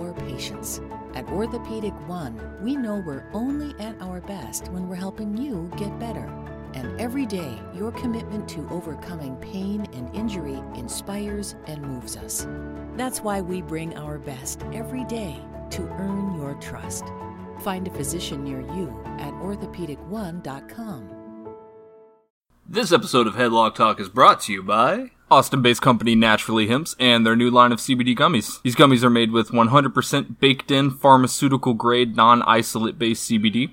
our 0.00 0.12
patients. 0.12 0.80
At 1.14 1.28
Orthopedic 1.28 1.92
One, 2.08 2.40
we 2.62 2.76
know 2.76 3.02
we're 3.04 3.28
only 3.32 3.74
at 3.78 4.00
our 4.00 4.20
best 4.20 4.68
when 4.68 4.88
we're 4.88 4.96
helping 4.96 5.36
you 5.36 5.70
get 5.76 5.98
better. 5.98 6.30
And 6.74 7.00
every 7.00 7.24
day, 7.24 7.58
your 7.74 7.92
commitment 7.92 8.48
to 8.50 8.68
overcoming 8.70 9.36
pain 9.36 9.86
and 9.92 10.14
injury 10.14 10.60
inspires 10.74 11.54
and 11.66 11.82
moves 11.82 12.16
us. 12.16 12.46
That's 12.96 13.20
why 13.20 13.40
we 13.40 13.62
bring 13.62 13.96
our 13.96 14.18
best 14.18 14.64
every 14.72 15.04
day 15.04 15.40
to 15.70 15.82
earn 15.82 16.34
your 16.34 16.54
trust. 16.54 17.04
Find 17.60 17.86
a 17.86 17.90
physician 17.90 18.42
near 18.42 18.60
you 18.60 19.00
at 19.18 19.32
orthopedic1.com. 19.34 21.10
This 22.66 22.92
episode 22.92 23.26
of 23.26 23.34
Headlock 23.34 23.74
Talk 23.74 24.00
is 24.00 24.08
brought 24.08 24.40
to 24.42 24.52
you 24.52 24.62
by 24.62 25.10
Austin 25.30 25.62
based 25.62 25.82
company 25.82 26.14
Naturally 26.14 26.66
Hemps 26.66 26.94
and 26.98 27.26
their 27.26 27.34
new 27.34 27.50
line 27.50 27.72
of 27.72 27.78
CBD 27.78 28.16
gummies. 28.16 28.60
These 28.62 28.76
gummies 28.76 29.02
are 29.02 29.10
made 29.10 29.32
with 29.32 29.50
100% 29.50 30.38
baked 30.38 30.70
in 30.70 30.90
pharmaceutical 30.90 31.74
grade 31.74 32.14
non 32.14 32.42
isolate 32.42 32.98
based 32.98 33.30
CBD. 33.30 33.72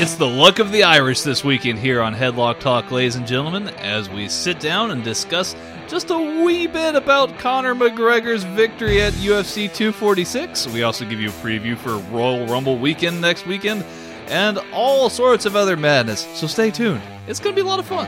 It's 0.00 0.14
the 0.14 0.28
luck 0.28 0.60
of 0.60 0.70
the 0.70 0.84
Irish 0.84 1.22
this 1.22 1.42
weekend 1.42 1.80
here 1.80 2.00
on 2.00 2.14
Headlock 2.14 2.60
Talk, 2.60 2.92
ladies 2.92 3.16
and 3.16 3.26
gentlemen, 3.26 3.66
as 3.66 4.08
we 4.08 4.28
sit 4.28 4.60
down 4.60 4.92
and 4.92 5.02
discuss 5.02 5.56
just 5.88 6.10
a 6.10 6.44
wee 6.44 6.68
bit 6.68 6.94
about 6.94 7.36
Conor 7.40 7.74
McGregor's 7.74 8.44
victory 8.44 9.02
at 9.02 9.12
UFC 9.14 9.66
246. 9.66 10.68
We 10.68 10.84
also 10.84 11.04
give 11.04 11.20
you 11.20 11.30
a 11.30 11.32
preview 11.32 11.76
for 11.76 11.96
Royal 12.14 12.46
Rumble 12.46 12.78
weekend 12.78 13.20
next 13.20 13.44
weekend 13.44 13.84
and 14.28 14.60
all 14.72 15.10
sorts 15.10 15.46
of 15.46 15.56
other 15.56 15.76
madness. 15.76 16.28
So 16.38 16.46
stay 16.46 16.70
tuned. 16.70 17.02
It's 17.26 17.40
going 17.40 17.56
to 17.56 17.60
be 17.60 17.66
a 17.66 17.68
lot 17.68 17.80
of 17.80 17.86
fun. 17.86 18.06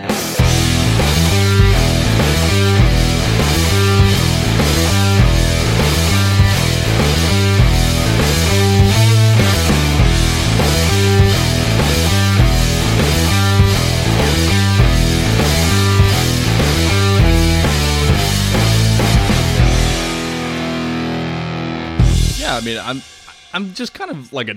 I 22.60 22.64
mean, 22.64 22.78
I'm 22.78 23.02
I'm 23.54 23.74
just 23.74 23.94
kind 23.94 24.10
of 24.10 24.32
like 24.32 24.48
a 24.48 24.54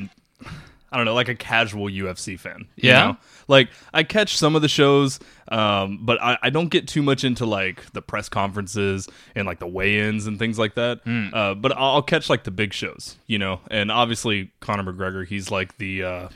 I 0.91 0.97
don't 0.97 1.05
know, 1.05 1.15
like 1.15 1.29
a 1.29 1.33
casual 1.35 1.87
UFC 1.89 2.37
fan. 2.39 2.67
you 2.75 2.89
Yeah? 2.91 3.03
know? 3.05 3.17
Like 3.47 3.69
I 3.93 4.03
catch 4.03 4.37
some 4.37 4.55
of 4.55 4.61
the 4.61 4.67
shows, 4.67 5.19
um, 5.47 5.99
but 6.03 6.21
I, 6.21 6.37
I 6.43 6.49
don't 6.51 6.67
get 6.69 6.87
too 6.87 7.01
much 7.01 7.23
into 7.23 7.45
like 7.47 7.91
the 7.93 8.01
press 8.01 8.29
conferences 8.29 9.07
and 9.35 9.47
like 9.47 9.57
the 9.57 9.65
weigh-ins 9.67 10.27
and 10.27 10.37
things 10.37 10.59
like 10.59 10.75
that. 10.75 10.99
Uh, 11.33 11.55
but 11.55 11.71
I'll, 11.75 11.95
I'll 11.95 12.01
catch 12.03 12.29
like 12.29 12.43
the 12.43 12.51
big 12.51 12.73
shows, 12.73 13.17
you 13.25 13.39
know. 13.39 13.59
And 13.71 13.91
obviously 13.91 14.51
Conor 14.59 14.93
McGregor, 14.93 15.25
he's 15.25 15.49
like 15.49 15.77
the, 15.77 16.03
uh, 16.03 16.29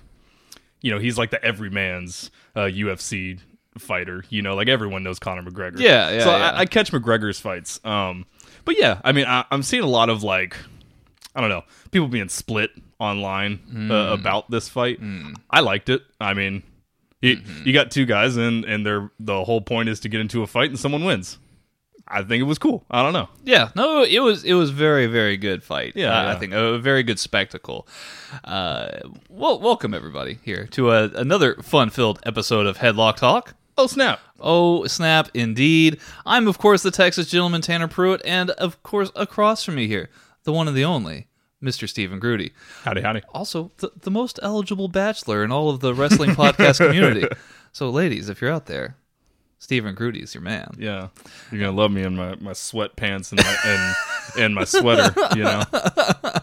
you 0.82 0.90
know, 0.92 0.98
he's 1.00 1.18
like 1.20 1.30
the 1.30 1.44
everyman's 1.46 2.32
uh, 2.56 2.62
UFC 2.62 3.40
fighter. 3.78 4.24
You 4.30 4.42
know, 4.42 4.56
like 4.56 4.70
everyone 4.70 5.04
knows 5.04 5.20
Conor 5.20 5.44
McGregor. 5.44 5.80
Yeah, 5.80 6.10
yeah, 6.10 6.24
So 6.24 6.32
yeah. 6.36 6.52
I, 6.52 6.60
I 6.62 6.66
catch 6.66 6.92
McGregor's 6.92 7.40
fights. 7.40 7.80
Um, 7.86 8.26
but 8.66 8.78
yeah, 8.80 9.02
I 9.04 9.12
mean, 9.12 9.26
I, 9.28 9.46
I'm 9.52 9.62
seeing 9.62 9.84
a 9.84 9.88
lot 9.88 10.10
of 10.10 10.24
like. 10.24 10.58
I 11.38 11.42
don't 11.42 11.50
know, 11.50 11.64
people 11.92 12.08
being 12.08 12.30
split 12.30 12.72
online 13.00 13.58
Hmm. 13.70 13.92
uh, 13.92 14.12
about 14.14 14.50
this 14.50 14.68
fight. 14.68 15.00
I 15.52 15.60
liked 15.62 15.88
it. 15.90 16.02
I 16.20 16.34
mean, 16.34 16.64
you, 17.22 17.38
Mm-hmm. 17.38 17.68
you 17.68 17.74
got 17.74 17.92
two 17.92 18.06
guys, 18.06 18.36
and 18.38 18.66
and 18.66 18.84
they're 18.86 19.12
the 19.20 19.44
whole 19.46 19.62
point 19.62 19.88
is 19.88 20.00
to 20.02 20.10
get 20.10 20.20
into 20.20 20.42
a 20.44 20.48
fight 20.48 20.70
and 20.72 20.80
someone 20.80 21.06
wins. 21.06 21.38
I 22.10 22.24
think 22.24 22.40
it 22.42 22.46
was 22.46 22.58
cool. 22.58 22.86
I 22.90 23.04
don't 23.04 23.12
know. 23.14 23.28
Yeah, 23.44 23.70
no, 23.76 24.02
it 24.04 24.20
was 24.20 24.44
it 24.46 24.54
was 24.54 24.72
very 24.72 25.06
very 25.08 25.38
good 25.38 25.62
fight. 25.64 25.94
Yeah, 25.96 26.18
Uh, 26.18 26.34
I 26.34 26.36
think 26.40 26.54
a 26.54 26.80
very 26.80 27.04
good 27.04 27.20
spectacle. 27.20 27.88
Uh, 28.44 29.00
well, 29.30 29.60
welcome 29.60 29.94
everybody 29.94 30.40
here 30.44 30.66
to 30.72 30.92
a, 30.92 31.04
another 31.10 31.56
fun 31.62 31.90
filled 31.92 32.20
episode 32.26 32.66
of 32.66 32.78
Headlock 32.78 33.18
Talk. 33.18 33.54
Oh 33.78 33.88
snap! 33.88 34.20
Oh 34.40 34.88
snap! 34.88 35.30
Indeed, 35.34 36.00
I'm 36.26 36.48
of 36.48 36.58
course 36.58 36.82
the 36.82 36.92
Texas 36.92 37.30
gentleman 37.30 37.62
Tanner 37.62 37.88
Pruitt, 37.88 38.22
and 38.26 38.50
of 38.52 38.82
course 38.84 39.12
across 39.16 39.64
from 39.64 39.76
me 39.76 39.88
here, 39.88 40.10
the 40.46 40.54
one 40.54 40.68
and 40.68 40.76
the 40.78 40.86
only 40.86 41.27
Mr. 41.64 41.90
Stephen 41.90 42.20
Grudy. 42.20 42.52
Howdy, 42.84 43.02
howdy. 43.02 43.22
Also, 43.34 43.72
the, 43.78 43.92
the 44.02 44.12
most 44.12 44.40
eligible 44.44 44.88
bachelor 44.88 45.44
in 45.44 45.52
all 45.52 45.70
of 45.70 45.80
the 45.80 45.94
wrestling 45.94 46.32
podcast 46.32 46.86
community. 46.86 47.28
So, 47.74 47.92
ladies, 47.92 48.28
if 48.28 48.42
you're 48.42 48.52
out 48.52 48.66
there, 48.66 48.96
Stephen 49.60 49.94
Grudy 49.94 50.24
is 50.24 50.34
your 50.34 50.42
man. 50.42 50.72
Yeah, 50.80 51.10
you're 51.52 51.60
gonna 51.62 51.78
love 51.78 51.92
me 51.92 52.02
in 52.02 52.16
my 52.16 52.34
my 52.36 52.54
sweatpants 52.54 53.32
and 53.32 53.40
my 53.44 53.58
and, 53.66 53.96
and 54.44 54.56
my 54.56 54.64
sweater. 54.64 55.14
You 55.36 55.44
know. 55.44 55.64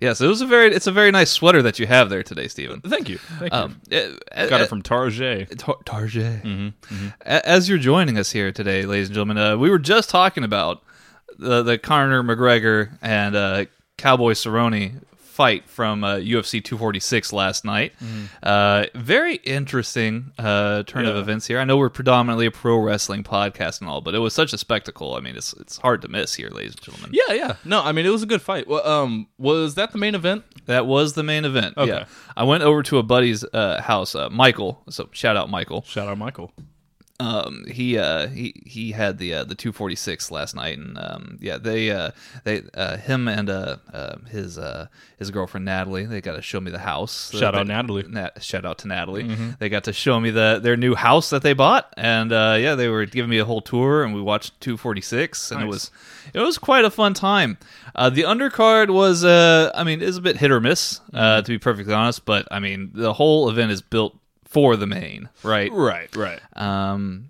Yes, 0.00 0.20
it 0.20 0.26
was 0.26 0.40
a 0.40 0.46
very 0.46 0.72
it's 0.72 0.86
a 0.86 0.92
very 0.92 1.10
nice 1.10 1.30
sweater 1.30 1.60
that 1.62 1.78
you 1.78 1.86
have 1.86 2.08
there 2.08 2.22
today, 2.22 2.48
Stephen. 2.48 2.80
Thank 2.80 3.08
you. 3.10 3.18
Thank 3.18 3.52
you. 3.52 3.58
Um, 3.58 3.80
uh, 3.92 4.46
Got 4.48 4.60
it 4.62 4.68
from 4.68 4.80
Target. 4.82 5.58
Tar- 5.58 5.76
Target. 5.84 6.42
A- 7.22 7.46
As 7.48 7.68
you're 7.68 7.78
joining 7.78 8.16
us 8.16 8.30
here 8.30 8.50
today, 8.52 8.86
ladies 8.86 9.08
and 9.08 9.14
gentlemen, 9.14 9.36
uh, 9.38 9.56
we 9.58 9.68
were 9.70 9.78
just 9.78 10.08
talking 10.08 10.44
about 10.44 10.82
the 11.38 11.62
the 11.62 11.76
Conor 11.78 12.22
McGregor 12.22 12.96
and 13.02 13.34
uh, 13.36 13.64
Cowboy 13.98 14.32
Cerrone 14.32 15.02
fight 15.38 15.68
from 15.68 16.02
uh, 16.02 16.16
UFC 16.16 16.62
246 16.64 17.32
last 17.32 17.64
night. 17.64 17.92
Uh, 18.42 18.86
very 18.96 19.36
interesting 19.36 20.32
uh, 20.36 20.82
turn 20.82 21.06
of 21.06 21.14
events 21.14 21.46
here. 21.46 21.60
I 21.60 21.64
know 21.64 21.76
we're 21.76 21.90
predominantly 21.90 22.46
a 22.46 22.50
pro 22.50 22.76
wrestling 22.78 23.22
podcast 23.22 23.80
and 23.80 23.88
all, 23.88 24.00
but 24.00 24.16
it 24.16 24.18
was 24.18 24.34
such 24.34 24.52
a 24.52 24.58
spectacle. 24.58 25.14
I 25.14 25.20
mean, 25.20 25.36
it's 25.36 25.52
it's 25.52 25.78
hard 25.78 26.02
to 26.02 26.08
miss 26.08 26.34
here, 26.34 26.48
ladies 26.50 26.72
and 26.72 26.82
gentlemen. 26.82 27.10
Yeah, 27.12 27.34
yeah. 27.34 27.54
No, 27.64 27.82
I 27.84 27.92
mean 27.92 28.04
it 28.04 28.10
was 28.10 28.24
a 28.24 28.26
good 28.26 28.42
fight. 28.42 28.66
Well, 28.66 28.84
um, 28.84 29.28
was 29.38 29.76
that 29.76 29.92
the 29.92 29.98
main 29.98 30.16
event? 30.16 30.42
That 30.66 30.86
was 30.86 31.12
the 31.12 31.22
main 31.22 31.44
event. 31.44 31.76
Okay. 31.76 31.88
Yeah, 31.88 32.06
I 32.36 32.42
went 32.42 32.64
over 32.64 32.82
to 32.82 32.98
a 32.98 33.04
buddy's 33.04 33.44
uh, 33.44 33.80
house, 33.80 34.16
uh, 34.16 34.28
Michael. 34.30 34.82
So 34.90 35.08
shout 35.12 35.36
out 35.36 35.50
Michael. 35.50 35.82
Shout 35.82 36.08
out 36.08 36.18
Michael. 36.18 36.52
Um, 37.20 37.64
he 37.68 37.98
uh, 37.98 38.28
he 38.28 38.54
he 38.64 38.92
had 38.92 39.18
the 39.18 39.34
uh, 39.34 39.44
the 39.44 39.54
246 39.56 40.30
last 40.30 40.54
night, 40.54 40.78
and 40.78 40.96
um, 40.98 41.36
yeah, 41.40 41.58
they 41.58 41.90
uh, 41.90 42.12
they 42.44 42.62
uh, 42.74 42.96
him 42.96 43.26
and 43.26 43.50
uh, 43.50 43.76
uh, 43.92 44.16
his 44.30 44.56
uh, 44.56 44.86
his 45.18 45.30
girlfriend 45.32 45.64
Natalie, 45.66 46.06
they 46.06 46.20
got 46.20 46.34
to 46.36 46.42
show 46.42 46.60
me 46.60 46.70
the 46.70 46.78
house. 46.78 47.32
Shout 47.32 47.54
Uh, 47.54 47.58
out 47.58 47.66
Natalie. 47.66 48.04
Nat, 48.08 48.42
shout 48.42 48.64
out 48.64 48.78
to 48.78 48.88
Natalie. 48.88 49.24
They 49.58 49.68
got 49.68 49.84
to 49.84 49.92
show 49.92 50.20
me 50.20 50.30
the 50.30 50.60
their 50.62 50.76
new 50.76 50.94
house 50.94 51.30
that 51.30 51.42
they 51.42 51.54
bought, 51.54 51.92
and 51.96 52.30
uh, 52.32 52.56
yeah, 52.60 52.74
they 52.76 52.88
were 52.88 53.04
giving 53.04 53.30
me 53.30 53.38
a 53.38 53.44
whole 53.44 53.62
tour, 53.62 54.04
and 54.04 54.14
we 54.14 54.20
watched 54.22 54.60
246, 54.60 55.50
and 55.50 55.62
it 55.62 55.66
was 55.66 55.90
it 56.34 56.40
was 56.40 56.56
quite 56.58 56.84
a 56.84 56.90
fun 56.90 57.14
time. 57.14 57.58
Uh, 57.94 58.10
the 58.10 58.22
undercard 58.22 58.90
was, 58.90 59.24
uh, 59.24 59.72
I 59.74 59.82
mean, 59.82 60.02
is 60.02 60.16
a 60.18 60.20
bit 60.20 60.36
hit 60.36 60.52
or 60.52 60.60
miss, 60.60 61.00
uh, 61.12 61.42
to 61.42 61.48
be 61.50 61.58
perfectly 61.58 61.94
honest, 61.94 62.24
but 62.24 62.46
I 62.50 62.60
mean, 62.60 62.90
the 62.94 63.12
whole 63.14 63.48
event 63.50 63.72
is 63.72 63.82
built 63.82 64.16
for 64.48 64.76
the 64.76 64.86
main, 64.86 65.28
right? 65.42 65.70
Right, 65.72 66.14
right. 66.16 66.40
Um, 66.54 67.28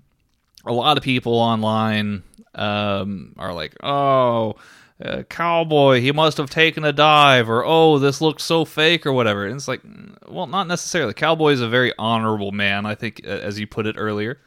a 0.64 0.72
lot 0.72 0.96
of 0.96 1.02
people 1.02 1.34
online 1.34 2.22
um, 2.54 3.34
are 3.38 3.52
like, 3.52 3.76
"Oh, 3.82 4.56
uh, 5.04 5.22
cowboy, 5.28 6.00
he 6.00 6.12
must 6.12 6.38
have 6.38 6.50
taken 6.50 6.84
a 6.84 6.92
dive," 6.92 7.48
or 7.50 7.64
"Oh, 7.64 7.98
this 7.98 8.20
looks 8.20 8.42
so 8.44 8.64
fake," 8.64 9.04
or 9.06 9.12
whatever. 9.12 9.46
And 9.46 9.56
it's 9.56 9.68
like, 9.68 9.82
mm, 9.82 10.16
well, 10.28 10.46
not 10.46 10.66
necessarily. 10.66 11.14
Cowboy 11.14 11.52
is 11.52 11.60
a 11.60 11.68
very 11.68 11.92
honorable 11.98 12.52
man, 12.52 12.86
I 12.86 12.94
think, 12.94 13.24
as 13.24 13.58
you 13.60 13.66
put 13.66 13.86
it 13.86 13.96
earlier. 13.98 14.38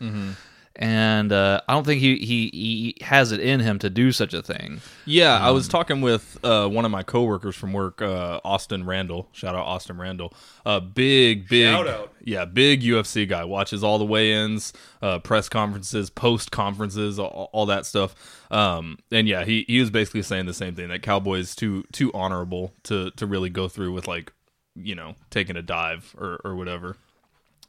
And 0.77 1.33
uh, 1.33 1.61
I 1.67 1.73
don't 1.73 1.85
think 1.85 1.99
he, 1.99 2.15
he 2.17 2.49
he 2.53 2.95
has 3.03 3.33
it 3.33 3.41
in 3.41 3.59
him 3.59 3.77
to 3.79 3.89
do 3.89 4.11
such 4.13 4.33
a 4.33 4.41
thing. 4.41 4.79
Yeah, 5.05 5.37
I 5.37 5.51
was 5.51 5.67
talking 5.67 5.99
with 5.99 6.39
uh, 6.43 6.67
one 6.69 6.85
of 6.85 6.91
my 6.91 7.03
coworkers 7.03 7.57
from 7.57 7.73
work, 7.73 8.01
uh, 8.01 8.39
Austin 8.45 8.85
Randall. 8.85 9.27
Shout 9.33 9.53
out 9.53 9.65
Austin 9.65 9.97
Randall. 9.97 10.33
Uh, 10.65 10.79
big, 10.79 11.49
big, 11.49 11.65
Shout 11.65 11.87
out. 11.89 12.13
yeah, 12.23 12.45
big 12.45 12.81
UFC 12.83 13.27
guy. 13.27 13.43
Watches 13.43 13.83
all 13.83 13.99
the 13.99 14.05
weigh-ins, 14.05 14.71
uh, 15.01 15.19
press 15.19 15.49
conferences, 15.49 16.09
post 16.09 16.51
conferences, 16.51 17.19
all, 17.19 17.49
all 17.51 17.65
that 17.65 17.85
stuff. 17.85 18.15
Um, 18.49 18.97
and 19.11 19.27
yeah, 19.27 19.43
he 19.43 19.65
he 19.67 19.79
was 19.81 19.89
basically 19.89 20.21
saying 20.21 20.45
the 20.45 20.53
same 20.53 20.73
thing 20.73 20.87
that 20.87 21.01
Cowboy 21.01 21.39
is 21.39 21.53
too 21.53 21.83
too 21.91 22.11
honorable 22.13 22.73
to 22.83 23.11
to 23.11 23.25
really 23.25 23.49
go 23.49 23.67
through 23.67 23.91
with 23.91 24.07
like 24.07 24.31
you 24.75 24.95
know 24.95 25.15
taking 25.29 25.57
a 25.57 25.61
dive 25.61 26.15
or 26.17 26.39
or 26.45 26.55
whatever. 26.55 26.95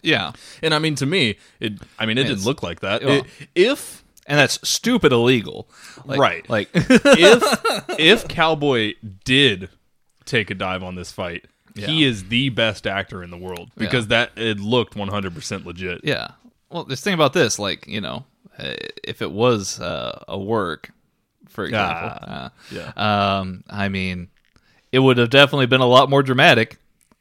Yeah, 0.03 0.33
And 0.63 0.75
I 0.75 0.79
mean, 0.79 0.95
to 0.97 1.07
me, 1.07 1.37
it. 1.61 1.75
I 1.99 2.07
mean, 2.07 2.19
it 2.19 2.25
didn't 2.25 2.45
look 2.45 2.63
like 2.63 2.81
that. 2.81 3.05
well- 3.05 3.25
It- 3.39 3.49
if 3.55 4.03
and 4.27 4.39
that's 4.39 4.59
stupid 4.69 5.13
illegal. 5.13 5.69
Like, 6.05 6.19
Right. 6.21 6.49
Like, 6.51 6.69
if 6.75 7.43
if 7.99 8.29
Cowboy 8.29 8.95
did 9.25 9.69
take 10.25 10.51
a 10.51 10.55
dive 10.55 10.83
on 10.83 10.95
this 10.95 11.11
fight, 11.13 11.45
he 11.77 12.05
is 12.05 12.25
the 12.29 12.49
best 12.51 12.87
actor 12.87 13.23
in 13.23 13.31
the 13.31 13.37
world 13.37 13.71
because 13.77 14.09
that 14.09 14.31
it 14.37 14.61
looked 14.61 14.95
100% 14.95 15.65
legit. 15.65 16.01
Yeah. 16.05 16.29
Well, 16.71 16.85
just 16.85 17.03
thing 17.05 17.15
about 17.15 17.33
this. 17.33 17.59
Like, 17.59 17.87
you 17.87 18.01
know, 18.01 18.25
uh, 18.59 18.75
if 19.05 19.23
it 19.23 19.31
was 19.33 19.81
uh, 19.81 20.23
a 20.29 20.39
work, 20.39 20.91
for 21.49 21.65
example, 21.65 22.19
Ah, 22.23 22.45
uh, 22.47 22.49
yeah. 22.71 23.39
um, 23.39 23.65
I 23.69 23.89
mean, 23.89 24.29
it 24.93 24.99
would 25.01 25.19
have 25.19 25.31
definitely 25.31 25.67
been 25.67 25.81
a 25.81 25.87
lot 25.87 26.09
more 26.11 26.23
dramatic. 26.23 26.77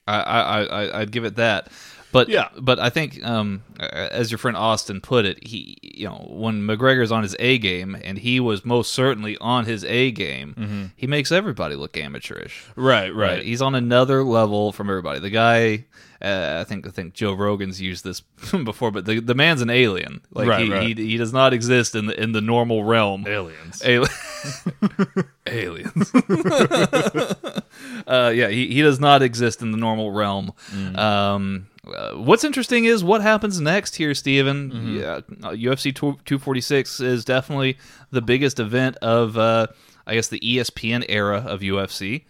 I, 0.08 0.20
I, 0.20 0.62
I 0.64 1.00
I'd 1.02 1.12
give 1.12 1.26
it 1.26 1.36
that. 1.38 1.70
But 2.12 2.28
Yeah. 2.30 2.50
but 2.60 2.80
I 2.80 2.90
think, 2.90 3.24
um, 3.26 3.64
as 3.80 4.32
your 4.32 4.38
friend 4.38 4.58
Austin 4.58 5.00
put 5.02 5.26
it, 5.26 5.46
he, 5.48 5.78
you 5.82 6.08
know, 6.08 6.26
when 6.30 6.62
McGregor's 6.62 7.12
on 7.12 7.24
his 7.24 7.36
A 7.40 7.58
game, 7.58 7.96
and 8.04 8.18
he 8.18 8.40
was 8.40 8.66
most 8.66 8.92
certainly 8.94 9.38
on 9.40 9.66
his 9.66 9.84
A 9.86 10.12
game, 10.12 10.92
he 10.96 11.08
makes 11.08 11.32
everybody 11.32 11.76
look 11.76 11.96
amateurish. 11.98 12.66
Right, 12.76 13.10
right. 13.16 13.32
Right. 13.38 13.44
He's 13.44 13.62
on 13.62 13.76
another 13.76 14.24
level 14.24 14.72
from 14.72 14.90
everybody. 14.90 15.20
The 15.20 15.30
guy, 15.30 15.86
uh, 16.22 16.58
I 16.60 16.64
think, 16.66 16.86
I 16.86 16.90
think 16.92 17.14
Joe 17.14 17.34
Rogan's 17.34 17.80
used 17.82 18.04
this 18.04 18.20
before, 18.64 18.92
but 18.92 19.06
the, 19.06 19.20
the 19.22 19.36
man's 19.36 19.62
an 19.62 19.70
alien. 19.70 20.22
Like 20.32 20.48
Right, 20.50 20.66
he, 20.66 20.72
right. 20.72 20.98
he 20.98 21.08
he 21.12 21.18
does 21.18 21.32
not 21.34 21.54
exist 21.54 21.96
in 21.96 22.08
the 22.08 22.22
in 22.22 22.32
the 22.34 22.42
normal 22.42 22.84
realm. 22.84 23.26
Aliens. 23.28 23.82
Ali- 23.86 24.08
Aliens. 25.48 26.12
uh, 28.08 28.32
yeah, 28.34 28.50
he, 28.50 28.68
he 28.68 28.82
does 28.82 29.00
not 29.00 29.22
exist 29.22 29.62
in 29.62 29.72
the 29.72 29.78
normal 29.78 30.12
realm. 30.12 30.54
Um, 30.96 31.68
uh, 31.88 32.12
what's 32.12 32.44
interesting 32.44 32.86
is 32.86 33.04
what 33.04 33.22
happens 33.22 33.60
next 33.60 33.96
here, 33.96 34.14
Steven. 34.14 34.96
Yeah, 34.96 35.16
uh, 35.44 35.52
UFC 35.52 35.94
246 35.94 37.00
is 37.00 37.26
definitely 37.26 37.78
the 38.12 38.22
biggest 38.22 38.60
event 38.60 38.98
of, 38.98 39.38
uh, 39.38 39.68
I 40.06 40.16
guess, 40.16 40.28
the 40.28 40.40
ESPN 40.40 41.06
era 41.10 41.38
of 41.38 41.62
UFC. 41.62 42.24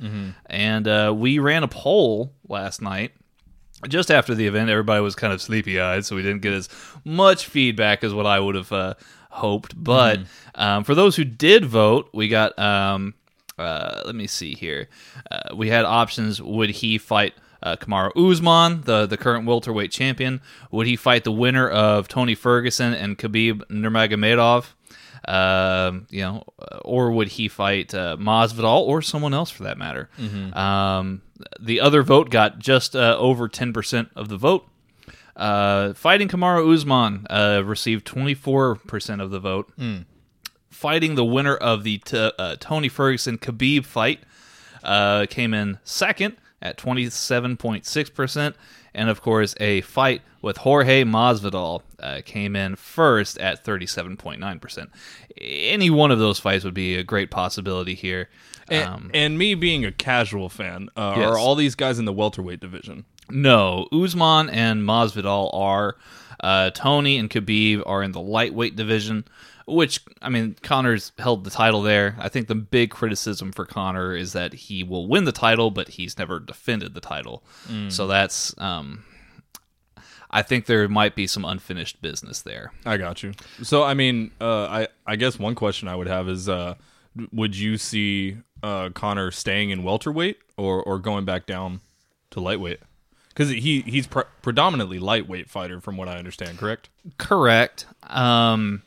And 0.46 0.88
uh, 0.88 1.14
we 1.16 1.40
ran 1.40 1.64
a 1.64 1.68
poll 1.68 2.34
last 2.48 2.82
night 2.82 3.12
just 3.88 4.12
after 4.12 4.36
the 4.36 4.48
event, 4.48 4.70
everybody 4.70 5.02
was 5.02 5.16
kind 5.16 5.34
of 5.34 5.42
sleepy 5.42 5.80
eyed, 5.80 6.06
so 6.06 6.16
we 6.16 6.22
didn't 6.22 6.42
get 6.42 6.54
as 6.54 6.70
much 7.04 7.46
feedback 7.46 8.04
as 8.04 8.14
what 8.14 8.26
I 8.26 8.40
would 8.40 8.56
have 8.56 8.72
uh, 8.72 8.94
hoped. 9.30 9.82
But 9.82 10.20
um, 10.56 10.84
for 10.84 10.96
those 10.96 11.16
who 11.16 11.24
did 11.24 11.66
vote, 11.66 12.10
we 12.14 12.28
got. 12.28 12.58
Um, 12.60 13.16
uh, 13.58 14.02
let 14.06 14.16
me 14.16 14.26
see 14.26 14.56
here. 14.56 14.88
Uh, 15.30 15.56
we 15.56 15.70
had 15.70 15.86
options. 15.86 16.42
Would 16.42 16.72
he 16.72 16.98
fight 16.98 17.34
uh, 17.64 17.76
Kamaru 17.76 18.12
Usman, 18.32 18.82
the 18.82 19.06
the 19.06 19.18
current 19.18 19.46
welterweight 19.46 19.92
champion? 19.92 20.42
Would 20.72 20.88
he 20.88 20.96
fight 20.96 21.24
the 21.24 21.32
winner 21.32 21.68
of 21.70 22.08
Tony 22.08 22.36
Ferguson 22.36 22.94
and 22.94 23.18
Khabib 23.18 23.62
Nurmagomedov? 23.70 24.66
Um, 25.28 26.08
you 26.10 26.22
know, 26.22 26.44
or 26.84 27.12
would 27.12 27.28
he 27.28 27.48
fight 27.48 27.94
uh, 27.94 28.18
Masvidal 28.20 28.82
or 28.82 29.02
someone 29.04 29.34
else 29.36 29.52
for 29.52 29.64
that 29.64 29.78
matter? 29.78 30.10
Um, 30.58 31.22
the 31.60 31.80
other 31.80 32.02
vote 32.02 32.30
got 32.32 32.58
just 32.60 32.96
uh, 32.96 33.16
over 33.20 33.48
ten 33.48 33.72
percent 33.74 34.10
of 34.16 34.30
the 34.30 34.38
vote. 34.38 34.68
Uh, 35.36 35.94
fighting 35.94 36.28
Kamaru 36.28 36.74
Usman 36.74 37.26
uh, 37.30 37.62
received 37.64 38.06
twenty 38.06 38.34
four 38.34 38.76
percent 38.76 39.22
of 39.22 39.30
the 39.32 39.40
vote. 39.40 39.72
Fighting 40.70 41.14
the 41.16 41.26
winner 41.26 41.56
of 41.56 41.84
the 41.84 42.00
t- 42.00 42.32
uh, 42.40 42.56
Tony 42.60 42.90
Ferguson 42.90 43.38
Khabib 43.38 43.86
fight 43.86 44.22
uh, 44.84 45.28
came 45.30 45.54
in 45.54 45.78
second 45.84 46.38
at 46.62 46.78
27.6%. 46.78 48.54
And 48.94 49.10
of 49.10 49.22
course, 49.22 49.56
a 49.60 49.82
fight 49.82 50.22
with 50.42 50.58
Jorge 50.58 51.04
Masvidal 51.04 51.82
uh, 52.00 52.22
came 52.26 52.56
in 52.58 52.76
first 52.76 53.38
at 53.38 53.64
37.9%. 53.64 54.88
Any 55.40 55.90
one 55.90 56.12
of 56.12 56.20
those 56.20 56.40
fights 56.40 56.66
would 56.66 56.74
be 56.74 56.96
a 56.96 57.04
great 57.04 57.32
possibility 57.32 57.96
here. 57.96 58.30
And, 58.70 58.90
Um, 58.90 59.12
and 59.14 59.38
me 59.38 59.56
being 59.56 59.86
a 59.86 59.92
casual 59.92 60.50
fan, 60.50 60.90
uh, 60.98 61.16
Yes. 61.18 61.28
are 61.30 61.38
all 61.38 61.56
these 61.56 61.76
guys 61.76 62.00
in 62.00 62.06
the 62.06 62.14
welterweight 62.14 62.60
division? 62.60 63.06
no, 63.30 63.88
Usman 63.94 64.50
and 64.50 64.82
Masvidal 64.84 65.54
are. 65.54 65.96
Uh, 66.42 66.70
Tony 66.72 67.18
and 67.18 67.30
Khabib 67.30 67.82
are 67.86 68.04
in 68.04 68.12
the 68.12 68.20
lightweight 68.20 68.76
division, 68.76 69.24
which, 69.66 70.00
I 70.22 70.30
mean, 70.30 70.56
Conor's 70.62 71.12
held 71.18 71.44
the 71.44 71.50
title 71.50 71.82
there. 71.82 72.16
I 72.20 72.30
think 72.30 72.48
the 72.48 72.56
big 72.56 72.92
criticism 72.92 73.52
for 73.52 73.66
Conor 73.66 74.16
is 74.16 74.34
that 74.34 74.54
he 74.54 74.84
will 74.84 75.08
win 75.08 75.26
the 75.26 75.32
title, 75.32 75.72
but 75.72 75.90
he's 75.90 76.18
never 76.18 76.40
defended 76.40 76.94
the 76.94 77.02
title. 77.02 77.44
So 77.90 78.08
that's, 78.08 78.54
um, 78.60 79.04
I 80.30 80.42
think 80.42 80.66
there 80.66 80.88
might 80.88 81.16
be 81.16 81.28
some 81.28 81.44
unfinished 81.46 82.02
business 82.02 82.42
there. 82.42 82.72
I 82.86 82.98
got 82.98 83.22
you. 83.22 83.34
So, 83.64 83.84
I 83.84 83.94
mean, 83.94 84.32
uh, 84.40 84.64
I 84.64 84.88
I 85.06 85.18
guess 85.18 85.38
one 85.38 85.56
question 85.56 85.88
I 85.90 85.96
would 85.96 86.08
have 86.08 86.30
is, 86.30 86.48
uh, 86.48 86.76
would 87.34 87.56
you 87.58 87.78
see 87.78 88.38
uh, 88.64 88.90
Conor 88.94 89.32
staying 89.32 89.72
in 89.72 89.84
welterweight 89.84 90.38
or 90.56 90.82
or 90.82 91.00
going 91.00 91.26
back 91.26 91.46
down 91.46 91.82
to 92.30 92.40
lightweight? 92.40 92.80
Because 93.30 93.50
he 93.50 93.82
he's 93.82 94.08
pre- 94.08 94.24
predominantly 94.42 95.00
lightweight 95.00 95.50
fighter, 95.50 95.82
from 95.82 95.98
what 95.98 96.08
I 96.08 96.18
understand. 96.18 96.58
Correct? 96.58 96.88
Correct. 97.18 97.86
Um, 98.04 98.84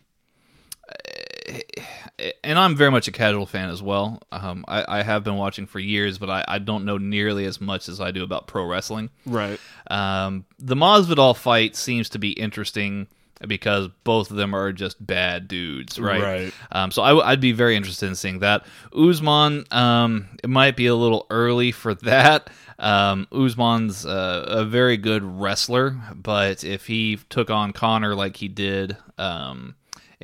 and 2.43 2.59
I'm 2.59 2.77
very 2.77 2.91
much 2.91 3.09
a 3.09 3.13
casual 3.13 3.47
fan 3.47 3.71
as 3.71 3.83
well. 3.83 4.23
Um, 4.33 4.65
I, 4.69 5.01
I 5.01 5.03
have 5.03 5.25
been 5.25 5.37
watching 5.37 5.67
for 5.67 5.79
years, 5.79 6.19
but 6.19 6.31
I, 6.31 6.45
I 6.47 6.59
don't 6.59 6.85
know 6.85 6.99
nearly 6.99 7.45
as 7.45 7.61
much 7.61 7.89
as 7.89 8.01
I 8.01 8.11
do 8.11 8.23
about 8.23 8.47
pro 8.47 8.65
wrestling. 8.65 9.11
Right. 9.27 9.59
Um, 9.91 10.45
the 10.59 10.77
Masvidal 10.77 11.37
fight 11.37 11.77
seems 11.77 12.11
to 12.11 12.19
be 12.19 12.33
interesting 12.33 13.09
because 13.47 13.89
both 14.05 14.31
of 14.31 14.37
them 14.37 14.55
are 14.55 14.73
just 14.73 15.05
bad 15.05 15.49
dudes, 15.49 15.99
right? 15.99 16.23
Right. 16.23 16.55
Um, 16.73 16.91
so 16.91 17.03
I, 17.03 17.31
would 17.31 17.41
be 17.41 17.53
very 17.53 17.77
interested 17.77 18.07
in 18.07 18.15
seeing 18.15 18.39
that. 18.41 18.65
Usman, 18.97 19.65
um, 19.71 20.29
it 20.43 20.49
might 20.49 20.77
be 20.77 20.87
a 20.87 20.95
little 20.95 21.27
early 21.31 21.73
for 21.73 21.95
that. 21.95 22.49
Um, 22.79 23.27
Usman's 23.33 24.07
uh, 24.07 24.45
a 24.49 24.65
very 24.65 24.97
good 24.97 25.23
wrestler, 25.23 25.97
but 26.15 26.65
if 26.65 26.87
he 26.87 27.19
took 27.29 27.51
on 27.51 27.73
Conor 27.73 28.15
like 28.15 28.37
he 28.37 28.49
did 28.49 28.97
um, 29.19 29.75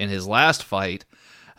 in 0.00 0.08
his 0.08 0.26
last 0.26 0.64
fight, 0.64 1.04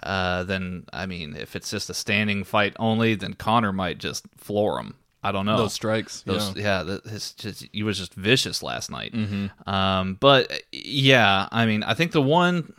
uh, 0.03 0.43
then 0.43 0.86
I 0.91 1.05
mean, 1.05 1.36
if 1.36 1.55
it's 1.55 1.69
just 1.69 1.89
a 1.89 1.93
standing 1.93 2.43
fight 2.43 2.75
only, 2.79 3.15
then 3.15 3.33
Conor 3.33 3.71
might 3.71 3.98
just 4.00 4.25
floor 4.38 4.79
him. 4.79 4.95
I 5.24 5.31
don't 5.31 5.45
know 5.45 5.57
Those 5.57 5.74
strikes. 5.74 6.24
those, 6.24 6.55
yeah, 6.55 6.81
the, 6.81 7.01
his 7.07 7.33
just 7.33 7.67
he 7.71 7.83
was 7.83 7.98
just 8.00 8.15
vicious 8.15 8.63
last 8.63 8.89
night. 8.89 9.13
Mm-hmm. 9.13 9.69
Um, 9.69 10.17
but 10.19 10.51
yeah, 10.71 11.48
I 11.51 11.65
mean, 11.67 11.83
I 11.83 11.93
think 11.93 12.12
the 12.12 12.21
one 12.21 12.74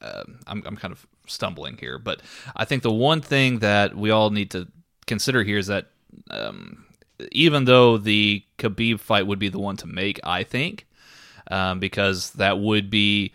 uh, 0.00 0.22
I'm 0.46 0.62
I'm 0.64 0.76
kind 0.76 0.92
of 0.92 1.04
stumbling 1.26 1.76
here, 1.78 1.98
but 1.98 2.22
I 2.54 2.64
think 2.64 2.82
the 2.82 2.92
one 2.92 3.20
thing 3.20 3.58
that 3.58 3.96
we 3.96 4.10
all 4.10 4.30
need 4.30 4.52
to 4.52 4.68
consider 5.06 5.42
here 5.42 5.58
is 5.58 5.66
that 5.66 5.86
um, 6.30 6.86
even 7.32 7.64
though 7.64 7.98
the 7.98 8.44
Khabib 8.58 9.00
fight 9.00 9.26
would 9.26 9.38
be 9.40 9.48
the 9.48 9.58
one 9.58 9.76
to 9.78 9.86
make, 9.86 10.20
I 10.22 10.44
think, 10.44 10.86
um, 11.50 11.80
because 11.80 12.30
that 12.32 12.58
would 12.60 12.90
be 12.90 13.32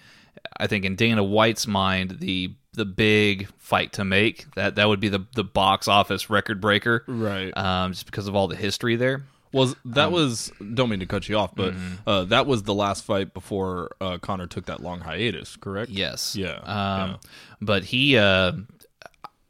I 0.57 0.67
think 0.67 0.85
in 0.85 0.95
Dana 0.95 1.23
White's 1.23 1.67
mind, 1.67 2.17
the 2.19 2.53
the 2.73 2.85
big 2.85 3.49
fight 3.57 3.93
to 3.93 4.05
make 4.05 4.53
that 4.55 4.75
that 4.75 4.87
would 4.87 4.99
be 4.99 5.09
the 5.09 5.25
the 5.35 5.43
box 5.43 5.87
office 5.87 6.29
record 6.29 6.61
breaker, 6.61 7.03
Right. 7.07 7.55
Um, 7.57 7.91
just 7.91 8.05
because 8.05 8.27
of 8.27 8.35
all 8.35 8.47
the 8.47 8.55
history 8.55 8.95
there. 8.95 9.23
Was 9.53 9.75
that 9.83 10.07
Um, 10.07 10.13
was 10.13 10.51
don't 10.73 10.89
mean 10.89 11.01
to 11.01 11.05
cut 11.05 11.27
you 11.27 11.37
off, 11.37 11.53
but 11.53 11.73
mm-hmm. 11.73 11.95
uh, 12.07 12.23
that 12.25 12.47
was 12.47 12.63
the 12.63 12.73
last 12.73 13.03
fight 13.03 13.33
before 13.33 13.91
uh, 13.99 14.17
Conor 14.17 14.47
took 14.47 14.65
that 14.67 14.81
long 14.81 15.01
hiatus, 15.01 15.57
correct? 15.57 15.91
Yes. 15.91 16.37
Yeah, 16.37 16.55
Um, 16.59 17.09
yeah. 17.11 17.15
But 17.59 17.83
he, 17.85 18.17
uh, 18.17 18.53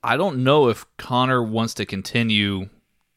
I 0.03 0.17
don't 0.17 0.43
know 0.43 0.69
if 0.69 0.85
Conor 0.97 1.43
wants 1.43 1.75
to 1.75 1.85
continue 1.85 2.69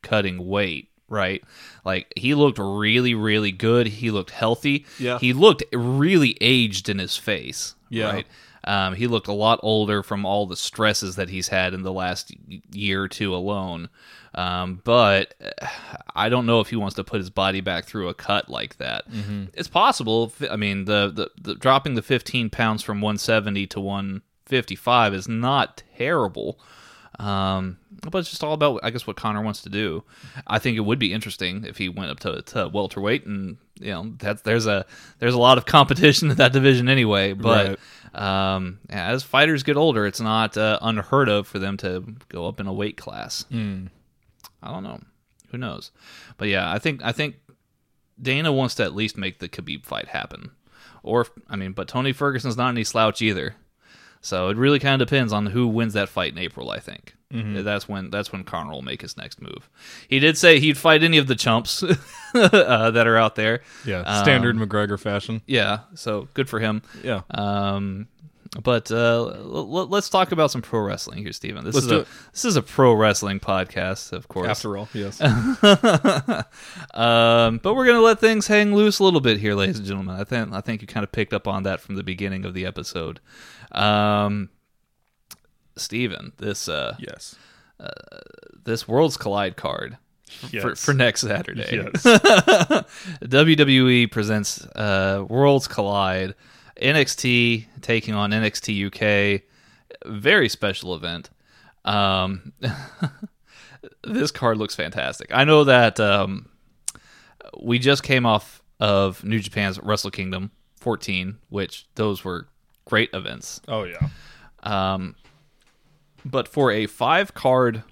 cutting 0.03 0.47
weight. 0.47 0.91
Right, 1.15 1.43
like 1.85 2.13
he 2.17 2.35
looked 2.35 2.59
really, 2.59 3.15
really 3.15 3.53
good. 3.53 3.87
He 3.87 4.11
looked 4.11 4.31
healthy. 4.31 4.85
Yeah. 4.99 5.19
he 5.19 5.33
looked 5.33 5.63
really 5.73 6.37
aged 6.41 6.89
in 6.89 6.99
his 6.99 7.17
face. 7.17 7.75
Yeah. 7.89 8.11
right. 8.13 8.27
Um, 8.67 8.95
he 8.95 9.07
looked 9.07 9.29
a 9.29 9.33
lot 9.33 9.61
older 9.63 10.03
from 10.03 10.25
all 10.25 10.47
the 10.47 10.57
stresses 10.57 11.17
that 11.17 11.29
he's 11.29 11.49
had 11.49 11.75
in 11.75 11.83
the 11.83 11.93
last 11.93 12.33
year 12.73 13.03
or 13.03 13.09
two 13.09 13.35
alone. 13.35 13.91
Um, 14.35 14.81
but 14.85 15.35
uh, 15.63 15.67
I 16.15 16.29
don't 16.31 16.47
know 16.47 16.61
if 16.61 16.71
he 16.71 16.77
wants 16.77 16.97
to 16.97 17.05
put 17.05 17.19
his 17.19 17.29
body 17.31 17.61
back 17.61 17.85
through 17.85 18.09
a 18.09 18.15
cut 18.15 18.49
like 18.49 18.79
that. 18.79 19.05
It's 19.53 19.69
possible. 19.69 20.33
I 20.51 20.57
mean, 20.57 20.87
the, 20.87 21.13
the 21.15 21.31
the 21.41 21.55
dropping 21.55 21.95
the 21.95 22.03
15 22.03 22.49
pounds 22.51 22.83
from 22.83 23.01
170 23.03 23.67
to 23.69 23.81
155 23.81 25.15
is 25.15 25.29
not 25.29 25.83
terrible. 25.97 26.59
Um, 27.19 27.79
but 28.11 28.19
it's 28.19 28.31
just 28.31 28.43
all 28.43 28.55
about, 28.55 28.81
I 28.83 28.91
guess, 28.91 29.07
what 29.07 29.17
Conor 29.17 29.43
wants 29.43 29.63
to 29.63 29.69
do. 29.69 30.03
I 30.47 30.59
think 30.59 30.77
it 30.77 30.81
would 30.81 30.99
be 30.99 31.13
interesting 31.13 31.65
if 31.65 31.79
he 31.79 31.89
went 31.89 32.11
up 32.11 32.21
to, 32.21 32.43
to 32.43 32.69
welterweight, 32.69 33.25
and 33.27 33.57
you 33.81 33.93
know, 33.93 34.13
that's 34.19 34.43
there's 34.43 34.67
a 34.67 34.85
there's 35.21 35.35
a 35.35 35.39
lot 35.39 35.59
of 35.59 35.67
competition 35.67 36.31
in 36.31 36.37
that 36.37 36.53
division 36.53 36.89
anyway. 36.89 37.33
But 37.33 37.79
um, 38.15 38.81
as 38.91 39.23
fighters 39.23 39.63
get 39.63 39.77
older, 39.77 40.07
it's 40.07 40.21
not 40.21 40.57
uh, 40.57 40.79
unheard 40.83 41.29
of 41.29 41.47
for 41.47 41.59
them 41.59 41.77
to 41.79 42.05
go 42.29 42.47
up 42.47 42.61
in 42.61 42.67
a 42.67 42.73
weight 42.73 42.97
class. 42.97 43.45
I 44.63 44.73
don't 44.73 44.83
know, 44.83 45.01
who 45.51 45.59
knows? 45.59 45.91
But 46.37 46.49
yeah, 46.49 46.71
I 46.71 46.79
think 46.79 47.01
I 47.05 47.13
think 47.13 47.37
Dana 48.21 48.53
wants 48.53 48.75
to 48.77 48.83
at 48.85 48.95
least 48.95 49.17
make 49.17 49.39
the 49.39 49.49
Khabib 49.49 49.85
fight 49.85 50.09
happen. 50.09 50.51
Or 51.03 51.27
I 51.49 51.57
mean, 51.57 51.73
but 51.73 51.87
Tony 51.87 52.13
Ferguson's 52.13 52.57
not 52.57 52.71
any 52.71 52.83
slouch 52.85 53.21
either. 53.23 53.57
So 54.25 54.49
it 54.49 54.57
really 54.57 54.79
kind 54.79 55.03
of 55.03 55.07
depends 55.07 55.35
on 55.35 55.47
who 55.47 55.69
wins 55.69 55.93
that 55.93 56.09
fight 56.09 56.33
in 56.33 56.39
April. 56.39 56.71
I 56.71 56.81
think 56.81 57.15
that's 57.31 57.89
when 57.89 58.11
that's 58.11 58.33
when 58.33 58.45
Conor 58.45 58.71
will 58.71 58.83
make 58.83 59.03
his 59.03 59.17
next 59.17 59.43
move. 59.43 59.69
He 60.09 60.19
did 60.21 60.39
say 60.39 60.61
he'd 60.61 60.79
fight 60.79 61.03
any 61.03 61.19
of 61.19 61.27
the 61.27 61.35
chumps 61.35 61.83
uh, 62.35 62.91
that 62.93 63.07
are 63.07 63.17
out 63.17 63.35
there. 63.35 63.61
Yeah, 63.85 64.23
standard 64.23 64.57
McGregor 64.57 64.99
fashion. 64.99 65.43
Yeah, 65.47 65.81
so 65.95 66.29
good 66.35 66.49
for 66.49 66.61
him. 66.61 66.83
Yeah. 67.03 67.23
Um, 67.31 68.07
but 68.63 68.91
uh, 68.91 68.95
l- 69.27 69.77
l- 69.79 69.89
let's 69.89 70.09
talk 70.09 70.31
about 70.33 70.51
some 70.51 70.63
pro 70.63 70.81
wrestling 70.81 71.19
here, 71.23 71.33
Steven. 71.33 71.65
This 71.65 71.75
Let's 71.75 71.87
is 71.87 71.93
a 71.93 71.99
it. 72.01 72.09
this 72.33 72.45
is 72.45 72.57
a 72.57 72.63
pro 72.63 72.93
wrestling 72.95 73.41
podcast, 73.41 74.13
of 74.13 74.29
course. 74.29 74.49
After 74.49 74.77
all, 74.77 74.89
yes. 74.95 75.21
Um, 76.95 77.59
but 77.63 77.75
we're 77.75 77.87
gonna 77.87 78.01
let 78.01 78.21
things 78.21 78.47
hang 78.47 78.75
loose 78.75 78.99
a 79.01 79.05
little 79.05 79.21
bit 79.21 79.39
here, 79.41 79.55
ladies 79.55 79.79
and 79.79 79.87
gentlemen. 79.87 80.15
I 80.21 80.25
think 80.25 80.53
I 80.53 80.61
think 80.61 80.81
you 80.83 80.87
kind 80.87 81.03
of 81.05 81.11
picked 81.13 81.33
up 81.35 81.49
on 81.49 81.65
that 81.65 81.81
from 81.81 81.97
the 81.97 82.03
beginning 82.05 82.45
of 82.45 82.55
the 82.55 82.65
episode. 82.67 83.21
Um, 83.73 84.51
Steven, 85.77 86.33
this 86.39 86.69
uh, 86.69 86.97
yes. 87.01 87.35
this 88.65 88.87
Worlds 88.87 89.17
Collide 89.17 89.57
card 89.57 89.99
for, 90.31 90.57
Yes. 90.57 90.85
for 90.85 90.95
next 90.95 91.23
Saturday. 91.23 91.69
Yes. 91.93 92.03
WWE 93.23 94.11
presents 94.11 94.65
uh, 94.77 95.25
Worlds 95.29 95.67
Collide, 95.67 96.35
NXT 96.81 97.67
taking 97.81 98.15
on 98.15 98.31
NXT 98.31 98.87
UK. 98.87 99.43
Very 100.07 100.49
special 100.49 100.95
event. 100.95 101.31
Um, 101.85 102.53
this 104.05 104.31
card 104.31 104.59
looks 104.59 104.75
fantastic. 104.75 105.29
I 105.33 105.45
know 105.45 105.65
that 105.65 106.01
um, 106.01 106.49
we 107.61 107.79
just 107.79 108.03
came 108.03 108.27
off 108.27 108.63
of 108.81 109.23
New 109.25 109.39
Japan's 109.39 109.79
Wrestle 109.81 110.11
Kingdom 110.11 110.51
14, 110.81 111.39
which 111.49 111.87
those 111.95 112.25
were 112.25 112.49
great 112.85 113.11
events. 113.13 113.61
oh 113.69 113.85
yeah. 113.85 114.09
Um, 114.63 115.15
but 116.25 116.49
for 116.49 116.71
a 116.71 116.87
five 116.87 117.35
card 117.35 117.83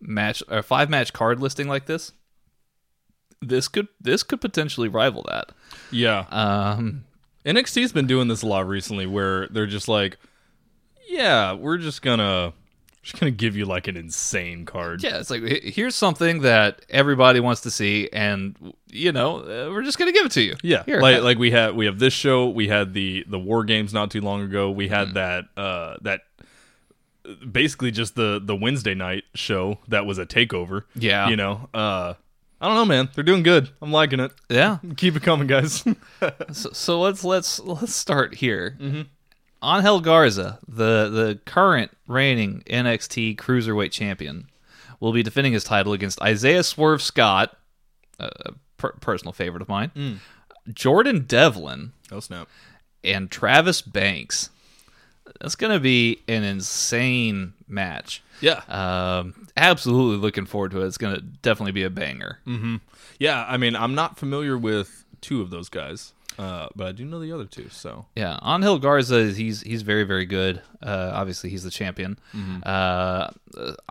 match, 0.00 0.42
a 0.48 0.62
five 0.62 0.88
match 0.88 1.12
card 1.12 1.40
listing 1.40 1.68
like 1.68 1.86
this, 1.86 2.12
this 3.42 3.68
could 3.68 3.88
this 4.00 4.22
could 4.22 4.40
potentially 4.40 4.88
rival 4.88 5.24
that. 5.28 5.50
Yeah. 5.90 6.26
Um, 6.30 7.04
NXT's 7.44 7.92
been 7.92 8.06
doing 8.06 8.28
this 8.28 8.42
a 8.42 8.46
lot 8.46 8.66
recently 8.68 9.06
where 9.06 9.46
they're 9.48 9.66
just 9.66 9.88
like, 9.88 10.18
yeah, 11.08 11.52
we're 11.54 11.78
just 11.78 12.02
gonna 12.02 12.52
just 13.02 13.18
gonna 13.18 13.30
give 13.30 13.56
you 13.56 13.64
like 13.64 13.88
an 13.88 13.96
insane 13.96 14.66
card. 14.66 15.02
yeah, 15.02 15.18
it's 15.18 15.30
like 15.30 15.42
here's 15.42 15.94
something 15.96 16.42
that 16.42 16.84
everybody 16.90 17.40
wants 17.40 17.62
to 17.62 17.70
see, 17.70 18.08
and 18.12 18.74
you 18.90 19.10
know 19.10 19.38
uh, 19.38 19.70
we're 19.72 19.82
just 19.82 19.98
gonna 19.98 20.12
give 20.12 20.26
it 20.26 20.32
to 20.32 20.42
you. 20.42 20.54
Yeah, 20.62 20.82
Here, 20.84 21.00
like 21.00 21.16
ha- 21.16 21.22
like 21.22 21.38
we 21.38 21.50
had 21.50 21.74
we 21.74 21.86
have 21.86 21.98
this 21.98 22.12
show. 22.12 22.48
We 22.48 22.68
had 22.68 22.92
the 22.94 23.24
the 23.26 23.38
war 23.38 23.64
games 23.64 23.94
not 23.94 24.10
too 24.10 24.20
long 24.20 24.42
ago. 24.42 24.70
We 24.70 24.88
Mm. 24.88 24.90
had 24.90 25.14
that 25.14 25.44
uh 25.56 25.96
that 26.02 26.20
basically 27.50 27.90
just 27.90 28.14
the 28.14 28.40
the 28.42 28.56
Wednesday 28.56 28.94
night 28.94 29.24
show 29.34 29.78
that 29.88 30.06
was 30.06 30.18
a 30.18 30.26
takeover. 30.26 30.82
Yeah. 30.94 31.28
you 31.28 31.36
know. 31.36 31.68
Uh, 31.72 32.14
I 32.60 32.66
don't 32.66 32.76
know, 32.76 32.84
man. 32.84 33.08
They're 33.14 33.24
doing 33.24 33.42
good. 33.42 33.70
I'm 33.80 33.90
liking 33.90 34.20
it. 34.20 34.32
yeah. 34.48 34.78
Keep 34.96 35.16
it 35.16 35.22
coming, 35.22 35.46
guys. 35.46 35.84
So, 36.52 36.70
so 36.72 37.00
let's 37.00 37.24
let's 37.24 37.58
let's 37.60 37.94
start 37.94 38.34
here. 38.34 38.76
Mm-hmm. 38.78 39.02
Angel 39.62 40.00
Garza, 40.00 40.58
the 40.66 41.08
the 41.08 41.40
current 41.46 41.92
reigning 42.06 42.62
NXT 42.66 43.36
Cruiserweight 43.36 43.92
Champion, 43.92 44.48
will 44.98 45.12
be 45.12 45.22
defending 45.22 45.52
his 45.52 45.64
title 45.64 45.92
against 45.92 46.20
Isaiah 46.20 46.62
Swerve 46.62 47.02
Scott, 47.02 47.56
a 48.18 48.52
per- 48.76 48.92
personal 49.00 49.32
favorite 49.32 49.62
of 49.62 49.68
mine, 49.68 49.90
mm. 49.94 50.16
Jordan 50.74 51.24
Devlin, 51.26 51.92
oh 52.12 52.20
snap! 52.20 52.48
and 53.04 53.30
Travis 53.30 53.80
Banks. 53.80 54.50
That's 55.40 55.54
going 55.56 55.72
to 55.72 55.80
be 55.80 56.20
an 56.28 56.42
insane 56.44 57.52
match. 57.68 58.22
Yeah, 58.40 58.62
Um, 58.68 59.48
absolutely 59.56 60.16
looking 60.16 60.46
forward 60.46 60.70
to 60.72 60.82
it. 60.82 60.86
It's 60.86 60.96
going 60.98 61.14
to 61.14 61.20
definitely 61.20 61.72
be 61.72 61.84
a 61.84 61.90
banger. 61.90 62.38
yeah. 63.18 63.44
I 63.46 63.56
mean, 63.58 63.76
I'm 63.76 63.94
not 63.94 64.18
familiar 64.18 64.56
with 64.56 65.04
two 65.20 65.42
of 65.42 65.50
those 65.50 65.68
guys, 65.68 66.14
uh, 66.38 66.68
but 66.74 66.86
I 66.86 66.92
do 66.92 67.04
know 67.04 67.20
the 67.20 67.32
other 67.32 67.44
two. 67.44 67.68
So 67.68 68.06
Yeah, 68.16 68.38
Angel 68.42 68.78
Garza, 68.78 69.30
he's 69.32 69.60
he's 69.60 69.82
very 69.82 70.04
very 70.04 70.24
good. 70.24 70.62
Uh, 70.82 71.10
obviously, 71.12 71.50
he's 71.50 71.64
the 71.64 71.70
champion. 71.70 72.18
Uh, 72.62 73.28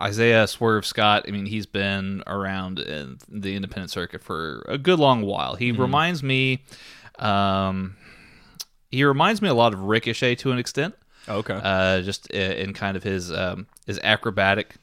Isaiah 0.00 0.48
Swerve 0.48 0.84
Scott, 0.84 1.26
I 1.28 1.30
mean, 1.30 1.46
he's 1.46 1.66
been 1.66 2.24
around 2.26 2.80
in 2.80 3.18
the 3.28 3.54
independent 3.54 3.92
circuit 3.92 4.20
for 4.22 4.64
a 4.68 4.78
good 4.78 4.98
long 4.98 5.22
while. 5.22 5.54
He 5.54 5.70
reminds 5.70 6.24
me, 6.24 6.64
um, 7.20 7.96
he 8.90 9.04
reminds 9.04 9.40
me 9.40 9.48
a 9.48 9.54
lot 9.54 9.72
of 9.72 9.80
Ricochet 9.82 10.34
to 10.36 10.50
an 10.50 10.58
extent. 10.58 10.94
Okay, 11.30 11.58
Uh, 11.62 12.00
just 12.02 12.28
i- 12.34 12.36
in 12.36 12.72
kind 12.74 12.96
of 12.96 13.02
his 13.02 13.30
um, 13.32 13.66
his 13.86 13.98
acrobatic 14.02 14.74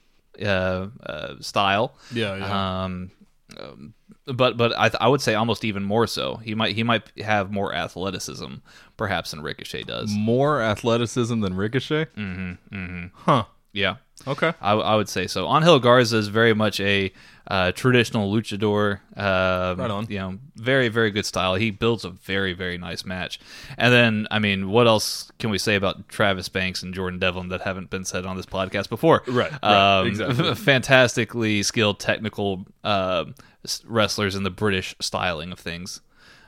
uh, 0.42 0.88
uh, 1.06 1.34
style. 1.42 1.96
yeah, 2.12 2.36
yeah. 2.38 2.84
Um, 2.84 3.12
um, 3.60 3.94
but 4.26 4.58
but 4.58 4.74
I, 4.78 4.90
th- 4.90 4.98
I 5.00 5.08
would 5.08 5.22
say 5.22 5.36
almost 5.36 5.64
even 5.64 5.84
more 5.84 6.06
so. 6.08 6.36
He 6.38 6.54
might 6.56 6.76
he 6.76 6.84
might 6.84 7.04
have 7.24 7.50
more 7.52 7.74
athleticism, 7.74 8.56
perhaps, 8.98 9.32
than 9.32 9.42
Ricochet 9.42 9.84
does. 9.84 10.12
More 10.14 10.62
athleticism 10.62 11.40
than 11.42 11.56
Ricochet. 11.56 12.06
Mm-hmm. 12.18 12.76
Mm-hmm. 12.76 13.06
Huh. 13.14 13.46
Yeah, 13.74 13.96
Okay. 14.26 14.54
I, 14.62 14.74
I 14.74 14.96
would 14.96 15.08
say 15.10 15.28
so. 15.28 15.48
Angel 15.54 15.80
Garza 15.80 16.18
is 16.18 16.28
very 16.28 16.54
much 16.54 16.80
a 16.80 17.12
uh, 17.50 17.72
traditional 17.72 18.30
luchador. 18.34 19.00
Uh, 19.16 19.76
Right 19.78 19.90
on. 19.92 20.08
You 20.10 20.18
know, 20.20 20.38
very 20.56 20.90
very 20.90 21.12
good 21.12 21.26
style. 21.26 21.56
He 21.56 21.72
builds 21.72 22.04
a 22.04 22.10
very 22.10 22.54
very 22.54 22.78
nice 22.78 23.06
match. 23.06 23.40
And 23.78 23.94
then 23.94 24.28
I 24.32 24.40
mean, 24.40 24.70
what 24.70 24.86
else 24.88 25.32
can 25.40 25.50
we 25.50 25.58
say 25.58 25.76
about 25.76 26.10
Travis 26.10 26.50
Banks 26.50 26.84
and 26.84 26.94
Jordan 26.94 27.20
Devlin 27.20 27.48
that 27.50 27.62
haven't 27.62 27.90
been 27.90 28.04
said 28.06 28.26
on 28.26 28.36
this 28.36 28.46
podcast 28.46 28.90
before? 28.90 29.24
Right, 29.28 29.52
right, 29.64 30.00
Um, 30.00 30.08
exactly. 30.08 30.56
fantastically 30.56 31.64
skilled 31.64 32.00
technical 32.00 32.66
uh, 32.84 33.26
wrestlers 33.86 34.36
in 34.36 34.44
the 34.44 34.50
British 34.50 34.94
styling 35.00 35.52
of 35.54 35.60
things. 35.60 36.02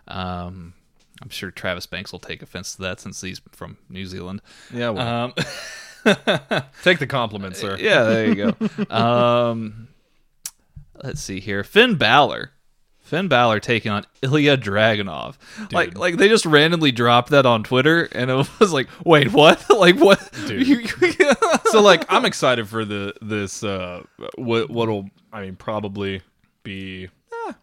Um, 0.07 0.73
I'm 1.21 1.29
sure 1.29 1.51
Travis 1.51 1.85
Banks 1.85 2.11
will 2.11 2.19
take 2.19 2.41
offense 2.41 2.75
to 2.75 2.81
that 2.81 2.99
since 2.99 3.21
he's 3.21 3.41
from 3.51 3.77
New 3.89 4.05
Zealand. 4.05 4.41
Yeah. 4.73 4.89
Well, 4.89 5.07
Um, 5.25 5.33
take 6.83 6.99
the 6.99 7.07
compliment, 7.07 7.55
sir. 7.55 7.77
yeah, 7.79 8.03
there 8.03 8.27
you 8.27 8.35
go. 8.35 8.95
um, 8.95 9.87
let's 11.03 11.21
see 11.21 11.39
here. 11.39 11.63
Finn 11.63 11.95
Balor. 11.95 12.51
Finn 13.09 13.27
Balor 13.27 13.59
taking 13.59 13.91
on 13.91 14.05
Ilja 14.21 14.55
Dragunov. 14.55 15.35
Like, 15.71 15.97
like 15.97 16.17
they 16.17 16.27
just 16.29 16.45
randomly 16.45 16.91
dropped 16.91 17.31
that 17.31 17.43
on 17.45 17.63
Twitter, 17.63 18.07
and 18.11 18.29
it 18.29 18.47
was 18.59 18.71
like, 18.71 18.87
wait, 19.03 19.33
what? 19.33 19.67
like, 19.75 19.95
what? 19.95 20.19
So 21.71 21.81
like 21.81 22.05
I'm 22.07 22.25
excited 22.25 22.67
for 22.69 22.85
the 22.85 23.13
this 23.21 23.63
uh 23.63 24.03
what 24.35 24.69
what'll 24.69 25.09
I 25.33 25.41
mean 25.41 25.55
probably 25.55 26.21
be 26.61 27.09
eh, 27.47 27.53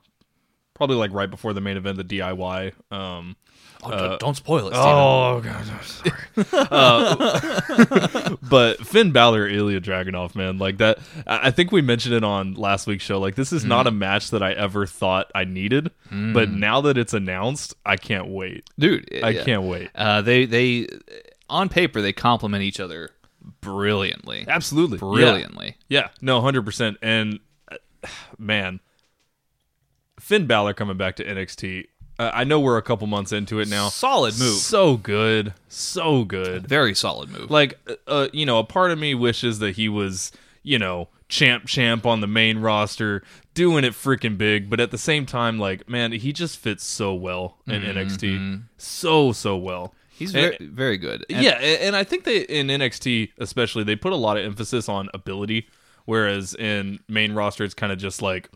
probably 0.75 0.97
like 0.97 1.13
right 1.13 1.31
before 1.31 1.53
the 1.53 1.61
main 1.61 1.77
event, 1.77 1.97
the 1.99 2.05
DIY. 2.05 2.73
Um, 2.93 3.37
Oh, 3.83 3.91
don't, 3.91 4.21
don't 4.21 4.37
spoil 4.37 4.69
it. 4.69 4.75
Steven. 4.75 4.85
oh 4.85 5.41
god, 5.41 5.57
I'm 5.57 5.83
sorry. 5.83 6.17
uh, 6.71 8.37
but 8.49 8.87
Finn 8.87 9.13
Balor, 9.13 9.49
Ilja 9.49 9.81
Dragunov, 9.81 10.35
man, 10.35 10.59
like 10.59 10.79
that. 10.79 10.99
I 11.27 11.51
think 11.51 11.73
we 11.73 11.83
mentioned 11.83 12.15
it 12.15 12.25
on 12.25 12.55
last 12.55 12.87
week's 12.87 13.05
show. 13.05 13.19
Like 13.19 13.35
this 13.35 13.53
is 13.53 13.65
not 13.65 13.87
a 13.87 13.91
match 13.91 14.31
that 14.31 14.43
I 14.43 14.53
ever 14.53 14.87
thought 14.87 15.31
I 15.35 15.45
needed, 15.45 15.91
but 16.11 16.51
now 16.51 16.81
that 16.83 16.99
it's 16.99 17.15
announced, 17.15 17.75
I 17.85 17.97
can't 17.97 18.29
wait. 18.29 18.69
dude, 18.79 19.09
I 19.23 19.31
yeah. 19.31 19.45
can't 19.45 19.63
wait. 19.63 19.91
Uh, 19.95 20.23
they 20.23 20.47
they 20.47 20.89
on 21.49 21.69
paper 21.69 22.01
they 22.01 22.13
complement 22.13 22.63
each 22.63 22.81
other 22.81 23.11
brilliantly, 23.61 24.45
Absolutely, 24.49 24.99
brilliantly. 24.99 25.77
Yeah, 25.89 26.01
yeah. 26.01 26.09
no, 26.21 26.41
hundred 26.41 26.63
percent. 26.63 26.99
And 27.03 27.41
uh, 27.71 27.77
man, 28.39 28.81
Finn 30.21 30.47
Balor 30.47 30.75
coming 30.75 30.97
back 30.97 31.17
to 31.17 31.25
NXT. 31.25 31.87
Uh, 32.19 32.31
I 32.33 32.45
know 32.45 32.59
we're 32.61 32.79
a 32.79 32.83
couple 32.83 33.07
months 33.07 33.33
into 33.33 33.61
it 33.61 33.69
now. 33.69 33.89
Solid 33.91 34.39
move, 34.39 34.55
So 34.55 34.97
good, 34.97 35.53
so 35.69 36.25
good. 36.25 36.67
very 36.67 36.95
solid 36.95 37.29
move. 37.31 37.51
Like, 37.51 37.79
uh, 37.89 37.95
uh, 38.07 38.29
you 38.33 38.47
know, 38.47 38.59
a 38.59 38.65
part 38.65 38.91
of 38.91 38.99
me 38.99 39.15
wishes 39.15 39.59
that 39.59 39.77
he 39.77 39.89
was, 39.89 40.33
you 40.63 40.79
know, 40.79 41.09
champ 41.29 41.67
champ 41.67 42.07
on 42.07 42.21
the 42.21 42.27
main 42.27 42.59
roster, 42.59 43.23
doing 43.53 43.85
it 43.85 43.93
freaking 43.93 44.39
big. 44.39 44.71
But 44.71 44.81
at 44.81 44.91
the 44.93 44.99
same 44.99 45.27
time, 45.27 45.59
like, 45.59 45.89
man, 45.89 46.13
he 46.13 46.33
just 46.33 46.57
fits 46.59 46.85
so 46.85 47.13
well 47.15 47.59
in 47.67 47.83
NXT, 47.83 48.63
so 48.79 49.33
so 49.33 49.57
well. 49.57 49.93
He's 50.09 50.35
And- 50.35 50.57
very 50.59 50.71
very 50.71 50.97
good. 50.97 51.27
And- 51.29 51.45
yeah, 51.45 51.59
and 51.59 51.95
I 51.95 52.03
think 52.05 52.25
they 52.25 52.43
in 52.43 52.69
NXT 52.69 53.33
especially 53.39 53.85
they 53.85 53.97
put 53.97 54.13
a 54.13 54.17
lot 54.17 54.39
of 54.39 54.45
emphasis 54.47 54.89
on 54.89 55.11
ability, 55.13 55.69
whereas 56.07 56.55
in 56.55 57.01
main 57.09 57.33
roster 57.35 57.65
it's 57.65 57.75
kind 57.75 57.93
of 57.93 57.99
just 57.99 58.23
like, 58.23 58.49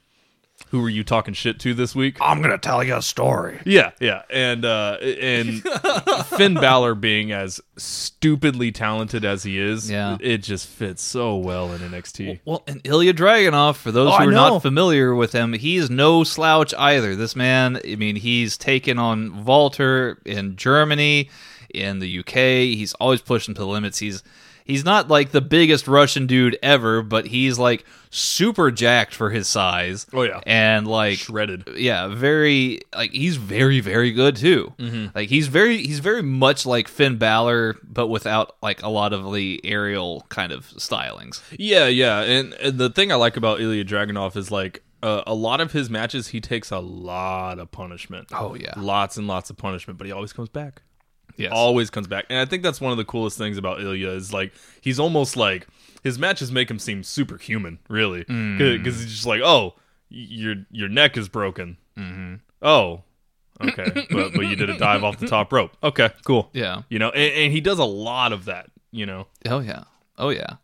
who 0.69 0.85
are 0.85 0.89
you 0.89 1.03
talking 1.05 1.35
shit 1.35 1.59
to 1.61 1.75
this 1.75 1.95
week? 1.95 2.17
I'm 2.21 2.41
gonna 2.43 2.59
tell 2.59 2.83
you 2.85 2.97
a 2.97 3.03
story. 3.03 3.61
Yeah, 3.65 3.91
yeah, 4.01 4.23
and 4.31 4.65
uh, 4.65 4.99
and 5.01 5.63
Finn 6.27 6.55
Balor 6.55 6.95
being 6.95 7.33
as 7.33 7.61
stupidly 7.77 8.71
talented 8.73 9.25
as 9.25 9.43
he 9.43 9.59
is, 9.59 9.91
Yeah. 9.91 10.17
it 10.21 10.39
just 10.39 10.67
fits 10.69 11.03
so 11.03 11.37
well 11.37 11.73
in 11.73 11.81
NXT. 11.81 12.41
Well, 12.45 12.63
and 12.67 12.83
Ilja 12.85 13.13
Dragunov, 13.13 13.77
for 13.77 13.91
those 13.91 14.13
Oh, 14.13 14.19
who 14.19 14.29
are 14.29 14.33
not 14.33 14.63
familiar 14.63 15.15
with 15.15 15.33
him, 15.33 15.53
he's 15.55 15.91
no 15.91 16.25
slouch 16.25 16.73
either. 16.79 17.17
This 17.17 17.35
man, 17.35 17.81
I 17.87 17.97
mean, 17.97 18.17
he's 18.17 18.57
taken 18.57 18.99
on 18.99 19.45
Walter 19.45 20.19
in 20.25 20.57
Germany, 20.57 21.31
in 21.75 21.99
the 22.01 22.19
UK. 22.21 22.35
He's 22.77 22.93
always 22.95 23.21
pushing 23.21 23.55
to 23.55 23.61
the 23.61 23.67
limits. 23.67 23.99
He's 23.99 24.23
he's 24.71 24.85
not 24.85 25.09
like 25.09 25.31
the 25.31 25.41
biggest 25.41 25.87
Russian 25.87 26.27
dude 26.27 26.59
ever, 26.63 27.03
but 27.03 27.27
he's 27.27 27.59
like 27.59 27.85
super 28.11 28.71
jacked 28.71 29.15
for 29.15 29.31
his 29.31 29.47
size. 29.47 30.07
Oh, 30.13 30.23
yeah. 30.23 30.41
and 30.47 30.87
like 30.87 31.19
Shredded. 31.19 31.69
yeah, 31.77 32.09
very 32.09 32.81
like 32.95 33.13
he's 33.13 33.37
very 33.37 33.81
very 33.81 34.13
good 34.13 34.37
too. 34.37 34.73
Mm-hmm. 34.79 35.07
Like 35.15 35.29
he's 35.29 35.49
very 35.49 35.79
he's 35.79 35.99
very 35.99 36.23
much 36.23 36.67
like 36.67 36.89
Finn 36.89 37.19
Balor, 37.19 37.77
but 37.83 38.09
without 38.09 38.57
like 38.63 38.83
a 38.83 38.89
lot 38.89 39.13
of 39.13 39.33
the 39.33 39.61
aerial 39.65 40.27
kind 40.29 40.53
of 40.53 40.67
stylings. 40.71 41.43
Yeah, 41.59 41.87
yeah, 41.87 42.21
and, 42.23 42.55
and 42.55 42.79
the 42.79 42.91
thing 42.91 43.13
I 43.13 43.17
like 43.17 43.37
about 43.37 43.59
Ilja 43.61 43.85
Dragunov 43.87 44.37
is 44.37 44.51
like 44.51 44.83
uh, 45.03 45.23
a 45.27 45.35
lot 45.35 45.61
of 45.61 45.73
his 45.73 45.89
matches 45.89 46.29
he 46.29 46.41
takes 46.41 46.71
a 46.71 46.79
lot 46.79 47.59
of 47.59 47.71
punishment. 47.71 48.29
Oh, 48.33 48.55
yeah. 48.55 48.75
lots 48.77 49.17
and 49.17 49.27
lots 49.27 49.51
of 49.51 49.57
punishment, 49.57 49.99
but 49.99 50.07
he 50.07 50.13
always 50.13 50.33
comes 50.33 50.49
back. 50.49 50.83
Yes. 51.41 51.53
always 51.55 51.91
comes 51.91 52.07
back. 52.07 52.27
And 52.31 52.39
I 52.39 52.45
think 52.45 52.63
that's 52.63 52.81
one 52.81 52.93
of 52.93 52.99
the 52.99 53.05
coolest 53.05 53.39
things 53.39 53.59
about 53.59 53.79
Ilja 53.79 54.15
is 54.17 54.33
like 54.33 54.53
he's 54.81 54.99
almost 55.01 55.37
like 55.37 55.67
his 56.03 56.19
matches 56.19 56.51
make 56.53 56.71
him 56.71 56.79
seem 56.79 57.03
superhuman, 57.03 57.79
really, 57.89 58.21
because 58.25 59.01
he's 59.01 59.13
just 59.13 59.27
like, 59.27 59.41
oh, 59.43 59.75
your 60.09 60.57
your 60.71 60.89
neck 60.89 61.17
is 61.17 61.29
broken. 61.29 61.77
Mm-hmm. 61.99 62.35
Oh, 62.63 63.03
okay, 63.63 64.07
but 64.11 64.33
but 64.33 64.43
you 64.47 64.57
did 64.57 64.71
a 64.71 64.79
dive 64.79 65.05
off 65.05 65.19
the 65.19 65.27
top 65.27 65.53
rope. 65.53 65.77
Okay, 65.83 66.11
cool. 66.25 66.51
Yeah. 66.53 66.83
you 66.89 66.99
know, 66.99 67.11
and, 67.11 67.33
and 67.35 67.53
he 67.53 67.61
does 67.61 67.79
a 67.79 67.85
lot 67.85 68.33
of 68.33 68.45
that. 68.47 68.71
You 68.93 69.07
know, 69.07 69.27
Oh 69.49 69.61
yeah. 69.61 69.85
Oh 70.19 70.31
yeah. 70.31 70.57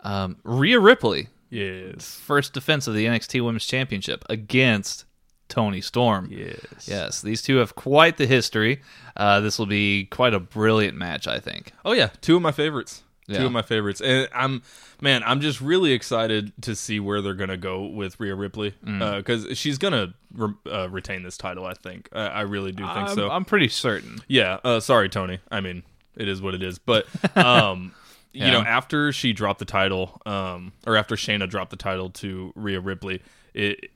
Um, 0.00 0.36
Rhea 0.44 0.78
Ripley, 0.78 1.28
yes, 1.50 2.14
first 2.22 2.52
defense 2.52 2.86
of 2.86 2.94
the 2.94 3.06
NXT 3.06 3.44
Women's 3.44 3.66
Championship 3.66 4.24
against 4.30 5.04
Toni 5.48 5.80
Storm. 5.80 6.28
yes, 6.30 6.86
Yes, 6.88 7.20
these 7.22 7.42
two 7.42 7.56
have 7.56 7.74
quite 7.74 8.16
the 8.16 8.26
history. 8.26 8.80
Uh, 9.16 9.40
this 9.40 9.58
will 9.58 9.66
be 9.66 10.04
quite 10.06 10.34
a 10.34 10.40
brilliant 10.40 10.96
match, 10.96 11.26
I 11.26 11.38
think. 11.40 11.72
Oh 11.84 11.92
yeah, 11.92 12.08
two 12.20 12.36
of 12.36 12.42
my 12.42 12.52
favorites. 12.52 13.02
Yeah. 13.28 13.38
Two 13.40 13.46
of 13.46 13.52
my 13.52 13.62
favorites, 13.62 14.00
and 14.00 14.28
I'm 14.32 14.62
man, 15.00 15.22
I'm 15.24 15.40
just 15.40 15.60
really 15.60 15.90
excited 15.92 16.52
to 16.62 16.76
see 16.76 17.00
where 17.00 17.20
they're 17.20 17.34
gonna 17.34 17.56
go 17.56 17.86
with 17.86 18.20
Rhea 18.20 18.36
Ripley 18.36 18.72
Mm. 18.86 19.16
because 19.16 19.58
she's 19.58 19.78
gonna 19.78 20.14
re- 20.32 20.54
uh, 20.70 20.88
retain 20.90 21.24
this 21.24 21.36
title. 21.36 21.66
I 21.66 21.74
think. 21.74 22.08
I, 22.12 22.26
I 22.26 22.40
really 22.42 22.70
do 22.70 22.84
think 22.84 22.96
I'm, 22.96 23.14
so. 23.16 23.28
I'm 23.28 23.44
pretty 23.44 23.66
certain. 23.68 24.20
yeah. 24.28 24.58
Uh, 24.62 24.78
sorry, 24.78 25.08
Tony. 25.08 25.40
I 25.50 25.60
mean, 25.60 25.82
it 26.16 26.28
is 26.28 26.40
what 26.40 26.54
it 26.54 26.62
is. 26.62 26.78
But 26.78 27.06
um, 27.36 27.92
you 28.32 28.46
know, 28.52 28.60
after 28.60 29.10
she 29.12 29.32
dropped 29.32 29.58
the 29.58 29.64
title, 29.64 30.20
um, 30.24 30.72
or 30.86 30.96
after 30.96 31.16
Shayna 31.16 31.50
dropped 31.50 31.70
the 31.70 31.76
title 31.76 32.10
to 32.10 32.52
Rhea 32.54 32.78
Ripley, 32.80 33.22
it. 33.54 33.90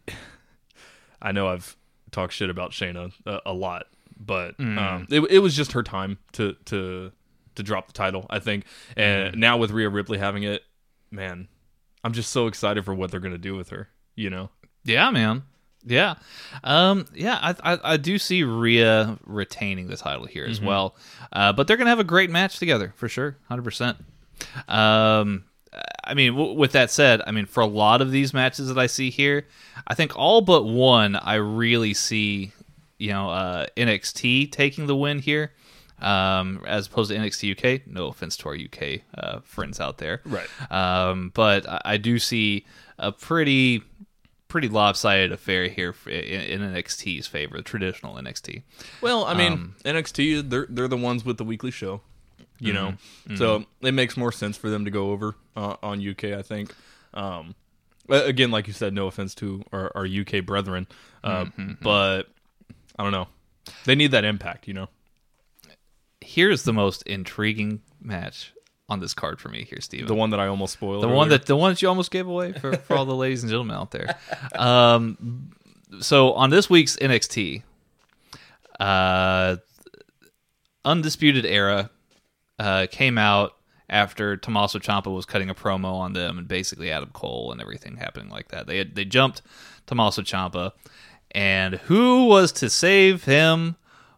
I 1.23 1.33
know 1.33 1.49
I've 1.49 1.77
talked 2.11 2.33
shit 2.33 2.51
about 2.51 2.71
Shayna 2.73 3.13
a, 3.27 3.41
a 3.47 3.53
lot, 3.53 3.87
but 4.19 4.57
Mm. 4.59 4.79
um, 4.79 5.07
it, 5.11 5.21
it 5.31 5.39
was 5.41 5.55
just 5.57 5.73
her 5.73 5.83
time 5.83 6.19
to 6.33 6.55
to 6.67 7.13
to 7.57 7.63
drop 7.63 7.87
the 7.89 7.93
title, 7.93 8.27
I 8.31 8.39
think. 8.39 8.65
And 8.97 9.35
Mm. 9.35 9.39
now 9.39 9.57
with 9.59 9.71
Rhea 9.71 9.89
Ripley 9.89 10.19
having 10.19 10.43
it, 10.45 10.63
man, 11.11 11.49
I'm 12.05 12.13
just 12.13 12.31
so 12.31 12.47
excited 12.47 12.85
for 12.85 12.95
what 12.95 13.11
they're 13.11 13.21
gonna 13.21 13.39
do 13.39 13.55
with 13.57 13.71
her. 13.71 13.89
You 14.17 14.31
know, 14.31 14.51
Yeah, 14.85 15.11
man. 15.11 15.43
Yeah, 15.83 16.17
um, 16.63 17.07
yeah. 17.15 17.39
I, 17.41 17.73
I 17.75 17.79
I 17.93 17.97
do 17.97 18.19
see 18.19 18.43
Rhea 18.45 19.19
retaining 19.25 19.89
the 19.89 19.97
title 19.97 20.27
here 20.27 20.45
as 20.45 20.61
well, 20.61 20.95
uh, 21.33 21.55
but 21.55 21.67
they're 21.67 21.79
gonna 21.79 21.89
have 21.89 21.99
a 21.99 22.05
great 22.05 22.29
match 22.29 22.59
together 22.59 22.93
for 22.97 23.09
sure, 23.09 23.39
hundred 23.49 23.63
percent. 23.63 23.97
Um, 24.69 25.45
I 26.05 26.15
mean, 26.15 26.33
w- 26.35 26.55
with 26.55 26.73
that 26.73 26.91
said, 26.91 27.23
I 27.27 27.31
mean, 27.31 27.47
for 27.47 27.61
a 27.61 27.67
lot 27.67 28.01
of 28.03 28.11
these 28.11 28.35
matches 28.35 28.69
that 28.69 28.79
I 28.79 28.87
see 28.87 29.11
here, 29.11 29.47
I 29.87 29.95
think 29.95 30.17
all 30.17 30.41
but 30.41 30.65
one 30.65 31.15
I 31.17 31.35
really 31.35 31.95
see, 31.95 32.53
you 32.99 33.11
know, 33.11 33.31
uh, 33.31 33.67
NXT 33.77 34.51
taking 34.51 34.87
the 34.87 34.97
win 34.97 35.21
here. 35.21 35.53
Um, 36.01 36.63
as 36.67 36.87
opposed 36.87 37.11
to 37.11 37.17
NXT 37.19 37.53
UK, 37.83 37.87
no 37.87 38.07
offense 38.07 38.35
to 38.39 38.49
our 38.49 38.55
UK 38.55 39.03
uh, 39.19 39.41
friends 39.41 39.81
out 39.81 39.99
there, 39.99 40.23
Right. 40.25 40.49
Um, 40.73 41.31
but 41.35 41.69
I, 41.69 41.81
I 41.85 41.97
do 41.99 42.19
see 42.19 42.65
a 42.99 43.13
pretty 43.13 43.83
pretty 44.49 44.69
lopsided 44.69 45.31
affair 45.31 45.69
here 45.69 45.95
in, 46.07 46.13
in 46.13 46.61
NXT's 46.63 47.27
favor, 47.27 47.61
traditional 47.61 48.15
NXT. 48.15 48.63
Well, 49.03 49.25
I 49.27 49.35
mean, 49.35 49.53
Um, 49.53 49.75
NXT 49.85 50.49
they're 50.49 50.67
they're 50.71 50.89
the 50.89 50.97
ones 50.97 51.23
with 51.23 51.37
the 51.37 51.45
weekly 51.45 51.71
show, 51.71 52.01
you 52.61 52.73
know, 52.73 52.95
Mm-hmm. 53.27 53.37
so 53.37 53.65
it 53.81 53.93
makes 53.93 54.17
more 54.17 54.31
sense 54.33 54.57
for 54.57 54.71
them 54.71 54.85
to 54.85 54.91
go 54.91 55.11
over 55.11 55.35
uh, 55.57 55.77
on 55.83 56.07
UK. 56.07 56.25
I 56.27 56.43
think. 56.43 56.75
Um, 57.15 57.55
again, 58.09 58.51
like 58.51 58.67
you 58.67 58.73
said, 58.73 58.93
no 58.95 59.07
offense 59.07 59.35
to 59.37 59.63
our, 59.73 59.91
our 59.95 60.07
UK 60.07 60.45
brethren, 60.45 60.87
uh, 61.25 61.45
Mm-hmm. 61.47 61.73
but 61.83 62.29
I 62.99 63.03
don't 63.03 63.13
know. 63.13 63.29
They 63.85 63.95
need 63.95 64.11
that 64.13 64.25
impact, 64.25 64.69
you 64.69 64.75
know. 64.75 64.89
Here's 66.21 66.65
the 66.65 66.73
most 66.73 67.03
intriguing 67.03 67.81
match 68.01 68.53
on 68.89 69.01
this 69.01 69.15
card 69.15 69.41
for 69.41 69.49
me 69.49 69.65
here, 69.65 69.81
Steven. 69.81 70.07
The 70.07 70.15
one 70.15 70.31
that 70.31 70.41
I 70.41 70.49
almost 70.49 70.75
spoiled. 70.75 71.03
the 71.03 71.09
one 71.09 71.29
that 71.31 71.47
the 71.47 71.57
one 71.57 71.73
that 71.73 71.81
you 71.83 71.89
almost 71.89 72.11
gave 72.11 72.27
away 72.27 72.53
for, 72.53 72.77
for 72.77 72.97
all 72.97 73.05
the 73.07 73.15
ladies 73.25 73.43
and 73.43 73.51
gentlemen 73.51 73.77
out 73.77 73.91
there. 73.93 74.17
Um, 74.55 75.51
so 76.01 76.33
on 76.35 76.51
this 76.51 76.69
week's 76.69 76.97
NXT, 76.97 77.63
uh, 78.79 79.57
Undisputed 80.85 81.45
Era 81.47 81.91
uh, 82.61 82.87
came 82.91 83.17
out 83.19 83.57
after 83.89 84.37
Tommaso 84.37 84.79
Ciampa 84.79 85.13
was 85.13 85.25
cutting 85.27 85.51
a 85.51 85.55
promo 85.55 85.95
on 85.95 86.13
them 86.13 86.39
and 86.39 86.47
basically 86.47 86.93
Adam 86.93 87.11
Cole 87.13 87.51
and 87.51 87.61
everything 87.61 87.97
happening 87.97 88.29
like 88.29 88.49
that. 88.49 88.67
They 88.67 88.79
had, 88.79 88.95
they 88.95 89.05
jumped 89.05 89.43
Tommaso 89.87 90.23
Ciampa, 90.23 90.73
and 91.33 91.75
who 91.75 92.27
was 92.27 92.53
to 92.53 92.69
save 92.71 93.25
him 93.25 93.77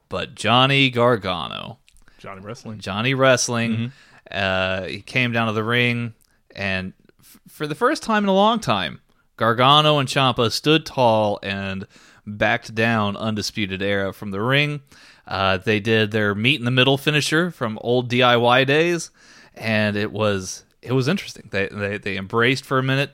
but 0.09 0.35
Johnny 0.35 0.91
Gargano? 0.91 1.79
Johnny 2.19 2.41
Wrestling. 2.43 2.81
Johnny 2.81 3.15
Wrestling. 3.15 3.93
Uh, 4.31 4.83
he 4.85 5.01
came 5.01 5.33
down 5.33 5.47
to 5.47 5.53
the 5.53 5.65
ring, 5.65 6.15
and 6.55 6.93
f- 7.21 7.41
for 7.49 7.67
the 7.67 7.75
first 7.75 8.03
time 8.03 8.25
in 8.25 8.29
a 8.29 8.35
long 8.35 8.61
time, 8.61 9.01
Gargano 9.37 9.99
and 9.99 10.09
Ciampa 10.09 10.51
stood 10.53 10.85
tall 10.85 11.39
and 11.43 11.87
backed 12.27 12.75
down 12.75 13.17
Undisputed 13.17 13.83
Era 13.83 14.13
from 14.13 14.31
the 14.31 14.41
ring. 14.41 14.81
Uh, 15.27 15.57
they 15.59 15.81
did 15.81 16.11
their 16.11 16.35
meet 16.35 16.59
in 16.59 16.65
the 16.65 16.71
middle 16.71 16.99
finisher 16.99 17.51
from 17.51 17.79
old 17.83 18.11
DIY 18.11 18.67
days, 18.67 19.11
and 19.55 19.97
it 19.97 20.13
was 20.13 20.65
it 20.81 20.93
was 20.93 21.09
interesting. 21.09 21.49
They 21.51 21.69
they, 21.69 21.99
they 21.99 22.17
embraced 22.17 22.65
for 22.65 22.79
a 22.79 22.83
minute, 22.83 23.13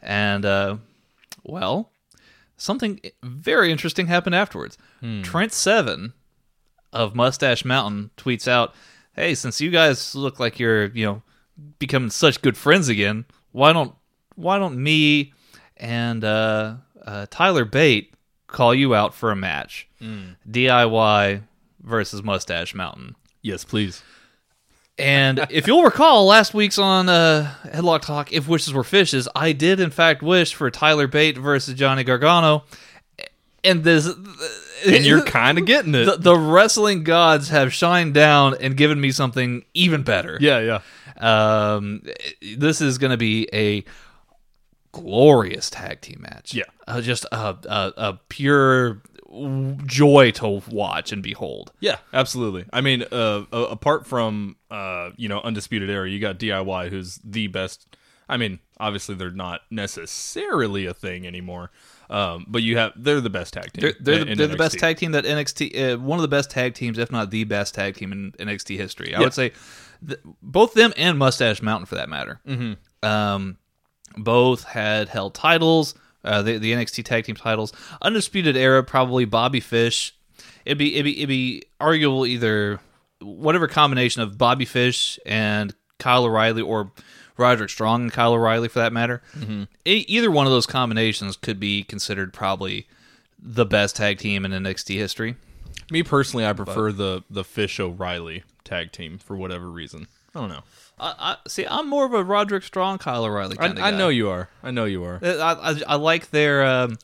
and 0.00 0.44
uh, 0.44 0.76
well, 1.44 1.90
something 2.56 3.00
very 3.22 3.70
interesting 3.70 4.06
happened 4.06 4.34
afterwards. 4.34 4.78
Trent 5.22 5.52
Seven 5.52 6.12
of 6.92 7.14
Mustache 7.14 7.64
Mountain 7.64 8.10
tweets 8.16 8.48
out, 8.48 8.74
"Hey, 9.14 9.34
since 9.34 9.60
you 9.60 9.70
guys 9.70 10.14
look 10.14 10.40
like 10.40 10.58
you're, 10.58 10.86
you 10.86 11.04
know, 11.04 11.22
becoming 11.78 12.10
such 12.10 12.40
good 12.42 12.56
friends 12.56 12.88
again, 12.88 13.26
why 13.52 13.72
don't 13.72 13.94
why 14.34 14.58
don't 14.58 14.76
me 14.82 15.32
and 15.76 16.24
uh, 16.24 16.76
uh, 17.04 17.26
Tyler 17.30 17.64
Bate 17.64 18.14
call 18.46 18.74
you 18.74 18.94
out 18.94 19.14
for 19.14 19.30
a 19.30 19.36
match. 19.36 19.88
DIY 20.48 21.42
versus 21.82 22.22
Mustache 22.22 22.74
Mountain. 22.74 23.16
Yes, 23.42 23.64
please. 23.64 24.02
And 24.98 25.46
if 25.50 25.66
you'll 25.66 25.82
recall, 25.82 26.26
last 26.26 26.52
week's 26.52 26.76
on 26.78 27.08
uh, 27.08 27.54
Headlock 27.64 28.02
Talk, 28.02 28.32
if 28.32 28.46
wishes 28.46 28.74
were 28.74 28.84
fishes, 28.84 29.26
I 29.34 29.52
did 29.52 29.80
in 29.80 29.90
fact 29.90 30.22
wish 30.22 30.52
for 30.54 30.70
Tyler 30.70 31.06
Bate 31.06 31.38
versus 31.38 31.74
Johnny 31.74 32.04
Gargano. 32.04 32.64
And 33.64 33.82
this, 33.84 34.06
And 34.86 35.04
you're 35.04 35.22
kind 35.24 35.58
of 35.58 35.64
getting 35.64 35.94
it. 35.94 36.04
the, 36.04 36.16
the 36.18 36.36
wrestling 36.38 37.02
gods 37.02 37.48
have 37.48 37.72
shined 37.72 38.12
down 38.14 38.54
and 38.60 38.76
given 38.76 39.00
me 39.00 39.10
something 39.10 39.64
even 39.74 40.02
better. 40.02 40.36
yeah, 40.40 40.58
yeah. 40.60 40.80
Um, 41.76 42.02
this 42.56 42.80
is 42.80 42.96
going 42.98 43.10
to 43.10 43.18
be 43.18 43.48
a 43.52 43.84
glorious 44.92 45.70
tag 45.70 46.00
team 46.00 46.20
match. 46.22 46.54
Yeah. 46.54 46.64
uh, 46.88 47.00
just 47.00 47.24
a, 47.32 47.36
a, 47.64 47.92
a 47.96 48.20
pure 48.28 49.02
joy 49.86 50.30
to 50.32 50.62
watch 50.70 51.12
and 51.12 51.22
behold. 51.22 51.72
Yeah, 51.80 51.98
absolutely. 52.12 52.64
I 52.72 52.80
mean, 52.80 53.04
uh, 53.12 53.44
uh, 53.52 53.66
apart 53.70 54.06
from 54.06 54.56
uh, 54.70 55.10
you 55.16 55.28
know 55.28 55.40
Undisputed 55.40 55.90
Era, 55.90 56.08
you 56.08 56.18
got 56.18 56.38
DIY, 56.38 56.90
who's 56.90 57.18
the 57.24 57.46
best. 57.46 57.86
I 58.28 58.36
mean, 58.36 58.60
obviously 58.78 59.14
they're 59.16 59.30
not 59.30 59.62
necessarily 59.70 60.86
a 60.86 60.94
thing 60.94 61.26
anymore, 61.26 61.70
um, 62.08 62.46
but 62.48 62.62
you 62.62 62.76
have 62.76 62.92
they're 62.96 63.20
the 63.20 63.30
best 63.30 63.54
tag 63.54 63.72
team. 63.72 63.82
They're, 63.82 63.94
they're, 64.00 64.20
in- 64.20 64.26
the, 64.26 64.32
in 64.32 64.38
they're 64.38 64.46
the 64.46 64.56
best 64.56 64.78
tag 64.78 64.96
team 64.96 65.12
that 65.12 65.24
NXT, 65.24 65.94
uh, 65.94 65.98
one 65.98 66.18
of 66.18 66.22
the 66.22 66.28
best 66.28 66.50
tag 66.50 66.74
teams, 66.74 66.98
if 66.98 67.10
not 67.10 67.30
the 67.30 67.44
best 67.44 67.74
tag 67.74 67.96
team 67.96 68.12
in 68.12 68.32
NXT 68.32 68.76
history. 68.76 69.14
I 69.14 69.20
would 69.20 69.34
say 69.34 69.52
th- 70.06 70.20
both 70.42 70.74
them 70.74 70.92
and 70.96 71.18
Mustache 71.18 71.62
Mountain, 71.62 71.86
for 71.86 71.96
that 71.96 72.08
matter. 72.08 72.40
Mm-hmm. 72.46 73.06
Um, 73.08 73.58
both 74.16 74.64
had 74.64 75.08
held 75.08 75.34
titles, 75.34 75.94
uh, 76.24 76.42
the, 76.42 76.58
the 76.58 76.72
NXT 76.72 77.04
tag 77.04 77.24
team 77.24 77.36
titles. 77.36 77.72
Undisputed 78.02 78.56
Era, 78.56 78.82
probably 78.82 79.24
Bobby 79.24 79.60
Fish. 79.60 80.14
It'd 80.64 80.78
be 80.78 80.94
it'd 80.94 81.04
be 81.04 81.16
it'd 81.18 81.28
be 81.28 81.62
arguable 81.80 82.26
either 82.26 82.80
whatever 83.20 83.66
combination 83.68 84.22
of 84.22 84.38
Bobby 84.38 84.64
Fish 84.64 85.18
and 85.26 85.74
Kyle 85.98 86.24
O'Reilly 86.24 86.62
or 86.62 86.92
Roderick 87.36 87.70
Strong 87.70 88.02
and 88.02 88.12
Kyle 88.12 88.32
O'Reilly 88.34 88.68
for 88.68 88.78
that 88.80 88.92
matter. 88.92 89.22
E- 89.86 90.04
either 90.08 90.30
one 90.30 90.46
of 90.46 90.52
those 90.52 90.66
combinations 90.66 91.36
could 91.36 91.58
be 91.58 91.82
considered 91.82 92.32
probably 92.32 92.86
the 93.38 93.64
best 93.64 93.96
tag 93.96 94.18
team 94.18 94.44
in 94.44 94.52
NXT 94.52 94.96
history. 94.96 95.36
Me 95.90 96.02
personally, 96.02 96.44
I 96.46 96.52
prefer 96.52 96.92
the 96.92 97.24
the 97.30 97.44
Fish 97.44 97.80
O'Reilly 97.80 98.44
tag 98.64 98.92
team 98.92 99.18
for 99.18 99.36
whatever 99.36 99.70
reason. 99.70 100.06
I 100.34 100.40
don't 100.40 100.48
know. 100.50 100.62
I, 101.00 101.14
I 101.18 101.36
see. 101.48 101.66
I'm 101.66 101.88
more 101.88 102.04
of 102.04 102.12
a 102.12 102.22
Roderick 102.22 102.62
Strong, 102.62 102.98
Kyle 102.98 103.24
O'Reilly 103.24 103.56
I, 103.58 103.68
kind 103.68 103.78
of 103.78 103.84
I 103.84 103.90
know 103.90 104.08
you 104.10 104.28
are. 104.28 104.50
I 104.62 104.70
know 104.70 104.84
you 104.84 105.02
are. 105.04 105.18
I, 105.22 105.28
I, 105.28 105.80
I 105.88 105.96
like 105.96 106.30
their. 106.30 106.64
Um, 106.64 106.98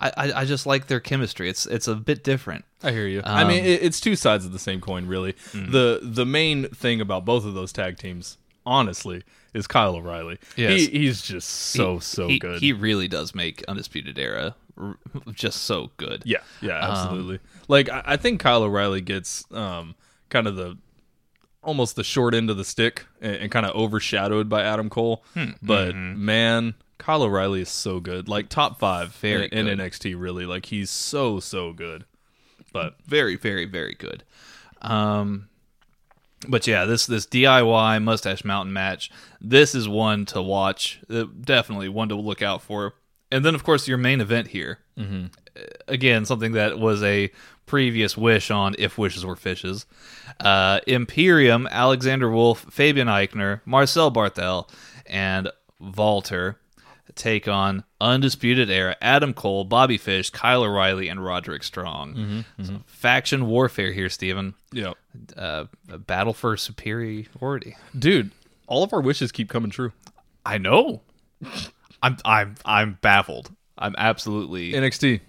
I, 0.00 0.12
I 0.16 0.32
I 0.40 0.44
just 0.44 0.64
like 0.66 0.86
their 0.86 1.00
chemistry. 1.00 1.48
It's 1.48 1.66
it's 1.66 1.86
a 1.86 1.94
bit 1.94 2.24
different. 2.24 2.64
I 2.82 2.92
hear 2.92 3.06
you. 3.06 3.22
I 3.24 3.44
mean, 3.44 3.64
it, 3.64 3.82
it's 3.82 4.00
two 4.00 4.16
sides 4.16 4.44
of 4.44 4.52
the 4.52 4.58
same 4.58 4.80
coin, 4.80 5.06
really. 5.06 5.36
The 5.52 6.00
the 6.02 6.24
main 6.26 6.68
thing 6.68 7.00
about 7.00 7.24
both 7.24 7.44
of 7.44 7.54
those 7.54 7.72
tag 7.72 7.98
teams, 7.98 8.38
honestly, 8.64 9.22
is 9.54 9.66
Kyle 9.66 9.94
O'Reilly. 9.96 10.38
Yes. 10.56 10.80
He, 10.80 10.86
he's 10.98 11.22
just 11.22 11.48
so 11.48 11.98
so 11.98 12.28
he, 12.28 12.38
good. 12.38 12.60
He 12.60 12.72
really 12.72 13.08
does 13.08 13.34
make 13.34 13.62
Undisputed 13.68 14.18
Era 14.18 14.56
r- 14.78 14.96
just 15.32 15.64
so 15.64 15.90
good. 15.96 16.22
yeah, 16.24 16.38
yeah, 16.60 16.90
absolutely. 16.90 17.40
like 17.68 17.88
I, 17.90 18.02
I 18.06 18.16
think 18.16 18.40
Kyle 18.40 18.62
O'Reilly 18.62 19.00
gets 19.00 19.44
um 19.52 19.94
kind 20.30 20.46
of 20.46 20.56
the 20.56 20.78
almost 21.62 21.96
the 21.96 22.04
short 22.04 22.34
end 22.34 22.50
of 22.50 22.56
the 22.56 22.64
stick 22.64 23.06
and, 23.20 23.36
and 23.36 23.50
kind 23.52 23.66
of 23.66 23.74
overshadowed 23.74 24.48
by 24.48 24.62
Adam 24.62 24.90
Cole. 24.90 25.24
But 25.62 25.94
man, 25.94 26.74
Kyle 26.98 27.22
O'Reilly 27.22 27.62
is 27.62 27.68
so 27.68 28.00
good. 28.00 28.28
Like 28.28 28.48
top 28.48 28.78
five 28.78 29.12
Very 29.14 29.46
in, 29.46 29.66
in. 29.66 29.78
NXT. 29.78 30.14
Really, 30.18 30.46
like 30.46 30.66
he's 30.66 30.90
so 30.90 31.40
so 31.40 31.72
good. 31.72 32.04
But 32.72 32.96
very 33.04 33.36
very 33.36 33.64
very 33.64 33.94
good. 33.94 34.24
Um, 34.80 35.48
but 36.48 36.66
yeah, 36.66 36.84
this 36.84 37.06
this 37.06 37.26
DIY 37.26 38.02
Mustache 38.02 38.44
Mountain 38.44 38.72
match, 38.72 39.10
this 39.40 39.74
is 39.74 39.88
one 39.88 40.26
to 40.26 40.42
watch. 40.42 41.00
Uh, 41.08 41.24
definitely 41.40 41.88
one 41.88 42.08
to 42.08 42.14
look 42.16 42.42
out 42.42 42.62
for. 42.62 42.94
And 43.30 43.44
then 43.44 43.54
of 43.54 43.64
course 43.64 43.88
your 43.88 43.98
main 43.98 44.20
event 44.20 44.48
here. 44.48 44.78
Mm-hmm. 44.98 45.26
Again, 45.88 46.24
something 46.24 46.52
that 46.52 46.78
was 46.78 47.02
a 47.02 47.30
previous 47.66 48.16
wish 48.16 48.50
on 48.50 48.74
if 48.78 48.96
wishes 48.98 49.24
were 49.24 49.36
fishes. 49.36 49.86
Uh, 50.40 50.80
Imperium, 50.86 51.68
Alexander 51.70 52.30
Wolfe, 52.30 52.66
Fabian 52.70 53.08
Aichner, 53.08 53.60
Marcel 53.64 54.10
Barthel, 54.10 54.68
and 55.06 55.50
Walter 55.78 56.58
take 57.14 57.46
on 57.46 57.84
Undisputed 58.00 58.70
Era, 58.70 58.96
Adam 59.02 59.34
Cole, 59.34 59.64
Bobby 59.64 59.98
Fish, 59.98 60.30
Kyle 60.30 60.62
O'Reilly, 60.62 61.08
and 61.08 61.22
Roderick 61.22 61.62
Strong. 61.62 62.44
So 62.62 62.80
faction 62.86 63.46
warfare 63.46 63.92
here, 63.92 64.08
Stephen. 64.08 64.54
yeah, 64.72 64.92
Uh, 65.36 65.66
a 65.90 65.98
battle 65.98 66.32
for 66.32 66.56
superiority. 66.56 67.76
dude, 67.98 68.30
all 68.66 68.82
of 68.82 68.92
our 68.94 69.00
wishes 69.02 69.30
keep 69.32 69.50
coming 69.50 69.70
true. 69.70 69.92
I 70.46 70.56
know. 70.58 71.02
I'm 72.02 72.16
I'm 72.24 72.54
I'm 72.64 72.98
baffled. 73.02 73.50
I'm 73.78 73.94
absolutely 73.98 74.72
NXT, 74.72 75.20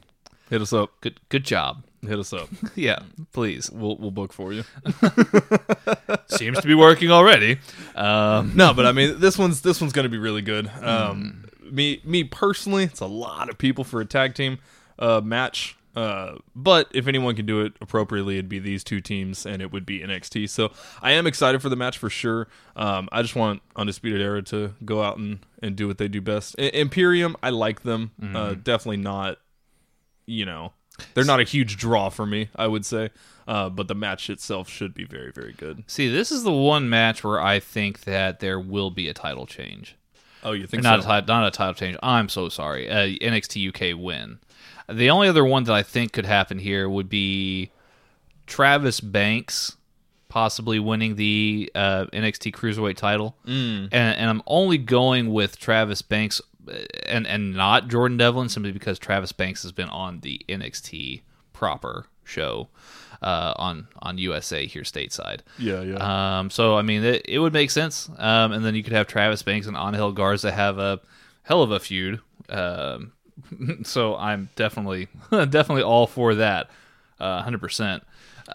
hit 0.54 0.62
us 0.62 0.72
up. 0.72 0.92
good. 1.02 1.20
Good 1.30 1.44
job. 1.44 1.84
Hit 2.08 2.20
us 2.20 2.32
up. 2.34 2.48
Yeah, 2.76 3.00
please. 3.32 3.72
We'll 3.72 3.98
we'll 3.98 4.12
book 4.12 4.34
for 4.34 4.54
you. 4.54 4.64
Seems 6.28 6.60
to 6.60 6.68
be 6.68 6.76
working 6.76 7.12
already. 7.12 7.60
Um, 7.96 8.54
no, 8.56 8.74
but 8.74 8.86
I 8.86 8.92
mean 8.92 9.20
this 9.20 9.38
one's 9.38 9.62
this 9.62 9.80
one's 9.82 9.94
gonna 9.94 10.10
be 10.10 10.18
really 10.18 10.42
good. 10.42 10.70
Um, 10.82 11.46
me 11.64 12.02
me 12.04 12.24
personally, 12.24 12.84
it's 12.84 13.00
a 13.00 13.06
lot 13.06 13.50
of 13.50 13.58
people 13.58 13.84
for 13.84 14.02
a 14.02 14.06
tag 14.06 14.36
team 14.36 14.60
uh, 15.00 15.22
match. 15.24 15.78
Uh, 15.96 16.38
but 16.56 16.88
if 16.92 17.06
anyone 17.08 17.36
can 17.36 17.46
do 17.46 17.62
it 17.62 17.74
appropriately, 17.80 18.36
it'd 18.36 18.50
be 18.50 18.58
these 18.58 18.84
two 18.84 19.00
teams, 19.00 19.46
and 19.46 19.62
it 19.62 19.72
would 19.72 19.86
be 19.86 20.00
NXT. 20.00 20.50
So 20.50 20.72
I 21.04 21.12
am 21.12 21.28
excited 21.28 21.62
for 21.62 21.70
the 21.70 21.76
match 21.76 22.00
for 22.00 22.10
sure. 22.10 22.48
Um, 22.76 23.08
I 23.12 23.22
just 23.22 23.36
want 23.36 23.62
Undisputed 23.76 24.20
Era 24.20 24.42
to 24.44 24.74
go 24.84 25.04
out 25.04 25.18
and, 25.18 25.38
and 25.62 25.76
do 25.76 25.88
what 25.88 26.00
they 26.00 26.08
do 26.08 26.20
best. 26.20 26.56
I- 26.58 26.64
Imperium, 26.74 27.36
I 27.44 27.52
like 27.52 27.84
them. 27.84 28.10
Uh, 28.36 28.56
definitely 28.56 28.98
not, 28.98 29.38
you 30.26 30.46
know, 30.46 30.74
they're 31.14 31.26
not 31.26 31.40
a 31.40 31.44
huge 31.44 31.78
draw 31.78 32.10
for 32.10 32.26
me. 32.26 32.50
I 32.56 32.68
would 32.68 32.86
say, 32.86 33.10
uh, 33.48 33.70
but 33.70 33.88
the 33.88 33.96
match 33.96 34.30
itself 34.30 34.70
should 34.70 34.94
be 34.94 35.06
very 35.06 35.32
very 35.32 35.54
good. 35.54 35.84
see, 35.88 36.10
this 36.10 36.32
is 36.32 36.44
the 36.44 36.52
one 36.52 36.90
match 36.90 37.24
where 37.24 37.42
I 37.42 37.60
think 37.60 38.02
that 38.02 38.40
there 38.40 38.60
will 38.60 38.92
be 38.92 39.08
a 39.08 39.14
title 39.14 39.46
change. 39.46 39.96
Oh, 40.44 40.52
you 40.52 40.68
think 40.68 40.84
not 40.84 41.04
so? 41.04 41.10
a 41.10 41.22
not 41.22 41.48
a 41.48 41.52
title 41.52 41.74
change. 41.74 41.98
I'm 42.04 42.30
so 42.30 42.50
sorry. 42.50 42.90
Uh, 42.90 43.08
NXT 43.08 43.70
UK 43.70 44.00
win. 44.00 44.40
The 44.90 45.10
only 45.10 45.30
other 45.30 45.46
one 45.46 45.64
that 45.64 45.74
I 45.74 45.84
think 45.84 46.12
could 46.12 46.26
happen 46.26 46.60
here 46.60 46.90
would 46.90 47.10
be 47.10 47.72
Travis 48.46 49.00
Banks 49.00 49.78
possibly 50.28 50.80
winning 50.80 51.16
the 51.16 51.72
uh, 51.76 52.06
NXT 52.12 52.52
Cruiserweight 52.54 52.98
title, 52.98 53.38
mm. 53.46 53.84
and, 53.92 54.18
and 54.18 54.30
I'm 54.30 54.42
only 54.48 54.78
going 54.78 55.32
with 55.32 55.60
Travis 55.60 56.02
Banks 56.02 56.42
and 57.06 57.28
and 57.28 57.56
not 57.56 57.88
Jordan 57.88 58.18
Devlin 58.18 58.50
simply 58.50 58.72
because 58.72 59.00
Travis 59.00 59.32
Banks 59.32 59.64
has 59.64 59.72
been 59.72 59.90
on 59.90 60.22
the 60.22 60.42
NXT 60.48 61.22
proper 61.52 62.08
show 62.24 62.70
uh, 63.22 63.54
on 63.58 63.88
on 64.02 64.18
USA 64.18 64.66
here 64.66 64.84
stateside. 64.84 65.40
yeah, 65.58 65.82
yeah. 65.82 66.40
Um, 66.40 66.50
so 66.50 66.78
I 66.78 66.82
mean, 66.82 67.04
it, 67.04 67.26
it 67.28 67.40
would 67.40 67.54
make 67.54 67.72
sense. 67.72 68.10
Um, 68.18 68.52
and 68.52 68.66
then 68.66 68.76
you 68.76 68.84
could 68.84 68.94
have 68.94 69.08
Travis 69.08 69.44
Banks 69.44 69.68
and 69.68 69.78
Angel 69.78 70.12
Garza 70.12 70.52
have 70.52 70.78
a 70.78 71.00
hell 71.44 71.64
of 71.64 71.72
a 71.72 71.80
feud. 71.80 72.20
Um, 72.50 73.14
so 73.84 74.16
I'm 74.16 74.50
definitely 74.56 75.08
definitely 75.32 75.84
all 75.84 76.08
for 76.08 76.36
that, 76.36 76.70
hundred 77.20 77.60
percent. 77.60 78.04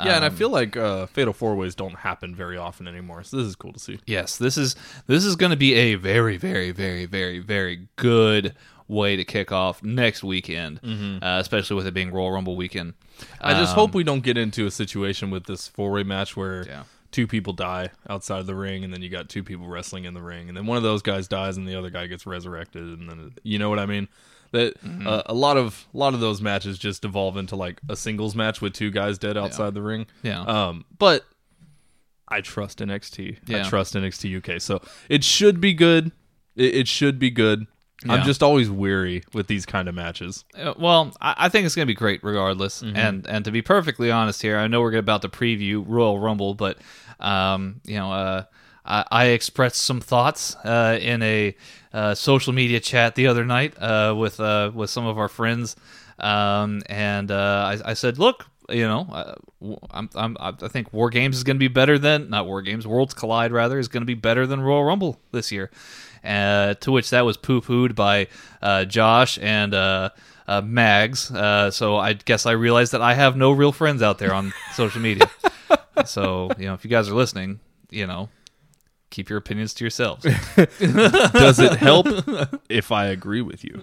Yeah, 0.04 0.16
and 0.16 0.24
I 0.24 0.28
Um, 0.28 0.36
feel 0.36 0.50
like 0.50 0.76
uh, 0.76 1.06
fatal 1.06 1.32
four 1.32 1.56
ways 1.56 1.74
don't 1.74 1.94
happen 1.96 2.34
very 2.34 2.56
often 2.56 2.86
anymore. 2.86 3.22
So 3.22 3.36
this 3.38 3.46
is 3.46 3.56
cool 3.56 3.72
to 3.72 3.78
see. 3.78 3.98
Yes, 4.06 4.36
this 4.36 4.56
is 4.58 4.76
this 5.06 5.24
is 5.24 5.34
going 5.36 5.50
to 5.50 5.56
be 5.56 5.74
a 5.74 5.94
very 5.94 6.36
very 6.36 6.70
very 6.72 7.06
very 7.06 7.38
very 7.38 7.88
good 7.96 8.54
way 8.86 9.16
to 9.16 9.24
kick 9.24 9.52
off 9.52 9.82
next 9.82 10.24
weekend, 10.24 10.80
uh, 11.22 11.38
especially 11.40 11.76
with 11.76 11.86
it 11.86 11.92
being 11.94 12.10
Royal 12.10 12.32
Rumble 12.32 12.56
weekend. 12.56 12.94
I 13.40 13.52
just 13.54 13.74
hope 13.74 13.94
we 13.94 14.04
don't 14.04 14.22
get 14.22 14.38
into 14.38 14.66
a 14.66 14.70
situation 14.70 15.30
with 15.30 15.44
this 15.44 15.68
four 15.68 15.90
way 15.90 16.02
match 16.04 16.36
where 16.36 16.64
Yeah. 16.66 16.84
two 17.10 17.26
people 17.26 17.52
die 17.52 17.90
outside 18.08 18.46
the 18.46 18.54
ring, 18.54 18.84
and 18.84 18.92
then 18.92 19.02
you 19.02 19.08
got 19.10 19.28
two 19.28 19.42
people 19.42 19.66
wrestling 19.66 20.04
in 20.04 20.14
the 20.14 20.22
ring, 20.22 20.48
and 20.48 20.56
then 20.56 20.66
one 20.66 20.76
of 20.76 20.82
those 20.82 21.02
guys 21.02 21.28
dies, 21.28 21.56
and 21.56 21.66
the 21.68 21.74
other 21.74 21.90
guy 21.90 22.06
gets 22.06 22.26
resurrected, 22.26 22.82
and 22.82 23.08
then 23.10 23.32
you 23.42 23.58
know 23.58 23.68
what 23.70 23.78
I 23.78 23.86
mean. 23.86 24.08
That 24.52 24.80
Mm-hmm. 24.82 25.06
uh, 25.06 25.22
a 25.26 25.34
lot 25.34 25.56
of 25.56 25.86
a 25.94 25.98
lot 25.98 26.14
of 26.14 26.20
those 26.20 26.40
matches 26.40 26.78
just 26.78 27.02
devolve 27.02 27.36
into 27.36 27.56
like 27.56 27.80
a 27.88 27.96
singles 27.96 28.34
match 28.34 28.60
with 28.60 28.72
two 28.72 28.90
guys 28.90 29.18
dead 29.18 29.36
outside 29.36 29.74
the 29.74 29.82
ring. 29.82 30.06
Yeah. 30.22 30.40
Um, 30.42 30.84
but 30.98 31.24
I 32.28 32.40
trust 32.40 32.78
NXT. 32.78 33.38
Yeah. 33.46 33.64
I 33.64 33.68
trust 33.68 33.94
NXT 33.94 34.36
UK. 34.56 34.60
So 34.60 34.80
it 35.08 35.24
should 35.24 35.60
be 35.60 35.72
good. 35.74 36.12
It, 36.56 36.74
it 36.74 36.88
should 36.88 37.18
be 37.18 37.30
good. 37.30 37.66
Yeah. 38.06 38.12
I'm 38.12 38.24
just 38.24 38.42
always 38.44 38.70
weary 38.70 39.24
with 39.32 39.48
these 39.48 39.66
kind 39.66 39.88
of 39.88 39.94
matches. 39.94 40.44
Uh, 40.56 40.72
well, 40.78 41.12
I, 41.20 41.34
I 41.36 41.48
think 41.48 41.66
it's 41.66 41.74
going 41.74 41.86
to 41.86 41.90
be 41.90 41.96
great 41.96 42.22
regardless. 42.22 42.80
And 42.80 43.26
and 43.26 43.44
to 43.44 43.50
be 43.50 43.60
perfectly 43.62 44.10
honest 44.10 44.40
here, 44.40 44.56
I 44.56 44.68
know 44.68 44.80
we're 44.80 44.96
about 44.96 45.22
to 45.22 45.28
preview 45.28 45.82
Royal 45.86 46.18
Rumble, 46.18 46.54
but 46.54 46.78
um, 47.18 47.80
you 47.84 47.96
know, 47.96 48.12
uh, 48.12 48.44
I, 48.88 49.04
I 49.10 49.24
expressed 49.26 49.82
some 49.82 50.00
thoughts 50.00 50.56
uh, 50.64 50.98
in 51.00 51.22
a 51.22 51.54
uh, 51.92 52.14
social 52.14 52.52
media 52.52 52.80
chat 52.80 53.14
the 53.14 53.26
other 53.28 53.44
night 53.44 53.74
uh, 53.80 54.14
with 54.16 54.40
uh, 54.40 54.72
with 54.74 54.90
some 54.90 55.06
of 55.06 55.18
our 55.18 55.28
friends 55.28 55.76
Um, 56.18 56.82
and 56.86 57.30
uh, 57.30 57.78
I, 57.84 57.90
I 57.90 57.94
said, 57.94 58.18
look, 58.18 58.46
you 58.68 58.86
know, 58.88 59.06
I'm, 59.90 60.10
I'm, 60.16 60.36
I 60.40 60.52
think 60.68 60.92
War 60.92 61.10
Games 61.10 61.36
is 61.36 61.44
going 61.44 61.56
to 61.56 61.60
be 61.60 61.68
better 61.68 61.96
than 61.98 62.28
not 62.30 62.46
War 62.46 62.60
Games, 62.62 62.86
Worlds 62.86 63.14
Collide 63.14 63.52
rather 63.52 63.78
is 63.78 63.88
going 63.88 64.02
to 64.02 64.06
be 64.06 64.14
better 64.14 64.46
than 64.46 64.60
Royal 64.60 64.84
Rumble 64.84 65.20
this 65.30 65.52
year. 65.52 65.70
To 66.24 66.90
which 66.92 67.10
that 67.10 67.24
was 67.24 67.36
poo 67.36 67.60
pooed 67.60 67.94
by 67.94 68.26
Josh 68.86 69.38
and 69.40 69.74
uh, 70.48 70.62
Mags. 70.64 71.30
Uh, 71.30 71.70
so 71.70 71.96
I 71.96 72.14
guess 72.14 72.46
I 72.46 72.52
realized 72.52 72.92
that 72.92 73.02
I 73.02 73.14
have 73.14 73.36
no 73.36 73.52
real 73.52 73.72
friends 73.72 74.02
out 74.02 74.18
there 74.18 74.34
on 74.34 74.52
social 74.74 75.00
media. 75.00 75.30
so 76.04 76.50
you 76.58 76.66
know, 76.66 76.74
if 76.74 76.84
you 76.84 76.90
guys 76.90 77.08
are 77.08 77.14
listening, 77.14 77.60
you 77.90 78.06
know, 78.06 78.28
keep 79.10 79.28
your 79.28 79.38
opinions 79.38 79.74
to 79.74 79.84
yourselves. 79.84 80.24
Does 80.78 81.58
it 81.58 81.76
help 81.78 82.06
if 82.68 82.92
I 82.92 83.06
agree 83.06 83.42
with 83.42 83.64
you? 83.64 83.82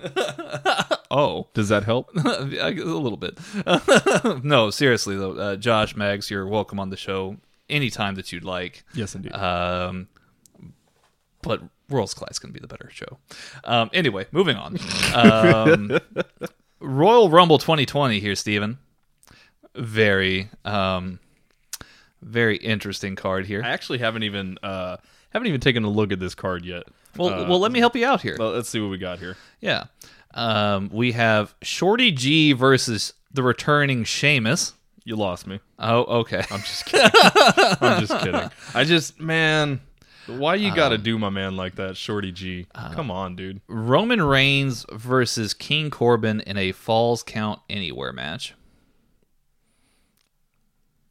oh, 1.11 1.47
Does 1.53 1.69
that 1.69 1.83
help? 1.83 2.15
a 2.15 2.71
little 2.71 3.17
bit. 3.17 3.39
no, 4.43 4.69
seriously 4.69 5.15
though, 5.17 5.33
uh, 5.33 5.55
Josh 5.55 5.95
Mags, 5.95 6.29
you're 6.29 6.47
welcome 6.47 6.79
on 6.79 6.89
the 6.89 6.97
show 6.97 7.37
anytime 7.69 8.15
that 8.15 8.31
you'd 8.31 8.43
like. 8.43 8.83
Yes, 8.93 9.15
indeed. 9.15 9.33
Um, 9.33 10.07
but 11.41 11.61
World's 11.89 12.13
Class 12.13 12.31
is 12.31 12.39
going 12.39 12.53
to 12.53 12.59
be 12.59 12.61
the 12.61 12.67
better 12.67 12.89
show. 12.91 13.19
Um, 13.63 13.89
anyway, 13.93 14.25
moving 14.31 14.57
on. 14.57 14.77
Um, 15.13 15.99
Royal 16.79 17.29
Rumble 17.29 17.57
2020 17.57 18.19
here, 18.19 18.35
Stephen. 18.35 18.79
Very, 19.75 20.49
um, 20.63 21.19
very 22.21 22.57
interesting 22.57 23.15
card 23.15 23.45
here. 23.45 23.61
I 23.63 23.69
actually 23.69 23.99
haven't 23.99 24.23
even 24.23 24.57
uh, 24.63 24.97
haven't 25.35 25.47
even 25.47 25.61
taken 25.61 25.83
a 25.83 25.89
look 25.89 26.11
at 26.11 26.19
this 26.19 26.33
card 26.35 26.65
yet. 26.65 26.83
Well, 27.17 27.29
Uh, 27.29 27.47
well, 27.47 27.59
let 27.59 27.71
me 27.71 27.79
help 27.79 27.95
you 27.95 28.05
out 28.05 28.21
here. 28.21 28.35
well, 28.39 28.51
let's 28.51 28.67
see 28.69 28.79
what 28.79 28.89
we 28.89 28.97
got 28.97 29.19
here. 29.19 29.37
Yeah. 29.61 29.85
Um, 30.33 30.89
we 30.91 31.13
have 31.13 31.55
Shorty 31.61 32.11
G 32.11 32.51
versus 32.53 33.13
the 33.33 33.41
returning 33.43 34.03
Sheamus. 34.03 34.73
You 35.05 35.15
lost 35.15 35.45
me. 35.47 35.59
Oh, 35.79 36.03
okay. 36.21 36.43
I'm 36.49 36.59
just 36.61 36.85
kidding. 36.85 37.11
I'm 37.81 38.05
just 38.05 38.19
kidding. 38.23 38.49
I 38.73 38.83
just 38.83 39.19
man, 39.19 39.79
why 40.27 40.55
you 40.55 40.73
got 40.75 40.89
to 40.89 40.97
do 40.97 41.17
my 41.19 41.29
man 41.29 41.55
like 41.55 41.75
that, 41.75 41.95
Shorty 41.95 42.31
G? 42.31 42.65
Come 42.93 43.11
on, 43.11 43.35
dude. 43.35 43.61
Roman 43.67 44.21
Reigns 44.21 44.85
versus 44.91 45.53
King 45.53 45.89
Corbin 45.91 46.41
in 46.41 46.57
a 46.57 46.71
Falls 46.71 47.21
Count 47.23 47.59
Anywhere 47.69 48.11
match. 48.11 48.55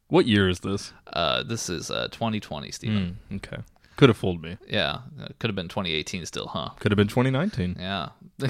What 0.07 0.27
year 0.27 0.47
is 0.49 0.59
this? 0.59 0.93
Uh, 1.07 1.43
this 1.43 1.69
is 1.69 1.89
uh, 1.89 2.07
2020, 2.11 2.71
Steven. 2.71 3.17
Okay, 3.33 3.57
could 3.97 4.09
have 4.09 4.17
fooled 4.17 4.41
me. 4.41 4.57
Yeah, 4.67 4.99
it 5.21 5.37
could 5.39 5.49
have 5.49 5.55
been 5.55 5.67
2018 5.67 6.25
still, 6.25 6.47
huh? 6.47 6.69
Could 6.79 6.91
have 6.91 6.97
been 6.97 7.07
2019. 7.07 7.77
Yeah. 7.79 8.09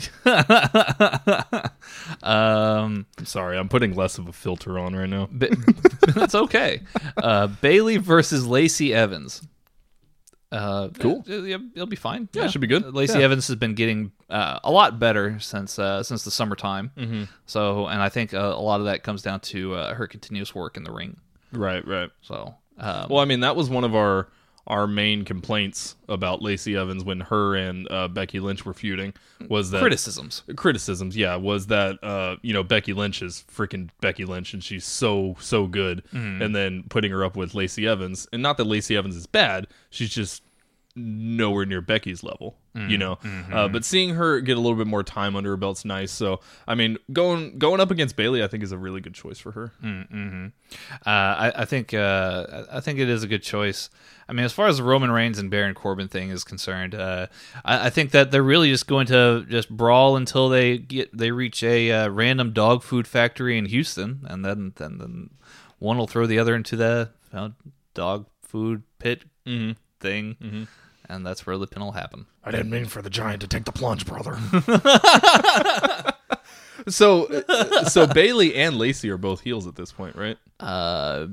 um, 2.23 3.05
I'm 3.17 3.25
sorry, 3.25 3.57
I'm 3.57 3.69
putting 3.69 3.95
less 3.95 4.17
of 4.17 4.27
a 4.27 4.33
filter 4.33 4.79
on 4.79 4.95
right 4.95 5.09
now. 5.09 5.27
Ba- 5.31 5.55
that's 6.15 6.35
okay. 6.35 6.81
Uh, 7.17 7.47
Bayley 7.47 7.97
versus 7.97 8.45
Lacey 8.45 8.93
Evans. 8.93 9.41
Uh, 10.51 10.89
Cool. 10.99 11.23
uh, 11.29 11.41
Yeah, 11.41 11.57
it'll 11.73 11.85
be 11.87 11.95
fine. 11.95 12.29
Yeah, 12.33 12.45
it 12.45 12.51
should 12.51 12.61
be 12.61 12.67
good. 12.67 12.93
Lacey 12.93 13.19
Yeah. 13.19 13.25
Evans 13.25 13.47
has 13.47 13.55
been 13.57 13.73
getting 13.75 14.11
uh, 14.29 14.59
a 14.63 14.71
lot 14.71 14.99
better 14.99 15.39
since 15.39 15.77
uh, 15.79 16.01
since 16.03 16.23
the 16.23 16.31
summertime. 16.31 16.91
Mm-hmm. 16.97 17.23
So, 17.45 17.87
and 17.87 18.01
I 18.01 18.09
think 18.09 18.33
uh, 18.33 18.37
a 18.55 18.61
lot 18.61 18.79
of 18.79 18.85
that 18.85 19.03
comes 19.03 19.21
down 19.21 19.39
to 19.41 19.75
uh, 19.75 19.93
her 19.95 20.07
continuous 20.07 20.55
work 20.55 20.77
in 20.77 20.83
the 20.83 20.91
ring. 20.91 21.17
Right, 21.51 21.85
right. 21.87 22.09
So, 22.21 22.55
um, 22.77 23.07
Well, 23.09 23.19
I 23.19 23.25
mean, 23.25 23.41
that 23.41 23.55
was 23.55 23.69
one 23.69 23.83
of 23.83 23.95
our 23.95 24.29
our 24.67 24.87
main 24.87 25.23
complaints 25.23 25.95
about 26.09 26.41
Lacey 26.41 26.75
Evans 26.75 27.03
when 27.03 27.19
her 27.19 27.55
and 27.55 27.89
uh, 27.91 28.07
Becky 28.07 28.39
Lynch 28.39 28.65
were 28.65 28.73
feuding 28.73 29.13
was 29.49 29.69
that 29.71 29.79
criticisms. 29.81 30.41
criticisms 30.55 31.15
yeah 31.15 31.35
was 31.35 31.67
that 31.67 32.01
uh 32.03 32.37
you 32.41 32.53
know 32.53 32.63
becky 32.63 32.93
lynch 32.93 33.21
is 33.21 33.43
freaking 33.53 33.89
becky 34.01 34.23
lynch 34.23 34.53
and 34.53 34.63
she's 34.63 34.85
so 34.85 35.35
so 35.41 35.67
good 35.67 36.01
and 36.13 36.55
then 36.55 36.83
putting 36.89 37.11
her 37.11 37.23
up 37.23 37.35
with 37.35 37.53
lacey 37.53 37.85
evans 37.85 38.27
and 38.31 38.41
not 38.41 38.55
that 38.57 38.63
lacey 38.63 38.95
evans 38.95 39.15
is 39.15 39.27
bad 39.27 39.67
she's 39.89 40.09
just 40.09 40.41
nowhere 40.95 41.65
near 41.65 41.81
becky's 41.81 42.23
level 42.23 42.57
you 42.89 42.97
know? 42.97 43.17
Uh, 43.53 43.67
but 43.69 43.85
seeing 43.85 44.15
her 44.15 44.41
get 44.41 44.57
a 44.57 44.59
little 44.59 44.77
bit 44.77 44.87
more 44.87 45.03
time 45.03 45.35
under 45.37 45.51
her 45.51 45.57
belt's 45.57 45.85
nice 45.85 46.11
so 46.11 46.41
i 46.67 46.75
mean 46.75 46.97
going 47.13 47.57
going 47.57 47.79
up 47.79 47.89
against 47.89 48.15
bayley 48.17 48.43
i 48.43 48.47
think 48.47 48.63
is 48.63 48.73
a 48.73 48.77
really 48.77 48.99
good 49.01 49.13
choice 49.13 49.39
for 49.39 49.51
her. 49.51 49.71
Uh, 51.05 51.09
I, 51.09 51.51
I 51.57 51.65
think 51.65 51.93
uh, 51.93 52.65
I 52.71 52.79
think 52.81 52.99
it 52.99 53.09
is 53.09 53.23
a 53.23 53.27
good 53.27 53.43
choice. 53.43 53.89
I 54.27 54.33
mean, 54.33 54.43
as 54.45 54.51
far 54.53 54.67
as 54.67 54.77
the 54.77 54.83
Roman 54.83 55.11
Reigns 55.11 55.37
and 55.37 55.51
Baron 55.51 55.75
Corbin 55.75 56.07
thing 56.07 56.29
is 56.29 56.43
concerned, 56.43 56.95
uh, 56.95 57.27
I, 57.63 57.87
I 57.87 57.89
think 57.91 58.11
that 58.11 58.31
they're 58.31 58.41
really 58.41 58.69
just 58.71 58.87
going 58.87 59.05
to 59.07 59.45
just 59.47 59.69
brawl 59.69 60.15
until 60.17 60.49
they 60.49 60.77
get 60.79 61.15
they 61.15 61.31
reach 61.31 61.61
a 61.63 61.91
uh, 61.91 62.07
random 62.09 62.51
dog 62.51 62.81
food 62.83 63.07
factory 63.07 63.57
in 63.57 63.65
Houston, 63.65 64.21
and 64.27 64.43
then 64.43 64.73
then, 64.77 64.97
then 64.97 65.29
one 65.79 65.97
will 65.97 66.07
throw 66.07 66.25
the 66.25 66.39
other 66.39 66.55
into 66.55 66.75
the 66.75 67.11
dog 67.93 68.25
food 68.41 68.83
pit 68.99 69.23
thing, 69.99 70.67
and 71.09 71.25
that's 71.25 71.45
where 71.45 71.57
the 71.57 71.67
pin 71.67 71.81
will 71.83 71.91
happen. 71.93 72.25
i 72.43 72.51
didn't 72.51 72.69
mean 72.69 72.85
for 72.85 73.01
the 73.01 73.09
giant 73.09 73.41
to 73.41 73.47
take 73.47 73.65
the 73.65 73.71
plunge 73.71 74.05
brother 74.05 74.37
so 76.87 77.27
so 77.87 78.05
bayley 78.07 78.55
and 78.55 78.77
lacey 78.77 79.09
are 79.09 79.17
both 79.17 79.41
heels 79.41 79.67
at 79.67 79.75
this 79.75 79.91
point 79.91 80.15
right 80.15 80.37
Uh, 80.59 81.27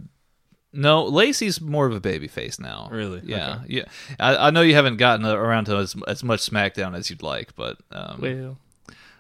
no, 0.74 1.04
Lacey's 1.04 1.60
more 1.60 1.86
of 1.86 1.94
a 1.94 2.00
baby 2.00 2.28
face 2.28 2.58
now. 2.58 2.88
Really? 2.90 3.20
Yeah, 3.26 3.60
yeah. 3.66 3.84
I, 4.18 4.46
I 4.46 4.50
know 4.50 4.62
you 4.62 4.74
haven't 4.74 4.96
gotten 4.96 5.26
around 5.26 5.66
to 5.66 5.76
as, 5.76 5.94
as 6.08 6.24
much 6.24 6.48
SmackDown 6.48 6.96
as 6.96 7.10
you'd 7.10 7.22
like, 7.22 7.54
but 7.54 7.76
um, 7.90 8.18
well 8.22 8.56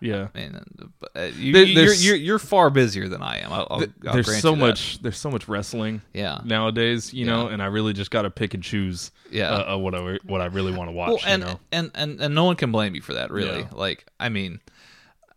yeah 0.04 0.28
man, 0.34 0.64
but, 1.00 1.10
uh, 1.16 1.20
you, 1.36 1.52
There- 1.52 1.64
you're, 1.64 1.94
you're 1.94 2.16
you're 2.16 2.38
far 2.38 2.68
busier 2.70 3.08
than 3.08 3.22
I 3.22 3.38
am. 3.38 3.52
I'll, 3.52 3.66
I'll, 3.70 3.80
I'll 4.06 4.12
there's 4.14 4.40
so 4.40 4.56
much 4.56 5.00
there's 5.00 5.16
so 5.16 5.30
much 5.30 5.46
wrestling 5.48 6.02
Yeah. 6.12 6.40
nowadays 6.44 7.14
you 7.14 7.24
know 7.24 7.46
and 7.46 7.62
i 7.62 7.66
really 7.66 7.92
just 7.92 8.10
got 8.10 8.22
to 8.22 8.30
pick 8.30 8.54
and 8.54 8.62
choose 8.62 9.12
Yeah. 9.30 9.50
uh, 9.50 9.74
uh, 9.74 9.78
what 9.78 9.94
i 9.94 10.18
what 10.24 10.40
i 10.40 10.46
really 10.46 10.72
want 10.72 10.88
to 10.88 10.92
watch 10.92 11.08
Well, 11.08 11.18
and, 11.26 11.42
you 11.42 11.48
know 11.48 11.60
and 11.70 11.90
and 11.94 12.20
and 12.20 12.34
no 12.34 12.44
one 12.44 12.56
can 12.56 12.72
blame 12.72 12.94
you 12.94 13.00
for 13.02 13.14
that, 13.14 13.30
really. 13.30 13.60
Yeah. 13.60 13.68
Like, 13.72 14.04
I 14.20 14.28
mean, 14.28 14.60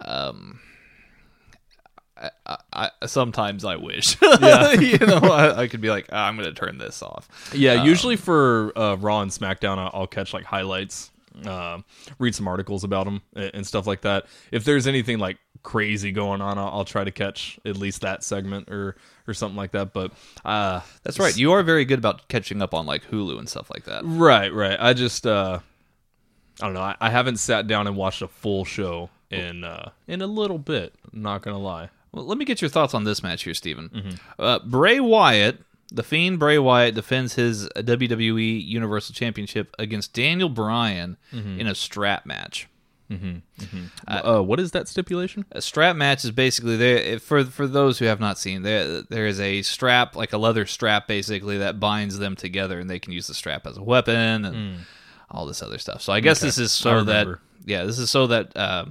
um. 0.01 0.59
I, 2.17 2.29
I, 2.45 2.57
I 3.01 3.05
sometimes 3.07 3.65
I 3.65 3.75
wish, 3.75 4.15
Yeah. 4.41 4.71
you 4.73 4.97
know, 4.99 5.17
I, 5.17 5.63
I 5.63 5.67
could 5.67 5.81
be 5.81 5.89
like, 5.89 6.07
"Ah, 6.13 6.27
I'm 6.27 6.37
going 6.37 6.47
to 6.47 6.53
turn 6.53 6.77
this 6.77 7.03
off. 7.03 7.27
yeah 7.53 7.73
Um, 7.81 7.85
usually 7.87 8.15
for 8.15 8.71
uh, 8.77 8.95
raw 8.95 9.19
and 9.19 9.29
smackdown 9.29 9.77
I'll, 9.79 9.91
I'll 9.93 10.07
catch 10.07 10.33
like 10.33 10.45
highlights 10.45 11.11
uh, 11.45 11.79
read 12.19 12.33
some 12.35 12.47
articles 12.47 12.83
about 12.83 13.05
them 13.05 13.21
and, 13.35 13.51
and 13.53 13.67
stuff 13.67 13.87
like 13.87 14.01
that 14.01 14.25
if 14.51 14.63
there's 14.63 14.87
anything 14.87 15.19
like 15.19 15.37
crazy 15.63 16.11
going 16.11 16.41
on 16.41 16.57
I'll, 16.57 16.67
I'll 16.67 16.85
try 16.85 17.03
to 17.03 17.11
catch 17.11 17.59
at 17.65 17.75
least 17.77 18.01
that 18.01 18.23
segment 18.23 18.69
or 18.69 18.95
or 19.27 19.33
something 19.33 19.57
like 19.57 19.71
that 19.71 19.93
but 19.93 20.11
uh 20.43 20.81
That's 21.03 21.19
right. 21.19 21.35
You 21.35 21.51
are 21.53 21.63
very 21.63 21.85
good 21.85 21.99
about 21.99 22.27
catching 22.27 22.61
up 22.61 22.73
on 22.73 22.85
like 22.85 23.03
Hulu 23.05 23.39
and 23.39 23.49
stuff 23.49 23.69
like 23.71 23.85
that. 23.85 24.03
Right, 24.05 24.53
right. 24.53 24.77
I 24.79 24.93
just 24.93 25.25
uh 25.25 25.59
I 26.61 26.65
don't 26.65 26.73
know. 26.73 26.81
I, 26.81 26.95
I 27.01 27.09
haven't 27.09 27.37
sat 27.37 27.67
down 27.67 27.87
and 27.87 27.95
watched 27.97 28.21
a 28.21 28.27
full 28.27 28.63
show 28.63 29.09
in 29.31 29.63
uh 29.63 29.89
in 30.07 30.21
a 30.21 30.27
little 30.27 30.59
bit, 30.59 30.93
not 31.11 31.41
gonna 31.41 31.57
lie. 31.57 31.89
Well, 32.11 32.25
let 32.25 32.37
me 32.37 32.45
get 32.45 32.61
your 32.61 32.69
thoughts 32.69 32.93
on 32.93 33.03
this 33.03 33.21
match 33.23 33.43
here, 33.43 33.53
Stephen. 33.53 33.89
Mm-hmm. 33.89 34.15
Uh, 34.39 34.59
Bray 34.59 35.01
Wyatt, 35.01 35.59
the 35.91 36.03
Fiend 36.03 36.39
Bray 36.39 36.57
Wyatt, 36.57 36.95
defends 36.95 37.35
his 37.35 37.67
WWE 37.75 38.65
Universal 38.65 39.13
Championship 39.13 39.73
against 39.79 40.13
Daniel 40.13 40.49
Bryan 40.49 41.17
Mm-hmm. 41.33 41.59
in 41.59 41.67
a 41.67 41.75
strap 41.75 42.25
match. 42.25 42.67
Uh, 44.07 44.41
what 44.41 44.59
is 44.59 44.71
that 44.71 44.87
stipulation? 44.87 45.45
A 45.51 45.61
strap 45.61 45.95
match 45.95 46.23
is 46.25 46.31
basically 46.31 46.75
there 46.75 47.19
for 47.19 47.43
for 47.45 47.67
those 47.67 47.99
who 47.99 48.05
have 48.05 48.19
not 48.19 48.39
seen 48.39 48.63
there. 48.63 49.03
There 49.03 49.27
is 49.27 49.39
a 49.39 49.61
strap, 49.61 50.15
like 50.15 50.33
a 50.33 50.37
leather 50.39 50.65
strap, 50.65 51.07
basically 51.07 51.59
that 51.59 51.79
binds 51.79 52.17
them 52.17 52.35
together, 52.35 52.79
and 52.79 52.89
they 52.89 52.97
can 52.99 53.13
use 53.13 53.27
the 53.27 53.33
strap 53.35 53.67
as 53.67 53.77
a 53.77 53.83
weapon 53.83 54.43
and 54.45 54.55
all 55.29 55.45
this 55.45 55.61
other 55.61 55.77
stuff. 55.77 56.01
So 56.01 56.13
I 56.13 56.19
guess 56.19 56.39
this 56.39 56.57
is. 56.57 56.71
So 56.71 56.89
that 57.05 57.27
yeah, 57.65 57.83
this 57.83 57.99
is 57.99 58.09
so 58.09 58.25
that 58.27 58.55
uh, 58.57 58.85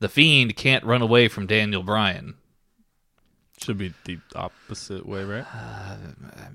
the 0.00 0.08
Fiend 0.08 0.56
can't 0.56 0.84
run 0.84 1.02
away 1.02 1.28
from 1.28 1.46
Daniel 1.46 1.82
Bryan. 1.84 2.34
Should 3.62 3.78
be 3.78 3.92
the 4.04 4.18
opposite 4.34 5.06
way, 5.06 5.22
right? 5.24 5.44
I 5.54 5.96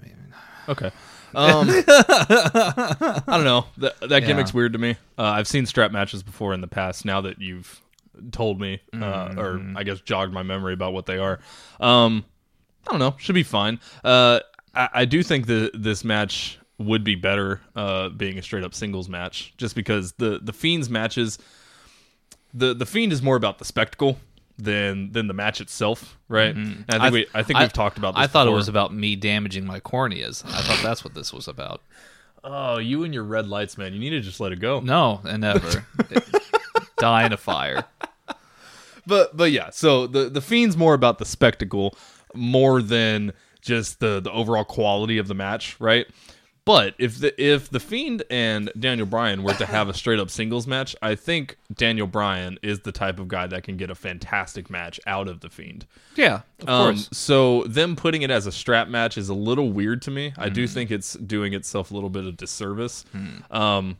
mean, 0.02 0.34
Okay. 0.68 0.92
Um, 1.36 1.68
I 1.70 3.22
don't 3.28 3.44
know. 3.44 3.66
That, 3.78 4.00
that 4.00 4.24
Yeah. 4.24 4.30
gimmick's 4.30 4.54
weird 4.54 4.72
to 4.74 4.80
me. 4.80 4.92
Uh, 5.18 5.24
I've 5.24 5.48
seen 5.50 5.66
strap 5.66 5.92
matches 5.92 6.24
before 6.24 6.54
in 6.54 6.62
the 6.62 6.68
past. 6.68 7.04
Now 7.04 7.20
that 7.22 7.42
you've 7.42 7.82
told 8.32 8.62
me, 8.62 8.80
uh, 8.94 8.98
Mm-hmm. 8.98 9.40
or 9.40 9.78
I 9.78 9.84
guess 9.84 10.00
jogged 10.00 10.32
my 10.34 10.44
memory 10.44 10.74
about 10.74 10.94
what 10.94 11.06
they 11.08 11.18
are, 11.18 11.40
um, 11.82 12.24
I 12.88 12.92
don't 12.92 13.00
know. 13.00 13.16
Should 13.18 13.36
be 13.36 13.44
fine. 13.44 13.80
Uh, 14.04 14.40
I, 14.74 14.90
I 14.94 15.06
do 15.06 15.24
think 15.24 15.48
that 15.48 15.72
this 15.76 16.06
match 16.06 16.58
would 16.78 17.04
be 17.04 17.16
better 17.16 17.60
uh, 17.76 18.10
being 18.10 18.38
a 18.38 18.42
straight 18.42 18.64
up 18.64 18.74
singles 18.74 19.10
match, 19.10 19.54
just 19.58 19.76
because 19.76 20.14
the 20.14 20.40
the 20.42 20.54
fiends 20.54 20.90
matches, 20.90 21.38
the 22.54 22.74
the 22.74 22.86
fiend 22.86 23.12
is 23.12 23.22
more 23.22 23.36
about 23.36 23.58
the 23.60 23.66
spectacle 23.66 24.18
than 24.58 25.12
than 25.12 25.28
the 25.28 25.34
match 25.34 25.62
itself, 25.62 26.18
right? 26.30 26.56
And 26.56 26.86
I 26.90 27.00
think 27.10 27.14
we 27.14 27.28
I 27.34 27.44
think 27.44 27.60
we've 27.60 27.74
talked 27.74 27.98
about. 27.98 28.14
this 28.14 28.20
Mm-hmm. 28.20 28.24
I 28.24 28.28
thought 28.28 28.48
it 28.48 28.52
was 28.52 28.68
about 28.68 28.94
me 28.94 29.16
damaging 29.16 29.66
my 29.66 29.80
corneas. 29.80 30.46
I 30.46 30.62
thought 30.62 30.82
that's 30.84 31.04
what 31.04 31.14
this 31.14 31.34
was 31.34 31.48
about. 31.48 31.82
Oh, 32.44 32.78
you 32.78 33.04
and 33.04 33.14
your 33.14 33.24
red 33.24 33.48
lights, 33.48 33.78
man. 33.78 33.94
You 33.94 34.00
need 34.00 34.12
to 34.12 34.22
just 34.22 34.40
let 34.40 34.52
it 34.52 34.60
go. 34.60 34.80
No, 34.80 35.22
and 35.24 35.42
never 35.42 35.86
die 36.98 37.26
in 37.26 37.34
a 37.34 37.38
fire. 37.38 37.86
but 39.08 39.36
but 39.36 39.52
yeah, 39.52 39.72
so 39.72 40.08
the 40.08 40.30
the 40.30 40.42
fiend's 40.42 40.78
more 40.78 40.94
about 40.94 41.18
the 41.18 41.26
spectacle 41.26 41.98
more 42.34 42.82
than 42.82 43.34
just 43.62 44.00
the 44.00 44.20
the 44.20 44.32
overall 44.32 44.64
quality 44.64 45.18
of 45.18 45.28
the 45.28 45.34
match, 45.34 45.76
right? 45.80 46.06
But 46.66 46.96
if 46.98 47.20
the 47.20 47.40
if 47.42 47.70
the 47.70 47.80
Fiend 47.80 48.24
and 48.32 48.72
Daniel 48.80 49.06
Bryan 49.06 49.44
were 49.44 49.54
to 49.54 49.68
have 49.68 49.88
a 49.88 49.94
straight 49.94 50.20
up 50.20 50.32
singles 50.32 50.66
match, 50.66 50.96
I 51.00 51.14
think 51.14 51.58
Daniel 51.72 52.08
Bryan 52.08 52.58
is 52.64 52.80
the 52.80 52.92
type 52.92 53.20
of 53.20 53.28
guy 53.28 53.46
that 53.46 53.64
can 53.64 53.78
get 53.78 53.92
a 53.92 53.96
fantastic 53.96 54.68
match 54.70 55.00
out 55.06 55.28
of 55.28 55.42
the 55.42 55.50
Fiend. 55.50 55.86
Yeah, 56.16 56.42
of 56.62 56.68
Um, 56.70 56.96
course. 56.96 57.10
so 57.14 57.64
them 57.66 57.96
putting 57.96 58.24
it 58.24 58.32
as 58.32 58.48
a 58.48 58.52
strap 58.52 58.88
match 58.88 59.16
is 59.16 59.30
a 59.30 59.36
little 59.36 59.72
weird 59.72 60.02
to 60.04 60.12
me. 60.12 60.34
I 60.40 60.50
do 60.50 60.66
think 60.68 60.90
it's 60.90 61.14
doing 61.14 61.54
itself 61.54 61.92
a 61.92 61.94
little 61.94 62.10
bit 62.10 62.26
of 62.26 62.36
disservice. 62.36 63.06
Um, 63.52 63.98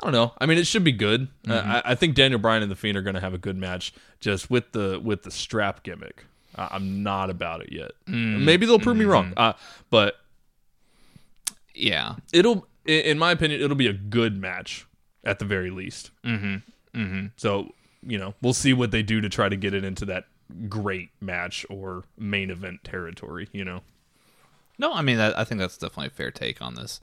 I 0.00 0.04
don't 0.04 0.12
know. 0.12 0.34
I 0.38 0.44
mean, 0.46 0.58
it 0.58 0.66
should 0.66 0.84
be 0.84 0.92
good. 0.92 1.28
Uh, 1.48 1.80
I, 1.84 1.92
I 1.92 1.94
think 1.94 2.14
Daniel 2.16 2.38
Bryan 2.40 2.62
and 2.62 2.70
the 2.70 2.76
Fiend 2.76 2.98
are 2.98 3.02
going 3.02 3.14
to 3.14 3.20
have 3.20 3.32
a 3.34 3.38
good 3.38 3.56
match, 3.56 3.94
just 4.20 4.50
with 4.50 4.72
the 4.72 5.00
with 5.02 5.22
the 5.22 5.30
strap 5.30 5.82
gimmick. 5.82 6.24
I'm 6.56 7.02
not 7.02 7.30
about 7.30 7.62
it 7.62 7.72
yet. 7.72 7.92
Maybe 8.06 8.66
they'll 8.66 8.78
prove 8.78 8.96
me 8.96 9.04
wrong. 9.06 9.32
Uh, 9.36 9.54
but 9.90 10.16
Yeah. 11.74 12.16
it'll, 12.32 12.66
in 12.86 13.18
my 13.18 13.32
opinion, 13.32 13.60
it'll 13.60 13.76
be 13.76 13.86
a 13.88 13.92
good 13.92 14.36
match 14.40 14.86
at 15.24 15.38
the 15.38 15.44
very 15.44 15.70
least. 15.70 16.10
Mm-hmm. 16.24 16.98
Mm-hmm. 17.00 17.26
So 17.36 17.72
you 18.06 18.18
know, 18.18 18.34
we'll 18.42 18.52
see 18.52 18.72
what 18.74 18.90
they 18.90 19.02
do 19.02 19.20
to 19.22 19.28
try 19.28 19.48
to 19.48 19.56
get 19.56 19.72
it 19.74 19.82
into 19.84 20.04
that 20.06 20.26
great 20.68 21.08
match 21.20 21.64
or 21.70 22.04
main 22.18 22.50
event 22.50 22.84
territory. 22.84 23.48
You 23.52 23.64
know. 23.64 23.80
No, 24.78 24.92
I 24.92 25.02
mean, 25.02 25.18
I 25.20 25.44
think 25.44 25.60
that's 25.60 25.78
definitely 25.78 26.08
a 26.08 26.10
fair 26.10 26.30
take 26.32 26.60
on 26.60 26.74
this. 26.74 27.00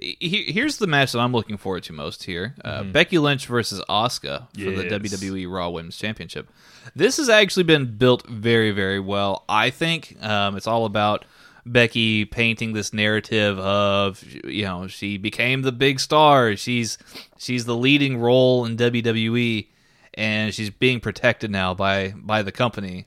Here's 0.00 0.78
the 0.78 0.86
match 0.86 1.12
that 1.12 1.20
I'm 1.20 1.32
looking 1.32 1.56
forward 1.56 1.84
to 1.84 1.92
most 1.92 2.24
here: 2.24 2.54
uh, 2.64 2.82
Becky 2.82 3.18
Lynch 3.18 3.46
versus 3.46 3.80
Asuka 3.88 4.48
for 4.52 4.70
the 4.70 4.84
Mm-hmm. 4.84 5.04
WWE 5.04 5.50
Raw 5.50 5.68
Women's 5.70 5.96
Championship. 5.96 6.48
This 6.96 7.16
has 7.18 7.28
actually 7.28 7.62
been 7.62 7.96
built 7.96 8.26
very, 8.26 8.72
very 8.72 9.00
well. 9.00 9.44
I 9.48 9.70
think 9.70 10.16
um, 10.22 10.56
it's 10.56 10.66
all 10.66 10.84
about 10.84 11.24
Becky 11.66 12.24
painting 12.24 12.72
this 12.74 12.92
narrative 12.92 13.58
of 13.58 14.22
you 14.44 14.64
know 14.64 14.86
she 14.86 15.16
became 15.18 15.62
the 15.62 15.72
big 15.72 15.98
star. 16.00 16.56
She's 16.56 16.98
she's 17.38 17.64
the 17.64 17.76
leading 17.76 18.18
role 18.18 18.64
in 18.66 18.76
WWE, 18.76 19.66
and 20.14 20.52
she's 20.54 20.70
being 20.70 21.00
protected 21.00 21.50
now 21.50 21.72
by 21.74 22.12
by 22.16 22.42
the 22.42 22.52
company 22.52 23.06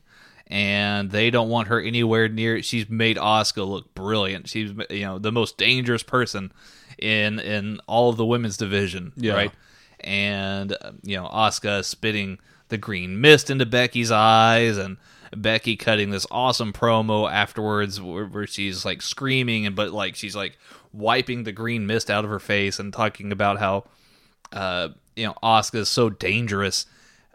and 0.50 1.12
they 1.12 1.30
don't 1.30 1.50
want 1.50 1.68
her 1.68 1.82
anywhere 1.82 2.30
near. 2.30 2.64
She's 2.64 2.90
made 2.90 3.18
Asuka 3.18 3.68
look 3.68 3.94
brilliant. 3.94 4.48
She's 4.48 4.72
you 4.90 5.02
know 5.06 5.20
the 5.20 5.32
most 5.32 5.58
dangerous 5.58 6.04
person 6.04 6.52
in 6.98 7.40
in 7.40 7.80
all 7.86 8.10
of 8.10 8.18
the 8.18 8.26
women's 8.26 8.56
division, 8.58 9.12
Yeah. 9.18 9.34
right? 9.34 9.52
And 10.00 10.76
you 11.04 11.18
know 11.18 11.28
Asuka 11.28 11.84
spitting 11.84 12.40
the 12.70 12.78
green 12.78 13.20
mist 13.22 13.50
into 13.50 13.66
Becky's 13.66 14.10
eyes, 14.12 14.78
and 14.78 14.98
Becky 15.36 15.76
cutting 15.76 16.10
this 16.10 16.28
awesome 16.32 16.74
promo 16.74 17.32
afterwards 17.32 18.00
where, 18.02 18.48
she's 18.48 18.86
like 18.86 19.02
screaming 19.02 19.66
and 19.66 19.76
but 19.76 19.92
like 19.92 20.16
she's 20.16 20.36
like 20.36 20.58
wiping 20.94 21.44
the 21.44 21.52
green 21.52 21.86
mist 21.86 22.10
out 22.10 22.24
of 22.24 22.30
her 22.30 22.40
face 22.40 22.80
and 22.80 22.94
talking 22.94 23.32
about 23.32 23.60
how 23.60 23.84
uh, 24.54 24.90
you 25.16 25.26
know, 25.26 25.36
Asuka 25.44 25.80
is 25.80 25.90
so 25.90 26.10
dangerous. 26.10 26.86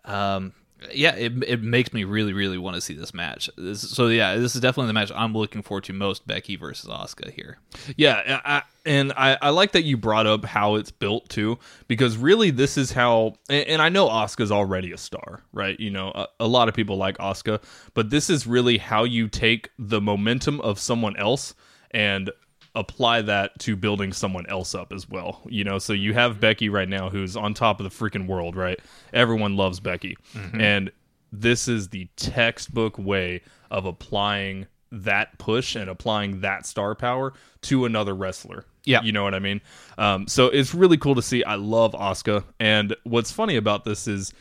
Um, 0.05 0.53
yeah, 0.93 1.15
it, 1.15 1.33
it 1.47 1.63
makes 1.63 1.93
me 1.93 2.05
really, 2.05 2.33
really 2.33 2.59
want 2.59 2.75
to 2.75 2.81
see 2.81 2.95
this 2.95 3.13
match. 3.13 3.51
This, 3.57 3.81
so 3.81 4.09
yeah, 4.09 4.37
this 4.37 4.55
is 4.55 4.61
definitely 4.61 4.89
the 4.89 4.95
match 4.95 5.13
I'm 5.15 5.33
looking 5.33 5.63
forward 5.63 5.85
to 5.85 5.93
most. 5.93 6.27
Becky 6.27 6.57
versus 6.57 6.89
Asuka 6.89 7.31
here. 7.31 7.59
Yeah, 7.97 8.41
I, 8.45 8.63
and 8.85 9.13
I, 9.17 9.39
I 9.41 9.51
like 9.51 9.73
that 9.73 9.85
you 9.85 9.97
brought 9.97 10.27
up 10.27 10.45
how 10.45 10.75
it's 10.77 10.91
built 10.91 11.29
too, 11.29 11.59
because 11.89 12.17
really 12.17 12.51
this 12.51 12.77
is 12.77 12.93
how. 12.93 13.35
And, 13.49 13.67
and 13.69 13.83
I 13.83 13.89
know 13.89 14.09
Asuka's 14.09 14.53
already 14.53 14.93
a 14.93 14.99
star, 14.99 15.43
right? 15.53 15.79
You 15.79 15.91
know, 15.91 16.13
a, 16.15 16.27
a 16.41 16.47
lot 16.49 16.69
of 16.69 16.75
people 16.75 16.97
like 16.97 17.19
Asuka, 17.19 17.63
but 17.95 18.11
this 18.11 18.31
is 18.31 18.47
really 18.47 18.79
how 18.79 19.05
you 19.05 19.29
take 19.29 19.71
the 19.79 20.01
momentum 20.01 20.61
of 20.61 20.79
someone 20.79 21.17
else 21.17 21.55
and 21.91 22.31
apply 22.75 23.23
that 23.23 23.59
to 23.61 23.77
building 23.77 24.13
someone 24.13 24.47
else 24.47 24.75
up 24.75 24.93
as 24.93 25.09
well. 25.09 25.43
You 25.47 25.65
know, 25.65 25.79
so 25.79 25.93
you 25.93 26.15
have 26.15 26.41
Becky 26.41 26.69
right 26.69 26.89
now 26.89 27.11
who's 27.11 27.37
on 27.37 27.55
top 27.55 27.81
of 27.81 27.85
the 27.85 27.91
freaking 27.91 28.27
world, 28.27 28.57
right? 28.57 28.81
Everyone 29.13 29.57
loves 29.57 29.79
Becky. 29.81 30.17
And 30.61 30.91
this 31.31 31.69
is 31.69 31.89
the 31.89 32.09
textbook 32.17 32.99
way 32.99 33.43
of 33.71 33.85
applying 33.87 34.67
that 34.91 35.39
push 35.39 35.75
and 35.75 35.89
applying 35.89 36.41
that 36.41 36.67
star 36.67 36.95
power 36.95 37.33
to 37.63 37.85
another 37.85 38.15
wrestler. 38.15 38.65
Yeah. 38.85 39.03
You 39.03 39.13
know 39.13 39.23
what 39.23 39.35
I 39.35 39.39
mean? 39.39 39.61
Um, 39.97 40.27
so 40.27 40.47
it's 40.47 40.75
really 40.75 40.99
cool 40.99 41.15
to 41.15 41.23
see. 41.23 41.45
I 41.45 41.55
love 41.55 41.93
Asuka. 41.93 42.45
And 42.59 42.97
what's 43.05 43.31
funny 43.31 43.57
about 43.57 43.85
this 43.85 44.07
is 44.09 44.33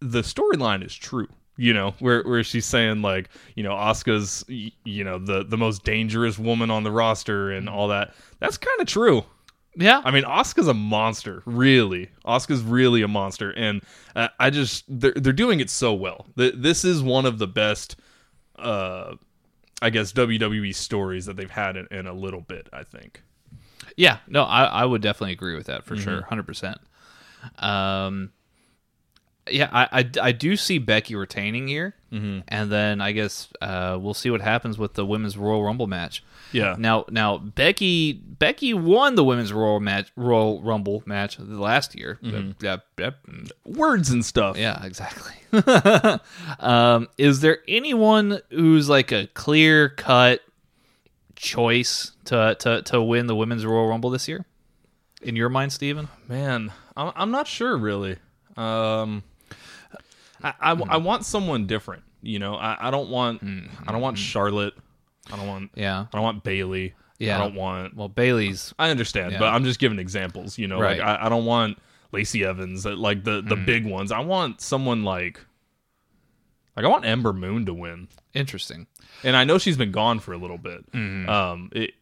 the 0.00 0.22
storyline 0.22 0.84
is 0.84 0.94
true. 0.94 1.28
You 1.56 1.74
know, 1.74 1.94
where 1.98 2.22
where 2.22 2.42
she's 2.42 2.64
saying 2.64 3.02
like, 3.02 3.28
you 3.54 3.62
know, 3.62 3.72
Asuka's 3.72 4.44
y- 4.48 4.72
you 4.84 5.04
know, 5.04 5.18
the 5.18 5.44
the 5.44 5.58
most 5.58 5.84
dangerous 5.84 6.38
woman 6.38 6.70
on 6.70 6.84
the 6.84 6.90
roster 6.90 7.50
and 7.50 7.68
all 7.68 7.88
that. 7.88 8.14
That's 8.38 8.56
kind 8.56 8.80
of 8.80 8.86
true. 8.86 9.24
Yeah, 9.76 10.00
I 10.04 10.10
mean, 10.10 10.24
Asuka's 10.24 10.66
a 10.68 10.74
monster, 10.74 11.42
really. 11.46 12.08
Asuka's 12.26 12.62
really 12.62 13.02
a 13.02 13.08
monster, 13.08 13.50
and 13.52 13.82
uh, 14.16 14.28
I 14.38 14.50
just 14.50 14.84
they're 14.88 15.12
they're 15.14 15.32
doing 15.34 15.60
it 15.60 15.68
so 15.70 15.92
well. 15.94 16.26
Th- 16.36 16.54
This 16.56 16.84
is 16.84 17.02
one 17.02 17.24
of 17.26 17.38
the 17.38 17.46
best, 17.46 17.96
uh, 18.58 19.14
I 19.82 19.90
guess 19.90 20.12
WWE 20.12 20.74
stories 20.74 21.26
that 21.26 21.36
they've 21.36 21.50
had 21.50 21.76
in, 21.76 21.86
in 21.90 22.06
a 22.06 22.12
little 22.14 22.40
bit. 22.40 22.68
I 22.72 22.82
think. 22.84 23.22
yeah. 23.96 24.18
No, 24.26 24.42
I, 24.44 24.64
I 24.64 24.84
would 24.86 25.02
definitely 25.02 25.32
agree 25.34 25.54
with 25.56 25.66
that 25.66 25.84
for 25.84 25.94
Mm-hmm. 25.94 26.04
sure, 26.04 26.22
hundred 26.22 26.46
percent. 26.46 26.78
Um, 27.58 28.32
yeah, 29.50 29.68
I, 29.72 30.00
I, 30.00 30.10
I 30.22 30.32
do 30.32 30.56
see 30.56 30.78
Becky 30.78 31.14
retaining 31.14 31.68
here, 31.68 31.94
mm-hmm. 32.12 32.40
and 32.48 32.70
then 32.70 33.00
I 33.00 33.12
guess 33.12 33.48
uh, 33.60 33.98
we'll 34.00 34.14
see 34.14 34.30
what 34.30 34.40
happens 34.40 34.78
with 34.78 34.94
the 34.94 35.04
women's 35.04 35.36
Royal 35.36 35.62
Rumble 35.62 35.86
match. 35.86 36.22
Yeah. 36.52 36.76
Now, 36.78 37.04
now 37.08 37.38
Becky 37.38 38.12
Becky 38.12 38.74
won 38.74 39.14
the 39.14 39.24
women's 39.24 39.52
Royal 39.52 39.80
match 39.80 40.10
Royal 40.16 40.62
Rumble 40.62 41.02
match 41.06 41.38
last 41.38 41.94
year. 41.94 42.18
Mm-hmm. 42.22 43.46
Words 43.64 44.10
and 44.10 44.24
stuff. 44.24 44.56
yeah, 44.56 44.84
exactly. 44.84 45.32
um, 46.60 47.08
is 47.18 47.40
there 47.40 47.58
anyone 47.68 48.40
who's 48.50 48.88
like 48.88 49.12
a 49.12 49.26
clear 49.28 49.90
cut 49.90 50.40
choice 51.36 52.12
to, 52.26 52.56
to 52.60 52.82
to 52.82 53.02
win 53.02 53.26
the 53.26 53.36
women's 53.36 53.64
Royal 53.64 53.88
Rumble 53.88 54.10
this 54.10 54.28
year? 54.28 54.44
In 55.22 55.36
your 55.36 55.48
mind, 55.48 55.72
Steven? 55.72 56.08
Man, 56.28 56.72
I'm, 56.96 57.12
I'm 57.14 57.30
not 57.30 57.46
sure 57.46 57.76
really. 57.76 58.16
Um, 58.56 59.22
I, 60.42 60.48
I, 60.48 60.72
I 60.72 60.74
mm-hmm. 60.74 61.04
want 61.04 61.24
someone 61.24 61.66
different. 61.66 62.02
You 62.22 62.38
know, 62.38 62.54
I, 62.54 62.88
I 62.88 62.90
don't 62.90 63.10
want 63.10 63.42
I 63.42 63.92
don't 63.92 64.00
want 64.00 64.16
mm-hmm. 64.16 64.24
Charlotte. 64.24 64.74
I 65.32 65.36
don't 65.36 65.46
want 65.46 65.70
Yeah. 65.74 66.00
I 66.00 66.16
don't 66.16 66.22
want 66.22 66.44
Bayley. 66.44 66.94
Yeah. 67.18 67.36
I 67.36 67.40
don't 67.40 67.54
want. 67.54 67.96
Well, 67.96 68.08
Bayley's 68.08 68.74
I 68.78 68.90
understand, 68.90 69.32
Yeah. 69.32 69.38
but 69.38 69.48
I'm 69.48 69.64
just 69.64 69.78
giving 69.78 69.98
examples. 69.98 70.58
You 70.58 70.68
know, 70.68 70.80
Right. 70.80 70.98
like 70.98 71.06
I, 71.06 71.26
I 71.26 71.28
don't 71.28 71.44
want 71.44 71.78
Lacey 72.12 72.44
Evans, 72.44 72.84
like 72.84 73.24
the 73.24 73.42
the 73.42 73.56
mm. 73.56 73.66
big 73.66 73.86
ones. 73.86 74.12
I 74.12 74.20
want 74.20 74.60
someone 74.60 75.04
like 75.04 75.40
like 76.76 76.84
I 76.84 76.88
want 76.88 77.04
Ember 77.04 77.32
Moon 77.32 77.66
to 77.66 77.74
win, 77.74 78.08
interesting. 78.34 78.86
and 79.22 79.36
I 79.36 79.44
know 79.44 79.58
she's 79.58 79.76
been 79.76 79.92
gone 79.92 80.18
for 80.18 80.32
a 80.32 80.38
little 80.38 80.58
bit. 80.58 80.90
Mm-hmm. 80.92 81.28
Um, 81.28 81.70
it 81.72 81.94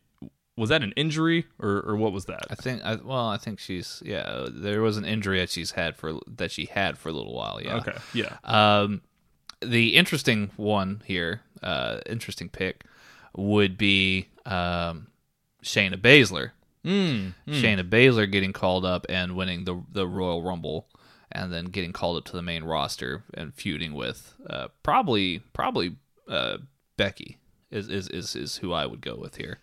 was 0.59 0.68
that 0.71 0.83
an 0.83 0.92
injury 0.97 1.47
or 1.59 1.81
or 1.83 1.97
what 1.97 2.12
was 2.12 2.25
that? 2.27 2.47
I 2.51 2.55
think. 2.55 2.83
I, 2.85 2.97
well, 2.97 3.29
I 3.29 3.37
think 3.38 3.59
she's. 3.61 4.03
Yeah, 4.05 4.47
there 4.51 4.83
was 4.83 4.97
an 4.97 5.05
injury 5.05 5.38
that 5.40 5.51
she's 5.51 5.71
had 5.73 5.97
for 5.97 6.18
that 6.37 6.51
she 6.51 6.66
had 6.66 6.99
for 6.99 7.09
a 7.09 7.12
little 7.12 7.35
while. 7.35 7.61
Yeah. 7.62 7.77
Okay, 7.77 7.97
yeah, 8.12 8.37
Um, 8.44 9.03
the 9.61 9.97
interesting 9.97 10.51
one 10.57 11.03
here, 11.07 11.40
uh, 11.62 12.01
interesting 12.07 12.49
pick, 12.49 12.85
would 13.37 13.79
be 13.79 14.29
um, 14.47 15.07
Shayna 15.62 15.97
Baszler. 15.97 16.51
mm, 16.85 17.33
Shayna 17.49 17.88
Baszler 17.88 18.31
getting 18.31 18.53
called 18.53 18.85
up 18.85 19.07
and 19.09 19.37
winning 19.37 19.64
the 19.64 19.83
the 19.92 20.07
Royal 20.07 20.42
Rumble, 20.42 20.88
and 21.33 21.53
then 21.53 21.66
getting 21.66 21.92
called 21.92 22.16
up 22.18 22.25
to 22.27 22.33
the 22.33 22.42
main 22.42 22.64
roster 22.64 23.25
and 23.35 23.55
feuding 23.55 23.94
with 23.94 24.35
uh, 24.49 24.68
probably 24.83 25.40
probably 25.53 25.97
uh, 26.29 26.59
Becky 26.97 27.38
is, 27.71 27.88
is 27.88 28.09
is 28.09 28.37
is 28.37 28.57
who 28.59 28.73
I 28.73 28.87
would 28.87 29.01
go 29.01 29.16
with 29.16 29.37
here. 29.37 29.59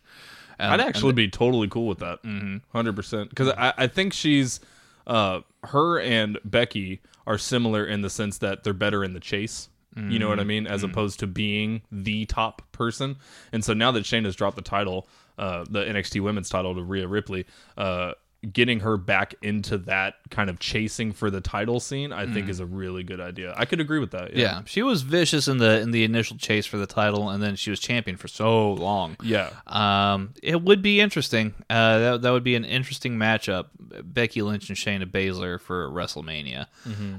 Um, 0.59 0.71
I'd 0.73 0.81
actually 0.81 1.13
be 1.13 1.27
totally 1.29 1.67
cool 1.67 1.87
with 1.87 1.99
that, 1.99 2.23
100 2.23 2.95
percent. 2.95 3.29
Because 3.29 3.49
I 3.49 3.73
I 3.77 3.87
think 3.87 4.13
she's 4.13 4.59
uh 5.07 5.41
her 5.63 5.99
and 5.99 6.39
Becky 6.43 7.01
are 7.27 7.37
similar 7.37 7.85
in 7.85 8.01
the 8.01 8.09
sense 8.09 8.37
that 8.39 8.63
they're 8.63 8.73
better 8.73 9.03
in 9.03 9.13
the 9.13 9.19
chase. 9.19 9.69
You 9.97 10.19
know 10.19 10.27
what 10.27 10.41
I 10.41 10.43
mean? 10.43 10.67
As 10.67 10.83
opposed 10.83 11.21
to 11.21 11.27
being 11.27 11.81
the 11.89 12.25
top 12.25 12.61
person. 12.73 13.15
And 13.53 13.63
so 13.63 13.73
now 13.73 13.91
that 13.91 14.05
Shane 14.05 14.25
has 14.25 14.35
dropped 14.35 14.57
the 14.57 14.61
title, 14.61 15.07
uh, 15.37 15.63
the 15.69 15.85
NXT 15.85 16.19
Women's 16.21 16.49
title 16.49 16.75
to 16.75 16.83
Rhea 16.83 17.07
Ripley, 17.07 17.45
uh, 17.77 18.11
getting 18.51 18.81
her 18.81 18.97
back 18.97 19.35
into 19.41 19.77
that 19.79 20.15
kind 20.29 20.49
of 20.49 20.59
chasing 20.59 21.11
for 21.11 21.29
the 21.29 21.41
title 21.41 21.79
scene, 21.79 22.11
I 22.11 22.25
think 22.31 22.49
is 22.49 22.59
a 22.59 22.65
really 22.65 23.03
good 23.03 23.19
idea. 23.19 23.53
I 23.57 23.65
could 23.65 23.79
agree 23.79 23.99
with 23.99 24.11
that. 24.11 24.35
Yeah, 24.35 24.61
she 24.65 24.81
was 24.81 25.01
vicious 25.01 25.47
in 25.47 25.57
the 25.57 25.79
in 25.79 25.91
the 25.91 26.03
initial 26.03 26.37
chase 26.37 26.65
for 26.65 26.77
the 26.77 26.85
title, 26.87 27.29
and 27.29 27.41
then 27.41 27.55
she 27.55 27.69
was 27.69 27.79
champion 27.79 28.17
for 28.17 28.27
so 28.27 28.73
long. 28.73 29.17
Yeah. 29.23 29.49
Um, 29.67 30.33
it 30.43 30.61
would 30.61 30.81
be 30.81 30.99
interesting. 31.01 31.53
Uh, 31.69 31.99
that 31.99 32.21
that 32.23 32.31
would 32.31 32.43
be 32.43 32.55
an 32.55 32.65
interesting 32.65 33.17
matchup: 33.17 33.65
Becky 34.03 34.41
Lynch 34.41 34.69
and 34.69 34.77
Shayna 34.77 35.05
Baszler 35.09 35.59
for 35.59 35.89
WrestleMania. 35.89 36.67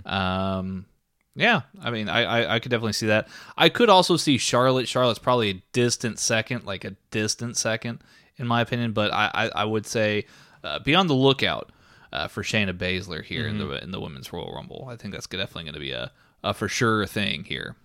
Um, 0.05 0.87
Yeah, 1.35 1.63
I 1.83 1.91
mean, 1.91 2.09
I, 2.09 2.23
I 2.25 2.55
I 2.55 2.59
could 2.61 2.71
definitely 2.71 2.95
see 2.95 3.09
that. 3.09 3.29
I 3.57 3.69
could 3.69 3.91
also 3.91 4.17
see 4.17 4.39
Charlotte. 4.39 4.89
Charlotte's 4.89 5.19
probably 5.19 5.51
a 5.51 5.63
distant 5.73 6.19
second, 6.19 6.65
like 6.65 6.85
a 6.85 6.97
distant 7.11 7.57
second, 7.59 8.01
in 8.39 8.47
my 8.47 8.63
opinion. 8.63 8.93
But 8.93 9.13
I 9.13 9.31
I, 9.35 9.49
I 9.63 9.65
would 9.65 9.87
say 9.87 10.25
uh, 10.67 10.79
be 10.81 10.95
on 10.95 11.07
the 11.07 11.15
lookout 11.15 11.71
uh, 12.13 12.29
for 12.29 12.43
Shayna 12.43 12.73
Baszler 12.77 13.23
here 13.25 13.47
in 13.47 13.59
the 13.59 13.83
in 13.83 13.91
the 13.91 14.01
women's 14.01 14.33
Royal 14.33 14.53
Rumble. 14.55 14.89
I 14.91 14.97
think 14.97 15.15
that's 15.15 15.27
definitely 15.27 15.65
going 15.65 15.75
to 15.75 15.81
be 15.81 15.93
a, 15.93 16.11
a 16.45 16.53
for 16.55 16.69
sure 16.69 17.07
thing 17.07 17.45
here. 17.45 17.77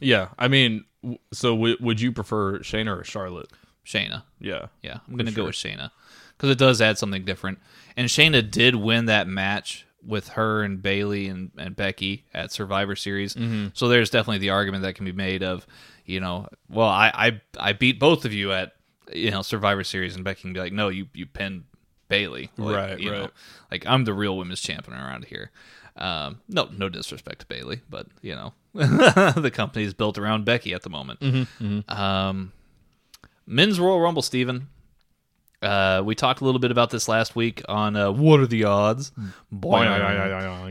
Yeah, 0.00 0.28
I 0.38 0.48
mean, 0.48 0.84
so 1.32 1.54
w- 1.54 1.76
would 1.80 2.00
you 2.00 2.10
prefer 2.12 2.60
Shayna 2.60 3.00
or 3.00 3.04
Charlotte? 3.04 3.50
Shayna. 3.84 4.22
Yeah, 4.38 4.66
Yeah, 4.82 4.98
I'm 5.08 5.14
going 5.16 5.26
to 5.26 5.32
go 5.32 5.44
with 5.46 5.54
Shayna 5.54 5.90
because 6.36 6.50
it 6.50 6.58
does 6.58 6.80
add 6.80 6.96
something 6.98 7.24
different. 7.24 7.58
And 7.96 8.08
Shayna 8.08 8.48
did 8.50 8.76
win 8.76 9.06
that 9.06 9.26
match 9.26 9.86
with 10.06 10.28
her 10.30 10.62
and 10.62 10.80
Bayley 10.80 11.28
and, 11.28 11.50
and 11.58 11.76
Becky 11.76 12.24
at 12.32 12.52
Survivor 12.52 12.96
Series. 12.96 13.34
So 13.74 13.88
there's 13.88 14.08
definitely 14.10 14.38
the 14.38 14.50
argument 14.50 14.82
that 14.84 14.94
can 14.94 15.04
be 15.04 15.12
made 15.12 15.42
of, 15.42 15.66
you 16.06 16.20
know, 16.20 16.48
well, 16.70 16.88
I 16.88 17.10
I, 17.14 17.40
I 17.58 17.72
beat 17.74 17.98
both 18.00 18.24
of 18.24 18.32
you 18.32 18.52
at 18.52 18.74
you 19.12 19.30
know 19.30 19.42
Survivor 19.42 19.82
Series, 19.84 20.14
and 20.14 20.24
Becky 20.24 20.42
can 20.42 20.52
be 20.52 20.60
like, 20.60 20.72
no, 20.72 20.88
you 20.88 21.08
you 21.12 21.26
pinned 21.26 21.64
Bayley, 22.10 22.50
Like, 22.58 22.76
Right, 22.76 23.00
You 23.00 23.10
know, 23.10 23.20
right. 23.22 23.30
like 23.70 23.86
I'm 23.86 24.04
the 24.04 24.12
real 24.12 24.36
women's 24.36 24.60
champion 24.60 24.98
around 24.98 25.24
here. 25.24 25.50
Um, 25.96 26.40
no, 26.48 26.68
no 26.76 26.88
disrespect 26.90 27.40
to 27.40 27.46
Bayley, 27.46 27.80
but 27.88 28.06
you 28.20 28.34
know, 28.34 28.52
the 28.74 29.50
company 29.52 29.84
is 29.86 29.94
built 29.94 30.18
around 30.18 30.44
Becky 30.44 30.74
at 30.74 30.82
the 30.82 30.90
moment. 30.90 31.20
Um, 31.88 32.52
men's 33.46 33.80
Royal 33.80 34.00
Rumble, 34.00 34.22
Steven. 34.22 34.68
Uh, 35.62 36.00
we 36.04 36.14
talked 36.14 36.40
a 36.40 36.44
little 36.44 36.60
bit 36.60 36.70
about 36.70 36.88
this 36.90 37.06
last 37.08 37.36
week 37.36 37.62
on 37.68 37.94
uh, 37.96 38.10
what 38.12 38.40
are 38.40 38.46
the 38.46 38.64
odds? 38.64 39.12
Boy, 39.52 39.84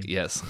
yes. 0.05 0.41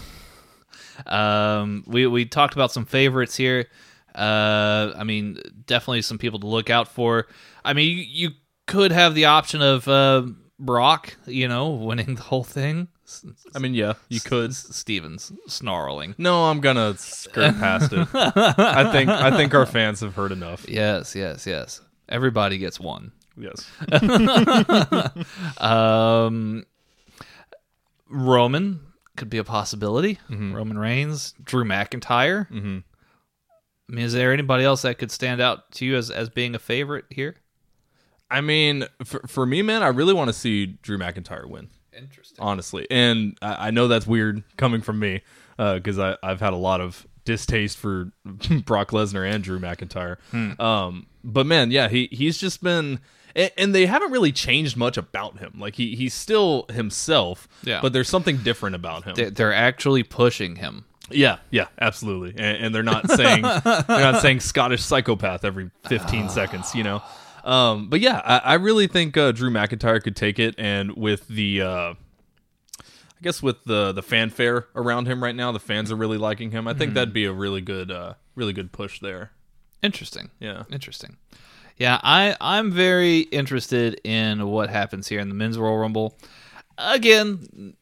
Um, 1.05 1.83
we 1.87 2.07
we 2.07 2.25
talked 2.25 2.53
about 2.53 2.71
some 2.71 2.85
favorites 2.85 3.35
here. 3.35 3.67
Uh, 4.15 4.93
I 4.97 5.03
mean, 5.03 5.39
definitely 5.65 6.01
some 6.01 6.17
people 6.17 6.39
to 6.39 6.47
look 6.47 6.69
out 6.69 6.87
for. 6.89 7.27
I 7.63 7.73
mean, 7.73 7.89
you, 7.97 8.03
you 8.03 8.29
could 8.67 8.91
have 8.91 9.15
the 9.15 9.25
option 9.25 9.61
of 9.61 9.87
uh, 9.87 10.23
Brock, 10.59 11.15
you 11.25 11.47
know, 11.47 11.69
winning 11.69 12.15
the 12.15 12.21
whole 12.21 12.43
thing. 12.43 12.89
I 13.55 13.59
mean, 13.59 13.73
yeah, 13.73 13.93
you 14.09 14.19
could. 14.19 14.53
Stevens 14.53 15.31
snarling. 15.47 16.15
No, 16.17 16.45
I'm 16.45 16.59
gonna 16.59 16.95
skirt 16.97 17.55
past 17.55 17.91
it. 17.93 18.07
I 18.13 18.91
think 18.91 19.09
I 19.09 19.35
think 19.35 19.53
our 19.55 19.65
fans 19.65 20.01
have 20.01 20.15
heard 20.15 20.31
enough. 20.31 20.67
Yes, 20.69 21.15
yes, 21.15 21.47
yes. 21.47 21.81
Everybody 22.07 22.57
gets 22.57 22.79
one. 22.79 23.11
Yes. 23.37 23.69
Um, 25.57 26.65
Roman 28.09 28.81
could 29.15 29.29
be 29.29 29.37
a 29.37 29.43
possibility. 29.43 30.19
Roman 30.29 30.77
Reigns, 30.77 31.33
Drew 31.43 31.63
McIntyre. 31.63 32.49
Mm-hmm. 32.49 32.79
I 33.89 33.93
mean, 33.95 34.05
is 34.05 34.13
there 34.13 34.33
anybody 34.33 34.63
else 34.63 34.83
that 34.83 34.97
could 34.97 35.11
stand 35.11 35.41
out 35.41 35.71
to 35.73 35.85
you 35.85 35.95
as, 35.95 36.11
as 36.11 36.29
being 36.29 36.55
a 36.55 36.59
favorite 36.59 37.05
here? 37.09 37.35
I 38.31 38.41
mean, 38.41 38.85
for, 39.03 39.21
for 39.27 39.45
me, 39.45 39.61
man, 39.61 39.83
I 39.83 39.87
really 39.87 40.13
want 40.13 40.27
to 40.29 40.33
see 40.33 40.65
Drew 40.67 40.97
McIntyre 40.97 41.47
win. 41.47 41.69
Interesting. 41.97 42.37
honestly. 42.39 42.87
And 42.89 43.37
I, 43.41 43.67
I 43.67 43.71
know 43.71 43.87
that's 43.87 44.07
weird 44.07 44.43
coming 44.57 44.81
from 44.81 44.99
me 44.99 45.21
because 45.57 45.99
I 45.99 46.15
I've 46.23 46.39
had 46.39 46.53
a 46.53 46.57
lot 46.57 46.79
of 46.79 47.05
distaste 47.25 47.77
for 47.77 48.11
Brock 48.65 48.91
Lesnar 48.91 49.29
and 49.29 49.43
Drew 49.43 49.59
McIntyre. 49.59 50.17
Um, 50.59 51.07
but 51.23 51.45
man, 51.45 51.71
yeah, 51.71 51.89
he 51.89 52.07
he's 52.11 52.37
just 52.37 52.63
been. 52.63 52.99
And, 53.35 53.51
and 53.57 53.75
they 53.75 53.85
haven't 53.85 54.11
really 54.11 54.31
changed 54.31 54.75
much 54.75 54.97
about 54.97 55.37
him. 55.37 55.53
Like 55.59 55.75
he, 55.75 55.95
he's 55.95 56.15
still 56.15 56.65
himself, 56.69 57.47
Yeah. 57.63 57.79
But 57.81 57.93
there's 57.93 58.09
something 58.09 58.37
different 58.37 58.75
about 58.75 59.03
him. 59.03 59.13
They're, 59.15 59.29
they're 59.29 59.53
actually 59.53 60.01
pushing 60.01 60.55
him. 60.55 60.85
Yeah, 61.11 61.37
yeah, 61.51 61.67
absolutely. 61.79 62.31
And, 62.41 62.65
and 62.65 62.75
they're 62.75 62.81
not 62.81 63.09
saying 63.11 63.41
they're 63.43 63.83
not 63.87 64.21
saying 64.21 64.39
Scottish 64.39 64.81
psychopath 64.83 65.43
every 65.45 65.69
15 65.87 66.29
seconds, 66.29 66.73
you 66.73 66.83
know. 66.83 67.03
Um, 67.49 67.89
but 67.89 67.99
yeah, 67.99 68.21
I, 68.23 68.37
I 68.37 68.53
really 68.55 68.85
think 68.85 69.17
uh, 69.17 69.31
Drew 69.31 69.49
McIntyre 69.49 70.03
could 70.03 70.15
take 70.15 70.37
it, 70.37 70.53
and 70.59 70.95
with 70.95 71.27
the, 71.27 71.61
uh, 71.61 71.93
I 72.79 73.21
guess 73.23 73.41
with 73.41 73.63
the 73.63 73.91
the 73.91 74.03
fanfare 74.03 74.67
around 74.75 75.07
him 75.07 75.23
right 75.23 75.35
now, 75.35 75.51
the 75.51 75.59
fans 75.59 75.91
are 75.91 75.95
really 75.95 76.19
liking 76.19 76.51
him. 76.51 76.67
I 76.67 76.75
think 76.75 76.93
that'd 76.93 77.13
be 77.13 77.25
a 77.25 77.33
really 77.33 77.61
good, 77.61 77.89
uh, 77.89 78.13
really 78.35 78.53
good 78.53 78.71
push 78.71 78.99
there. 78.99 79.31
Interesting. 79.81 80.29
Yeah. 80.39 80.63
Interesting. 80.71 81.17
Yeah, 81.77 81.99
I 82.03 82.35
I'm 82.39 82.71
very 82.71 83.19
interested 83.19 83.99
in 84.03 84.45
what 84.47 84.69
happens 84.69 85.07
here 85.07 85.19
in 85.19 85.29
the 85.29 85.35
men's 85.35 85.57
Royal 85.57 85.77
Rumble. 85.77 86.19
Again, 86.77 87.73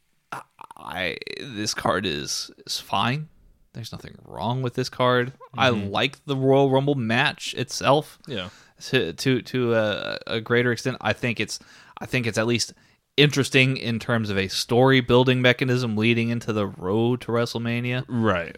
I 0.77 1.17
this 1.41 1.73
card 1.73 2.05
is 2.05 2.51
is 2.65 2.79
fine. 2.79 3.27
There's 3.73 3.91
nothing 3.91 4.15
wrong 4.23 4.61
with 4.61 4.75
this 4.75 4.89
card. 4.89 5.33
I 5.57 5.69
like 5.69 6.23
the 6.25 6.35
Royal 6.37 6.69
Rumble 6.69 6.95
match 6.95 7.53
itself. 7.55 8.17
Yeah, 8.27 8.49
to 8.85 9.13
to 9.13 9.41
to 9.41 9.73
a, 9.75 10.19
a 10.27 10.41
greater 10.41 10.71
extent. 10.71 10.97
I 11.01 11.13
think 11.13 11.39
it's 11.39 11.59
I 11.99 12.05
think 12.05 12.27
it's 12.27 12.37
at 12.37 12.47
least 12.47 12.73
interesting 13.15 13.77
in 13.77 13.99
terms 13.99 14.29
of 14.29 14.37
a 14.37 14.47
story 14.47 15.01
building 15.01 15.41
mechanism 15.41 15.97
leading 15.97 16.29
into 16.29 16.53
the 16.53 16.67
road 16.67 17.21
to 17.21 17.31
WrestleMania. 17.31 18.05
right. 18.07 18.57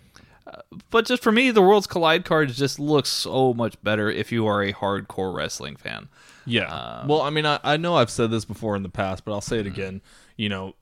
But 0.90 1.06
just 1.06 1.22
for 1.22 1.32
me, 1.32 1.52
the 1.52 1.62
Worlds 1.62 1.86
Collide 1.86 2.26
card 2.26 2.50
just 2.50 2.80
looks 2.80 3.10
so 3.10 3.54
much 3.54 3.82
better 3.84 4.10
if 4.10 4.32
you 4.32 4.48
are 4.48 4.64
a 4.64 4.74
hardcore 4.74 5.34
wrestling 5.34 5.76
fan. 5.76 6.10
Yeah. 6.46 6.74
Uh, 6.74 7.06
well, 7.08 7.22
I 7.22 7.30
mean, 7.30 7.46
I, 7.46 7.60
I 7.64 7.78
know 7.78 7.96
I've 7.96 8.10
said 8.10 8.32
this 8.32 8.46
before 8.46 8.76
in 8.76 8.82
the 8.82 8.90
past, 8.90 9.26
but 9.26 9.32
I'll 9.32 9.42
say 9.42 9.60
it 9.60 9.68
mm-hmm. 9.68 9.74
again. 9.74 10.02
You 10.38 10.50
know, 10.50 10.76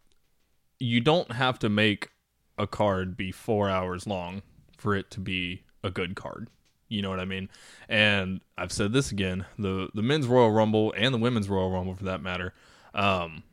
you 0.79 1.01
don't 1.01 1.33
have 1.33 1.59
to 1.59 1.69
make 1.69 2.11
a 2.57 2.65
card 2.65 3.17
be 3.17 3.31
four 3.31 3.69
hours 3.69 4.07
long 4.07 4.41
for 4.77 4.95
it 4.95 5.11
to 5.11 5.19
be 5.19 5.63
a 5.83 5.89
good 5.89 6.15
card. 6.15 6.49
You 6.89 7.01
know 7.01 7.09
what 7.09 7.19
I 7.19 7.25
mean? 7.25 7.49
And 7.89 8.41
I've 8.57 8.71
said 8.71 8.93
this 8.93 9.11
again: 9.11 9.45
the 9.57 9.89
the 9.93 10.01
men's 10.01 10.27
Royal 10.27 10.51
Rumble 10.51 10.93
and 10.95 11.13
the 11.13 11.17
women's 11.17 11.49
Royal 11.49 11.71
Rumble, 11.71 11.95
for 11.95 12.05
that 12.05 12.21
matter, 12.21 12.53
um, 12.93 13.43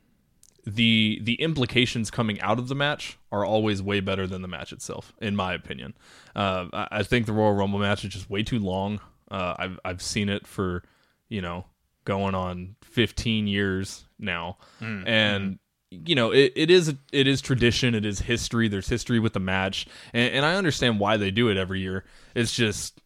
the 0.67 1.21
the 1.23 1.35
implications 1.35 2.11
coming 2.11 2.41
out 2.41 2.59
of 2.59 2.69
the 2.69 2.75
match 2.75 3.19
are 3.31 3.45
always 3.45 3.83
way 3.83 4.01
better 4.01 4.27
than 4.27 4.43
the 4.43 4.49
match 4.49 4.73
itself, 4.73 5.13
in 5.21 5.37
my 5.37 5.53
opinion. 5.53 5.95
Uh, 6.35 6.67
I, 6.73 6.89
I 6.91 7.03
think 7.03 7.27
the 7.27 7.33
Royal 7.33 7.55
Rumble 7.55 7.79
match 7.79 8.05
is 8.05 8.13
just 8.13 8.31
way 8.31 8.43
too 8.43 8.59
long. 8.59 9.01
Uh, 9.31 9.55
I've 9.59 9.81
I've 9.85 10.03
seen 10.03 10.29
it 10.29 10.47
for 10.47 10.83
you 11.29 11.43
know 11.43 11.67
going 12.05 12.35
on 12.35 12.77
15 12.83 13.47
years 13.47 14.05
now, 14.19 14.59
and 15.07 15.59
you 15.91 16.15
know 16.15 16.31
it, 16.33 16.53
it 16.57 16.71
is 16.71 16.95
it 17.13 17.27
is 17.27 17.41
tradition, 17.41 17.95
it 17.95 18.05
is 18.07 18.21
history. 18.21 18.69
There's 18.69 18.89
history 18.89 19.19
with 19.19 19.33
the 19.33 19.41
match, 19.41 19.87
and, 20.13 20.35
and 20.37 20.47
I 20.47 20.55
understand 20.55 20.99
why 21.01 21.17
they 21.17 21.31
do 21.31 21.49
it 21.49 21.57
every 21.57 21.81
year. 21.81 22.05
It's 22.35 22.55
just 22.55 23.01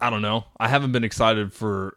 I 0.00 0.10
don't 0.10 0.22
know. 0.22 0.44
I 0.58 0.68
haven't 0.68 0.92
been 0.92 1.04
excited 1.04 1.52
for. 1.52 1.96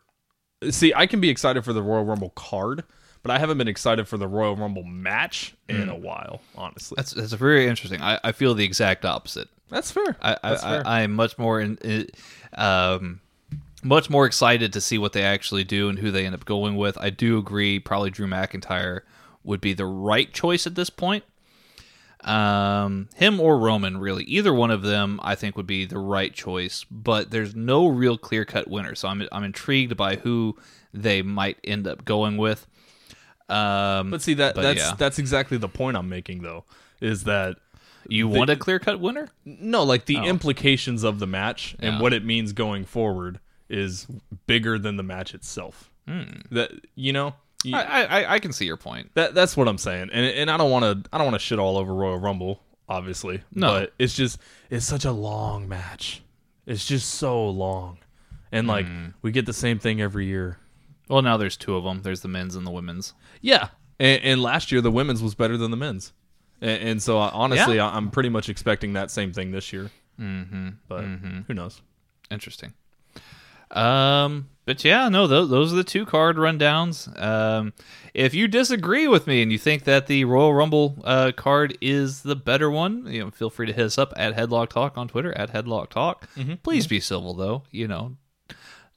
See, 0.70 0.94
I 0.94 1.06
can 1.08 1.22
be 1.22 1.30
excited 1.30 1.64
for 1.64 1.74
the 1.74 1.82
Royal 1.82 2.04
Rumble 2.04 2.32
card, 2.32 2.84
but 3.24 3.32
I 3.32 3.40
haven't 3.40 3.58
been 3.58 3.68
excited 3.70 4.08
for 4.08 4.18
the 4.18 4.28
Royal 4.28 4.56
Rumble 4.56 4.84
match 4.84 5.56
in 5.70 5.88
a 5.90 5.96
while. 5.96 6.42
Honestly, 6.56 6.96
That's 6.98 7.12
that's 7.12 7.34
very 7.34 7.68
interesting. 7.68 8.02
I, 8.02 8.20
I 8.24 8.32
feel 8.34 8.54
the 8.56 8.66
exact 8.66 9.06
opposite. 9.06 9.48
that's 9.70 9.92
fair. 9.92 10.16
I, 10.22 10.38
I, 10.44 10.56
fair. 10.56 10.84
I 10.86 11.02
I'm 11.02 11.14
much 11.14 11.38
more 11.38 11.62
in- 11.62 12.08
um 12.56 13.22
much 13.84 14.10
more 14.10 14.26
excited 14.26 14.74
to 14.74 14.82
see 14.82 14.98
what 14.98 15.14
they 15.14 15.24
actually 15.24 15.64
do 15.64 15.88
and 15.88 16.00
who 16.00 16.12
they 16.12 16.26
end 16.26 16.36
up 16.36 16.44
going 16.44 16.76
with. 16.76 16.98
I 16.98 17.10
do 17.10 17.38
agree. 17.38 17.80
Probably 17.80 18.10
Drew 18.10 18.28
McIntyre 18.28 19.02
would 19.46 19.62
be 19.62 19.74
the 19.74 19.86
right 19.86 20.34
choice 20.34 20.68
at 20.68 20.76
this 20.76 20.90
point. 20.90 21.24
Um, 22.22 23.08
him 23.16 23.40
or 23.40 23.58
Roman, 23.58 23.98
really, 23.98 24.24
either 24.26 24.54
one 24.54 24.72
of 24.72 24.82
them, 24.82 25.20
I 25.24 25.36
think 25.36 25.56
would 25.56 25.68
be 25.68 25.86
the 25.86 26.00
right 26.00 26.34
choice. 26.34 26.86
But 26.92 27.32
there's 27.32 27.56
no 27.56 27.88
real 27.88 28.18
clear 28.18 28.46
cut 28.46 28.68
winner, 28.68 28.96
so 28.96 29.08
I'm 29.08 29.28
I'm 29.32 29.44
intrigued 29.44 29.96
by 29.96 30.18
who 30.18 30.58
they 30.94 31.22
might 31.22 31.58
end 31.64 31.88
up 31.88 32.04
going 32.06 32.38
with. 32.38 32.68
Um, 33.48 34.12
but 34.12 34.22
see 34.22 34.36
that 34.36 34.54
but 34.54 34.62
that's 34.62 34.80
yeah. 34.80 34.94
that's 34.98 35.18
exactly 35.18 35.58
the 35.58 35.70
point 35.70 35.98
I'm 35.98 36.10
making 36.10 36.44
though. 36.44 36.66
Is 37.02 37.24
that 37.24 37.58
you 38.08 38.28
want 38.28 38.50
a 38.50 38.56
clear 38.56 38.80
cut 38.80 39.00
winner? 39.00 39.30
no, 39.46 39.84
like 39.84 40.06
the 40.06 40.18
implications 40.18 41.04
of 41.04 41.20
the 41.20 41.28
match 41.28 41.76
and 41.80 41.96
Oh. 41.96 41.98
Yeah. 41.98 42.02
what 42.02 42.14
it 42.14 42.26
means 42.26 42.54
going 42.54 42.86
forward 42.86 43.40
is 43.70 44.08
bigger 44.46 44.78
than 44.78 44.98
the 44.98 45.04
match 45.04 45.34
itself. 45.34 45.90
That 46.52 46.72
you 46.96 47.14
know, 47.14 47.36
you-. 47.64 47.76
I, 47.76 48.04
I 48.04 48.34
I 48.36 48.40
can 48.40 48.54
see 48.54 48.66
your 48.66 48.78
point. 48.78 49.12
that 49.16 49.34
that's 49.34 49.56
what 49.58 49.68
I'm 49.68 49.78
saying. 49.78 50.10
And 50.14 50.26
and 50.26 50.52
I 50.52 50.58
don't 50.58 50.72
want 50.72 50.84
to 51.04 51.10
I 51.14 51.18
don't 51.18 51.26
want 51.26 51.36
to 51.36 51.40
shit 51.46 51.60
all 51.60 51.78
over 51.78 51.94
Royal 51.94 52.18
Rumble, 52.18 52.62
obviously. 52.88 53.42
No. 53.54 53.68
but 53.82 53.94
it's 54.00 54.14
just 54.16 54.40
it's 54.70 54.86
such 54.86 55.06
a 55.06 55.12
long 55.12 55.68
match. 55.68 56.22
It's 56.66 56.86
just 56.86 57.10
so 57.16 57.50
long, 57.50 57.98
and 58.52 58.68
like 58.68 58.86
Hmm. 58.86 59.08
we 59.22 59.32
get 59.32 59.46
the 59.46 59.54
same 59.54 59.80
thing 59.80 60.00
every 60.02 60.26
year. 60.28 60.60
Well, 61.08 61.22
now 61.24 61.38
there's 61.38 61.58
two 61.58 61.76
of 61.76 61.84
them. 61.84 62.02
There's 62.04 62.22
the 62.22 62.28
men's 62.28 62.56
and 62.56 62.68
the 62.68 62.72
women's. 62.72 63.14
Yeah, 63.42 63.70
and, 64.00 64.22
and 64.24 64.42
last 64.44 64.72
year 64.72 64.80
the 64.82 64.92
women's 64.92 65.24
was 65.24 65.34
better 65.34 65.58
than 65.58 65.72
the 65.72 65.78
men's, 65.78 66.14
and, 66.62 66.82
and 66.90 67.04
so 67.04 67.18
uh, 67.20 67.32
honestly, 67.34 67.78
Yeah. 67.78 67.88
I 67.90 67.98
I'm 67.98 68.12
pretty 68.12 68.30
much 68.30 68.48
expecting 68.50 68.94
that 68.94 69.10
same 69.10 69.34
thing 69.34 69.52
this 69.52 69.74
year. 69.74 69.90
Mm-hmm. 70.20 70.70
But 70.88 71.04
who 71.48 71.54
knows? 71.56 71.82
Interesting. 72.30 72.74
Um, 73.72 74.50
but 74.66 74.84
yeah, 74.86 75.10
no, 75.10 75.26
those, 75.26 75.50
those 75.50 75.74
are 75.74 75.78
the 75.78 75.84
two 75.84 76.06
card 76.06 76.38
rundowns. 76.38 77.20
Um, 77.20 77.74
if 78.14 78.34
you 78.34 78.48
disagree 78.48 79.08
with 79.08 79.26
me 79.26 79.42
and 79.42 79.52
you 79.52 79.58
think 79.58 79.84
that 79.86 80.08
the 80.08 80.26
Royal 80.26 80.54
Rumble 80.54 81.02
uh, 81.04 81.32
card 81.36 81.78
is 81.82 82.22
the 82.22 82.36
better 82.36 82.70
one, 82.70 83.06
you 83.08 83.24
know, 83.24 83.32
feel 83.32 83.50
free 83.50 83.66
to 83.68 83.74
hit 83.74 83.86
us 83.86 83.98
up 83.98 84.14
at 84.16 84.36
Headlock 84.36 84.70
Talk 84.70 84.98
on 84.98 85.08
Twitter 85.08 85.36
at 85.38 85.52
Headlock 85.54 85.90
Talk. 85.90 86.28
Please 86.64 86.86
be 86.88 87.00
civil 87.00 87.34
though, 87.34 87.64
you 87.72 87.88
know. 87.88 88.16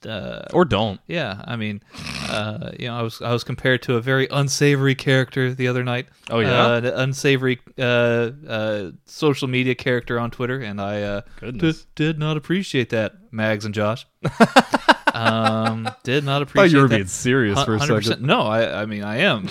Uh, 0.07 0.42
Or 0.53 0.64
don't. 0.64 1.00
yeah, 1.07 1.42
I 1.44 1.57
mean, 1.57 1.80
uh, 2.28 2.72
you 2.78 2.88
know, 2.88 2.94
I 2.96 3.03
was 3.03 3.20
I 3.22 3.32
was 3.32 3.44
compared 3.44 3.82
to 3.82 3.96
a 3.96 4.00
very 4.00 4.26
unsavory 4.30 4.94
character 4.94 5.55
the 5.55 5.68
other 5.68 5.84
night. 5.84 6.07
Oh, 6.30 6.40
yeah? 6.40 6.66
uh, 6.66 6.76
an 6.78 6.86
unsavory 6.86 7.61
uh, 7.78 8.30
uh, 8.48 8.90
social 9.07 9.48
media 9.48 9.74
character 9.74 10.18
on 10.18 10.30
Twitter, 10.30 10.61
and 10.61 10.80
I 10.80 11.03
uh, 11.03 11.20
Goodness. 11.40 11.86
did, 11.94 12.18
not 12.18 12.36
appreciate 12.36 12.90
that, 12.90 13.14
Mags 13.32 13.64
and 13.64 13.74
Josh. 13.74 14.07
um, 15.14 15.88
did 16.03 16.24
not 16.24 16.42
appreciate. 16.42 16.62
I 16.64 16.68
thought 16.68 16.76
you 16.76 16.82
were 16.82 16.88
that. 16.88 16.96
being 16.96 17.07
serious 17.07 17.62
for 17.62 17.74
a 17.76 17.78
100%. 17.78 18.05
second. 18.05 18.22
No, 18.26 18.42
I 18.42 18.82
I 18.82 18.86
mean 18.86 19.05
I 19.05 19.18
am, 19.18 19.48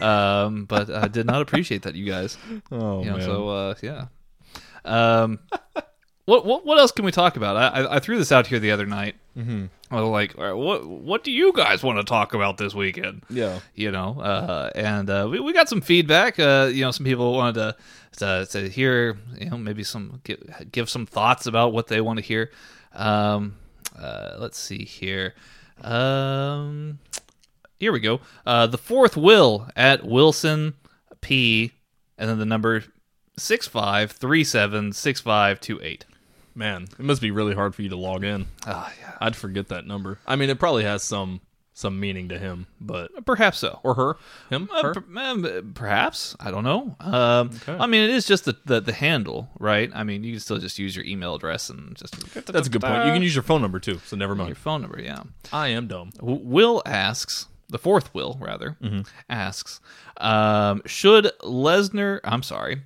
um, 0.00 0.64
but 0.66 0.90
I 0.90 1.08
did 1.08 1.26
not 1.26 1.42
appreciate 1.42 1.82
that, 1.82 1.94
you 1.94 2.04
guys. 2.06 2.36
Oh 2.70 3.00
You 3.02 3.10
know, 3.10 3.16
man. 3.16 3.26
so 3.26 3.48
uh, 3.48 3.74
yeah. 3.82 4.06
Um, 4.84 5.38
what 6.26 6.44
what 6.44 6.66
what 6.66 6.78
else 6.78 6.92
can 6.92 7.04
we 7.04 7.12
talk 7.12 7.36
about? 7.36 7.56
I 7.56 7.96
I, 7.96 8.00
threw 8.00 8.18
this 8.18 8.32
out 8.32 8.48
here 8.48 8.58
the 8.58 8.72
other 8.72 8.84
night. 8.84 9.14
Mm-hmm. 9.38 9.66
I 9.90 10.00
was 10.00 10.10
like, 10.10 10.36
"All 10.36 10.44
right, 10.44 10.52
what 10.52 10.86
what 10.86 11.24
do 11.24 11.30
you 11.30 11.52
guys 11.52 11.84
want 11.84 11.98
to 11.98 12.04
talk 12.04 12.34
about 12.34 12.58
this 12.58 12.74
weekend? 12.74 13.22
yeah. 13.30 13.60
You 13.76 13.92
know, 13.92 14.20
uh, 14.20 14.70
and 14.74 15.08
uh, 15.08 15.28
we 15.30 15.38
we 15.38 15.52
got 15.52 15.68
some 15.68 15.80
feedback. 15.80 16.38
Uh, 16.38 16.68
you 16.72 16.84
know, 16.84 16.90
some 16.90 17.06
people 17.06 17.32
wanted 17.32 17.54
to 17.54 17.76
to, 18.18 18.46
to 18.50 18.68
hear, 18.68 19.18
you 19.38 19.50
know, 19.50 19.56
maybe 19.56 19.84
some 19.84 20.20
give, 20.24 20.42
give 20.72 20.90
some 20.90 21.06
thoughts 21.06 21.46
about 21.46 21.72
what 21.72 21.86
they 21.86 22.00
want 22.00 22.18
to 22.18 22.24
hear. 22.24 22.50
Um, 22.92 23.56
uh, 23.96 24.36
let's 24.38 24.58
see 24.58 24.84
here. 24.84 25.34
Um, 25.82 26.98
here 27.78 27.92
we 27.92 28.00
go. 28.00 28.20
Uh, 28.44 28.66
the 28.66 28.78
fourth 28.78 29.16
will 29.16 29.68
at 29.76 30.04
Wilson 30.04 30.74
P, 31.20 31.72
and 32.18 32.28
then 32.28 32.38
the 32.38 32.46
number 32.46 32.84
six 33.38 33.68
five 33.68 34.10
three 34.10 34.42
seven 34.42 34.92
six 34.92 35.20
five 35.20 35.60
two 35.60 35.78
eight. 35.82 36.04
Man, 36.56 36.84
it 36.98 37.04
must 37.04 37.20
be 37.20 37.30
really 37.30 37.54
hard 37.54 37.74
for 37.74 37.82
you 37.82 37.90
to 37.90 37.96
log 37.96 38.24
in. 38.24 38.46
Ah, 38.66 38.92
yeah. 38.98 39.12
I'd 39.20 39.36
forget 39.36 39.68
that 39.68 39.86
number. 39.86 40.18
I 40.26 40.34
mean, 40.36 40.48
it 40.50 40.58
probably 40.58 40.84
has 40.84 41.02
some 41.04 41.40
some 41.74 42.00
meaning 42.00 42.30
to 42.30 42.38
him, 42.38 42.66
but 42.80 43.10
Perhaps 43.26 43.58
so. 43.58 43.78
or 43.82 43.92
her, 43.92 44.16
him, 44.48 44.66
Uh, 44.72 44.82
her. 44.82 44.94
per- 44.94 45.18
um, 45.20 45.72
perhaps 45.74 46.34
I 46.40 46.50
don't 46.50 46.64
know. 46.64 46.96
Um, 47.00 47.50
I 47.68 47.86
mean, 47.86 48.00
it 48.04 48.08
is 48.08 48.24
just 48.24 48.46
the, 48.46 48.56
the 48.64 48.80
the 48.80 48.94
handle, 48.94 49.50
right? 49.60 49.90
I 49.94 50.02
mean, 50.02 50.24
you 50.24 50.32
can 50.32 50.40
still 50.40 50.56
just 50.56 50.78
use 50.78 50.96
your 50.96 51.04
email 51.04 51.34
address 51.34 51.68
and 51.68 51.94
just 51.94 52.14
That's 52.46 52.66
a 52.68 52.70
good 52.70 52.80
point. 52.80 53.04
You 53.04 53.12
can 53.12 53.20
use 53.22 53.34
your 53.34 53.42
phone 53.42 53.60
number 53.60 53.78
too. 53.78 53.98
So 54.06 54.16
never 54.16 54.34
mind. 54.34 54.48
your 54.48 54.56
phone 54.56 54.80
number. 54.80 54.98
Yeah. 54.98 55.24
I 55.52 55.68
am 55.68 55.86
dumb. 55.88 56.12
Will 56.22 56.82
asks 56.86 57.48
the 57.68 57.78
fourth 57.78 58.14
Will 58.14 58.38
rather 58.40 58.78
Mm-hmm. 58.82 59.00
asks, 59.28 59.80
um, 60.16 60.80
should 60.86 61.26
Lesnar? 61.42 62.20
I'm 62.24 62.42
sorry, 62.42 62.80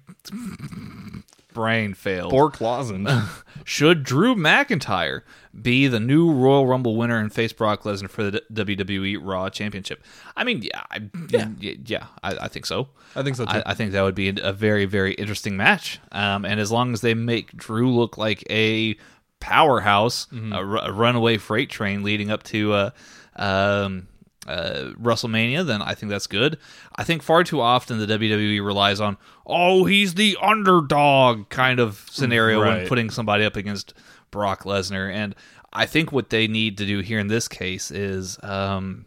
brain 1.53 1.95
failed. 1.95 2.31
Bork 2.31 2.61
lozenge. 2.61 3.09
Should 3.65 4.03
Drew 4.05 4.35
McIntyre 4.35 5.23
be 5.61 5.87
the 5.89 6.01
new 6.01 6.33
Royal 6.33 6.67
Rumble 6.67 6.97
winner 6.97 7.19
and 7.19 7.33
face 7.33 7.53
Brock 7.53 7.83
Lesnar 7.83 8.09
for 8.11 8.23
the 8.31 8.43
WWE 8.53 9.19
Raw 9.21 9.49
Championship? 9.51 10.03
I 10.37 10.45
mean, 10.45 10.63
yeah, 10.63 10.83
I, 10.91 11.01
yeah, 11.29 11.49
yeah, 11.59 12.07
I, 12.23 12.37
I 12.43 12.49
think 12.49 12.67
so. 12.67 12.89
I 13.15 13.23
think 13.23 13.37
so, 13.37 13.45
too. 13.45 13.51
I, 13.51 13.63
I 13.67 13.75
think 13.75 13.93
that 13.93 14.03
would 14.03 14.15
be 14.15 14.29
a 14.41 14.53
very, 14.53 14.85
very 14.87 15.15
interesting 15.15 15.57
match. 15.57 15.99
Um, 16.13 16.45
and 16.45 16.59
as 16.61 16.71
long 16.73 16.93
as 16.93 17.01
they 17.01 17.15
make 17.15 17.53
Drew 17.57 17.91
look 17.95 18.17
like 18.17 18.45
a 18.51 18.97
powerhouse, 19.41 20.27
Mm-hmm. 20.27 20.53
a, 20.53 20.93
runaway 20.93 21.37
freight 21.39 21.71
train 21.71 22.03
leading 22.03 22.31
up 22.31 22.43
to 22.45 22.73
uh, 22.73 22.91
um, 23.37 24.07
uh, 24.47 24.93
WrestleMania, 25.01 25.66
then 25.66 25.82
I 25.82 25.95
think 25.95 26.11
that's 26.11 26.26
good. 26.26 26.59
I 26.97 27.05
think 27.05 27.22
far 27.22 27.45
too 27.45 27.61
often 27.61 27.99
the 27.99 28.07
WWE 28.07 28.64
relies 28.64 29.01
on, 29.01 29.16
oh, 29.47 29.84
he's 29.84 30.14
the 30.14 30.36
underdog 30.41 31.49
kind 31.49 31.78
of 31.78 32.07
scenario 32.11 32.61
when 32.61 32.86
putting 32.88 33.11
somebody 33.11 33.45
up 33.45 33.57
against 33.57 33.95
Brock 34.30 34.64
Lesnar. 34.64 35.12
And 35.12 35.34
I 35.72 35.86
think 35.86 36.12
what 36.12 36.30
they 36.30 36.47
need 36.47 36.78
to 36.78 36.86
do 36.86 37.01
here 37.01 37.18
in 37.18 37.28
this 37.28 37.49
case 37.49 37.91
is 37.91 38.38
um, 38.43 39.05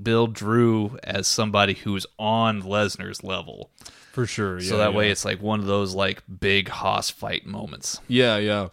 build 0.00 0.34
Drew 0.34 0.98
as 1.04 1.26
somebody 1.28 1.74
who's 1.74 2.06
on 2.18 2.62
Lesnar's 2.62 3.22
level. 3.22 3.70
For 4.12 4.26
sure. 4.26 4.60
So 4.60 4.76
yeah, 4.76 4.84
that 4.84 4.94
way 4.94 5.10
it's 5.10 5.24
like 5.24 5.40
one 5.40 5.60
of 5.60 5.66
those 5.66 5.94
like 5.94 6.22
big 6.40 6.68
Haas 6.68 7.08
fight 7.08 7.46
moments. 7.46 8.00
Yeah, 8.08 8.36
yeah. 8.36 8.68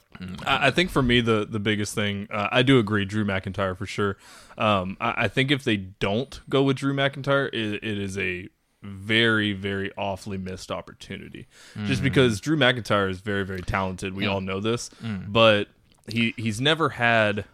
I, 0.45 0.72
think 0.72 0.89
for 0.89 1.01
me 1.01 1.22
the 1.22 1.45
the 1.49 1.59
biggest 1.59 1.95
thing 1.95 2.28
uh, 2.32 2.47
I 2.51 2.61
do 2.61 2.80
agree 2.80 3.05
Drew 3.05 3.26
McIntyre 3.26 3.78
for 3.78 3.86
sure. 3.86 4.17
Um, 4.57 4.97
I, 4.99 5.26
I 5.26 5.28
think 5.28 5.51
if 5.51 5.63
they 5.63 5.78
don't 5.78 6.39
go 6.49 6.63
with 6.63 6.78
Drew 6.78 6.93
McIntyre, 6.93 7.47
it, 7.53 7.84
it 7.84 7.97
is 7.97 8.17
a 8.17 8.49
very 8.82 9.53
very 9.53 9.91
awfully 9.97 10.38
missed 10.38 10.72
opportunity. 10.72 11.47
Just 11.86 12.01
because 12.01 12.39
Drew 12.39 12.57
McIntyre 12.57 13.09
is 13.09 13.22
very 13.22 13.45
very 13.45 13.61
talented, 13.61 14.15
we 14.15 14.26
all 14.26 14.41
know 14.41 14.59
this, 14.59 14.89
but 15.28 15.67
he 16.07 16.34
he's 16.38 16.59
never 16.59 16.89
had 16.89 17.45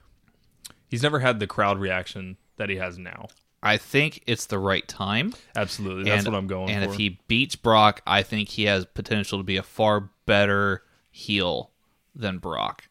he's 0.87 1.03
never 1.03 1.19
had 1.19 1.39
the 1.39 1.47
crowd 1.47 1.77
reaction 1.77 2.37
that 2.57 2.69
he 2.69 2.77
has 2.77 2.97
now. 2.97 3.27
I 3.61 3.77
think 3.77 4.23
it's 4.27 4.45
the 4.45 4.59
right 4.59 4.87
time. 4.87 5.33
Absolutely, 5.55 6.03
that's 6.03 6.25
and, 6.25 6.33
what 6.33 6.37
I'm 6.37 6.47
going 6.47 6.67
for. 6.67 6.73
And 6.73 6.85
for. 6.85 6.91
if 6.91 6.97
he 6.97 7.19
beats 7.27 7.55
Brock, 7.55 8.01
I 8.05 8.21
think 8.21 8.49
he 8.49 8.65
has 8.65 8.85
potential 8.85 9.39
to 9.39 9.43
be 9.43 9.57
a 9.57 9.63
far 9.63 10.11
better 10.25 10.83
heel 11.09 11.71
than 12.15 12.37
Brock. 12.39 12.85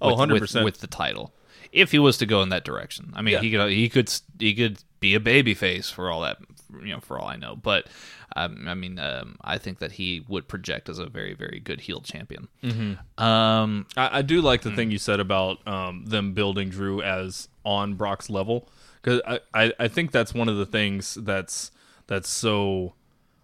Oh, 0.00 0.14
100%. 0.16 0.40
with, 0.40 0.54
with 0.64 0.80
the 0.80 0.86
title. 0.86 1.32
If 1.72 1.92
he 1.92 1.98
was 1.98 2.16
to 2.18 2.26
go 2.26 2.42
in 2.42 2.48
that 2.48 2.64
direction, 2.64 3.12
I 3.14 3.22
mean, 3.22 3.34
Yeah. 3.34 3.40
he 3.40 3.50
could 3.50 3.70
he 3.70 3.88
could 3.88 4.12
he 4.38 4.54
could 4.54 4.78
be 4.98 5.14
a 5.14 5.20
baby 5.20 5.54
face 5.54 5.88
for 5.90 6.10
all 6.10 6.22
that, 6.22 6.38
you 6.82 6.92
know, 6.92 7.00
for 7.00 7.18
all 7.18 7.28
I 7.28 7.36
know. 7.36 7.54
But 7.54 7.86
um, 8.34 8.66
I 8.66 8.74
mean, 8.74 8.98
um, 8.98 9.36
I 9.42 9.58
think 9.58 9.78
that 9.78 9.92
he 9.92 10.24
would 10.26 10.48
project 10.48 10.88
as 10.88 10.98
a 10.98 11.06
very 11.06 11.34
very 11.34 11.60
good 11.60 11.82
heel 11.82 12.00
champion. 12.00 12.48
Mm-hmm. 12.64 13.22
Um, 13.22 13.86
I, 13.96 14.18
I 14.18 14.22
do 14.22 14.40
like 14.40 14.62
the 14.62 14.74
thing 14.74 14.90
you 14.90 14.98
said 14.98 15.20
about 15.20 15.64
um, 15.68 16.04
them 16.06 16.32
building 16.32 16.70
Drew 16.70 17.02
as 17.02 17.48
on 17.64 17.94
Brock's 17.94 18.28
level 18.30 18.68
because 19.02 19.20
I, 19.26 19.40
I, 19.54 19.72
I 19.78 19.88
think 19.88 20.10
that's 20.10 20.34
one 20.34 20.48
of 20.48 20.56
the 20.56 20.66
things 20.66 21.14
that's 21.20 21.70
that's 22.08 22.28
so 22.28 22.94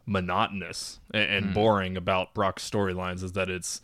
monotonous 0.06 1.00
and, 1.12 1.46
Hmm. 1.46 1.52
boring 1.52 1.96
about 1.96 2.34
Brock's 2.34 2.68
storylines 2.68 3.22
is 3.22 3.32
that 3.32 3.48
it's 3.50 3.82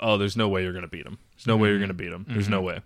oh 0.00 0.16
there's 0.18 0.36
no 0.36 0.48
way 0.48 0.62
you're 0.62 0.72
gonna 0.72 0.86
beat 0.88 1.06
him 1.06 1.18
there's 1.36 1.46
no 1.46 1.56
way 1.56 1.68
Hmm. 1.68 1.72
you're 1.72 1.80
gonna 1.80 1.94
beat 1.94 2.12
him 2.12 2.24
there's 2.28 2.44
Mm-hmm. 2.44 2.52
no 2.52 2.62
way 2.62 2.80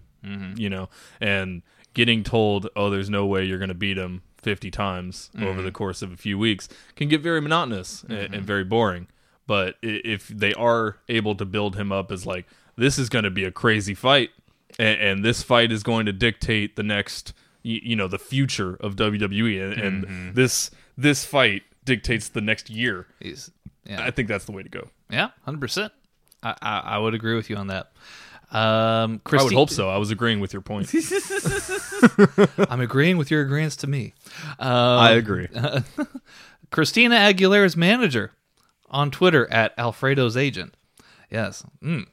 you 0.57 0.71
know 0.71 0.89
and 1.21 1.63
getting 1.95 2.23
told 2.23 2.69
oh 2.77 2.91
there's 2.91 3.11
no 3.11 3.27
way 3.27 3.45
you're 3.45 3.59
gonna 3.59 3.75
beat 3.75 3.99
him 3.99 4.23
50 4.43 4.71
times 4.71 5.31
Mm-hmm. 5.35 5.47
over 5.47 5.63
the 5.63 5.73
course 5.73 6.03
of 6.03 6.13
a 6.13 6.17
few 6.17 6.39
weeks 6.39 6.69
can 6.97 7.09
get 7.09 7.21
very 7.21 7.41
monotonous 7.41 8.05
and, 8.05 8.35
and 8.35 8.45
very 8.45 8.65
boring 8.65 9.09
but 9.47 9.77
if 9.83 10.29
they 10.29 10.55
are 10.55 10.99
able 11.09 11.35
to 11.35 11.45
build 11.45 11.77
him 11.77 11.91
up 11.93 12.13
as 12.13 12.25
like 12.27 12.47
this 12.77 12.99
is 12.99 13.09
going 13.09 13.25
to 13.25 13.31
be 13.31 13.45
a 13.45 13.51
crazy 13.51 13.95
fight 13.95 14.31
and, 14.79 15.01
and 15.01 15.25
this 15.25 15.43
fight 15.43 15.71
is 15.73 15.83
going 15.83 16.07
to 16.07 16.13
dictate 16.13 16.77
the 16.77 16.83
next 16.83 17.33
you, 17.63 17.81
you 17.83 17.97
know 17.97 18.09
the 18.09 18.19
future 18.19 18.77
of 18.81 18.97
WWE 18.97 19.63
and, 19.73 19.81
and 19.81 20.05
Mm-hmm. 20.07 20.33
this 20.35 20.71
this 20.97 21.25
fight 21.25 21.63
dictates 21.85 22.29
the 22.29 22.41
next 22.41 22.71
year 22.71 23.07
yeah, 23.21 24.05
I 24.05 24.11
think 24.13 24.29
that's 24.29 24.45
the 24.45 24.53
way 24.53 24.63
to 24.63 24.69
go 24.69 24.89
yeah, 25.11 25.31
hundred 25.45 25.61
percent. 25.61 25.93
I, 26.43 26.55
I 26.63 26.79
I 26.81 26.99
would 26.99 27.15
agree 27.15 27.35
with 27.35 27.51
you 27.51 27.57
on 27.57 27.69
that. 27.69 27.93
Um, 28.51 29.23
I 29.33 29.43
would 29.43 29.55
hope 29.55 29.71
so 29.71 29.89
I 29.89 29.97
was 29.97 30.11
agreeing 30.11 30.39
with 30.41 30.53
your 30.53 30.61
point 30.61 30.93
I'm 32.71 32.83
agreeing 32.83 33.17
with 33.17 33.31
your 33.31 33.41
agreements 33.41 33.77
to 33.77 33.87
me. 33.87 34.13
Um, 34.59 34.69
I 34.69 35.13
agree 35.13 35.49
Christina 36.71 37.17
Aguilera's 37.17 37.79
manager 37.79 38.33
on 38.91 39.11
Twitter 39.11 39.51
at 39.51 39.73
Alfredo's 39.79 40.37
agent. 40.37 40.75
Yes. 41.31 41.65
Mm. 41.83 42.07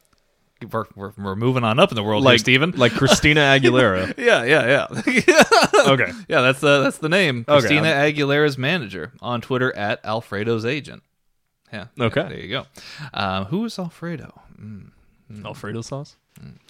We're, 0.72 0.86
we're, 0.96 1.12
we're 1.18 1.36
moving 1.36 1.64
on 1.66 1.80
up 1.80 1.92
in 1.92 1.96
the 1.96 2.04
world 2.04 2.24
here, 2.24 2.32
like 2.32 2.40
Steven. 2.40 2.72
like 2.72 2.92
Christina 2.94 3.42
Aguilera 3.42 4.14
yeah, 4.18 4.44
yeah, 4.44 4.88
yeah. 4.92 5.88
okay 5.92 6.12
yeah, 6.28 6.42
that's 6.42 6.60
the 6.60 6.84
that's 6.84 6.98
the 6.98 7.08
name. 7.08 7.46
Okay, 7.48 7.60
Christina 7.60 7.88
Aguilera's 7.88 8.58
manager 8.58 9.14
on 9.22 9.40
Twitter 9.40 9.74
at 9.76 10.04
Alfredo's 10.06 10.66
agent. 10.66 11.02
Yeah. 11.72 11.86
Okay. 12.00 12.24
There 12.24 12.40
you 12.40 12.50
go. 12.50 12.66
Um, 13.14 13.46
who 13.46 13.66
is 13.66 13.78
Alfredo? 13.78 14.42
Alfredo 15.46 15.82
sauce 15.82 16.16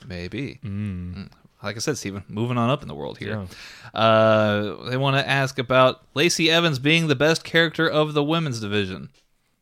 Maybe. 0.08 0.60
Mm. 0.64 1.30
Like 1.62 1.76
I 1.76 1.80
said, 1.80 1.98
Steven, 1.98 2.24
moving 2.28 2.58
on 2.58 2.70
up 2.70 2.82
in 2.82 2.88
the 2.88 2.96
world 2.96 3.18
here. 3.18 3.48
Yeah. 3.94 4.00
Uh, 4.00 4.90
they 4.90 4.98
want 4.98 5.18
to 5.18 5.28
ask 5.28 5.60
about 5.60 6.02
Lacey 6.14 6.50
Evans 6.50 6.80
being 6.80 7.08
the 7.08 7.16
best 7.16 7.44
character 7.44 7.88
of 7.88 8.14
the 8.14 8.24
women's 8.24 8.62
division. 8.62 9.10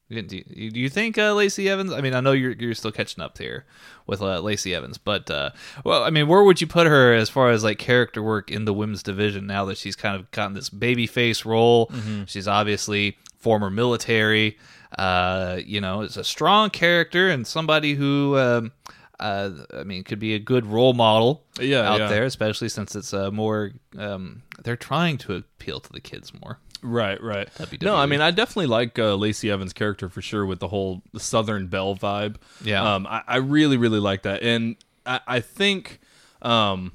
Do 0.09 0.15
you, 0.15 0.71
do 0.71 0.79
you 0.79 0.87
think 0.87 1.17
uh, 1.17 1.33
Lacey 1.33 1.67
Evans? 1.67 1.91
I 1.91 1.99
mean, 1.99 2.13
I 2.13 2.21
know 2.21 2.31
you're 2.31 2.53
you're 2.53 2.73
still 2.75 2.93
catching 2.93 3.21
up 3.21 3.37
here 3.37 3.65
with 4.05 4.21
uh, 4.21 4.39
Lacey 4.39 4.73
Evans, 4.73 4.97
but 4.97 5.29
uh, 5.29 5.49
well, 5.83 6.05
I 6.05 6.11
mean, 6.11 6.29
where 6.29 6.43
would 6.43 6.61
you 6.61 6.67
put 6.67 6.87
her 6.87 7.13
as 7.13 7.29
far 7.29 7.49
as 7.49 7.61
like 7.65 7.77
character 7.77 8.23
work 8.23 8.49
in 8.49 8.63
the 8.63 8.73
women's 8.73 9.03
division 9.03 9.47
now 9.47 9.65
that 9.65 9.77
she's 9.77 9.97
kind 9.97 10.15
of 10.15 10.31
gotten 10.31 10.53
this 10.53 10.69
baby 10.69 11.07
face 11.07 11.43
role? 11.43 11.91
She's 12.25 12.47
obviously 12.47 13.17
former 13.37 13.69
military. 13.69 14.57
Uh, 14.97 15.59
you 15.65 15.81
know, 15.81 16.01
is 16.01 16.17
a 16.17 16.23
strong 16.23 16.69
character 16.69 17.29
and 17.29 17.45
somebody 17.45 17.95
who 17.95 18.37
um, 18.37 18.71
uh, 19.19 19.51
I 19.73 19.83
mean, 19.83 20.03
could 20.03 20.19
be 20.19 20.33
a 20.35 20.39
good 20.39 20.65
role 20.65 20.93
model 20.93 21.43
Yeah, 21.59 21.81
out 21.89 21.99
yeah. 21.99 22.07
there, 22.07 22.23
especially 22.23 22.69
since 22.69 22.95
it's 22.95 23.13
uh, 23.13 23.31
more. 23.31 23.71
Um, 23.97 24.43
they're 24.63 24.75
trying 24.75 25.17
to 25.19 25.35
appeal 25.35 25.79
to 25.79 25.91
the 25.91 25.99
kids 26.01 26.31
more. 26.41 26.59
Right, 26.83 27.21
right. 27.21 27.49
WWE. 27.55 27.81
No, 27.81 27.95
I 27.95 28.05
mean, 28.05 28.21
I 28.21 28.29
definitely 28.31 28.67
like 28.67 28.99
uh, 28.99 29.15
Lacey 29.15 29.49
Evans' 29.49 29.73
character 29.73 30.09
for 30.09 30.21
sure 30.21 30.45
with 30.45 30.59
the 30.59 30.67
whole 30.67 31.01
Southern 31.17 31.67
Belle 31.67 31.95
vibe. 31.95 32.35
Yeah. 32.63 32.95
Um, 32.95 33.07
I, 33.07 33.23
I 33.27 33.37
really, 33.37 33.77
really 33.77 33.99
like 33.99 34.21
that. 34.23 34.43
And 34.43 34.75
I, 35.05 35.19
I 35.27 35.39
think 35.39 35.99
um, 36.43 36.91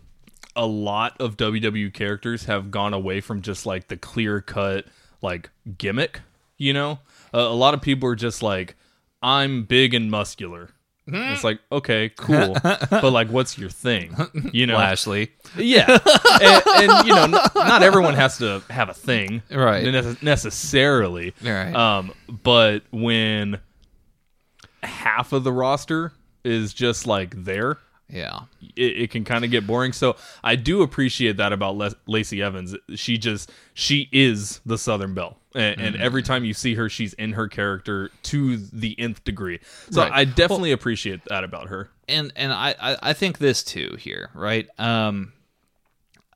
a 0.54 0.66
lot 0.66 1.20
of 1.20 1.36
WWE 1.36 1.92
characters 1.92 2.44
have 2.44 2.70
gone 2.70 2.94
away 2.94 3.20
from 3.20 3.42
just 3.42 3.66
like 3.66 3.88
the 3.88 3.96
clear 3.96 4.40
cut, 4.40 4.86
like 5.20 5.50
gimmick, 5.78 6.20
you 6.56 6.72
know? 6.72 7.00
Uh, 7.34 7.38
a 7.40 7.54
lot 7.54 7.74
of 7.74 7.80
people 7.82 8.08
are 8.08 8.14
just 8.16 8.42
like, 8.42 8.76
I'm 9.22 9.64
big 9.64 9.94
and 9.94 10.10
muscular. 10.10 10.70
Mm-hmm. 11.08 11.32
It's 11.32 11.42
like, 11.44 11.58
okay, 11.72 12.10
cool. 12.16 12.56
but 12.62 13.10
like, 13.12 13.28
what's 13.28 13.58
your 13.58 13.70
thing? 13.70 14.14
You 14.52 14.66
know? 14.66 14.76
Lashley, 14.76 15.32
Yeah, 15.56 15.86
and, 16.40 16.62
and 16.76 17.06
you 17.08 17.14
know, 17.14 17.24
n- 17.24 17.30
not 17.56 17.82
everyone 17.82 18.14
has 18.14 18.38
to 18.38 18.62
have 18.70 18.88
a 18.88 18.94
thing, 18.94 19.42
Right. 19.50 19.84
nece- 19.84 20.22
necessarily. 20.22 21.34
Right. 21.42 21.74
Um, 21.74 22.12
but 22.28 22.84
when 22.92 23.58
half 24.82 25.32
of 25.32 25.44
the 25.44 25.52
roster 25.52 26.12
is 26.44 26.72
just 26.74 27.06
like 27.06 27.44
there, 27.44 27.78
yeah, 28.08 28.40
it, 28.76 28.82
it 29.02 29.10
can 29.10 29.24
kind 29.24 29.44
of 29.44 29.50
get 29.50 29.66
boring. 29.66 29.92
So 29.92 30.16
I 30.44 30.56
do 30.56 30.82
appreciate 30.82 31.36
that 31.38 31.52
about 31.52 31.76
Les- 31.76 31.94
Lacey 32.06 32.42
Evans. 32.42 32.76
She 32.94 33.18
just 33.18 33.50
she 33.74 34.08
is 34.12 34.60
the 34.66 34.76
Southern 34.78 35.14
Belle, 35.14 35.38
and, 35.54 35.80
and 35.80 35.94
Mm-hmm. 35.94 36.02
every 36.04 36.22
time 36.22 36.44
you 36.44 36.54
see 36.54 36.74
her, 36.74 36.88
she's 36.88 37.12
in 37.14 37.32
her 37.32 37.48
character 37.48 38.10
to 38.24 38.56
the 38.56 38.98
nth 38.98 39.22
degree. 39.24 39.60
So 39.90 40.02
Right. 40.02 40.12
I 40.12 40.24
definitely 40.24 40.72
appreciate 40.72 41.24
that 41.26 41.44
about 41.44 41.68
her. 41.68 41.90
and 42.08 42.32
and 42.36 42.52
I, 42.52 42.74
I 42.80 42.96
I 43.02 43.12
think 43.12 43.38
this 43.38 43.62
too 43.62 43.96
here, 43.98 44.30
right? 44.34 44.68
Um, 44.78 45.32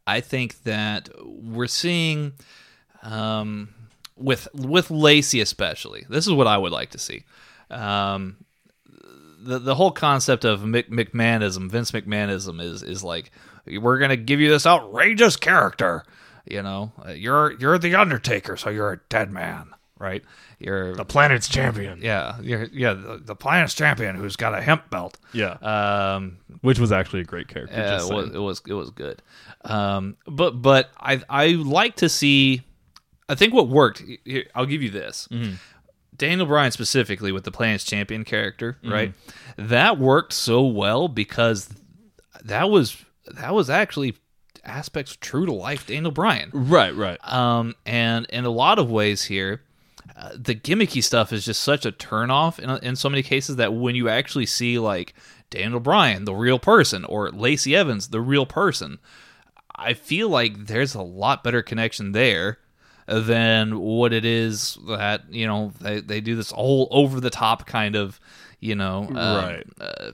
I 0.07 0.21
think 0.21 0.63
that 0.65 1.09
we're 1.25 1.67
seeing, 1.67 2.33
um, 3.03 3.71
with 4.17 4.49
with 4.55 4.91
Lacey 4.91 5.41
especially. 5.41 6.07
This 6.09 6.27
is 6.27 6.33
what 6.33 6.47
I 6.47 6.57
would 6.59 6.73
like 6.73 6.91
to 6.91 6.99
see. 6.99 7.25
Um, 7.71 8.37
the 9.41 9.59
the 9.59 9.75
whole 9.75 9.91
concept 9.91 10.45
of 10.45 10.65
Mc, 10.65 10.91
McMahonism, 10.91 11.71
Vince 11.71 11.91
McMahonism, 11.93 12.61
is 12.63 12.83
is 12.83 13.03
like 13.05 13.31
we're 13.67 13.99
gonna 13.99 14.17
give 14.17 14.41
you 14.41 14.49
this 14.49 14.67
outrageous 14.67 15.37
character. 15.37 16.05
You 16.47 16.63
know, 16.63 16.93
Uh, 17.05 17.11
you're 17.11 17.53
you're 17.59 17.79
the 17.79 17.95
Undertaker, 17.97 18.57
so 18.57 18.71
you're 18.71 18.93
a 18.93 19.01
dead 19.09 19.31
man, 19.33 19.71
right? 19.99 20.23
You're 20.59 20.95
The 20.95 21.05
planet's 21.05 21.49
champion. 21.49 22.01
yeah, 22.01 22.41
you're, 22.41 22.65
yeah, 22.73 22.95
the, 22.95 23.21
the 23.23 23.35
planet's 23.35 23.75
champion 23.75 24.17
who's 24.17 24.37
got 24.37 24.55
a 24.55 24.61
hemp 24.63 24.89
belt. 24.89 25.19
Yeah, 25.33 25.55
Um, 25.61 26.39
which 26.63 26.79
was 26.79 26.93
actually 26.93 27.21
a 27.21 27.25
great 27.25 27.49
character. 27.49 27.77
just 27.77 28.11
it 28.11 28.15
was 28.15 28.35
it 28.35 28.39
was 28.39 28.63
it 28.69 28.75
was 28.75 28.91
good. 28.91 29.23
Um, 29.65 30.17
but 30.27 30.63
but 30.63 30.91
I 31.01 31.21
I 31.29 31.47
like 31.49 31.97
to 31.97 32.09
see. 32.09 32.63
I 33.29 33.35
think 33.35 33.53
what 33.53 33.69
worked. 33.69 34.03
Here, 34.25 34.45
I'll 34.55 34.67
give 34.67 34.83
you 34.83 34.91
this. 34.91 35.29
Daniel 36.17 36.47
Bryan 36.47 36.71
specifically 36.71 37.31
with 37.33 37.45
the 37.45 37.51
Planet's 37.51 37.85
Champion 37.85 38.25
character, 38.25 38.79
right? 38.85 39.13
That 39.59 39.99
worked 39.99 40.33
so 40.33 40.65
well 40.65 41.09
because 41.09 41.69
that 42.45 42.71
was 42.71 42.97
that 43.35 43.53
was 43.53 43.69
actually 43.69 44.15
aspects 44.67 45.17
true 45.21 45.47
to 45.47 45.53
life 45.53 45.87
Daniel 45.87 46.11
Bryan. 46.13 46.51
Right, 46.53 46.95
right. 46.95 47.19
Um, 47.33 47.75
and 47.87 48.27
in 48.27 48.45
a 48.45 48.51
lot 48.51 48.79
of 48.79 48.91
ways 48.91 49.25
here, 49.25 49.63
uh, 50.17 50.31
the 50.37 50.55
gimmicky 50.55 51.03
stuff 51.03 51.33
is 51.33 51.45
just 51.45 51.63
such 51.63 51.85
a 51.87 51.93
turnoff 51.93 52.59
in, 52.59 52.71
in 52.85 52.97
so 52.97 53.09
many 53.09 53.23
cases 53.23 53.57
that 53.57 53.73
when 53.75 53.95
you 53.95 54.09
actually 54.09 54.47
see 54.47 54.79
like 54.79 55.15
Daniel 55.51 55.81
Bryan, 55.81 56.25
the 56.25 56.35
real 56.35 56.59
person, 56.59 57.05
or 57.05 57.31
Lacey 57.31 57.75
Evans, 57.77 58.09
the 58.09 58.21
real 58.21 58.47
person, 58.47 58.99
I 59.75 59.93
feel 59.95 60.29
like 60.29 60.67
there's 60.67 60.95
a 60.95 61.03
lot 61.03 61.45
better 61.45 61.63
connection 61.63 62.13
there 62.13 62.59
than 63.07 63.79
what 63.79 64.13
it 64.13 64.25
is 64.25 64.77
that 64.89 65.23
you 65.33 65.47
know 65.47 65.73
they, 65.81 66.01
they 66.01 66.21
do 66.21 66.35
this 66.35 66.51
whole 66.51 66.89
over 66.91 67.21
the 67.21 67.31
top 67.31 67.65
kind 67.67 67.95
of 67.95 68.19
you 68.59 68.75
know 68.75 69.05
um, 69.11 69.15
Right. 69.15 69.67
uh, 69.81 70.11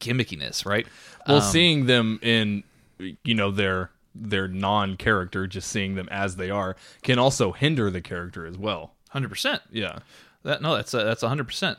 gimmickiness, 0.00 0.64
right? 0.64 0.86
Well, 1.26 1.36
Um, 1.38 1.42
seeing 1.42 1.86
them 1.86 2.18
in, 2.22 2.62
you 2.98 3.34
know, 3.34 3.50
their 3.50 3.90
their 4.14 4.48
non-character, 4.48 5.46
just 5.46 5.68
seeing 5.68 5.94
them 5.94 6.08
as 6.10 6.36
they 6.36 6.50
are, 6.50 6.76
can 7.02 7.18
also 7.18 7.52
hinder 7.52 7.90
the 7.90 8.00
character 8.00 8.46
as 8.46 8.56
well. 8.56 8.94
hundred 9.10 9.28
percent. 9.28 9.62
Yeah. 9.70 9.98
That 10.42 10.62
no, 10.62 10.76
that's 10.76 10.94
a, 10.94 10.98
that's 11.04 11.22
hundred 11.22 11.48
percent. 11.48 11.78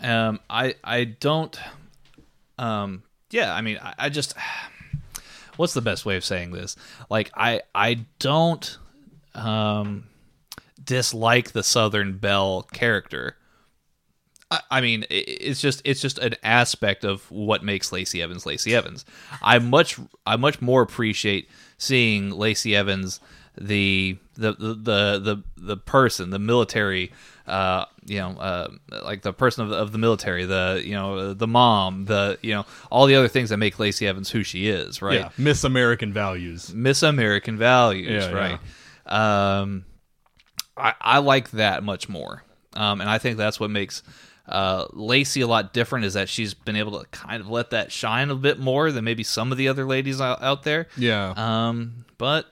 Um, 0.00 0.40
I 0.50 0.74
I 0.84 1.04
don't. 1.04 1.58
Um, 2.58 3.04
yeah, 3.30 3.54
I 3.54 3.60
mean, 3.60 3.78
I, 3.82 3.94
I 3.98 4.08
just. 4.08 4.34
What's 5.56 5.74
the 5.74 5.80
best 5.80 6.06
way 6.06 6.16
of 6.16 6.24
saying 6.24 6.52
this? 6.52 6.76
Like, 7.10 7.30
I 7.34 7.62
I 7.74 8.06
don't 8.20 8.78
um 9.34 10.04
dislike 10.82 11.52
the 11.52 11.62
Southern 11.62 12.18
Belle 12.18 12.62
character. 12.72 13.36
I, 14.50 14.60
I 14.70 14.80
mean, 14.80 15.04
it's 15.10 15.60
just 15.60 15.82
it's 15.84 16.00
just 16.00 16.18
an 16.18 16.34
aspect 16.42 17.04
of 17.04 17.30
what 17.30 17.62
makes 17.62 17.92
Lacey 17.92 18.22
Evans 18.22 18.46
Lacey 18.46 18.74
Evans. 18.74 19.04
I 19.42 19.58
much 19.58 19.98
I 20.26 20.36
much 20.36 20.62
more 20.62 20.82
appreciate 20.82 21.48
seeing 21.76 22.30
Lacey 22.30 22.74
Evans 22.74 23.20
the 23.60 24.16
the 24.36 24.52
the 24.52 25.18
the 25.18 25.42
the, 25.56 25.76
person 25.76 26.30
the 26.30 26.38
military 26.38 27.10
uh 27.48 27.84
you 28.06 28.18
know 28.18 28.30
uh 28.38 28.68
like 29.02 29.22
the 29.22 29.32
person 29.32 29.64
of, 29.64 29.72
of 29.72 29.90
the 29.90 29.98
military 29.98 30.44
the 30.44 30.80
you 30.84 30.92
know 30.92 31.34
the 31.34 31.46
mom 31.48 32.04
the 32.04 32.38
you 32.40 32.54
know 32.54 32.64
all 32.88 33.06
the 33.06 33.16
other 33.16 33.26
things 33.26 33.48
that 33.50 33.56
make 33.56 33.76
Lacey 33.80 34.06
Evans 34.06 34.30
who 34.30 34.44
she 34.44 34.68
is 34.68 35.02
right 35.02 35.14
Yeah. 35.18 35.30
Miss 35.36 35.64
American 35.64 36.12
values. 36.12 36.72
Miss 36.72 37.02
American 37.02 37.58
values, 37.58 38.26
Yeah, 38.26 38.30
right? 38.30 38.60
Um, 39.06 39.84
I, 40.76 40.94
I 41.00 41.18
like 41.18 41.50
that 41.52 41.82
much 41.82 42.08
more, 42.08 42.44
um, 42.74 43.00
and 43.00 43.10
I 43.10 43.18
think 43.18 43.38
that's 43.38 43.58
what 43.58 43.70
makes 43.70 44.02
uh, 44.48 44.86
Lacey 44.92 45.40
a 45.42 45.46
lot 45.46 45.72
different. 45.72 46.04
Is 46.04 46.14
that 46.14 46.28
she's 46.28 46.54
been 46.54 46.76
able 46.76 46.98
to 47.00 47.06
kind 47.08 47.40
of 47.40 47.48
let 47.48 47.70
that 47.70 47.92
shine 47.92 48.30
a 48.30 48.34
bit 48.34 48.58
more 48.58 48.90
than 48.90 49.04
maybe 49.04 49.22
some 49.22 49.52
of 49.52 49.58
the 49.58 49.68
other 49.68 49.84
ladies 49.84 50.20
out, 50.20 50.42
out 50.42 50.62
there. 50.64 50.88
Yeah. 50.96 51.34
Um, 51.36 52.04
but 52.18 52.46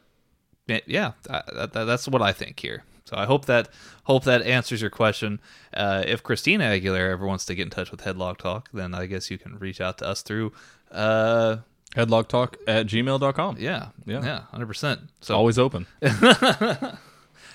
yeah, 0.67 1.13
that, 1.29 1.73
that, 1.73 1.85
that's 1.85 2.07
what 2.09 2.23
I 2.23 2.33
think 2.33 2.61
here. 2.61 2.85
So 3.05 3.17
I 3.17 3.25
hope 3.25 3.45
that 3.47 3.69
hope 4.05 4.25
that 4.25 4.43
answers 4.43 4.81
your 4.81 4.91
question. 4.91 5.41
Uh, 5.73 6.03
if 6.07 6.23
Christina 6.25 6.65
Aguilera 6.65 7.13
ever 7.13 7.25
wants 7.27 7.45
to 7.47 7.55
get 7.55 7.63
in 7.63 7.71
touch 7.71 7.91
with 7.93 8.01
Headlock 8.03 8.39
Talk, 8.39 8.69
then 8.75 8.95
I 8.95 9.07
guess 9.07 9.31
you 9.31 9.39
can 9.39 9.59
reach 9.59 9.81
out 9.81 9.99
to 9.99 10.07
us 10.09 10.23
through. 10.23 10.53
Uh, 10.91 11.59
Headlocktalk 11.95 12.57
at 12.67 12.87
gmail.com. 12.87 13.57
yeah, 13.61 13.89
Yeah. 14.07 14.23
yeah, 14.25 14.41
hundred 14.51 14.67
percent. 14.67 15.01
So 15.21 15.37
Always 15.37 15.57
open. 15.59 15.87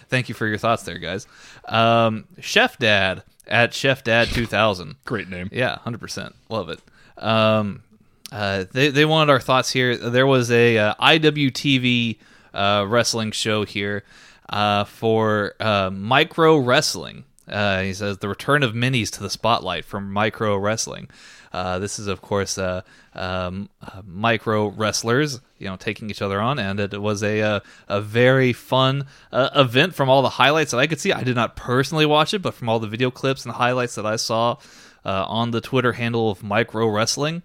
Thank 0.07 0.29
you 0.29 0.35
for 0.35 0.47
your 0.47 0.57
thoughts 0.57 0.83
there, 0.83 0.97
guys. 0.97 1.27
Um, 1.67 2.25
Chef 2.39 2.77
Dad 2.77 3.23
at 3.47 3.73
Chef 3.73 4.03
Dad 4.03 4.27
2000. 4.29 4.95
Great 5.05 5.29
name. 5.29 5.49
Yeah, 5.51 5.77
100%. 5.85 6.33
Love 6.49 6.69
it. 6.69 6.79
Um, 7.17 7.83
uh, 8.31 8.65
they, 8.71 8.89
they 8.89 9.05
wanted 9.05 9.31
our 9.31 9.39
thoughts 9.39 9.71
here. 9.71 9.97
There 9.97 10.27
was 10.27 10.51
a 10.51 10.77
uh, 10.77 10.93
IWTV 10.95 12.17
uh, 12.53 12.85
wrestling 12.87 13.31
show 13.31 13.65
here 13.65 14.03
uh, 14.49 14.85
for 14.85 15.55
uh, 15.59 15.89
micro 15.91 16.57
wrestling. 16.57 17.25
Uh, 17.47 17.81
he 17.81 17.93
says 17.93 18.19
the 18.19 18.29
return 18.29 18.63
of 18.63 18.73
minis 18.73 19.09
to 19.11 19.21
the 19.21 19.29
spotlight 19.29 19.83
from 19.83 20.11
micro 20.11 20.57
wrestling. 20.57 21.09
Uh, 21.53 21.79
this 21.79 21.99
is, 21.99 22.07
of 22.07 22.21
course, 22.21 22.57
uh, 22.57 22.81
um, 23.13 23.69
uh, 23.81 24.01
micro 24.05 24.67
wrestlers, 24.67 25.41
you 25.57 25.67
know, 25.67 25.75
taking 25.75 26.09
each 26.09 26.21
other 26.21 26.39
on, 26.39 26.59
and 26.59 26.79
it 26.79 27.01
was 27.01 27.23
a 27.23 27.41
uh, 27.41 27.59
a 27.87 28.01
very 28.01 28.53
fun 28.53 29.05
uh, 29.31 29.49
event 29.55 29.93
from 29.93 30.09
all 30.09 30.21
the 30.21 30.29
highlights 30.29 30.71
that 30.71 30.77
I 30.77 30.87
could 30.87 30.99
see. 30.99 31.11
I 31.11 31.23
did 31.23 31.35
not 31.35 31.55
personally 31.55 32.05
watch 32.05 32.33
it, 32.33 32.41
but 32.41 32.53
from 32.53 32.69
all 32.69 32.79
the 32.79 32.87
video 32.87 33.11
clips 33.11 33.45
and 33.45 33.53
highlights 33.53 33.95
that 33.95 34.05
I 34.05 34.15
saw 34.15 34.57
on 35.03 35.51
the 35.51 35.61
Twitter 35.61 35.93
handle 35.93 36.29
of 36.29 36.43
Micro 36.43 36.87
Wrestling, 36.87 37.41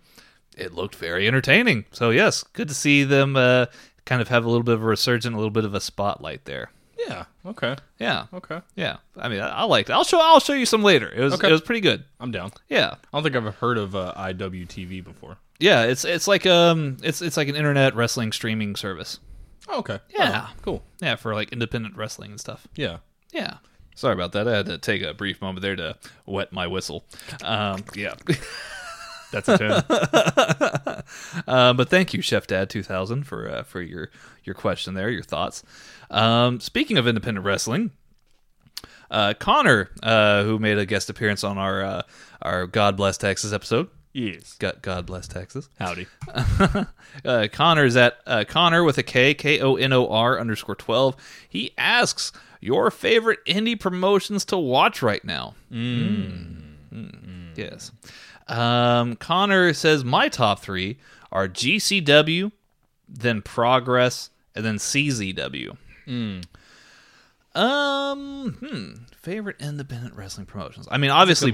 it 0.56 0.74
looked 0.74 0.94
very 0.94 1.26
entertaining. 1.26 1.86
So 1.90 2.10
yes, 2.10 2.42
good 2.42 2.68
to 2.68 2.74
see 2.74 3.02
them 3.02 3.34
kind 3.34 4.22
of 4.22 4.28
have 4.28 4.44
a 4.44 4.48
little 4.48 4.62
bit 4.62 4.74
of 4.74 4.82
a 4.82 4.86
resurgence, 4.86 5.34
a 5.34 5.36
little 5.36 5.50
bit 5.50 5.64
of 5.64 5.74
a 5.74 5.80
spotlight 5.80 6.44
there. 6.44 6.70
Yeah. 6.98 7.24
Okay. 7.44 7.76
Yeah, 7.98 8.26
Okay. 8.32 8.60
yeah. 8.74 8.96
I 9.16 9.28
mean, 9.28 9.40
I, 9.40 9.48
I 9.48 9.62
liked 9.64 9.90
it. 9.90 9.92
I'll 9.92 10.04
show 10.04 10.18
I'll 10.20 10.40
show 10.40 10.52
you 10.54 10.66
some 10.66 10.82
later. 10.82 11.10
It 11.12 11.20
was 11.20 11.34
Okay. 11.34 11.48
it 11.48 11.52
was 11.52 11.60
pretty 11.60 11.80
good. 11.80 12.04
I'm 12.20 12.30
down. 12.30 12.52
Yeah. 12.68 12.94
I 12.94 12.96
don't 13.12 13.22
think 13.22 13.36
I've 13.36 13.54
heard 13.56 13.78
of 13.78 13.94
uh, 13.94 14.12
IWTV 14.16 15.04
before. 15.04 15.36
Yeah, 15.58 15.84
it's 15.84 16.04
it's 16.04 16.26
like 16.28 16.46
um 16.46 16.96
it's 17.02 17.22
it's 17.22 17.36
like 17.36 17.48
an 17.48 17.56
internet 17.56 17.94
wrestling 17.94 18.32
streaming 18.32 18.76
service. 18.76 19.18
Oh, 19.68 19.78
okay. 19.80 19.98
Yeah. 20.10 20.46
Oh, 20.48 20.54
cool. 20.62 20.82
Yeah, 21.00 21.16
for 21.16 21.34
like 21.34 21.52
independent 21.52 21.96
wrestling 21.96 22.30
and 22.32 22.40
stuff. 22.40 22.66
Yeah. 22.76 22.98
Yeah. 23.32 23.58
Sorry 23.94 24.12
about 24.14 24.32
that. 24.32 24.46
I 24.46 24.56
had 24.56 24.66
to 24.66 24.76
take 24.78 25.02
a 25.02 25.14
brief 25.14 25.40
moment 25.40 25.62
there 25.62 25.74
to 25.76 25.96
wet 26.26 26.52
my 26.52 26.66
whistle. 26.66 27.04
Um, 27.42 27.84
yeah. 27.94 28.14
That's 29.40 29.48
a 29.48 29.58
10. 29.58 31.02
Uh, 31.46 31.72
but 31.72 31.88
thank 31.88 32.12
you, 32.12 32.20
Chef 32.20 32.46
Dad 32.48 32.68
2000, 32.68 33.24
for 33.24 33.48
uh, 33.48 33.62
for 33.62 33.80
your 33.80 34.10
your 34.42 34.54
question 34.54 34.94
there, 34.94 35.08
your 35.08 35.22
thoughts. 35.22 35.62
Um, 36.10 36.58
speaking 36.58 36.98
of 36.98 37.06
independent 37.06 37.46
wrestling, 37.46 37.92
uh, 39.10 39.34
Connor, 39.38 39.90
uh, 40.02 40.42
who 40.42 40.58
made 40.58 40.78
a 40.78 40.86
guest 40.86 41.08
appearance 41.08 41.44
on 41.44 41.58
our 41.58 41.84
uh, 41.84 42.02
our 42.42 42.66
God 42.66 42.96
Bless 42.96 43.16
Texas 43.18 43.52
episode, 43.52 43.88
Yes. 44.16 44.54
God, 44.58 44.78
God 44.80 45.04
bless 45.04 45.28
Texas. 45.28 45.68
Howdy. 45.78 46.06
uh, 46.34 46.84
is 47.26 47.96
at 47.98 48.16
uh, 48.26 48.44
Connor 48.48 48.82
with 48.82 48.96
a 48.96 49.02
K, 49.02 49.34
K 49.34 49.60
O 49.60 49.76
N 49.76 49.92
O 49.92 50.08
R 50.08 50.40
underscore 50.40 50.74
12. 50.74 51.14
He 51.46 51.72
asks, 51.76 52.32
Your 52.62 52.90
favorite 52.90 53.40
indie 53.44 53.78
promotions 53.78 54.46
to 54.46 54.56
watch 54.56 55.02
right 55.02 55.22
now? 55.22 55.54
Mm. 55.70 56.62
Yes. 57.56 57.92
Um, 58.48 59.16
Connor 59.16 59.72
says, 59.72 60.04
My 60.04 60.28
top 60.28 60.60
three 60.60 60.98
are 61.32 61.48
GCW, 61.48 62.52
then 63.08 63.42
Progress, 63.42 64.30
and 64.54 64.64
then 64.64 64.76
CZW. 64.76 65.76
Um, 67.54 68.52
hmm, 68.60 68.92
favorite 69.16 69.56
independent 69.60 70.14
wrestling 70.14 70.46
promotions. 70.46 70.86
I 70.90 70.98
mean, 70.98 71.10
obviously. 71.10 71.52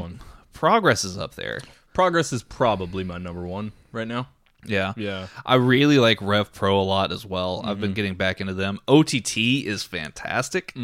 Progress 0.53 1.05
is 1.05 1.16
up 1.16 1.34
there. 1.34 1.61
Progress 1.95 2.32
is 2.32 2.43
probably 2.43 3.05
my 3.05 3.18
number 3.18 3.43
one 3.47 3.72
right 3.93 4.09
now. 4.09 4.28
Yeah. 4.64 4.92
Yeah. 4.96 5.26
I 5.44 5.56
really 5.56 5.98
like 5.98 6.18
Rev 6.22 6.52
Pro 6.52 6.80
a 6.80 6.82
lot 6.82 7.10
as 7.12 7.26
well. 7.26 7.62
I've 7.64 7.80
been 7.80 7.94
getting 7.94 8.14
back 8.14 8.40
into 8.40 8.54
them. 8.54 8.78
OTT 8.86 9.36
is 9.66 9.82
fantastic. 9.82 10.74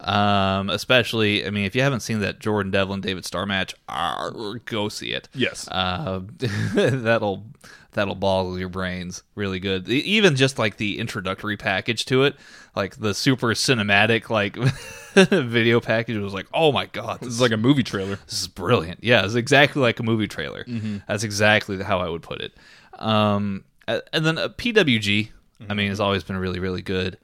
Um, 0.00 0.70
especially, 0.70 1.46
I 1.46 1.50
mean, 1.50 1.64
if 1.64 1.74
you 1.74 1.82
haven't 1.82 2.00
seen 2.00 2.20
that 2.20 2.38
Jordan 2.38 2.70
Devlin 2.70 3.00
David 3.00 3.24
Starr 3.24 3.46
match, 3.46 3.74
ah, 3.88 4.30
go 4.64 4.88
see 4.88 5.12
it. 5.12 5.28
Yes. 5.34 5.66
Uh, 5.70 6.20
that'll 6.74 7.44
that'll 7.92 8.14
boggle 8.14 8.58
your 8.58 8.68
brains 8.68 9.22
really 9.34 9.58
good. 9.58 9.88
Even 9.88 10.36
just 10.36 10.58
like 10.58 10.76
the 10.76 10.98
introductory 10.98 11.56
package 11.56 12.04
to 12.04 12.24
it, 12.24 12.36
like 12.76 12.96
the 12.96 13.14
super 13.14 13.48
cinematic 13.54 14.28
like 14.28 14.54
video 15.14 15.80
package 15.80 16.18
was 16.18 16.34
like, 16.34 16.46
oh 16.52 16.72
my 16.72 16.84
god, 16.86 17.20
this 17.20 17.28
It's 17.28 17.40
like 17.40 17.52
a 17.52 17.56
movie 17.56 17.82
trailer. 17.82 18.16
this 18.26 18.42
is 18.42 18.48
brilliant. 18.48 19.02
Yeah, 19.02 19.24
it's 19.24 19.34
exactly 19.34 19.80
like 19.80 19.98
a 19.98 20.02
movie 20.02 20.28
trailer. 20.28 20.64
That's 21.08 21.24
exactly 21.24 21.82
how 21.82 22.00
I 22.00 22.08
would 22.10 22.22
put 22.22 22.40
it. 22.42 22.52
Um, 22.96 23.64
and 23.86 24.24
then 24.26 24.38
uh, 24.38 24.48
PWG, 24.48 25.30
I 25.68 25.74
mean, 25.74 25.88
has 25.88 26.00
always 26.00 26.24
been 26.24 26.36
really, 26.36 26.58
really 26.58 26.82
good. 26.82 27.18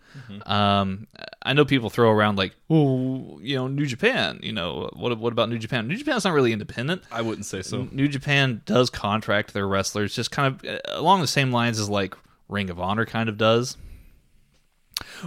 Um, 0.47 1.07
I 1.43 1.53
know 1.53 1.65
people 1.65 1.91
throw 1.91 2.11
around 2.11 2.37
like, 2.37 2.55
oh, 2.71 3.39
you 3.43 3.57
know, 3.57 3.69
New 3.69 3.87
Japan. 3.87 4.41
You 4.43 4.53
know, 4.53 4.91
what 4.95 5.17
what 5.19 5.33
about 5.33 5.49
New 5.49 5.59
Japan? 5.59 5.89
New 5.89 5.97
Japan's 5.97 6.25
not 6.25 6.33
really 6.33 6.53
independent. 6.53 7.03
I 7.11 7.23
wouldn't 7.23 7.47
say 7.47 7.63
so. 7.63 7.89
New 7.91 8.09
Japan 8.09 8.63
does 8.65 8.91
contract 8.91 9.53
their 9.55 9.67
wrestlers, 9.67 10.15
just 10.15 10.31
kind 10.31 10.55
of 10.55 10.69
uh, 10.69 10.79
along 10.89 11.21
the 11.21 11.27
same 11.27 11.51
lines 11.51 11.79
as 11.79 11.89
like 11.89 12.15
Ring 12.49 12.71
of 12.71 12.81
Honor 12.81 13.07
kind 13.07 13.29
of 13.29 13.37
does. 13.37 13.77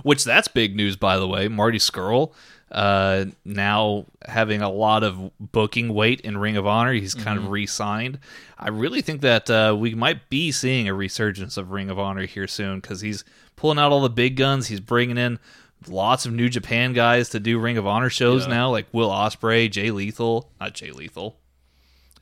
Which 0.03 0.23
that's 0.23 0.47
big 0.47 0.75
news, 0.75 0.95
by 0.95 1.17
the 1.17 1.27
way. 1.27 1.47
Marty 1.47 1.79
Scurll 1.79 2.33
uh, 2.71 3.25
now 3.45 4.05
having 4.27 4.61
a 4.61 4.69
lot 4.71 5.03
of 5.03 5.31
booking 5.39 5.93
weight 5.93 6.21
in 6.21 6.37
Ring 6.37 6.57
of 6.57 6.65
Honor. 6.67 6.93
He's 6.93 7.13
kind 7.13 7.37
of 7.37 7.49
re-signed. 7.49 8.19
I 8.57 8.69
really 8.69 9.01
think 9.01 9.21
that 9.21 9.49
uh, 9.49 9.75
we 9.77 9.93
might 9.95 10.29
be 10.29 10.51
seeing 10.51 10.87
a 10.87 10.93
resurgence 10.93 11.57
of 11.57 11.71
Ring 11.71 11.89
of 11.89 11.99
Honor 11.99 12.25
here 12.25 12.47
soon 12.47 12.79
because 12.79 13.01
he's 13.01 13.23
pulling 13.55 13.79
out 13.79 13.91
all 13.91 14.01
the 14.01 14.09
big 14.09 14.35
guns. 14.35 14.67
He's 14.67 14.79
bringing 14.79 15.17
in 15.17 15.39
lots 15.87 16.25
of 16.25 16.33
New 16.33 16.49
Japan 16.49 16.93
guys 16.93 17.29
to 17.29 17.39
do 17.39 17.59
Ring 17.59 17.77
of 17.77 17.85
Honor 17.85 18.09
shows 18.09 18.43
Yeah. 18.47 18.53
now, 18.55 18.69
like 18.71 18.87
Will 18.91 19.09
Ospreay, 19.09 19.69
Jay 19.69 19.91
Lethal, 19.91 20.49
not 20.59 20.73
Jay 20.73 20.91
Lethal, 20.91 21.37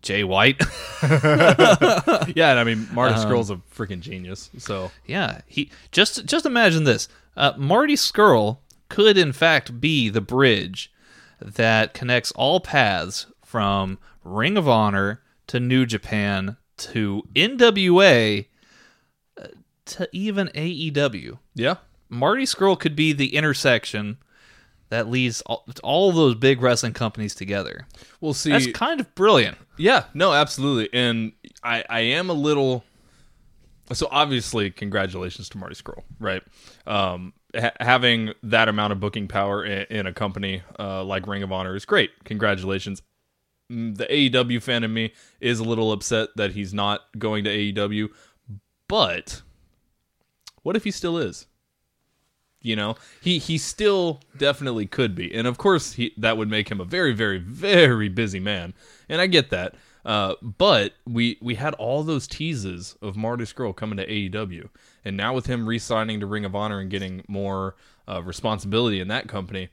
Jay 0.01 0.23
White. 0.23 0.61
Yeah, 2.35 2.51
and 2.51 2.59
I 2.59 2.63
mean 2.63 2.87
Marty 2.93 3.15
Um, 3.15 3.25
Scurll's 3.25 3.49
a 3.49 3.55
freaking 3.75 3.99
genius. 4.01 4.49
So 4.57 4.91
Yeah, 5.05 5.41
he 5.47 5.71
just 5.91 6.25
just 6.25 6.45
imagine 6.45 6.83
this. 6.83 7.07
Uh, 7.35 7.53
Marty 7.57 7.95
Scurll 7.95 8.57
could 8.93 9.17
in 9.17 9.33
fact 9.33 9.81
be 9.81 10.07
the 10.07 10.21
bridge 10.21 10.93
that 11.41 11.95
connects 11.95 12.31
all 12.33 12.59
paths 12.59 13.25
from 13.43 13.97
Ring 14.23 14.55
of 14.55 14.69
Honor 14.69 15.23
to 15.47 15.59
New 15.59 15.87
Japan 15.87 16.57
to 16.77 17.23
NWA 17.33 18.45
uh, 19.41 19.47
to 19.85 20.07
even 20.11 20.49
AEW. 20.49 21.39
yeah, 21.55 21.77
Marty 22.07 22.43
Scurll 22.43 22.79
could 22.79 22.95
be 22.95 23.13
the 23.13 23.35
intersection 23.35 24.17
that 24.89 25.09
leads 25.09 25.41
all, 25.41 25.65
all 25.81 26.11
those 26.11 26.35
big 26.35 26.61
wrestling 26.61 26.93
companies 26.93 27.33
together. 27.33 27.87
we'll 28.21 28.35
see. 28.35 28.51
That's 28.51 28.67
kind 28.67 28.99
of 28.99 29.15
brilliant. 29.15 29.57
Yeah, 29.75 30.03
no, 30.13 30.33
absolutely. 30.33 30.89
And 30.93 31.31
I, 31.63 31.83
I 31.89 31.99
am 32.01 32.29
a 32.29 32.33
little. 32.33 32.83
So 33.91 34.07
obviously, 34.11 34.69
congratulations 34.69 35.49
to 35.49 35.57
Marty 35.57 35.73
Scurll, 35.73 36.03
right? 36.19 36.43
Um, 36.85 37.33
ha- 37.55 37.71
having 37.79 38.33
that 38.43 38.67
amount 38.67 38.93
of 38.93 38.99
booking 38.99 39.27
power 39.27 39.63
in, 39.63 39.85
in 39.89 40.07
a 40.07 40.13
company 40.13 40.61
uh, 40.79 41.03
like 41.03 41.27
Ring 41.27 41.43
of 41.43 41.51
Honor 41.51 41.75
is 41.75 41.85
great. 41.85 42.11
Congratulations. 42.25 43.01
Mm, 43.71 43.97
The 43.97 44.05
AEW 44.05 44.61
fan 44.61 44.83
in 44.83 44.93
me 44.93 45.13
is 45.39 45.59
a 45.59 45.63
little 45.63 45.91
upset 45.91 46.29
that 46.35 46.51
he's 46.51 46.73
not 46.73 47.01
going 47.17 47.43
to 47.45 47.49
AEW, 47.49 48.09
but 48.87 49.41
what 50.63 50.75
if 50.75 50.83
he 50.83 50.91
still 50.91 51.17
is? 51.17 51.47
You 52.61 52.77
know, 52.77 52.95
he 53.21 53.39
he 53.39 53.57
still 53.57 54.21
definitely 54.37 54.85
could 54.85 55.15
be, 55.15 55.33
and 55.33 55.47
of 55.47 55.57
course, 55.57 55.93
he 55.93 56.13
that 56.15 56.37
would 56.37 56.49
make 56.49 56.71
him 56.71 56.79
a 56.79 56.85
very, 56.85 57.11
very, 57.11 57.37
very 57.37 58.07
busy 58.07 58.39
man, 58.39 58.73
and 59.09 59.19
I 59.19 59.27
get 59.27 59.49
that. 59.49 59.75
Uh, 60.05 60.35
but 60.41 60.93
we 61.07 61.37
we 61.41 61.55
had 61.55 61.73
all 61.75 62.03
those 62.03 62.27
teases 62.27 62.95
of 63.01 63.15
Marty 63.15 63.45
Scurll 63.45 63.73
coming 63.75 63.97
to 63.97 64.05
AEW, 64.07 64.67
and 65.05 65.15
now 65.15 65.33
with 65.33 65.45
him 65.45 65.65
re-signing 65.67 66.19
to 66.19 66.25
Ring 66.25 66.43
of 66.45 66.55
Honor 66.55 66.79
and 66.79 66.89
getting 66.89 67.23
more 67.27 67.75
uh, 68.09 68.21
responsibility 68.21 68.99
in 68.99 69.07
that 69.07 69.29
company, 69.29 69.69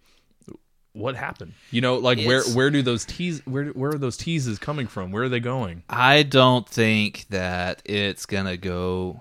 what 0.92 1.16
happened? 1.16 1.54
You 1.72 1.80
know, 1.80 1.96
like 1.96 2.18
where 2.18 2.38
It's- 2.40 2.54
where 2.54 2.70
do 2.70 2.80
those 2.80 3.04
tease 3.04 3.44
where 3.44 3.66
where 3.70 3.90
are 3.90 3.98
those 3.98 4.16
teases 4.16 4.58
coming 4.60 4.86
from? 4.86 5.10
Where 5.10 5.24
are 5.24 5.28
they 5.28 5.40
going? 5.40 5.82
I 5.88 6.22
don't 6.22 6.68
think 6.68 7.26
that 7.30 7.82
it's 7.84 8.24
gonna 8.26 8.56
go 8.56 9.20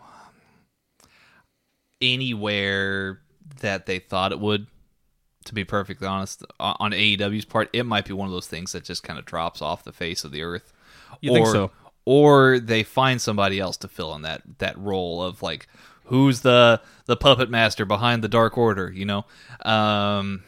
anywhere 2.01 3.19
that 3.61 3.85
they 3.85 3.99
thought 3.99 4.31
it 4.31 4.39
would. 4.39 4.67
To 5.45 5.53
be 5.55 5.63
perfectly 5.63 6.05
honest, 6.05 6.43
on 6.59 6.91
AEW's 6.91 7.45
part, 7.45 7.69
it 7.73 7.83
might 7.85 8.05
be 8.05 8.13
one 8.13 8.27
of 8.27 8.31
those 8.31 8.45
things 8.45 8.73
that 8.73 8.83
just 8.83 9.01
kind 9.03 9.17
of 9.17 9.25
drops 9.25 9.61
off 9.63 9.83
the 9.83 9.91
face 9.93 10.23
of 10.23 10.31
the 10.31 10.43
earth. 10.43 10.71
You 11.21 11.31
or, 11.31 11.35
think 11.35 11.47
so? 11.47 11.71
Or 12.05 12.59
they 12.59 12.83
find 12.83 13.21
somebody 13.21 13.59
else 13.59 13.77
to 13.77 13.87
fill 13.87 14.15
in 14.15 14.21
that 14.23 14.41
that 14.59 14.77
role 14.77 15.21
of 15.21 15.41
like 15.41 15.67
who's 16.05 16.41
the 16.41 16.81
the 17.05 17.15
puppet 17.15 17.49
master 17.49 17.85
behind 17.85 18.23
the 18.23 18.27
Dark 18.27 18.57
Order. 18.57 18.91
You 18.91 19.05
know, 19.05 19.25
um, 19.63 20.43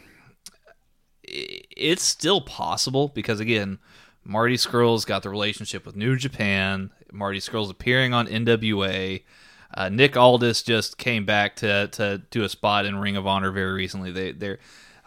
it's 1.24 2.03
still 2.03 2.41
possible 2.41 3.09
because 3.09 3.39
again, 3.39 3.80
Marty 4.24 4.57
Scurll's 4.57 5.05
got 5.05 5.24
the 5.24 5.30
relationship 5.30 5.86
with 5.86 5.95
New 5.95 6.15
Japan. 6.15 6.91
Marty 7.11 7.39
Scurll's 7.39 7.69
appearing 7.69 8.13
on 8.13 8.28
NWA. 8.28 9.24
Uh, 9.74 9.89
Nick 9.89 10.17
Aldis 10.17 10.63
just 10.63 10.97
came 10.97 11.26
back 11.26 11.55
to 11.57 11.88
to 11.89 12.22
do 12.30 12.43
a 12.43 12.49
spot 12.49 12.86
in 12.86 12.97
Ring 12.97 13.15
of 13.15 13.26
Honor 13.26 13.51
very 13.51 13.72
recently. 13.72 14.11
They 14.11 14.32
they're 14.32 14.59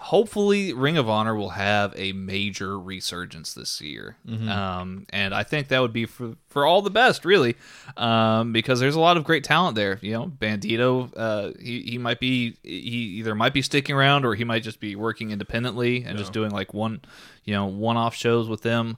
hopefully 0.04 0.72
Ring 0.74 0.98
of 0.98 1.08
Honor 1.08 1.34
will 1.34 1.50
have 1.50 1.94
a 1.96 2.12
major 2.12 2.78
resurgence 2.78 3.54
this 3.54 3.80
year, 3.80 4.16
um, 4.28 5.06
and 5.10 5.34
I 5.34 5.42
think 5.42 5.68
that 5.68 5.80
would 5.80 5.92
be 5.92 6.06
for 6.06 6.34
for 6.48 6.66
all 6.66 6.82
the 6.82 6.90
best, 6.90 7.24
really, 7.24 7.56
um, 7.96 8.52
because 8.52 8.80
there's 8.80 8.94
a 8.96 9.00
lot 9.00 9.16
of 9.16 9.24
great 9.24 9.44
talent 9.44 9.76
there. 9.76 9.98
You 10.02 10.12
know, 10.12 10.26
Bandito, 10.26 11.10
uh, 11.16 11.52
he 11.58 11.80
he 11.82 11.98
might 11.98 12.20
be 12.20 12.56
he 12.62 13.18
either 13.18 13.34
might 13.34 13.54
be 13.54 13.62
sticking 13.62 13.94
around 13.96 14.24
or 14.24 14.34
he 14.34 14.44
might 14.44 14.62
just 14.62 14.78
be 14.80 14.94
working 14.96 15.30
independently 15.30 16.04
and 16.04 16.18
just 16.18 16.32
doing 16.32 16.50
like 16.50 16.74
one, 16.74 17.00
you 17.44 17.54
know, 17.54 17.66
one 17.66 17.96
off 17.96 18.14
shows 18.14 18.48
with 18.48 18.62
them. 18.62 18.96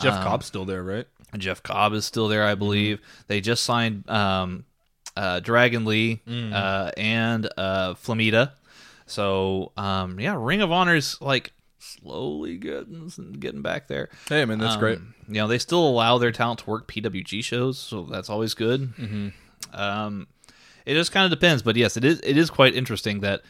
Jeff 0.00 0.14
Um, 0.18 0.22
Cobb's 0.24 0.46
still 0.46 0.64
there, 0.64 0.82
right? 0.82 1.06
Jeff 1.38 1.62
Cobb 1.62 1.94
is 1.94 2.04
still 2.04 2.28
there, 2.28 2.44
I 2.44 2.54
believe. 2.54 3.00
They 3.26 3.40
just 3.40 3.64
signed 3.64 4.08
um, 4.10 4.64
uh, 5.16 5.40
Dragon 5.40 5.84
Lee 5.86 6.20
uh, 6.52 6.90
and 6.96 7.48
uh, 7.56 7.94
Flamita. 7.94 8.52
So 9.12 9.72
um, 9.76 10.18
yeah, 10.18 10.36
Ring 10.38 10.62
of 10.62 10.72
Honor's 10.72 11.20
like 11.20 11.52
slowly 11.78 12.56
getting 12.56 13.12
getting 13.38 13.62
back 13.62 13.88
there. 13.88 14.08
Hey, 14.28 14.44
man, 14.44 14.58
that's 14.58 14.76
great. 14.76 14.98
Um, 14.98 15.14
You 15.28 15.34
know, 15.34 15.48
they 15.48 15.58
still 15.58 15.86
allow 15.86 16.18
their 16.18 16.32
talent 16.32 16.60
to 16.60 16.70
work 16.70 16.88
PWG 16.88 17.44
shows, 17.44 17.78
so 17.78 18.04
that's 18.04 18.30
always 18.30 18.54
good. 18.54 18.94
Mm-hmm. 18.96 19.28
Um, 19.72 20.26
it 20.86 20.94
just 20.94 21.12
kind 21.12 21.24
of 21.24 21.30
depends, 21.38 21.62
but 21.62 21.76
yes, 21.76 21.96
it 21.96 22.04
is. 22.04 22.20
It 22.24 22.36
is 22.36 22.50
quite 22.50 22.74
interesting 22.74 23.20
that 23.20 23.42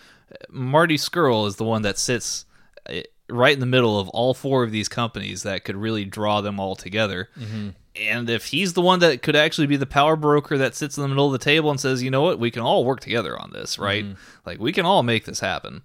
Marty 0.50 0.96
Scurll 0.96 1.46
is 1.46 1.56
the 1.56 1.64
one 1.64 1.82
that 1.82 1.98
sits 1.98 2.44
uh, 2.88 3.00
right 3.32 3.52
in 3.54 3.60
the 3.60 3.66
middle 3.66 3.98
of 3.98 4.08
all 4.10 4.34
four 4.34 4.62
of 4.64 4.70
these 4.70 4.88
companies 4.88 5.42
that 5.42 5.64
could 5.64 5.76
really 5.76 6.04
draw 6.04 6.40
them 6.40 6.60
all 6.60 6.76
together. 6.76 7.28
Mm-hmm. 7.38 7.70
And 7.94 8.30
if 8.30 8.46
he's 8.46 8.72
the 8.72 8.80
one 8.80 9.00
that 9.00 9.20
could 9.22 9.36
actually 9.36 9.66
be 9.66 9.76
the 9.76 9.86
power 9.86 10.16
broker 10.16 10.56
that 10.58 10.74
sits 10.74 10.96
in 10.96 11.02
the 11.02 11.08
middle 11.08 11.26
of 11.26 11.32
the 11.32 11.38
table 11.38 11.70
and 11.70 11.78
says, 11.78 12.02
you 12.02 12.10
know 12.10 12.22
what, 12.22 12.38
we 12.38 12.50
can 12.50 12.62
all 12.62 12.84
work 12.84 13.00
together 13.00 13.38
on 13.38 13.50
this, 13.52 13.78
right? 13.78 14.04
Mm-hmm. 14.04 14.14
Like 14.46 14.60
we 14.60 14.72
can 14.72 14.86
all 14.86 15.02
make 15.02 15.24
this 15.26 15.40
happen. 15.40 15.82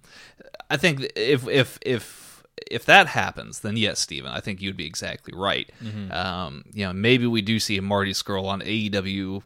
I 0.70 0.76
think 0.76 1.10
if 1.16 1.46
if 1.48 1.78
if 1.82 2.42
if 2.70 2.84
that 2.86 3.08
happens, 3.08 3.60
then 3.60 3.76
yes, 3.76 4.00
Steven, 4.00 4.30
I 4.30 4.40
think 4.40 4.60
you'd 4.62 4.76
be 4.76 4.86
exactly 4.86 5.32
right. 5.36 5.70
Mm-hmm. 5.82 6.12
Um, 6.12 6.64
you 6.72 6.84
know, 6.86 6.92
maybe 6.92 7.26
we 7.26 7.42
do 7.42 7.58
see 7.60 7.76
a 7.76 7.82
Marty 7.82 8.12
Scurll 8.12 8.46
on 8.46 8.60
AEW 8.62 9.42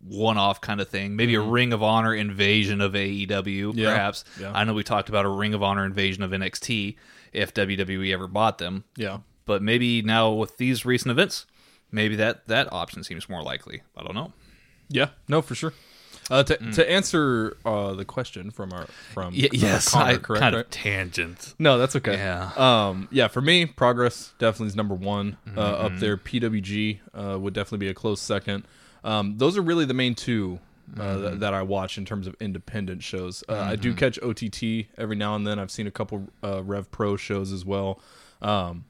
one-off 0.00 0.60
kind 0.60 0.80
of 0.80 0.88
thing. 0.88 1.16
Maybe 1.16 1.34
a 1.34 1.40
Ring 1.40 1.72
of 1.72 1.82
Honor 1.82 2.14
invasion 2.14 2.80
of 2.80 2.92
AEW, 2.92 3.72
Yeah. 3.76 3.90
perhaps. 3.90 4.24
Yeah. 4.40 4.52
I 4.54 4.64
know 4.64 4.72
we 4.74 4.84
talked 4.84 5.08
about 5.08 5.24
a 5.24 5.28
Ring 5.28 5.54
of 5.54 5.62
Honor 5.62 5.84
invasion 5.84 6.22
of 6.22 6.30
NXT 6.30 6.96
if 7.38 7.54
WWE 7.54 8.12
ever 8.12 8.26
bought 8.26 8.58
them. 8.58 8.84
Yeah. 8.96 9.18
But 9.46 9.62
maybe 9.62 10.02
now 10.02 10.30
with 10.32 10.58
these 10.58 10.84
recent 10.84 11.10
events, 11.10 11.46
maybe 11.90 12.16
that 12.16 12.46
that 12.48 12.70
option 12.72 13.02
seems 13.04 13.28
more 13.28 13.42
likely. 13.42 13.82
I 13.96 14.02
don't 14.02 14.14
know. 14.14 14.32
Yeah, 14.90 15.10
no, 15.28 15.40
for 15.42 15.54
sure. 15.54 15.72
Uh, 16.30 16.42
to 16.42 16.56
to 16.72 16.90
answer 16.90 17.56
uh, 17.64 17.94
the 17.94 18.04
question 18.04 18.50
from 18.50 18.70
our 18.74 18.86
from 19.14 19.32
Y- 19.34 19.44
uh, 19.44 19.48
yes, 19.52 19.88
Connor, 19.90 20.04
I 20.04 20.16
correct, 20.18 20.40
kind 20.42 20.54
right? 20.56 20.64
of 20.66 20.70
tangent. 20.70 21.54
No, 21.58 21.78
that's 21.78 21.96
okay. 21.96 22.14
Yeah. 22.16 22.50
Um. 22.56 23.08
Yeah. 23.10 23.28
For 23.28 23.40
me, 23.40 23.64
progress 23.64 24.32
definitely 24.38 24.66
is 24.68 24.76
number 24.76 24.94
one. 24.94 25.38
Uh, 25.56 25.60
up 25.60 25.92
Mm-hmm. 25.92 26.00
there, 26.00 26.16
PWG 26.18 26.98
uh, 27.14 27.38
would 27.38 27.54
definitely 27.54 27.86
be 27.86 27.88
a 27.90 27.94
close 27.94 28.20
second. 28.20 28.64
Um. 29.04 29.38
Those 29.38 29.56
are 29.56 29.62
really 29.62 29.86
the 29.86 29.94
main 29.94 30.14
two. 30.14 30.58
Uh, 30.96 31.00
Mm-hmm. 31.02 31.22
that, 31.22 31.40
that 31.40 31.54
I 31.54 31.62
watch 31.62 31.98
in 31.98 32.04
terms 32.04 32.26
of 32.26 32.34
independent 32.40 33.02
shows. 33.02 33.44
Uh, 33.48 33.54
I 33.56 33.76
do 33.76 33.92
catch 33.94 34.18
OTT 34.22 34.86
every 34.96 35.16
now 35.16 35.34
and 35.34 35.46
then. 35.46 35.58
I've 35.58 35.70
seen 35.70 35.86
a 35.86 35.90
couple 35.90 36.28
uh, 36.42 36.62
Rev 36.64 36.90
Pro 36.90 37.16
shows 37.16 37.52
as 37.52 37.64
well. 37.64 38.00
Um, 38.40 38.84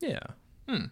yeah, 0.00 0.18
yeah, 0.68 0.74
those 0.74 0.76
Hmm. 0.78 0.84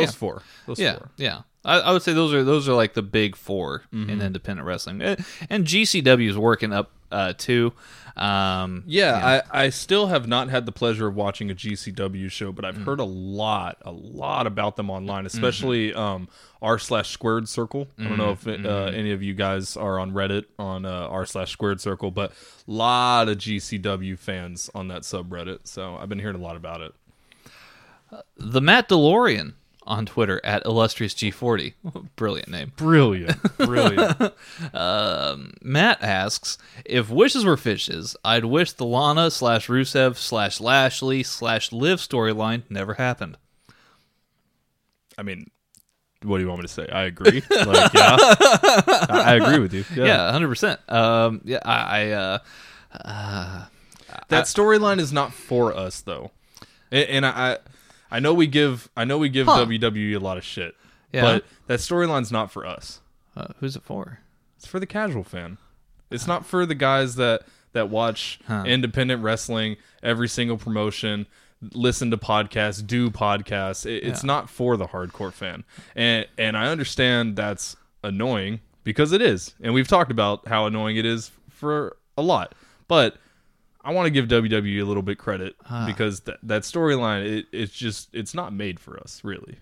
Yeah. 0.00 0.06
four. 0.10 0.42
Those 0.66 0.78
Yeah, 0.78 0.96
four. 0.98 1.10
yeah. 1.16 1.42
I, 1.66 1.80
I 1.80 1.92
would 1.92 2.02
say 2.02 2.12
those 2.12 2.32
are 2.32 2.42
those 2.44 2.68
are 2.68 2.74
like 2.74 2.94
the 2.94 3.02
big 3.02 3.36
4 3.36 3.82
Mm-hmm. 3.92 4.10
in 4.10 4.20
independent 4.22 4.66
wrestling, 4.66 5.02
Eh, 5.02 5.16
and 5.50 5.64
GCW 5.66 6.28
is 6.30 6.36
working 6.38 6.72
up 6.72 6.92
uh, 7.10 7.32
too. 7.36 7.72
Um, 8.16 8.84
Yeah, 8.86 9.42
I, 9.52 9.64
I 9.64 9.68
still 9.70 10.06
have 10.06 10.28
not 10.28 10.48
had 10.48 10.66
the 10.66 10.72
pleasure 10.72 11.06
of 11.08 11.16
watching 11.16 11.50
a 11.50 11.54
GCW 11.54 12.30
show, 12.30 12.52
but 12.52 12.64
Mm. 12.64 12.68
I've 12.68 12.76
heard 12.78 13.00
a 13.00 13.04
lot, 13.04 13.78
a 13.82 13.90
lot 13.90 14.46
about 14.46 14.76
them 14.76 14.88
online, 14.90 15.26
especially 15.26 15.90
Mm-hmm. 15.90 15.98
um, 15.98 16.28
r 16.62 16.78
slash 16.78 17.10
squared 17.10 17.48
circle. 17.48 17.88
I 17.98 18.04
don't 18.04 18.18
know 18.18 18.30
if 18.30 18.46
it, 18.46 18.64
uh, 18.64 18.86
Mm-hmm. 18.86 18.94
any 18.94 19.10
of 19.12 19.22
you 19.22 19.34
guys 19.34 19.76
are 19.76 19.98
on 19.98 20.12
Reddit 20.12 20.44
on 20.58 20.84
uh, 20.86 21.08
r 21.10 21.26
slash 21.26 21.50
squared 21.50 21.80
circle, 21.80 22.10
but 22.10 22.30
a 22.30 22.70
lot 22.70 23.28
of 23.28 23.38
GCW 23.38 24.16
fans 24.18 24.70
on 24.74 24.88
that 24.88 25.02
subreddit. 25.02 25.60
So 25.64 25.96
I've 25.96 26.08
been 26.08 26.20
hearing 26.20 26.36
a 26.36 26.40
lot 26.42 26.56
about 26.56 26.80
it. 26.80 26.94
the 28.36 28.60
Matt 28.60 28.88
DeLorean 28.88 29.54
on 29.86 30.06
Twitter 30.06 30.40
at 30.44 30.64
illustrious 30.64 31.14
G40, 31.14 31.74
brilliant 32.16 32.48
name. 32.48 32.72
Brilliant, 32.76 33.40
brilliant. 33.58 34.18
Matt 35.62 36.02
asks 36.02 36.58
if 36.84 37.10
wishes 37.10 37.44
were 37.44 37.56
fishes, 37.56 38.16
I'd 38.24 38.44
wish 38.44 38.72
the 38.72 38.84
Lana 38.84 39.30
slash 39.30 39.68
Rusev 39.68 40.16
slash 40.16 40.60
Lashley 40.60 41.22
slash 41.22 41.72
Liv 41.72 41.98
storyline 41.98 42.62
never 42.68 42.94
happened. 42.94 43.36
I 45.16 45.22
mean, 45.22 45.50
what 46.22 46.38
do 46.38 46.42
you 46.42 46.48
want 46.48 46.60
me 46.62 46.66
to 46.66 46.72
say? 46.72 46.88
I 46.88 47.04
agree. 47.04 47.42
Like, 47.50 47.92
yeah, 47.94 48.16
I, 48.18 49.22
I 49.26 49.34
agree 49.34 49.58
with 49.58 49.72
you. 49.72 49.84
Yeah, 49.94 50.30
hundred 50.32 50.48
percent. 50.48 50.80
Um, 50.90 51.40
yeah, 51.44 51.60
I, 51.64 52.12
I 52.12 52.38
uh, 52.92 53.64
that 54.28 54.44
storyline 54.46 54.98
is 54.98 55.12
not 55.12 55.32
for 55.32 55.72
us 55.74 56.00
though 56.00 56.30
and, 56.94 57.08
and 57.08 57.26
I, 57.26 57.58
I 58.14 58.20
know 58.20 58.32
we 58.32 58.46
give 58.46 58.88
i 58.96 59.04
know 59.04 59.18
we 59.18 59.28
give 59.28 59.46
Huh. 59.46 59.66
wwe 59.66 60.14
a 60.14 60.18
lot 60.18 60.36
of 60.38 60.44
shit 60.44 60.74
Yeah. 61.12 61.22
but 61.22 61.44
that 61.66 61.80
storyline's 61.80 62.30
not 62.32 62.50
for 62.50 62.64
us. 62.66 63.00
Uh, 63.36 63.48
who's 63.60 63.74
it 63.76 63.82
for? 63.82 64.20
it's 64.56 64.66
for 64.66 64.78
the 64.80 64.86
casual 64.86 65.24
fan. 65.24 65.58
It's 66.10 66.26
not 66.26 66.46
for 66.46 66.64
the 66.64 66.74
guys 66.76 67.16
that 67.16 67.42
that 67.72 67.90
watch 67.90 68.38
independent 68.64 69.22
wrestling 69.22 69.76
every 70.02 70.28
single 70.28 70.56
promotion 70.56 71.26
listen 71.72 72.10
to 72.10 72.16
podcasts 72.16 72.86
do 72.86 73.10
podcasts. 73.10 73.86
It, 73.86 74.04
it's 74.04 74.22
not 74.22 74.48
for 74.50 74.76
the 74.76 74.86
hardcore 74.86 75.32
fan. 75.32 75.64
And 75.96 76.26
and 76.38 76.56
i 76.56 76.66
understand 76.68 77.36
that's 77.36 77.76
annoying 78.04 78.60
because 78.84 79.12
it 79.12 79.22
is. 79.22 79.54
And 79.62 79.74
we've 79.74 79.88
talked 79.88 80.10
about 80.12 80.46
how 80.46 80.66
annoying 80.66 80.96
it 80.96 81.06
is 81.06 81.30
for 81.50 81.96
a 82.16 82.22
lot. 82.22 82.54
But 82.86 83.16
I 83.84 83.92
want 83.92 84.06
to 84.06 84.10
give 84.10 84.26
WWE 84.28 84.80
a 84.80 84.84
little 84.84 85.02
bit 85.02 85.18
credit 85.18 85.54
because 85.86 86.20
that 86.20 86.38
that 86.42 86.62
storyline 86.62 87.24
it, 87.26 87.46
it's 87.52 87.72
just 87.72 88.08
it's 88.14 88.34
not 88.34 88.52
made 88.52 88.80
for 88.80 88.98
us 88.98 89.20
really. 89.22 89.58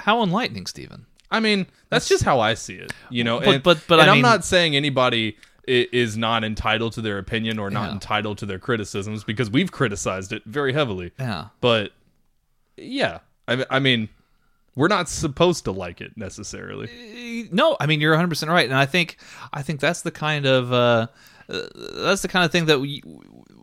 How 0.00 0.22
enlightening, 0.22 0.66
Stephen. 0.66 1.06
I 1.30 1.40
mean, 1.40 1.66
that's, 1.88 2.06
just 2.08 2.22
how 2.22 2.38
I 2.40 2.54
see 2.54 2.74
it, 2.74 2.92
you 3.10 3.24
know. 3.24 3.38
But- 3.40 3.48
and 3.48 3.62
but- 3.62 3.84
but 3.88 3.98
and 4.00 4.08
I 4.10 4.12
I'm 4.12 4.16
mean- 4.18 4.22
not 4.22 4.44
saying 4.44 4.76
anybody 4.76 5.36
is 5.66 6.16
not 6.16 6.44
entitled 6.44 6.92
to 6.92 7.00
their 7.00 7.16
opinion 7.18 7.58
or 7.58 7.70
not 7.70 7.86
Yeah. 7.88 7.92
entitled 7.94 8.36
to 8.38 8.46
their 8.46 8.58
criticisms 8.58 9.24
because 9.24 9.48
we've 9.50 9.72
criticized 9.72 10.32
it 10.32 10.42
very 10.44 10.74
heavily. 10.74 11.12
Yeah. 11.18 11.46
But 11.62 11.92
yeah, 12.76 13.20
I 13.48 13.56
mean, 13.56 13.64
I 13.70 13.78
mean, 13.78 14.08
we're 14.76 14.88
not 14.88 15.08
supposed 15.08 15.64
to 15.64 15.72
like 15.72 16.00
it 16.02 16.16
necessarily. 16.16 17.48
No, 17.50 17.76
I 17.80 17.86
mean 17.86 18.00
you're 18.00 18.12
100 18.12 18.28
percent 18.28 18.50
right, 18.52 18.68
and 18.68 18.76
I 18.76 18.84
think 18.86 19.16
I 19.52 19.62
think 19.62 19.80
that's 19.80 20.02
the 20.02 20.10
kind 20.10 20.44
of 20.46 20.72
uh, 20.72 21.06
that's 21.48 22.22
the 22.22 22.28
kind 22.28 22.44
of 22.44 22.52
thing 22.52 22.66
that 22.66 22.80
we 22.80 23.02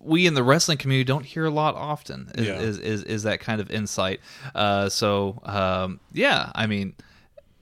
we 0.02 0.26
in 0.26 0.34
the 0.34 0.44
wrestling 0.44 0.78
community 0.78 1.04
don't 1.06 1.26
hear 1.26 1.46
a 1.46 1.50
lot 1.52 1.76
often. 1.76 2.32
Is 2.36 2.48
Yeah. 2.48 2.60
is, 2.60 2.78
is, 2.80 3.04
is 3.04 3.24
that 3.24 3.40
kind 3.40 3.62
of 3.62 3.70
insight? 3.72 4.20
Uh, 4.56 4.90
so 4.90 5.40
um, 5.44 6.00
yeah, 6.12 6.52
I 6.56 6.68
mean, 6.68 6.94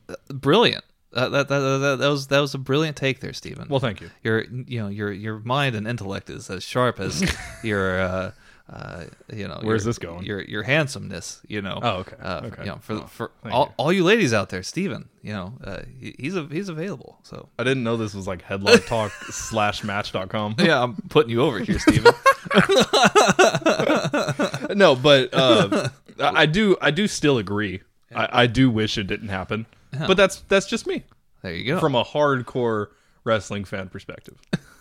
uh, 0.07 0.15
brilliant. 0.33 0.83
Uh, 1.11 1.27
that, 1.29 1.47
that, 1.47 1.59
that, 1.59 1.95
that 1.99 2.07
was 2.07 2.27
that 2.27 2.39
was 2.39 2.53
a 2.53 2.57
brilliant 2.59 2.95
take 2.95 3.19
there, 3.19 3.33
Stephen. 3.33 3.67
Well, 3.67 3.79
thank 3.79 3.99
you. 3.99 4.09
your 4.23 4.43
you 4.43 4.79
know 4.79 4.89
your 4.89 5.11
your 5.11 5.39
mind 5.39 5.75
and 5.75 5.87
intellect 5.87 6.29
is 6.29 6.49
as 6.49 6.63
sharp 6.63 6.99
as 6.99 7.23
your 7.63 7.99
uh, 7.99 8.31
uh, 8.71 9.05
you 9.33 9.47
know 9.47 9.59
Where's 9.63 9.83
your- 9.83 9.89
this 9.89 9.97
going? 9.99 10.23
Your 10.25 10.41
your 10.41 10.63
handsomeness, 10.63 11.41
you 11.47 11.61
know. 11.61 11.79
Oh, 11.81 11.89
okay. 12.01 12.15
Uh, 12.21 12.41
Okay. 12.45 12.63
You 12.63 12.67
know, 12.69 12.77
for 12.81 12.93
Oh, 12.95 13.07
for 13.07 13.31
all, 13.45 13.65
you. 13.65 13.71
all 13.77 13.93
you 13.93 14.03
ladies 14.03 14.33
out 14.33 14.49
there, 14.49 14.61
Stephen, 14.63 15.09
you 15.23 15.33
know, 15.33 15.53
uh, 15.63 15.81
he, 15.99 16.15
he's 16.19 16.35
a, 16.35 16.45
he's 16.51 16.69
available. 16.69 17.17
So 17.23 17.49
I 17.57 17.63
didn't 17.63 17.83
know 17.83 17.97
this 17.97 18.13
was 18.13 18.27
like 18.27 18.43
headlock 18.43 18.85
talk 18.87 19.11
slash 19.31 19.83
match.com. 19.83 20.55
yeah, 20.59 20.81
I'm 20.83 20.95
putting 21.09 21.31
you 21.31 21.41
over 21.41 21.59
here, 21.59 21.79
Stephen. 21.79 22.13
no, 24.75 24.95
but 24.95 25.29
uh, 25.33 25.89
I 26.19 26.45
do 26.45 26.77
I 26.81 26.91
do 26.91 27.07
still 27.07 27.37
agree. 27.37 27.81
I, 28.13 28.43
I 28.43 28.47
do 28.47 28.69
wish 28.69 28.97
it 28.97 29.07
didn't 29.07 29.29
happen, 29.29 29.65
but 30.07 30.17
that's 30.17 30.41
that's 30.47 30.65
just 30.67 30.87
me 30.87 31.03
there 31.41 31.53
you 31.53 31.73
go. 31.73 31.79
from 31.79 31.95
a 31.95 32.03
hardcore 32.03 32.87
wrestling 33.23 33.65
fan 33.65 33.89
perspective. 33.89 34.35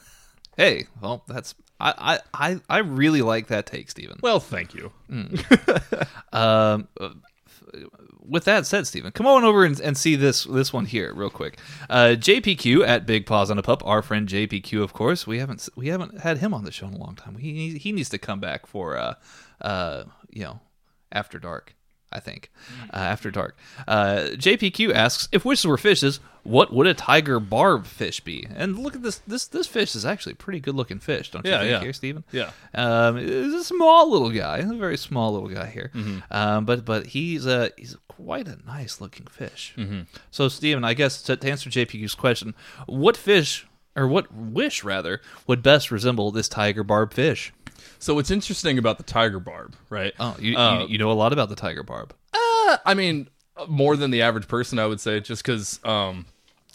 hey, 0.56 0.86
well, 1.00 1.24
that's 1.28 1.54
I, 1.80 2.18
I 2.34 2.50
I 2.50 2.60
I 2.68 2.78
really 2.78 3.22
like 3.22 3.48
that 3.48 3.66
take, 3.66 3.90
Stephen. 3.90 4.18
Well, 4.22 4.40
thank 4.40 4.74
you. 4.74 4.92
Um, 6.30 6.88
uh, 7.00 7.08
with 8.28 8.44
that 8.44 8.66
said, 8.66 8.86
Stephen, 8.86 9.10
come 9.12 9.26
on 9.26 9.44
over 9.44 9.64
and, 9.64 9.80
and 9.80 9.96
see 9.96 10.14
this 10.14 10.44
this 10.44 10.72
one 10.72 10.84
here 10.84 11.12
real 11.14 11.30
quick. 11.30 11.58
Uh, 11.88 12.14
JPQ 12.18 12.86
at 12.86 13.06
Big 13.06 13.24
Paws 13.24 13.50
on 13.50 13.58
a 13.58 13.62
Pup, 13.62 13.82
our 13.86 14.02
friend 14.02 14.28
JPQ, 14.28 14.82
of 14.82 14.92
course. 14.92 15.26
We 15.26 15.38
haven't 15.38 15.68
we 15.74 15.88
haven't 15.88 16.20
had 16.20 16.38
him 16.38 16.52
on 16.52 16.64
the 16.64 16.72
show 16.72 16.86
in 16.86 16.94
a 16.94 16.98
long 16.98 17.16
time. 17.16 17.36
He 17.38 17.78
he 17.78 17.92
needs 17.92 18.10
to 18.10 18.18
come 18.18 18.40
back 18.40 18.66
for 18.66 18.96
uh 18.98 19.14
uh 19.60 20.04
you 20.30 20.42
know 20.44 20.60
after 21.10 21.38
dark. 21.38 21.74
I 22.10 22.20
think 22.20 22.50
uh, 22.92 22.96
after 22.96 23.30
dark. 23.30 23.56
Uh, 23.86 24.28
JPQ 24.32 24.92
asks 24.94 25.28
if 25.32 25.44
wishes 25.44 25.66
were 25.66 25.76
fishes, 25.76 26.20
what 26.42 26.72
would 26.72 26.86
a 26.86 26.94
tiger 26.94 27.38
barb 27.38 27.84
fish 27.86 28.20
be? 28.20 28.46
And 28.54 28.78
look 28.78 28.94
at 28.94 29.02
this 29.02 29.18
this 29.26 29.46
this 29.46 29.66
fish 29.66 29.94
is 29.94 30.06
actually 30.06 30.32
a 30.32 30.36
pretty 30.36 30.60
good 30.60 30.74
looking 30.74 30.98
fish, 31.00 31.30
don't 31.30 31.44
you 31.44 31.50
Yeah, 31.50 31.58
think, 31.58 31.70
yeah. 31.70 31.80
here, 31.80 31.92
Stephen? 31.92 32.24
Yeah. 32.32 32.50
Um, 32.74 33.18
he's 33.18 33.52
a 33.52 33.64
small 33.64 34.10
little 34.10 34.30
guy, 34.30 34.58
a 34.58 34.72
very 34.74 34.96
small 34.96 35.32
little 35.34 35.48
guy 35.50 35.66
here. 35.66 35.90
Mm-hmm. 35.94 36.18
Um, 36.30 36.64
but 36.64 36.84
but 36.84 37.08
he's 37.08 37.44
a 37.44 37.72
he's 37.76 37.96
quite 38.08 38.48
a 38.48 38.58
nice 38.66 39.00
looking 39.00 39.26
fish. 39.26 39.74
Mm-hmm. 39.76 40.02
So 40.30 40.48
Stephen, 40.48 40.84
I 40.84 40.94
guess 40.94 41.20
to, 41.22 41.36
to 41.36 41.50
answer 41.50 41.68
JPQ's 41.68 42.14
question, 42.14 42.54
what 42.86 43.16
fish 43.16 43.66
or 43.94 44.06
what 44.06 44.32
wish 44.32 44.84
rather 44.84 45.20
would 45.46 45.62
best 45.62 45.90
resemble 45.90 46.30
this 46.30 46.48
tiger 46.48 46.84
barb 46.84 47.12
fish? 47.12 47.52
So 47.98 48.14
what's 48.14 48.30
interesting 48.30 48.78
about 48.78 48.98
the 48.98 49.04
tiger 49.04 49.40
barb, 49.40 49.74
right? 49.90 50.12
Oh, 50.20 50.36
you, 50.38 50.56
Uh, 50.56 50.82
you, 50.82 50.88
you 50.88 50.98
know 50.98 51.10
a 51.10 51.14
lot 51.14 51.32
about 51.32 51.48
the 51.48 51.56
tiger 51.56 51.82
barb. 51.82 52.14
I 52.84 52.94
mean, 52.94 53.28
more 53.66 53.96
than 53.96 54.10
the 54.10 54.22
average 54.22 54.46
person, 54.46 54.78
I 54.78 54.86
would 54.86 55.00
say, 55.00 55.20
just 55.20 55.42
because 55.42 55.80
um, 55.84 56.26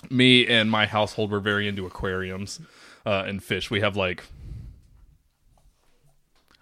me 0.09 0.47
and 0.47 0.69
my 0.69 0.85
household 0.85 1.31
were 1.31 1.39
very 1.39 1.67
into 1.67 1.85
aquariums 1.85 2.59
uh, 3.05 3.23
and 3.27 3.41
fish. 3.43 3.69
We 3.71 3.81
have 3.81 3.95
like, 3.95 4.23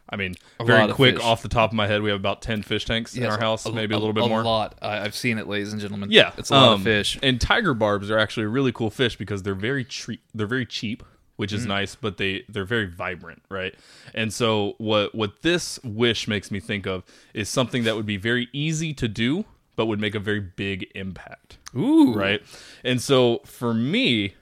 I 0.09 0.17
mean, 0.17 0.35
A 0.59 0.65
very 0.65 0.79
lot 0.79 0.89
of 0.89 0.95
quick 0.97 1.23
off 1.23 1.41
the 1.41 1.47
top 1.47 1.71
of 1.71 1.75
my 1.75 1.87
head, 1.87 2.01
we 2.01 2.09
have 2.09 2.19
about 2.19 2.41
ten 2.41 2.61
fish 2.61 2.83
tanks 2.85 3.15
in 3.15 3.25
our 3.25 3.39
house, 3.39 3.65
maybe 3.65 3.95
a, 3.95 3.97
little 3.97 4.13
bit 4.13 4.27
more. 4.27 4.41
A 4.41 4.45
lot. 4.45 4.77
I, 4.81 4.99
I've 4.99 5.15
seen 5.15 5.37
it, 5.37 5.47
ladies 5.47 5.71
and 5.71 5.81
gentlemen. 5.81 6.11
Yeah, 6.11 6.33
it's 6.37 6.49
a 6.49 6.53
lot 6.53 6.67
of 6.67 6.73
um, 6.79 6.83
fish. 6.83 7.17
And 7.23 7.39
tiger 7.39 7.73
barbs 7.73 8.11
are 8.11 8.19
actually 8.19 8.45
a 8.45 8.49
really 8.49 8.73
cool 8.73 8.89
fish 8.89 9.15
because 9.17 9.43
they're 9.43 9.55
very 9.55 9.85
tre- 9.85 10.19
they're 10.35 10.45
very 10.47 10.65
cheap, 10.65 11.01
which 11.41 11.51
Mm. 11.51 11.55
is 11.57 11.65
nice, 11.65 11.95
but 11.95 12.17
they 12.17 12.43
they're 12.47 12.65
very 12.65 12.85
vibrant, 12.85 13.41
right? 13.49 13.73
And 14.13 14.31
so 14.31 14.75
what 14.77 15.15
what 15.15 15.41
this 15.41 15.79
wish 15.83 16.27
makes 16.27 16.51
me 16.51 16.59
think 16.59 16.85
of 16.85 17.03
is 17.33 17.49
something 17.49 17.83
that 17.85 17.95
would 17.95 18.05
be 18.05 18.17
very 18.17 18.47
easy 18.53 18.93
to 18.93 19.07
do, 19.07 19.45
but 19.75 19.87
would 19.87 19.99
make 19.99 20.13
a 20.15 20.19
very 20.19 20.39
big 20.39 20.89
impact. 20.95 21.57
Ooh, 21.75 22.13
Right? 22.13 22.41
And 22.83 23.01
so 23.01 23.39
for 23.45 23.73
me, 23.73 24.35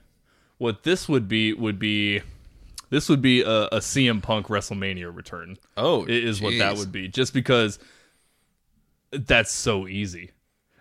what 0.58 0.82
this 0.82 1.08
would 1.08 1.26
be 1.28 1.52
would 1.54 1.78
be 1.78 2.20
this 2.90 3.08
would 3.08 3.22
be 3.22 3.40
a, 3.42 3.66
a 3.72 3.78
CM 3.80 4.20
Punk 4.20 4.48
WrestleMania 4.48 5.14
return. 5.14 5.56
Oh, 5.76 6.04
i- 6.06 6.10
is 6.10 6.40
what 6.42 6.58
that 6.58 6.76
would 6.76 6.90
be. 6.92 7.08
Just 7.08 7.32
because 7.32 7.78
that's 9.12 9.52
so 9.52 9.88
easy. 9.88 10.30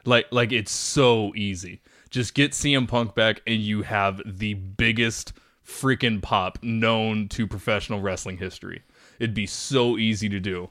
Like 0.06 0.28
like 0.32 0.52
it's 0.52 0.72
so 0.72 1.34
easy. 1.36 1.82
Just 2.10 2.34
get 2.34 2.52
CM 2.54 2.88
Punk 2.88 3.14
back 3.16 3.42
and 3.46 3.62
you 3.62 3.84
have 3.84 4.22
the 4.26 4.56
biggest 4.56 5.34
freaking 5.70 6.22
pop 6.22 6.58
known 6.64 7.28
to 7.30 7.46
professional 7.48 8.02
wrestling 8.02 8.38
history. 8.38 8.82
It'd 9.20 9.36
be 9.36 9.46
so 9.46 9.98
easy 9.98 10.28
to 10.30 10.40
do. 10.40 10.70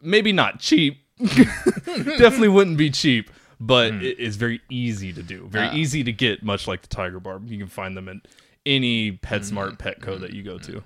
Maybe 0.00 0.32
not 0.32 0.58
cheap. 0.60 0.98
Definitely 1.18 2.48
wouldn't 2.48 2.78
be 2.78 2.90
cheap, 2.90 3.30
but 3.60 3.92
Hmm. 3.92 4.00
it 4.02 4.18
is 4.18 4.36
very 4.36 4.60
easy 4.70 5.12
to 5.12 5.22
do. 5.22 5.46
Very 5.48 5.68
Ah. 5.68 5.74
easy 5.74 6.02
to 6.04 6.12
get, 6.12 6.42
much 6.42 6.66
like 6.66 6.82
the 6.82 6.88
Tiger 6.88 7.20
Barb. 7.20 7.48
You 7.50 7.58
can 7.58 7.66
find 7.68 7.96
them 7.96 8.08
in 8.08 8.22
any. 8.66 9.12
PetSmart 9.12 9.78
Petco 9.78 10.18
that 10.20 10.32
you 10.32 10.42
go 10.42 10.58
to. 10.58 10.82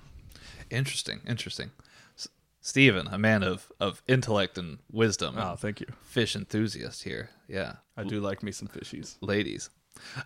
Interesting, 0.69 1.21
interesting. 1.27 1.71
S- 2.17 2.27
Steven, 2.61 3.07
a 3.07 3.17
man 3.17 3.41
of, 3.43 3.71
of 3.79 4.03
intellect 4.07 4.57
and 4.57 4.79
wisdom, 4.91 5.35
Oh, 5.37 5.55
thank 5.55 5.79
you. 5.81 5.87
fish 6.03 6.35
enthusiast 6.35 7.03
here. 7.03 7.29
Yeah, 7.47 7.77
I 7.97 8.03
do 8.03 8.19
like 8.19 8.43
me 8.43 8.51
some 8.51 8.67
fishies. 8.67 9.17
ladies. 9.21 9.69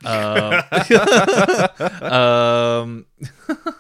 Um, 0.06 0.54
um, 2.12 3.06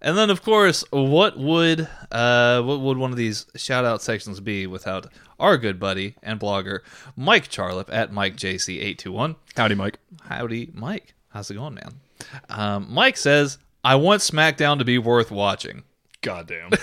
and 0.00 0.16
then, 0.16 0.30
of 0.30 0.42
course, 0.42 0.84
what 0.90 1.38
would 1.38 1.88
uh, 2.10 2.62
what 2.62 2.80
would 2.80 2.98
one 2.98 3.10
of 3.10 3.16
these 3.16 3.46
shout 3.56 3.84
out 3.84 4.02
sections 4.02 4.40
be 4.40 4.66
without 4.66 5.06
our 5.38 5.56
good 5.56 5.78
buddy 5.78 6.14
and 6.22 6.40
blogger 6.40 6.80
Mike 7.16 7.48
Charlip 7.48 7.88
at 7.92 8.12
MikeJC821? 8.12 9.36
Howdy, 9.56 9.74
Mike. 9.74 9.98
Howdy, 10.22 10.70
Mike. 10.72 11.14
How's 11.30 11.50
it 11.50 11.54
going, 11.54 11.74
man? 11.74 12.00
Um, 12.48 12.86
Mike 12.90 13.16
says, 13.16 13.58
I 13.84 13.94
want 13.96 14.20
SmackDown 14.22 14.78
to 14.78 14.84
be 14.84 14.98
worth 14.98 15.30
watching. 15.30 15.84
Goddamn. 16.22 16.70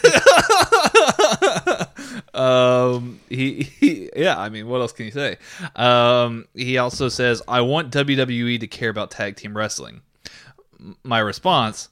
Um, 2.33 3.19
he, 3.29 3.63
he, 3.63 4.09
yeah, 4.15 4.39
I 4.39 4.49
mean, 4.49 4.67
what 4.67 4.81
else 4.81 4.93
can 4.93 5.05
you 5.05 5.11
say? 5.11 5.37
Um, 5.75 6.47
he 6.53 6.77
also 6.77 7.09
says, 7.09 7.41
I 7.47 7.61
want 7.61 7.93
WWE 7.93 8.59
to 8.59 8.67
care 8.67 8.89
about 8.89 9.11
tag 9.11 9.35
team 9.35 9.55
wrestling. 9.55 10.01
My 11.03 11.19
response, 11.19 11.89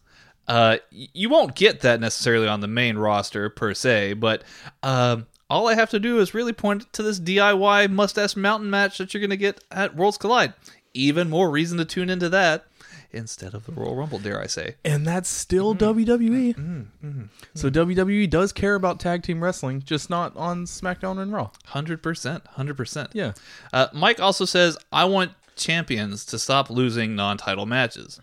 uh, 0.47 0.77
you 0.91 1.29
won't 1.29 1.55
get 1.55 1.81
that 1.81 1.99
necessarily 1.99 2.47
on 2.47 2.61
the 2.61 2.67
main 2.67 2.97
roster 2.97 3.49
per 3.49 3.73
se, 3.73 4.13
but 4.13 4.43
um, 4.83 5.25
all 5.49 5.67
I 5.67 5.75
have 5.75 5.89
to 5.91 5.99
do 5.99 6.19
is 6.19 6.33
really 6.33 6.53
point 6.53 6.91
to 6.93 7.03
this 7.03 7.19
DIY 7.19 7.91
mustache 7.91 8.35
mountain 8.35 8.69
match 8.69 8.97
that 8.97 9.13
you're 9.13 9.21
going 9.21 9.29
to 9.29 9.37
get 9.37 9.63
at 9.71 9.95
Worlds 9.95 10.17
Collide. 10.17 10.53
Even 10.93 11.29
more 11.29 11.49
reason 11.49 11.77
to 11.77 11.85
tune 11.85 12.09
into 12.09 12.29
that 12.29 12.65
instead 13.11 13.53
of 13.53 13.65
the 13.65 13.71
Royal 13.71 13.95
Rumble, 13.95 14.19
dare 14.19 14.41
I 14.41 14.47
say. 14.47 14.75
and 14.83 15.05
that's 15.07 15.29
still 15.29 15.73
Mm-hmm. 15.75 15.99
WWE. 17.03 17.29
So 17.53 17.69
WWE 17.69 18.29
does 18.29 18.51
care 18.51 18.75
about 18.75 18.99
tag 18.99 19.23
team 19.23 19.43
wrestling, 19.43 19.81
just 19.83 20.09
not 20.09 20.35
on 20.35 20.65
SmackDown 20.65 21.19
and 21.21 21.31
Raw. 21.33 21.49
100%. 21.69 22.41
100%. 22.57 23.07
Yeah. 23.13 23.33
Uh, 23.73 23.87
Mike 23.93 24.19
also 24.19 24.45
says, 24.45 24.77
"I 24.91 25.05
want 25.05 25.31
champions 25.55 26.25
to 26.25 26.37
stop 26.39 26.69
losing 26.69 27.15
non-title 27.15 27.65
matches." 27.65 28.19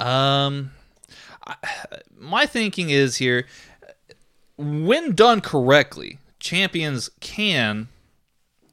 Um, 0.00 0.72
I, 1.46 1.54
my 2.18 2.46
thinking 2.46 2.90
is 2.90 3.16
here: 3.16 3.46
when 4.56 5.14
done 5.14 5.40
correctly, 5.40 6.18
champions 6.40 7.10
can, 7.20 7.88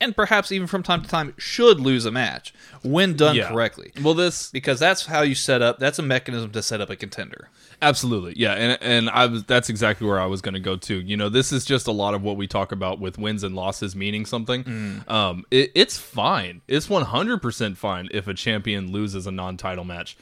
and 0.02 0.16
perhaps 0.16 0.52
even 0.52 0.68
from 0.68 0.82
time 0.84 1.02
to 1.02 1.08
time, 1.08 1.34
should 1.38 1.80
lose 1.80 2.06
a 2.06 2.12
match 2.12 2.54
when 2.84 3.16
done 3.16 3.36
Yeah. 3.36 3.50
correctly, 3.50 3.92
Well, 4.02 4.14
this 4.14 4.50
because 4.52 4.80
that's 4.80 5.06
how 5.08 5.22
you 5.22 5.36
set 5.36 5.62
up. 5.62 5.80
That's 5.80 6.00
a 6.00 6.02
mechanism 6.04 6.52
to 6.52 6.62
set 6.64 6.80
up 6.82 6.90
a 6.90 6.96
contender. 6.96 7.50
Absolutely, 7.82 8.34
yeah, 8.36 8.54
and 8.54 8.78
and 8.82 9.10
I 9.10 9.26
was 9.28 9.44
that's 9.46 9.70
exactly 9.70 10.06
where 10.08 10.20
I 10.20 10.26
was 10.26 10.42
going 10.42 10.54
to 10.54 10.60
go 10.60 10.76
to. 10.76 11.00
You 11.00 11.16
know, 11.16 11.30
this 11.30 11.52
is 11.54 11.64
just 11.64 11.88
a 11.88 11.92
lot 11.94 12.14
of 12.14 12.22
what 12.24 12.36
we 12.38 12.46
talk 12.48 12.72
about 12.72 13.00
with 13.00 13.18
wins 13.18 13.44
and 13.44 13.56
losses 13.56 13.96
meaning 13.96 14.26
something. 14.26 15.04
Um, 15.08 15.46
it, 15.50 15.72
it's 15.76 15.98
fine. 15.98 16.62
It's 16.68 16.90
one 16.90 17.04
hundred 17.06 17.42
percent 17.42 17.78
fine 17.78 18.10
if 18.12 18.28
a 18.28 18.34
champion 18.34 18.92
loses 18.92 19.28
a 19.28 19.32
non-title 19.32 19.86
match, 19.86 20.18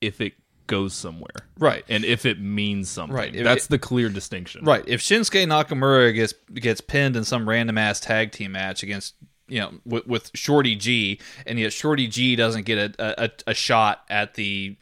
if 0.00 0.20
it 0.20 0.34
goes 0.68 0.94
somewhere, 0.94 1.48
Right. 1.58 1.84
and 1.88 2.04
if 2.04 2.24
it 2.24 2.40
means 2.40 2.88
something. 2.88 3.16
Right. 3.16 3.34
If 3.34 3.42
That's 3.42 3.64
it- 3.66 3.70
the 3.70 3.78
clear 3.80 4.08
distinction. 4.08 4.64
Right. 4.64 4.84
If 4.86 5.00
Shinsuke 5.00 5.44
Nakamura 5.48 6.14
gets 6.14 6.34
gets 6.54 6.80
pinned 6.80 7.16
in 7.16 7.24
some 7.24 7.48
random 7.48 7.76
ass 7.76 7.98
tag 7.98 8.30
team 8.30 8.52
match 8.52 8.84
against 8.84 9.14
you 9.48 9.58
know 9.60 9.72
with, 9.84 10.06
with 10.06 10.30
Shorty 10.34 10.76
G, 10.76 11.18
and 11.46 11.58
yet 11.58 11.72
Shorty 11.72 12.06
G 12.06 12.36
doesn't 12.36 12.64
get 12.66 12.78
a, 13.00 13.24
a 13.24 13.30
a 13.48 13.54
shot 13.54 14.04
at 14.08 14.34
the 14.34 14.76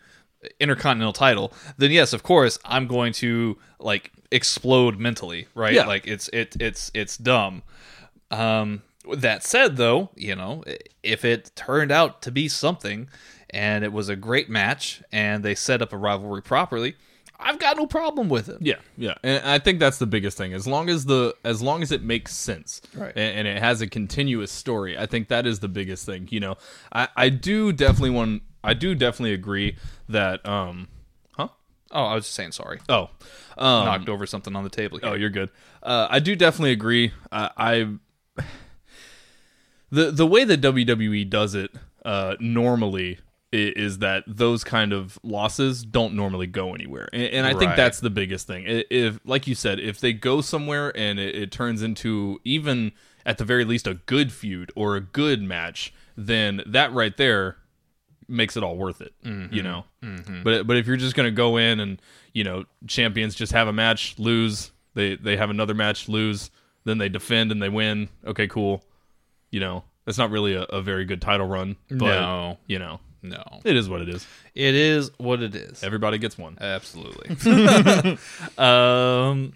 Intercontinental 0.60 1.12
title, 1.14 1.52
then 1.78 1.90
yes, 1.90 2.12
of 2.12 2.22
course, 2.22 2.58
I'm 2.64 2.86
going 2.86 3.12
to 3.14 3.56
like 3.80 4.12
explode 4.30 4.98
mentally. 4.98 5.48
Right. 5.54 5.72
Yeah. 5.72 5.86
Like 5.86 6.06
it's 6.06 6.28
it 6.28 6.56
it's 6.60 6.90
it's 6.94 7.16
dumb. 7.16 7.62
Um, 8.30 8.82
that 9.12 9.44
said, 9.44 9.76
though, 9.76 10.10
you 10.16 10.34
know, 10.34 10.62
if 11.02 11.24
it 11.24 11.52
turned 11.54 11.92
out 11.92 12.22
to 12.22 12.30
be 12.32 12.48
something, 12.48 13.08
and 13.56 13.84
it 13.84 13.92
was 13.92 14.08
a 14.08 14.16
great 14.16 14.48
match, 14.50 15.02
and 15.12 15.42
they 15.44 15.54
set 15.54 15.80
up 15.82 15.92
a 15.92 15.96
rivalry 15.96 16.42
properly, 16.42 16.94
I've 17.38 17.58
got 17.58 17.76
no 17.76 17.86
problem 17.86 18.28
with 18.28 18.48
it. 18.48 18.58
Yeah, 18.60 18.80
yeah, 18.96 19.14
and 19.22 19.44
I 19.44 19.58
think 19.58 19.78
that's 19.80 19.98
the 19.98 20.06
biggest 20.06 20.36
thing. 20.38 20.52
As 20.54 20.66
long 20.66 20.88
as 20.88 21.04
the 21.04 21.34
as 21.44 21.60
long 21.60 21.82
as 21.82 21.92
it 21.92 22.02
makes 22.02 22.34
sense, 22.34 22.80
Right. 22.94 23.12
and, 23.16 23.38
and 23.38 23.48
it 23.48 23.58
has 23.58 23.80
a 23.82 23.86
continuous 23.86 24.50
story, 24.52 24.96
I 24.96 25.06
think 25.06 25.28
that 25.28 25.46
is 25.46 25.58
the 25.60 25.68
biggest 25.68 26.06
thing. 26.06 26.28
You 26.30 26.40
know, 26.40 26.54
I 26.92 27.08
I 27.16 27.28
do 27.28 27.72
definitely 27.72 28.10
want 28.10 28.42
I 28.64 28.74
do 28.74 28.94
definitely 28.94 29.34
agree 29.34 29.76
that 30.08 30.46
um, 30.48 30.88
huh? 31.36 31.48
Oh, 31.92 32.04
I 32.04 32.14
was 32.14 32.24
just 32.24 32.34
saying 32.36 32.52
sorry. 32.52 32.80
Oh, 32.88 33.10
um, 33.58 33.84
Knocked 33.86 34.08
over 34.08 34.24
something 34.26 34.56
on 34.56 34.64
the 34.64 34.70
table. 34.70 34.98
Here. 34.98 35.08
oh, 35.10 35.14
you're 35.14 35.30
good. 35.40 35.50
Uh, 35.82 36.06
I 36.10 36.18
do 36.20 36.34
definitely 36.36 36.72
agree. 36.72 37.12
Uh, 37.30 37.50
I 37.56 37.86
the 39.90 40.10
the 40.10 40.26
way 40.26 40.44
that 40.44 40.60
WWE 40.60 41.28
does 41.28 41.54
it 41.54 41.70
uh, 42.04 42.36
normally 42.40 43.18
i- 43.18 43.20
is 43.52 43.98
that 43.98 44.24
those 44.26 44.64
kind 44.64 44.92
of 44.92 45.18
losses 45.22 45.82
don't 45.82 46.14
normally 46.14 46.46
go 46.46 46.74
anywhere, 46.74 47.08
and, 47.12 47.22
and 47.24 47.46
I 47.46 47.54
think 47.54 47.76
that's 47.76 48.00
the 48.00 48.10
biggest 48.10 48.46
thing. 48.46 48.64
If, 48.66 49.20
like 49.24 49.46
you 49.46 49.54
said, 49.54 49.78
if 49.80 50.00
they 50.00 50.12
go 50.12 50.40
somewhere 50.40 50.96
and 50.96 51.18
it, 51.18 51.34
it 51.34 51.52
turns 51.52 51.82
into 51.82 52.40
even 52.44 52.92
at 53.24 53.38
the 53.38 53.44
very 53.44 53.64
least 53.64 53.86
a 53.86 53.94
good 53.94 54.32
feud 54.32 54.72
or 54.74 54.96
a 54.96 55.00
good 55.00 55.42
match, 55.42 55.92
then 56.16 56.62
that 56.66 56.92
right 56.92 57.16
there 57.16 57.56
makes 58.28 58.56
it 58.56 58.62
all 58.62 58.76
worth 58.76 59.00
it. 59.00 59.14
You 59.22 59.30
mm-hmm. 59.30 59.56
know, 59.62 59.84
mm-hmm. 60.02 60.42
but 60.42 60.66
but 60.66 60.76
if 60.76 60.86
you're 60.86 60.96
just 60.96 61.14
gonna 61.14 61.30
go 61.30 61.56
in 61.56 61.80
and 61.80 62.00
you 62.32 62.44
know 62.44 62.64
champions 62.86 63.34
just 63.34 63.52
have 63.52 63.68
a 63.68 63.72
match, 63.72 64.18
lose, 64.18 64.72
they 64.94 65.16
they 65.16 65.36
have 65.36 65.50
another 65.50 65.74
match, 65.74 66.08
lose, 66.08 66.50
then 66.84 66.98
they 66.98 67.08
defend 67.08 67.52
and 67.52 67.62
they 67.62 67.68
win. 67.68 68.08
Okay, 68.26 68.48
cool. 68.48 68.82
You 69.50 69.60
know, 69.60 69.84
that's 70.04 70.18
not 70.18 70.30
really 70.30 70.54
a, 70.54 70.62
a 70.62 70.82
very 70.82 71.04
good 71.04 71.20
title 71.20 71.46
run. 71.46 71.76
But, 71.88 71.98
No. 71.98 72.58
you 72.66 72.78
know, 72.78 73.00
No, 73.22 73.42
it 73.64 73.76
is 73.76 73.88
what 73.88 74.02
it 74.02 74.08
is. 74.08 74.26
it 74.54 74.74
is 74.74 75.10
what 75.18 75.42
it 75.42 75.54
is. 75.54 75.82
Everybody 75.82 76.18
gets 76.18 76.38
one. 76.38 76.56
Absolutely. 76.60 77.30
um, 78.58 79.52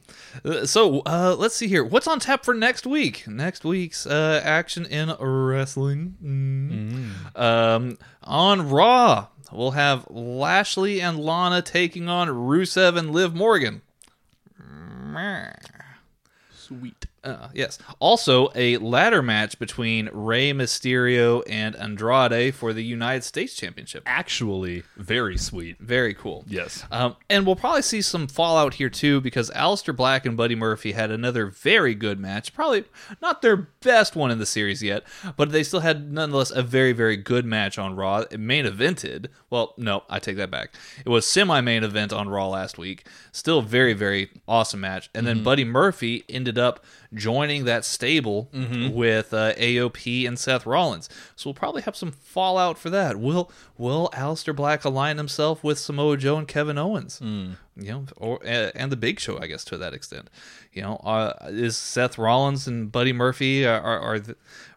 so 0.64 1.00
uh, 1.00 1.36
let's 1.38 1.54
see 1.54 1.68
here. 1.68 1.84
What's 1.84 2.06
on 2.06 2.20
tap 2.20 2.44
for 2.44 2.54
next 2.54 2.86
week? 2.86 3.26
Next 3.28 3.64
week's 3.64 4.06
uh, 4.06 4.40
action 4.44 4.86
in 4.86 5.14
wrestling. 5.20 6.16
Mm. 6.22 7.40
Um, 7.40 7.98
on 8.22 8.68
Raw, 8.68 9.28
we'll 9.52 9.72
have 9.72 10.06
Lashley 10.10 11.00
and 11.00 11.18
Lana 11.18 11.62
taking 11.62 12.08
on 12.08 12.28
Rusev 12.28 12.96
and 12.96 13.12
Liv 13.12 13.34
Morgan. 13.34 13.82
Sweet. 16.54 17.06
Uh, 17.22 17.48
yes. 17.52 17.78
Also, 17.98 18.48
a 18.54 18.78
ladder 18.78 19.22
match 19.22 19.58
between 19.58 20.08
Rey 20.12 20.52
Mysterio 20.52 21.42
and 21.48 21.76
Andrade 21.76 22.54
for 22.54 22.72
the 22.72 22.82
United 22.82 23.24
States 23.24 23.54
Championship. 23.54 24.02
Actually, 24.06 24.84
very 24.96 25.36
sweet. 25.36 25.78
Very 25.78 26.14
cool. 26.14 26.44
Yes. 26.48 26.84
Um, 26.90 27.16
and 27.28 27.44
we'll 27.44 27.56
probably 27.56 27.82
see 27.82 28.00
some 28.00 28.26
fallout 28.26 28.74
here 28.74 28.88
too 28.88 29.20
because 29.20 29.50
Aleister 29.50 29.94
Black 29.94 30.24
and 30.24 30.36
Buddy 30.36 30.54
Murphy 30.54 30.92
had 30.92 31.10
another 31.10 31.46
very 31.46 31.94
good 31.94 32.18
match. 32.18 32.54
Probably 32.54 32.84
not 33.20 33.42
their 33.42 33.56
best 33.56 34.16
one 34.16 34.30
in 34.30 34.38
the 34.38 34.46
series 34.46 34.82
yet, 34.82 35.04
but 35.36 35.52
they 35.52 35.62
still 35.62 35.80
had 35.80 36.10
nonetheless 36.12 36.50
a 36.50 36.62
very, 36.62 36.92
very 36.92 37.16
good 37.16 37.44
match 37.44 37.78
on 37.78 37.96
Raw. 37.96 38.24
It 38.30 38.40
main 38.40 38.64
evented. 38.64 39.26
Well, 39.50 39.74
no, 39.76 40.04
I 40.08 40.18
take 40.20 40.36
that 40.36 40.50
back. 40.50 40.74
It 41.04 41.08
was 41.08 41.26
semi 41.26 41.60
main 41.60 41.84
event 41.84 42.12
on 42.12 42.28
Raw 42.28 42.48
last 42.48 42.78
week. 42.78 43.06
Still 43.32 43.60
very, 43.60 43.92
very 43.92 44.30
awesome 44.48 44.80
match. 44.80 45.10
And 45.14 45.26
then 45.26 45.42
Buddy 45.42 45.64
Murphy 45.64 46.24
ended 46.28 46.58
up 46.58 46.84
joining 47.12 47.64
that 47.64 47.84
stable 47.84 48.48
with 48.94 49.34
uh, 49.34 49.52
AOP 49.54 50.26
and 50.28 50.38
Seth 50.38 50.64
Rollins. 50.64 51.08
So 51.36 51.48
we'll 51.50 51.54
probably 51.54 51.82
have 51.82 51.96
some 51.96 52.12
fallout 52.12 52.78
for 52.78 52.88
that. 52.90 53.16
Will 53.18 53.50
Will 53.76 54.10
Aleister 54.14 54.54
Black 54.54 54.84
align 54.84 55.16
himself 55.16 55.64
with 55.64 55.78
Samoa 55.78 56.16
Joe 56.16 56.36
and 56.36 56.46
Kevin 56.46 56.78
Owens? 56.78 57.20
You 57.76 57.92
know, 57.92 58.04
or 58.16 58.38
and 58.44 58.92
the 58.92 58.96
Big 58.96 59.18
Show, 59.20 59.38
I 59.40 59.46
guess, 59.46 59.64
to 59.66 59.78
that 59.78 59.94
extent. 59.94 60.28
You 60.72 60.82
know, 60.82 60.96
uh, 61.02 61.32
is 61.48 61.76
Seth 61.76 62.18
Rollins 62.18 62.66
and 62.68 62.92
Buddy 62.92 63.12
Murphy 63.12 63.66
are 63.66 63.80
are 63.80 63.98
are, 64.00 64.20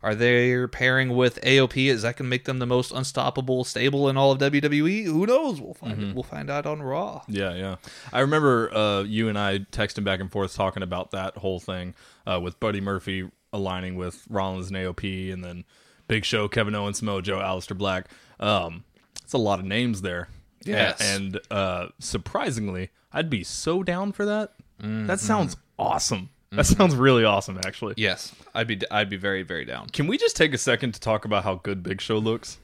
are 0.04 0.14
they 0.16 0.68
pairing 0.68 1.16
with 1.16 1.41
AOP? 1.41 1.88
Is 1.88 2.01
that 2.04 2.18
going 2.18 2.26
to 2.26 2.30
make 2.30 2.45
them 2.45 2.60
the 2.60 2.66
most 2.66 2.91
unstoppable 2.91 3.64
stable 3.64 4.10
in 4.10 4.18
all 4.18 4.32
of 4.32 4.39
WWE? 4.39 5.06
Who 5.06 5.26
knows? 5.26 5.60
We'll 5.62 5.74
find 5.74 6.14
we'll 6.14 6.24
find 6.24 6.49
out 6.49 6.66
on 6.66 6.82
Raw. 6.84 7.22
Yeah, 7.28 7.54
yeah. 7.56 7.76
I 8.12 8.20
remember 8.20 8.72
uh, 8.76 9.04
you 9.04 9.30
and 9.30 9.39
I 9.39 9.60
texting 9.60 10.04
back 10.04 10.20
and 10.20 10.32
forth 10.32 10.54
talking 10.56 10.84
about 10.84 11.12
that 11.12 11.38
whole 11.38 11.60
thing 11.60 11.95
uh, 12.28 12.39
with 12.43 12.60
Buddy 12.60 12.82
Murphy 12.82 13.30
aligning 13.54 13.95
with 13.95 14.26
Rollins 14.30 14.68
and 14.68 14.76
AOP, 14.78 15.32
and 15.32 15.43
then 15.43 15.64
Big 16.08 16.26
Show, 16.26 16.47
Kevin 16.47 16.76
Owens, 16.76 17.01
Mojo, 17.01 17.41
Aleister 17.41 17.78
Black. 17.78 18.08
Um, 18.39 18.84
it's 19.24 19.34
a 19.34 19.38
lot 19.38 19.60
of 19.60 19.66
names 19.66 20.01
there. 20.01 20.28
Yes. 20.66 20.99
A- 21.01 21.04
and 21.16 21.39
uh, 21.51 21.88
surprisingly, 21.99 22.89
I'd 23.12 23.30
be 23.30 23.43
so 23.43 23.84
down 23.84 24.12
for 24.12 24.26
that. 24.26 24.54
That 24.80 25.20
sounds 25.22 25.56
awesome. 25.80 26.30
That 26.54 26.66
mm-hmm. 26.66 26.78
sounds 26.78 26.95
really 26.95 27.24
awesome, 27.24 27.60
actually. 27.66 27.95
Yes, 27.97 28.34
I'd 28.54 28.68
be 28.68 28.80
I'd 28.91 29.10
be 29.10 29.18
very 29.18 29.41
very 29.43 29.66
down. 29.66 29.89
Can 29.89 30.08
we 30.08 30.18
just 30.18 30.36
take 30.36 30.54
a 30.54 30.58
second 30.58 30.93
to 30.93 30.99
talk 30.99 31.26
about 31.26 31.43
how 31.43 31.56
good 31.56 31.82
Big 31.82 31.99
Show 31.99 32.18
looks? 32.18 32.60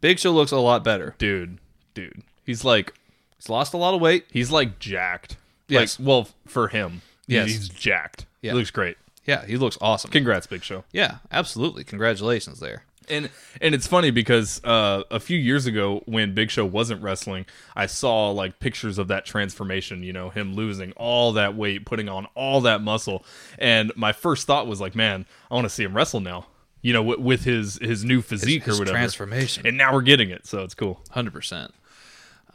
Big 0.00 0.18
Show 0.18 0.32
looks 0.32 0.50
a 0.50 0.58
lot 0.58 0.82
better. 0.82 1.14
Dude, 1.18 1.58
dude. 1.94 2.22
He's 2.44 2.64
like 2.64 2.92
He's 3.36 3.48
lost 3.48 3.72
a 3.74 3.76
lot 3.76 3.94
of 3.94 4.00
weight. 4.00 4.26
he's 4.32 4.50
like 4.50 4.78
jacked. 4.78 5.36
Yes. 5.68 5.98
Like 5.98 6.06
well, 6.06 6.28
for 6.46 6.68
him. 6.68 7.02
Yes. 7.26 7.48
He's 7.48 7.68
jacked. 7.68 8.26
Yeah. 8.42 8.52
He 8.52 8.58
looks 8.58 8.70
great. 8.70 8.96
Yeah, 9.26 9.46
he 9.46 9.56
looks 9.56 9.78
awesome. 9.80 10.10
Congrats, 10.10 10.46
Big 10.46 10.62
Show. 10.62 10.84
yeah, 10.92 11.18
absolutely. 11.32 11.84
Congratulations 11.84 12.60
there. 12.60 12.84
And 13.08 13.30
and 13.60 13.74
it's 13.74 13.86
funny 13.86 14.10
because 14.10 14.62
uh, 14.64 15.02
a 15.10 15.20
few 15.20 15.38
years 15.38 15.66
ago 15.66 16.02
when 16.06 16.34
Big 16.34 16.50
Show 16.50 16.64
wasn't 16.64 17.02
wrestling, 17.02 17.46
I 17.76 17.86
saw 17.86 18.30
like 18.30 18.58
pictures 18.60 18.98
of 18.98 19.08
that 19.08 19.24
transformation. 19.24 20.02
You 20.02 20.12
know, 20.12 20.30
him 20.30 20.54
losing 20.54 20.92
all 20.92 21.32
that 21.32 21.54
weight, 21.54 21.84
putting 21.86 22.08
on 22.08 22.26
all 22.34 22.60
that 22.62 22.80
muscle, 22.82 23.24
and 23.58 23.92
my 23.96 24.12
first 24.12 24.46
thought 24.46 24.66
was 24.66 24.80
like, 24.80 24.94
man, 24.94 25.26
I 25.50 25.54
want 25.54 25.64
to 25.66 25.70
see 25.70 25.84
him 25.84 25.94
wrestle 25.94 26.20
now. 26.20 26.46
You 26.82 26.92
know, 26.92 27.02
w- 27.02 27.20
with 27.20 27.44
his 27.44 27.78
his 27.80 28.04
new 28.04 28.20
physique 28.22 28.64
his 28.64 28.76
or 28.76 28.80
whatever 28.80 28.96
transformation. 28.96 29.66
and 29.66 29.76
now 29.76 29.92
we're 29.92 30.02
getting 30.02 30.30
it, 30.30 30.46
so 30.46 30.62
it's 30.62 30.74
cool. 30.74 31.00
Hundred 31.10 31.32
percent. 31.32 31.72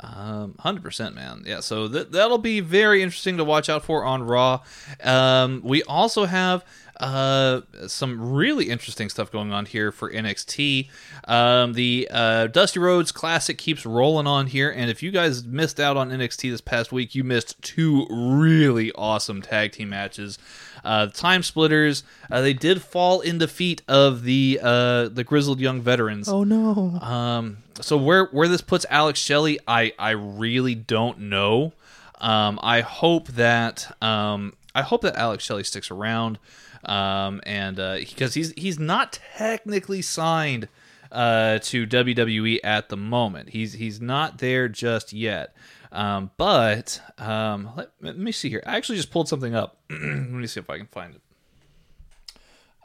Um, 0.02 0.56
hundred 0.60 0.84
percent, 0.84 1.14
man. 1.14 1.44
Yeah, 1.46 1.60
so 1.60 1.88
that 1.90 2.12
that'll 2.14 2.38
be 2.38 2.62
very 2.62 3.04
interesting 3.04 3.38
to 3.38 3.44
watch 3.44 3.68
out 3.70 3.84
for 3.84 4.06
on 4.06 4.24
Raw. 4.24 4.62
Um, 5.04 5.62
we 5.64 5.84
also 5.84 6.24
have 6.26 6.64
uh 7.00 7.62
some 7.88 8.34
really 8.34 8.70
interesting 8.70 9.10
stuff 9.10 9.32
going 9.32 9.52
on 9.52 9.66
here 9.66 9.92
for 9.92 10.12
NXT. 10.12 10.90
Um, 11.26 11.74
the 11.74 12.08
uh, 12.12 12.48
Dusty 12.48 12.80
Rhodes 12.80 13.12
Classic 13.12 13.58
keeps 13.58 13.86
rolling 13.86 14.28
on 14.28 14.48
here, 14.48 14.70
and 14.70 14.90
if 14.90 15.02
you 15.02 15.12
guys 15.12 15.44
missed 15.44 15.80
out 15.80 15.98
on 15.98 16.10
NXT 16.10 16.52
this 16.52 16.62
past 16.62 16.92
week, 16.92 17.16
you 17.16 17.24
missed 17.24 17.62
two 17.62 18.06
really 18.10 18.92
awesome 18.94 19.42
tag 19.42 19.72
team 19.72 19.90
matches. 19.90 20.38
Uh, 20.84 21.08
Time 21.08 21.44
Splitters, 21.44 22.04
uh, 22.32 22.42
they 22.42 22.54
did 22.54 22.82
fall 22.82 23.22
in 23.22 23.38
defeat 23.38 23.82
of 23.88 24.24
the 24.24 24.60
uh, 24.62 25.10
the 25.10 25.24
grizzled 25.24 25.60
young 25.60 25.82
veterans. 25.82 26.30
Oh 26.30 26.44
no! 26.44 27.00
Um, 27.02 27.58
so 27.82 27.98
where 27.98 28.26
where 28.28 28.48
this 28.48 28.62
puts 28.62 28.86
Alex 28.90 29.20
Shelley, 29.20 29.60
I 29.68 29.94
I 30.00 30.12
really 30.12 30.76
don't 30.76 31.20
know. 31.20 31.74
Um, 32.22 32.60
I 32.62 32.82
hope 32.82 33.28
that 33.30 33.96
um, 34.02 34.54
I 34.76 34.82
hope 34.82 35.02
that 35.02 35.16
Alex 35.16 35.44
Shelley 35.44 35.64
sticks 35.64 35.92
around, 35.92 36.38
um, 36.86 37.42
and 37.46 37.80
uh 37.80 37.96
because 37.98 38.34
he's 38.34 38.52
he's 38.54 38.80
not 38.80 39.20
technically 39.38 40.02
signed 40.02 40.68
uh, 41.12 41.60
to 41.60 41.86
WWE 41.88 42.60
at 42.64 42.90
the 42.90 42.98
moment. 42.98 43.50
He's 43.50 43.74
he's 43.74 44.00
not 44.00 44.38
there 44.38 44.68
just 44.70 45.12
yet. 45.14 45.56
Um, 45.92 46.30
but 46.38 47.02
um, 47.18 47.72
let, 47.76 47.90
let 48.00 48.18
me 48.18 48.32
see 48.32 48.48
here. 48.50 48.62
I 48.66 48.78
actually 48.78 48.98
just 48.98 49.10
pulled 49.10 49.28
something 49.28 49.56
up. 49.56 49.78
let 49.90 50.00
me 50.02 50.46
see 50.46 50.60
if 50.60 50.70
I 50.70 50.78
can 50.78 50.86
find 50.86 51.16
it. 51.16 51.22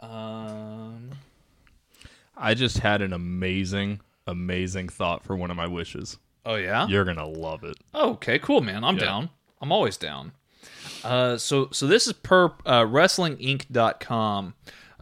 Um, 0.02 1.10
I 2.36 2.54
just 2.54 2.78
had 2.78 3.02
an 3.02 3.12
amazing, 3.12 4.00
amazing 4.26 4.88
thought 4.88 5.24
for 5.24 5.36
one 5.36 5.50
of 5.50 5.56
my 5.56 5.66
wishes. 5.66 6.18
oh 6.46 6.56
yeah. 6.56 6.86
You're 6.86 7.04
gonna 7.04 7.26
love 7.26 7.64
it. 7.64 7.76
Okay, 7.94 8.38
cool, 8.38 8.60
man. 8.60 8.84
I'm 8.84 8.96
Yeah. 8.96 9.04
down. 9.04 9.30
I'm 9.60 9.72
always 9.72 9.96
down. 9.96 10.32
Uh, 11.04 11.36
so 11.36 11.68
so 11.70 11.86
this 11.86 12.06
is 12.06 12.12
per 12.12 12.46
uh, 12.66 12.82
WrestlingInc.com 12.82 14.54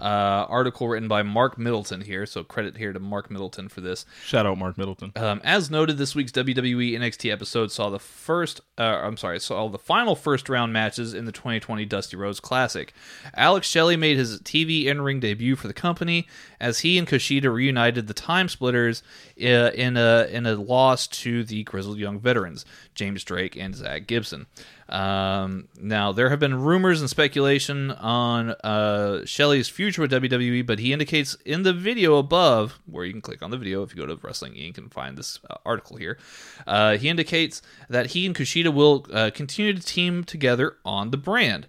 uh, 0.03 0.46
article 0.48 0.88
written 0.88 1.09
by 1.09 1.22
Mark 1.22 1.57
Middleton 1.57 2.00
here. 2.00 2.26
So 2.26 2.42
credit 2.42 2.76
here 2.76 2.92
to 2.92 2.98
Mark 2.98 3.30
Middleton 3.30 3.68
for 3.68 3.80
this. 3.80 4.05
Shout 4.24 4.46
out 4.46 4.59
Mark 4.59 4.76
Middleton. 4.76 5.12
Um, 5.14 5.40
as 5.44 5.70
noted, 5.70 5.96
this 5.96 6.14
week's 6.14 6.32
WWE 6.32 6.92
NXT 6.94 7.30
episode 7.30 7.70
saw 7.70 7.88
the 7.88 8.00
first, 8.00 8.61
uh, 8.78 8.82
I'm 8.82 9.16
sorry, 9.16 9.38
saw 9.38 9.68
the 9.68 9.78
final 9.78 10.16
first 10.16 10.48
round 10.48 10.72
matches 10.72 11.14
in 11.14 11.24
the 11.24 11.32
2020 11.32 11.84
Dusty 11.84 12.16
Rhodes 12.16 12.40
Classic. 12.40 12.92
Alex 13.36 13.68
Shelley 13.68 13.96
made 13.96 14.16
his 14.16 14.40
TV 14.40 14.86
in 14.86 15.03
ring 15.03 15.20
debut 15.20 15.55
for 15.55 15.68
the 15.68 15.74
company 15.74 16.26
as 16.61 16.80
he 16.80 16.98
and 16.98 17.07
Kushida 17.07 17.53
reunited 17.53 18.09
the 18.09 18.14
Time 18.14 18.48
Splitters 18.48 19.05
uh, 19.40 19.70
in 19.70 19.96
a 19.96 20.26
in 20.30 20.46
a 20.46 20.57
loss 20.57 21.07
to 21.07 21.44
the 21.44 21.62
Grizzled 21.62 21.98
Young 21.98 22.18
Veterans, 22.18 22.64
James 22.96 23.22
Drake 23.22 23.57
and 23.57 23.74
Zach 23.76 24.09
Gibson. 24.09 24.46
Um, 24.93 25.68
now 25.80 26.12
there 26.12 26.28
have 26.28 26.38
been 26.38 26.61
rumors 26.61 27.01
and 27.01 27.09
speculation 27.09 27.90
on 27.93 28.51
uh, 28.51 29.24
Shelley's 29.24 29.70
future 29.70 30.03
with 30.03 30.12
WWE, 30.12 30.66
but 30.66 30.78
he 30.78 30.93
indicates 30.93 31.34
in 31.47 31.62
the 31.62 31.72
video 31.72 32.16
above, 32.16 32.78
where 32.84 33.07
you 33.07 33.12
can 33.12 33.22
click 33.22 33.43
on 33.43 33.51
the 33.51 33.57
video 33.57 33.82
if 33.82 33.97
you 33.97 34.03
go 34.03 34.07
to 34.07 34.20
Wrestling 34.22 34.53
Inc. 34.53 34.76
and 34.76 34.93
find 34.93 35.16
this 35.16 35.40
uh, 35.49 35.55
article 35.64 35.97
here. 35.97 36.18
Uh, 36.66 36.99
he 36.99 37.09
indicates 37.09 37.62
that 37.88 38.09
he 38.09 38.26
and 38.26 38.36
Kushida 38.36 38.72
will 38.72 39.07
uh, 39.11 39.30
continue 39.34 39.72
to 39.72 39.80
team 39.80 40.24
together 40.24 40.76
on 40.84 41.11
the 41.11 41.16
brand. 41.16 41.68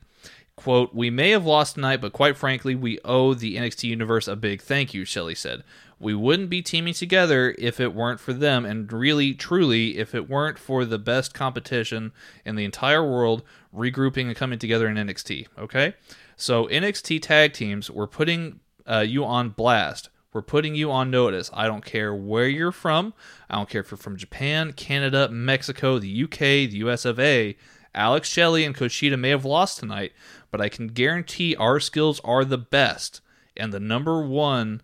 Quote, 0.58 0.94
We 0.94 1.10
may 1.10 1.30
have 1.30 1.46
lost 1.46 1.76
tonight, 1.76 2.02
but 2.02 2.12
quite 2.12 2.36
frankly, 2.36 2.76
we 2.76 3.00
owe 3.06 3.34
the 3.34 3.56
NXT 3.56 3.84
universe 3.84 4.28
a 4.28 4.36
big 4.36 4.62
thank 4.62 4.94
you, 4.94 5.06
Shelley 5.06 5.36
said. 5.36 5.64
We 6.04 6.14
wouldn't 6.14 6.50
be 6.50 6.62
teaming 6.62 6.94
together 6.94 7.56
if 7.58 7.80
it 7.80 7.94
weren't 7.96 8.20
for 8.20 8.34
them, 8.34 8.66
and 8.66 8.92
really, 8.92 9.34
truly, 9.34 9.98
if 9.98 10.14
it 10.14 10.30
weren't 10.30 10.60
for 10.60 10.84
the 10.84 11.00
best 11.00 11.34
competition 11.34 12.12
in 12.44 12.56
the 12.56 12.66
entire 12.66 13.04
world 13.10 13.42
regrouping 13.74 14.28
and 14.28 14.36
coming 14.36 14.60
together 14.60 14.88
in 14.90 14.98
NXT. 14.98 15.48
Okay? 15.58 15.94
So, 16.36 16.68
NXT 16.68 17.22
tag 17.22 17.54
teams, 17.54 17.90
we're 17.90 18.08
putting 18.08 18.60
uh, 18.86 19.00
you 19.00 19.24
on 19.24 19.52
blast. 19.52 20.10
We're 20.34 20.42
putting 20.42 20.76
you 20.76 20.92
on 20.92 21.10
notice. 21.10 21.50
I 21.54 21.68
don't 21.68 21.86
care 21.86 22.14
where 22.14 22.48
you're 22.48 22.72
from. 22.74 23.14
I 23.50 23.56
don't 23.56 23.70
care 23.70 23.82
if 23.82 23.90
you're 23.90 23.98
from 23.98 24.18
Japan, 24.18 24.74
Canada, 24.74 25.30
Mexico, 25.30 26.00
the 26.00 26.24
UK, 26.24 26.40
the 26.40 26.84
US 26.84 27.06
of 27.06 27.20
A. 27.20 27.56
Alex 27.96 28.28
Shelley 28.28 28.66
and 28.66 28.76
Kushida 28.76 29.18
may 29.18 29.30
have 29.30 29.46
lost 29.46 29.80
tonight, 29.80 30.12
but 30.52 30.60
I 30.60 30.68
can 30.68 30.88
guarantee 30.88 31.56
our 31.56 31.80
skills 31.80 32.20
are 32.26 32.44
the 32.44 32.58
best 32.58 33.22
and 33.56 33.72
the 33.72 33.80
number 33.80 34.22
one 34.22 34.82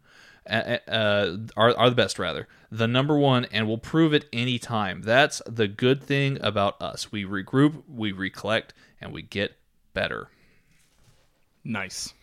uh, 0.49 1.37
are, 1.55 1.77
are 1.77 1.89
the 1.89 1.95
best 1.95 2.17
rather 2.19 2.47
the 2.71 2.87
number 2.87 3.17
one 3.17 3.45
and 3.45 3.67
we'll 3.67 3.77
prove 3.77 4.13
it 4.13 4.25
anytime 4.33 5.01
that's 5.01 5.41
the 5.45 5.67
good 5.67 6.01
thing 6.03 6.37
about 6.41 6.81
us 6.81 7.11
we 7.11 7.23
regroup 7.23 7.83
we 7.87 8.11
recollect 8.11 8.73
and 8.99 9.13
we 9.13 9.21
get 9.21 9.55
better 9.93 10.29
Nice. 11.63 12.13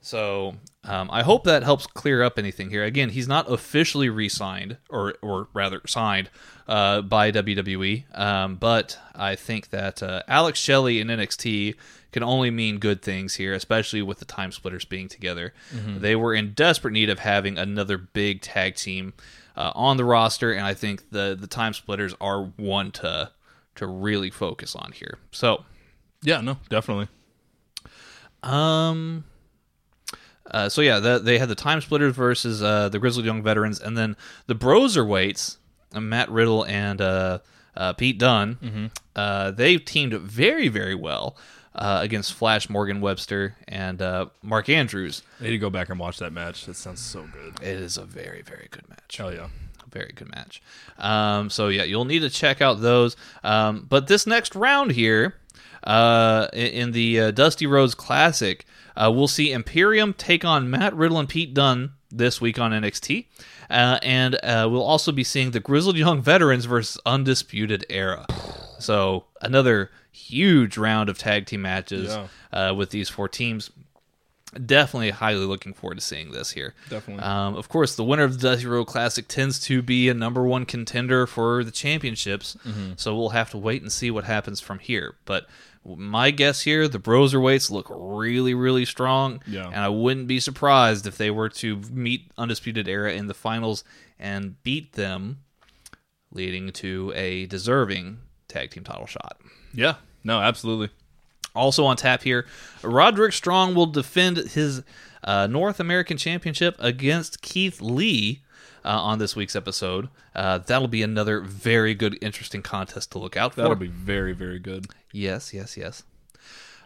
so 0.00 0.54
um, 0.84 1.10
I 1.12 1.22
hope 1.22 1.44
that 1.44 1.62
helps 1.62 1.86
clear 1.86 2.22
up 2.22 2.38
anything 2.38 2.70
here. 2.70 2.82
Again, 2.84 3.10
he's 3.10 3.28
not 3.28 3.50
officially 3.52 4.08
re-signed, 4.08 4.78
or 4.88 5.14
or 5.20 5.48
rather 5.52 5.82
signed 5.86 6.30
uh, 6.66 7.02
by 7.02 7.30
WWE. 7.30 8.18
Um, 8.18 8.56
but 8.56 8.98
I 9.14 9.36
think 9.36 9.68
that 9.70 10.02
uh, 10.02 10.22
Alex 10.26 10.58
Shelley 10.58 11.00
in 11.00 11.08
NXT 11.08 11.74
can 12.12 12.22
only 12.22 12.50
mean 12.50 12.78
good 12.78 13.02
things 13.02 13.34
here, 13.34 13.54
especially 13.54 14.02
with 14.02 14.18
the 14.18 14.24
Time 14.24 14.52
Splitters 14.52 14.84
being 14.84 15.08
together. 15.08 15.52
They 15.98 16.16
were 16.16 16.34
in 16.34 16.52
desperate 16.52 16.92
need 16.92 17.10
of 17.10 17.18
having 17.20 17.58
another 17.58 17.98
big 17.98 18.40
tag 18.40 18.74
team 18.76 19.12
uh, 19.56 19.72
on 19.74 19.96
the 19.96 20.04
roster, 20.04 20.52
and 20.52 20.66
I 20.66 20.74
think 20.74 21.10
the 21.10 21.36
the 21.38 21.46
Time 21.46 21.72
Splitters 21.72 22.14
are 22.20 22.44
one 22.56 22.90
to 22.92 23.30
to 23.76 23.86
really 23.86 24.30
focus 24.30 24.74
on 24.74 24.92
here. 24.92 25.18
So. 25.30 25.64
Yeah, 26.22 26.42
no, 26.42 26.58
definitely. 26.68 27.08
Um. 28.42 29.24
Uh, 30.50 30.68
so 30.68 30.82
yeah, 30.82 30.98
the, 30.98 31.18
they 31.18 31.38
had 31.38 31.48
the 31.48 31.54
Time 31.54 31.80
Splitters 31.80 32.14
versus 32.14 32.62
uh, 32.62 32.88
the 32.88 32.98
Grizzled 32.98 33.24
Young 33.24 33.42
Veterans, 33.42 33.80
and 33.80 33.96
then 33.96 34.16
the 34.46 34.54
Broserweights, 34.54 35.58
uh, 35.94 36.00
Matt 36.00 36.28
Riddle 36.28 36.64
and 36.64 37.00
uh, 37.00 37.38
uh, 37.76 37.92
Pete 37.94 38.18
Dunne. 38.18 38.58
Uh, 39.14 39.50
they 39.52 39.78
teamed 39.78 40.12
very 40.14 40.68
very 40.68 40.94
well 40.94 41.36
uh, 41.74 42.00
against 42.02 42.34
Flash 42.34 42.68
Morgan 42.68 43.00
Webster 43.00 43.56
and 43.68 44.00
uh, 44.02 44.26
Mark 44.42 44.68
Andrews. 44.68 45.22
I 45.40 45.44
need 45.44 45.50
to 45.50 45.58
go 45.58 45.70
back 45.70 45.88
and 45.88 45.98
watch 45.98 46.18
that 46.18 46.32
match. 46.32 46.66
That 46.66 46.76
sounds 46.76 47.00
so 47.00 47.28
good. 47.32 47.62
It 47.62 47.78
is 47.80 47.96
a 47.96 48.04
very 48.04 48.42
very 48.42 48.68
good 48.70 48.88
match. 48.88 49.16
Hell 49.16 49.32
yeah. 49.32 49.48
Very 49.90 50.12
good 50.14 50.30
match. 50.30 50.62
Um, 50.98 51.50
so 51.50 51.66
yeah, 51.66 51.82
you'll 51.82 52.04
need 52.04 52.20
to 52.20 52.30
check 52.30 52.60
out 52.60 52.80
those. 52.80 53.16
Um, 53.42 53.86
but 53.88 54.06
this 54.06 54.24
next 54.24 54.54
round 54.54 54.92
here, 54.92 55.34
uh, 55.82 56.46
in, 56.52 56.66
in 56.66 56.92
the 56.92 57.20
uh, 57.20 57.30
Dusty 57.32 57.66
Rhodes 57.66 57.96
Classic, 57.96 58.64
uh, 58.96 59.10
we'll 59.12 59.28
see 59.28 59.52
Imperium 59.52 60.12
take 60.14 60.44
on 60.44 60.70
Matt 60.70 60.94
Riddle 60.94 61.18
and 61.18 61.28
Pete 61.28 61.54
Dunne 61.54 61.92
this 62.10 62.40
week 62.40 62.58
on 62.58 62.72
NXT, 62.72 63.26
uh, 63.70 63.98
and 64.02 64.34
uh, 64.42 64.68
we'll 64.70 64.82
also 64.82 65.12
be 65.12 65.24
seeing 65.24 65.52
the 65.52 65.60
Grizzled 65.60 65.96
Young 65.96 66.20
Veterans 66.20 66.64
versus 66.64 67.00
Undisputed 67.06 67.86
Era. 67.88 68.26
So 68.78 69.24
another 69.40 69.90
huge 70.12 70.76
round 70.76 71.08
of 71.08 71.18
tag 71.18 71.46
team 71.46 71.62
matches 71.62 72.16
uh, 72.52 72.74
with 72.76 72.90
these 72.90 73.08
four 73.08 73.28
teams 73.28 73.70
definitely 74.66 75.10
highly 75.10 75.44
looking 75.46 75.72
forward 75.72 75.94
to 75.94 76.00
seeing 76.00 76.32
this 76.32 76.50
here. 76.50 76.74
Definitely. 76.88 77.22
Um, 77.22 77.54
of 77.54 77.68
course, 77.68 77.94
the 77.94 78.02
winner 78.02 78.24
of 78.24 78.32
the 78.40 78.48
Dusty 78.50 78.66
Rhodes 78.66 78.90
Classic 78.90 79.28
tends 79.28 79.60
to 79.60 79.80
be 79.80 80.08
a 80.08 80.14
number 80.14 80.42
one 80.42 80.66
contender 80.66 81.28
for 81.28 81.62
the 81.62 81.70
championships, 81.70 82.56
Mm-hmm. 82.66 82.94
so 82.96 83.16
we'll 83.16 83.28
have 83.28 83.50
to 83.50 83.58
wait 83.58 83.80
and 83.82 83.92
see 83.92 84.10
what 84.10 84.24
happens 84.24 84.60
from 84.60 84.80
here. 84.80 85.14
But 85.24 85.46
my 85.84 86.32
guess 86.32 86.62
here, 86.62 86.88
the 86.88 86.98
Broserweights 86.98 87.70
look 87.70 87.86
really, 87.90 88.52
really 88.52 88.84
strong, 88.84 89.40
Yeah. 89.46 89.66
and 89.68 89.76
I 89.76 89.88
wouldn't 89.88 90.26
be 90.26 90.40
surprised 90.40 91.06
if 91.06 91.16
they 91.16 91.30
were 91.30 91.48
to 91.50 91.76
meet 91.92 92.32
Undisputed 92.36 92.88
Era 92.88 93.12
in 93.12 93.28
the 93.28 93.34
finals 93.34 93.84
and 94.18 94.60
beat 94.64 94.94
them, 94.94 95.38
leading 96.32 96.72
to 96.72 97.12
a 97.14 97.46
deserving 97.46 98.18
tag 98.48 98.72
team 98.72 98.82
title 98.82 99.06
shot. 99.06 99.40
Yeah. 99.72 99.96
No, 100.24 100.40
absolutely. 100.40 100.90
Also 101.54 101.84
on 101.84 101.96
tap 101.96 102.22
here, 102.22 102.46
Roderick 102.82 103.32
Strong 103.32 103.74
will 103.74 103.86
defend 103.86 104.36
his 104.36 104.82
uh, 105.24 105.46
North 105.46 105.80
American 105.80 106.16
Championship 106.16 106.76
against 106.78 107.42
Keith 107.42 107.80
Lee 107.80 108.40
uh, 108.84 108.88
on 108.88 109.18
this 109.18 109.34
week's 109.34 109.56
episode. 109.56 110.08
Uh, 110.34 110.58
that'll 110.58 110.88
be 110.88 111.02
another 111.02 111.40
very 111.40 111.94
good, 111.94 112.16
interesting 112.22 112.62
contest 112.62 113.12
to 113.12 113.18
look 113.18 113.36
out 113.36 113.54
for. 113.54 113.62
That'll 113.62 113.76
be 113.76 113.88
very, 113.88 114.32
very 114.32 114.58
good. 114.58 114.86
Yes, 115.12 115.52
yes, 115.52 115.76
yes. 115.76 116.04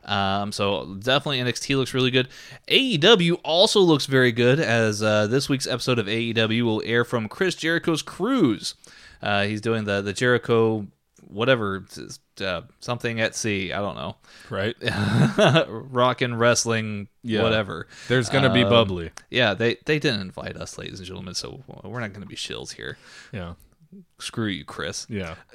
Um, 0.04 0.52
so 0.52 0.96
definitely 0.98 1.38
NXT 1.38 1.76
looks 1.76 1.94
really 1.94 2.10
good. 2.10 2.28
AEW 2.68 3.40
also 3.42 3.80
looks 3.80 4.06
very 4.06 4.32
good 4.32 4.60
as 4.60 5.02
uh, 5.02 5.26
this 5.26 5.48
week's 5.48 5.66
episode 5.66 5.98
of 5.98 6.06
AEW 6.06 6.62
will 6.62 6.82
air 6.84 7.04
from 7.04 7.28
Chris 7.28 7.54
Jericho's 7.54 8.02
cruise. 8.02 8.74
Uh, 9.22 9.44
he's 9.44 9.62
doing 9.62 9.84
the 9.84 10.02
the 10.02 10.12
Jericho 10.12 10.86
whatever 11.28 11.84
uh, 12.40 12.62
something 12.80 13.20
at 13.20 13.34
sea. 13.34 13.72
I 13.72 13.78
don't 13.80 13.96
know. 13.96 14.16
Right? 14.50 14.76
Rock 15.68 16.20
and 16.20 16.38
wrestling, 16.38 17.08
Yeah. 17.22 17.42
whatever. 17.42 17.86
There's 18.08 18.28
gonna 18.28 18.52
be 18.52 18.62
Um, 18.64 18.70
bubbly. 18.70 19.10
Yeah, 19.30 19.54
they 19.54 19.76
they 19.86 19.98
didn't 19.98 20.20
invite 20.20 20.56
us, 20.56 20.78
ladies 20.78 20.98
and 20.98 21.06
gentlemen, 21.06 21.34
so 21.34 21.62
we're 21.82 22.00
not 22.00 22.10
going 22.12 22.22
to 22.22 22.28
be 22.28 22.36
shills 22.36 22.72
here. 22.74 22.96
Yeah. 23.32 23.54
Screw 24.18 24.46
you, 24.46 24.64
Chris. 24.64 25.06
Yeah. 25.08 25.34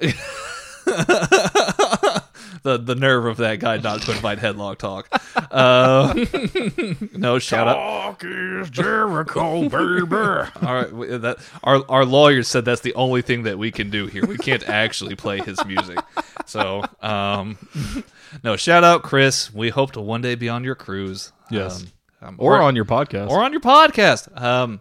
the 2.62 2.78
the 2.78 2.94
nerve 2.94 3.26
of 3.26 3.36
that 3.38 3.60
guy 3.60 3.78
not 3.78 4.02
to 4.02 4.12
invite 4.12 4.38
headlock 4.38 4.78
talk. 4.78 5.08
Uh, 5.50 6.14
no 7.16 7.38
shout 7.38 7.68
out. 7.68 7.74
Talk 7.74 8.22
is 8.24 8.70
Jericho, 8.70 9.68
baby. 9.68 10.16
All 10.66 10.74
right, 10.74 11.20
that 11.22 11.38
our 11.64 11.82
our 11.88 12.04
lawyers 12.04 12.48
said 12.48 12.64
that's 12.64 12.80
the 12.82 12.94
only 12.94 13.22
thing 13.22 13.44
that 13.44 13.58
we 13.58 13.70
can 13.70 13.90
do 13.90 14.06
here. 14.06 14.24
We 14.26 14.36
can't 14.38 14.68
actually 14.68 15.16
play 15.16 15.38
his 15.38 15.64
music. 15.64 15.98
So, 16.46 16.82
um, 17.02 17.58
no 18.42 18.56
shout 18.56 18.84
out, 18.84 19.02
Chris. 19.02 19.52
We 19.52 19.70
hope 19.70 19.92
to 19.92 20.00
one 20.00 20.20
day 20.22 20.34
be 20.34 20.48
on 20.48 20.64
your 20.64 20.74
cruise. 20.74 21.32
Yes. 21.50 21.82
Um, 21.82 21.88
um, 22.22 22.36
or 22.38 22.52
heart- 22.52 22.64
on 22.64 22.76
your 22.76 22.84
podcast. 22.84 23.30
or 23.30 23.42
on 23.42 23.52
your 23.52 23.62
podcast. 23.62 24.40
Um, 24.40 24.80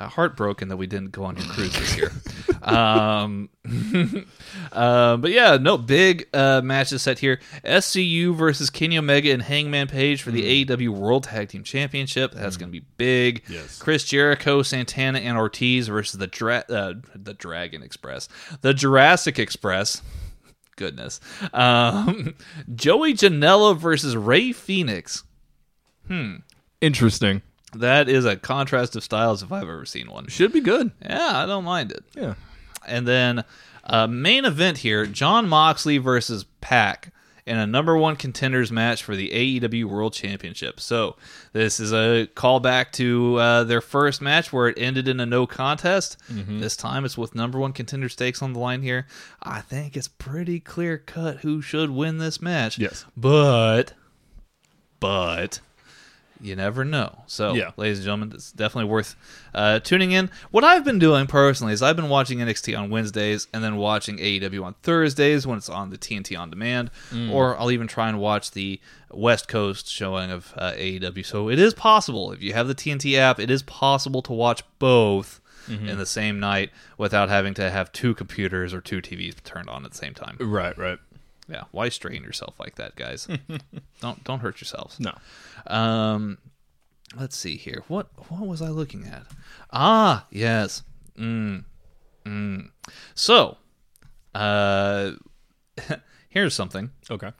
uh, 0.00 0.08
heartbroken 0.08 0.68
that 0.68 0.76
we 0.78 0.86
didn't 0.86 1.12
go 1.12 1.24
on 1.24 1.36
your 1.36 1.44
cruise 1.46 1.78
this 1.78 1.96
year. 1.96 2.10
um, 2.62 3.50
uh, 4.72 5.16
but 5.18 5.30
yeah, 5.30 5.58
no 5.60 5.76
big 5.76 6.26
uh, 6.32 6.62
matches 6.62 7.02
set 7.02 7.18
here. 7.18 7.38
SCU 7.64 8.34
versus 8.34 8.70
Kenny 8.70 8.96
Omega 8.96 9.30
and 9.30 9.42
Hangman 9.42 9.88
Page 9.88 10.22
for 10.22 10.30
the 10.30 10.64
AEW 10.64 10.88
World 10.88 11.24
Tag 11.24 11.50
Team 11.50 11.64
Championship. 11.64 12.32
That's 12.32 12.56
going 12.56 12.72
to 12.72 12.80
be 12.80 12.86
big. 12.96 13.44
Yes. 13.48 13.78
Chris 13.78 14.04
Jericho, 14.04 14.62
Santana, 14.62 15.18
and 15.18 15.36
Ortiz 15.36 15.88
versus 15.88 16.18
the 16.18 16.26
dra- 16.26 16.64
uh, 16.70 16.94
the 17.14 17.34
Dragon 17.34 17.82
Express, 17.82 18.28
the 18.62 18.72
Jurassic 18.72 19.38
Express. 19.38 20.00
Goodness. 20.76 21.20
Um, 21.52 22.34
Joey 22.74 23.12
Janela 23.12 23.76
versus 23.76 24.16
Rey 24.16 24.52
Fenix. 24.52 25.24
Hmm. 26.08 26.36
Interesting. 26.80 27.42
That 27.72 28.08
is 28.08 28.24
a 28.24 28.36
contrast 28.36 28.96
of 28.96 29.04
styles 29.04 29.42
if 29.42 29.52
I've 29.52 29.62
ever 29.62 29.84
seen 29.84 30.10
one. 30.10 30.26
Should 30.28 30.52
be 30.52 30.60
good. 30.60 30.90
Yeah, 31.02 31.30
I 31.42 31.46
don't 31.46 31.64
mind 31.64 31.92
it. 31.92 32.04
Yeah. 32.14 32.34
And 32.86 33.06
then 33.06 33.44
uh, 33.84 34.06
main 34.06 34.44
event 34.44 34.78
here: 34.78 35.06
Jon 35.06 35.48
Moxley 35.48 35.98
versus 35.98 36.44
Pac 36.60 37.12
in 37.46 37.56
a 37.56 37.66
number 37.66 37.96
one 37.96 38.16
contenders 38.16 38.70
match 38.70 39.02
for 39.02 39.16
the 39.16 39.30
AEW 39.30 39.84
World 39.86 40.12
Championship. 40.12 40.78
So 40.78 41.16
this 41.52 41.80
is 41.80 41.92
a 41.92 42.28
callback 42.34 42.92
to 42.92 43.36
uh, 43.36 43.64
their 43.64 43.80
first 43.80 44.20
match 44.20 44.52
where 44.52 44.68
it 44.68 44.78
ended 44.78 45.08
in 45.08 45.18
a 45.20 45.26
no 45.26 45.46
contest. 45.46 46.16
This 46.28 46.76
time 46.76 47.04
it's 47.04 47.18
with 47.18 47.34
number 47.34 47.58
one 47.58 47.72
contender 47.72 48.08
stakes 48.08 48.42
on 48.42 48.52
the 48.52 48.60
line 48.60 48.82
here. 48.82 49.06
I 49.42 49.62
think 49.62 49.96
it's 49.96 50.06
pretty 50.08 50.60
clear 50.60 50.98
cut 50.98 51.38
who 51.38 51.60
should 51.62 51.90
win 51.90 52.18
this 52.18 52.40
match. 52.40 52.78
Yes. 52.78 53.04
but 53.16 53.94
but 55.00 55.60
you 56.40 56.56
never 56.56 56.84
know. 56.84 57.22
So, 57.26 57.54
Yeah. 57.54 57.70
ladies 57.76 57.98
and 57.98 58.04
gentlemen, 58.04 58.32
it's 58.34 58.52
definitely 58.52 58.90
worth 58.90 59.16
uh, 59.54 59.80
tuning 59.80 60.12
in. 60.12 60.30
What 60.50 60.64
I've 60.64 60.84
been 60.84 60.98
doing 60.98 61.26
personally 61.26 61.72
is 61.72 61.82
I've 61.82 61.96
been 61.96 62.08
watching 62.08 62.38
NXT 62.38 62.78
on 62.78 62.90
Wednesdays 62.90 63.46
and 63.52 63.62
then 63.64 63.76
watching 63.76 64.18
AEW 64.18 64.64
on 64.64 64.74
Thursdays 64.82 65.46
when 65.46 65.58
it's 65.58 65.68
on 65.68 65.90
the 65.90 65.98
TNT 65.98 66.38
on 66.38 66.50
demand, 66.50 66.90
or 67.30 67.58
I'll 67.58 67.70
even 67.70 67.86
try 67.86 68.08
and 68.08 68.18
watch 68.20 68.52
the 68.52 68.80
West 69.10 69.48
Coast 69.48 69.88
showing 69.88 70.30
of 70.30 70.54
uh, 70.56 70.72
AEW. 70.72 71.24
So 71.26 71.48
it 71.50 71.58
is 71.58 71.74
possible 71.74 72.32
if 72.32 72.42
you 72.42 72.52
have 72.54 72.68
the 72.68 72.74
TNT 72.74 73.16
app, 73.16 73.38
it 73.40 73.50
is 73.50 73.62
possible 73.62 74.22
to 74.22 74.32
watch 74.32 74.62
both. 74.78 75.40
In 75.68 75.98
the 75.98 76.06
same 76.06 76.40
night 76.40 76.70
without 76.98 77.28
having 77.28 77.54
to 77.54 77.70
have 77.70 77.92
two 77.92 78.12
computers 78.16 78.74
or 78.74 78.80
two 78.80 79.00
TVs 79.00 79.40
turned 79.44 79.68
on 79.70 79.84
at 79.84 79.92
the 79.92 79.96
same 79.96 80.14
time. 80.14 80.36
Right, 80.40 80.76
right. 80.76 80.98
Yeah, 81.50 81.64
why 81.72 81.88
strain 81.88 82.22
yourself 82.22 82.54
like 82.60 82.76
that, 82.76 82.96
guys? 82.96 83.26
don't 84.00 84.22
don't 84.24 84.40
hurt 84.40 84.60
yourselves. 84.60 85.00
No. 85.00 85.12
Um, 85.66 86.38
let's 87.18 87.36
see 87.36 87.56
here. 87.56 87.82
What 87.88 88.08
what 88.30 88.46
was 88.46 88.62
I 88.62 88.68
looking 88.68 89.06
at? 89.06 89.24
Ah, 89.72 90.26
yes. 90.30 90.82
Mm, 91.18 91.64
mm. 92.24 92.70
So, 93.14 93.56
uh, 94.34 95.12
here's 96.28 96.54
something. 96.54 96.90
Okay. 97.10 97.32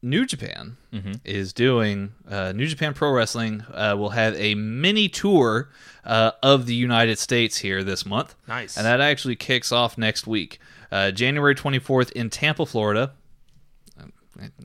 New 0.00 0.24
Japan 0.24 0.76
is 1.24 1.52
doing 1.52 2.12
uh, 2.30 2.52
New 2.52 2.68
Japan 2.68 2.94
Pro 2.94 3.10
Wrestling 3.10 3.64
uh, 3.74 3.96
will 3.98 4.10
have 4.10 4.36
a 4.36 4.54
mini 4.54 5.08
tour 5.08 5.70
uh, 6.04 6.30
of 6.40 6.66
the 6.66 6.74
United 6.74 7.18
States 7.18 7.58
here 7.58 7.82
this 7.82 8.06
month. 8.06 8.36
Nice. 8.46 8.76
and 8.76 8.86
that 8.86 9.00
actually 9.00 9.34
kicks 9.34 9.72
off 9.72 9.98
next 9.98 10.24
week, 10.24 10.60
uh, 10.90 11.10
January 11.10 11.54
24th 11.54 12.12
in 12.12 12.30
Tampa, 12.30 12.66
Florida. 12.66 13.12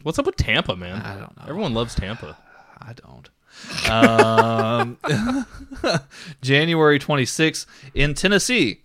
What's 0.03 0.19
up 0.19 0.25
with 0.25 0.35
Tampa, 0.35 0.75
man? 0.75 1.01
I 1.01 1.17
don't 1.19 1.35
know. 1.37 1.43
Everyone 1.47 1.73
loves 1.73 1.95
Tampa. 1.95 2.37
I 2.79 2.93
don't. 2.93 3.29
Um, 3.89 4.97
January 6.41 6.99
26th 6.99 7.65
in 7.93 8.13
Tennessee. 8.13 8.81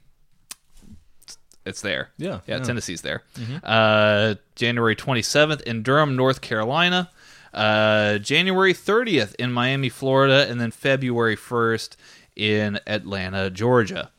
It's 1.66 1.82
there. 1.82 2.10
Yeah, 2.16 2.40
Yeah, 2.47 2.56
yeah. 2.59 2.62
Tennessee's 2.62 3.02
there. 3.02 3.23
Uh, 3.62 4.36
January 4.55 4.97
27th 4.97 5.60
in 5.62 5.82
Durham, 5.82 6.16
North 6.16 6.40
Carolina. 6.40 7.10
Uh, 7.52 8.19
January 8.19 8.73
30th 8.73 9.35
in 9.39 9.52
Miami, 9.52 9.89
Florida. 9.90 10.47
And 10.48 10.60
then 10.60 10.70
February 10.70 11.36
1st 11.36 11.97
in 12.36 12.81
Atlanta, 12.86 13.51
Georgia. 13.51 14.10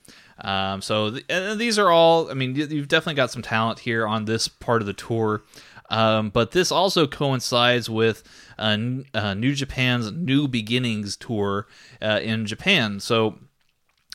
Um, 0.42 0.82
so 0.82 1.12
th- 1.12 1.58
these 1.58 1.78
are 1.78 1.90
all, 1.90 2.30
I 2.30 2.34
mean, 2.34 2.56
you- 2.56 2.68
you've 2.68 2.88
definitely 2.88 3.16
got 3.16 3.32
some 3.32 3.42
talent 3.42 3.80
here 3.80 4.08
on 4.08 4.26
this 4.26 4.48
part 4.48 4.82
of 4.82 4.86
the 4.88 4.94
tour. 4.94 5.44
Um, 5.90 6.30
but 6.30 6.52
this 6.52 6.72
also 6.72 7.08
coincides 7.08 7.90
with 7.90 8.24
uh, 8.60 8.78
uh, 9.14 9.34
New 9.34 9.54
Japan's 9.56 10.12
New 10.12 10.48
Beginnings 10.48 11.18
tour 11.18 11.68
uh, 12.02 12.20
in 12.22 12.46
Japan. 12.46 13.00
So 13.00 13.40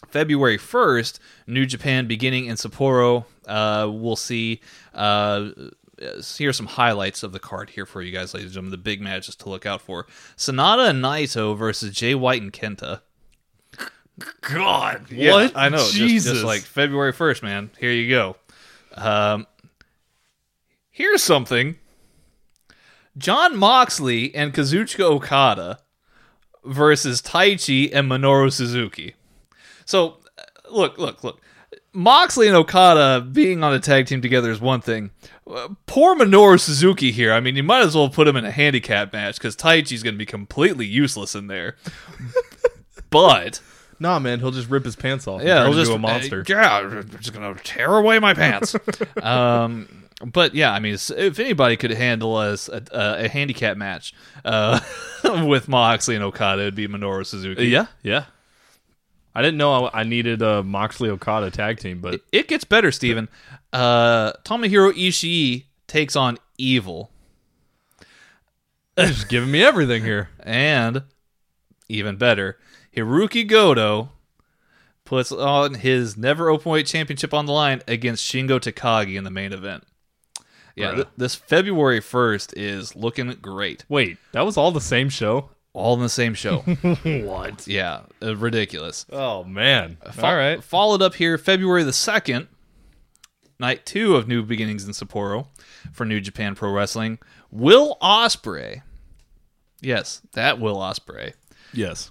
February 0.09 0.57
1st, 0.59 1.19
New 1.49 1.67
Japan 1.67 2.07
beginning 2.07 2.47
in 2.47 2.57
Sapporo. 2.57 3.25
Uh, 3.47 3.89
we'll 3.91 4.15
see. 4.17 4.61
Uh, 4.95 5.51
here's 5.99 6.57
some 6.57 6.67
highlights 6.67 7.23
of 7.23 7.33
the 7.33 7.39
card 7.41 7.71
here 7.71 7.87
for 7.87 8.03
you 8.03 8.13
guys, 8.13 8.35
ladies 8.35 8.47
and 8.49 8.55
gentlemen. 8.55 8.71
The 8.71 8.79
big 8.79 9.01
matches 9.01 9.35
to 9.37 9.49
look 9.49 9.67
out 9.67 9.81
for: 9.81 10.07
Sanada 10.37 10.91
and 10.91 11.03
Naito 11.03 11.57
versus 11.57 11.93
Jay 11.95 12.15
White 12.15 12.43
and 12.43 12.53
Kenta. 12.53 13.01
God, 14.41 15.11
Yeah, 15.11 15.33
what? 15.33 15.53
I 15.57 15.69
know. 15.69 15.89
Jesus. 15.91 16.33
Just, 16.33 16.45
like 16.45 16.61
February 16.63 17.13
1st, 17.13 17.43
man. 17.43 17.71
Here 17.79 17.91
you 17.91 18.09
go. 18.11 18.37
Um, 18.95 19.47
here's 20.91 21.23
something 21.23 21.77
Jon 23.19 23.57
Moxley 23.57 24.35
and 24.35 24.53
Kazuchika 24.53 25.01
Okada 25.01 25.79
versus 26.65 27.21
Taichi 27.21 27.91
and 27.93 28.11
Minoru 28.11 28.53
Suzuki. 28.53 29.15
So, 29.85 30.19
uh, 30.39 30.43
look, 30.71 30.99
look, 30.99 31.25
look. 31.25 31.41
Moxley 31.93 32.49
and 32.49 32.57
Okada 32.57 33.21
being 33.21 33.63
on 33.63 33.73
a 33.73 33.79
tag 33.79 34.07
team 34.07 34.21
together 34.21 34.51
is 34.51 34.61
one 34.61 34.81
thing. 34.81 35.11
Uh, 35.49 35.69
Poor 35.87 36.17
Minoru 36.17 36.59
Suzuki 36.59 37.13
here. 37.13 37.33
I 37.33 37.39
mean, 37.41 37.55
you 37.55 37.63
might 37.63 37.83
as 37.83 37.95
well 37.95 38.09
put 38.09 38.27
him 38.27 38.37
in 38.37 38.45
a 38.45 38.51
handicap 38.51 39.13
match 39.13 39.37
because 39.37 39.57
Taichi's 39.57 40.03
going 40.03 40.15
to 40.15 40.19
be 40.19 40.27
completely 40.27 40.87
useless 40.87 41.35
in 41.37 41.47
there. 41.47 41.77
but 43.11 43.61
nah, 43.99 44.19
man. 44.19 44.41
He'll 44.41 44.51
just 44.51 44.69
rip 44.71 44.85
his 44.85 44.97
pants 44.97 45.27
off. 45.27 45.43
yeah, 45.43 45.65
and 45.65 45.73
turn 45.75 45.81
it'll 45.81 45.81
into 45.81 45.85
just 45.85 45.97
a 45.97 45.99
monster. 45.99 46.41
uh, 46.41 46.45
yeah, 46.49 46.79
I'm 46.79 47.09
just 47.19 47.33
gonna 47.33 47.55
tear 47.63 47.97
away 47.97 48.19
my 48.19 48.35
pants. 48.35 48.75
um, 49.23 49.89
but 50.25 50.55
yeah, 50.55 50.73
I 50.73 50.79
mean, 50.81 50.95
if 50.95 51.39
anybody 51.39 51.77
could 51.77 51.91
handle 51.91 52.37
us 52.37 52.69
a 52.69 53.29
handicap 53.29 53.77
match 53.77 54.15
uh, 54.45 54.81
with 55.47 55.69
Moxley 55.69 56.15
and 56.15 56.25
Okada, 56.25 56.63
it'd 56.63 56.75
be 56.75 56.87
Minoru 56.89 57.27
Suzuki. 57.27 57.67
yeah, 57.67 57.87
yeah. 58.03 58.25
I 59.35 59.43
didn't 59.43 59.59
know 59.59 59.87
I, 59.87 60.01
I 60.01 60.05
needed 60.05 60.43
a 60.43 60.63
Moxley 60.63 61.11
Okada 61.11 61.51
tag 61.51 61.81
team, 61.81 62.01
but 62.01 62.21
It 62.31 62.47
gets 62.47 62.63
better, 62.65 62.93
Steven. 62.93 63.29
Uh, 63.73 64.33
Tomohiro 64.45 64.93
Ishii 64.93 65.65
takes 65.89 66.15
on 66.15 66.39
Evil, 66.57 67.11
just 68.97 69.29
giving 69.29 69.51
me 69.51 69.63
everything 69.65 70.05
here. 70.05 70.29
and 70.41 71.03
even 71.89 72.17
better, 72.17 72.59
Hiroki 72.95 73.47
Goto 73.47 74.11
puts 75.05 75.31
on 75.33 75.75
his 75.75 76.17
never 76.17 76.47
openweight 76.47 76.87
championship 76.87 77.35
on 77.35 77.47
the 77.47 77.53
line 77.53 77.83
against 77.87 78.25
Shingo 78.25 78.59
Takagi 78.59 79.17
in 79.17 79.25
the 79.25 79.31
main 79.31 79.53
event. 79.53 79.85
Yeah, 80.77 80.95
th- 80.95 81.07
this 81.17 81.35
February 81.35 82.01
1st 82.01 82.55
is 82.57 82.97
looking 82.97 83.29
great. 83.41 83.85
Wait, 83.89 84.19
that 84.33 84.43
was 84.45 84.57
all 84.57 84.73
the 84.73 84.81
same 84.81 85.09
show? 85.09 85.51
All 85.73 85.95
in 85.95 86.01
the 86.01 86.09
same 86.09 86.35
show. 86.35 86.59
what? 87.03 87.67
yeah, 87.67 88.03
uh, 88.23 88.37
ridiculous. 88.37 89.07
Oh 89.13 89.45
man. 89.45 89.99
Fo- 90.13 90.27
all 90.27 90.37
right. 90.37 90.63
Followed 90.63 91.03
up 91.03 91.15
here 91.15 91.37
February 91.39 91.83
the 91.85 91.91
2nd, 91.91 92.47
night 93.61 93.85
two 93.87 94.17
of 94.17 94.27
New 94.27 94.43
Beginnings 94.43 94.85
in 94.85 94.93
Sapporo 94.93 95.47
for 95.93 96.05
New 96.05 96.21
Japan 96.21 96.55
Pro 96.55 96.73
Wrestling. 96.73 97.19
Will 97.51 97.97
Ospreay, 98.03 98.83
yes, 99.81 100.23
that 100.33 100.59
Will 100.61 100.77
Ospreay, 100.77 101.35
Yes. 101.73 102.11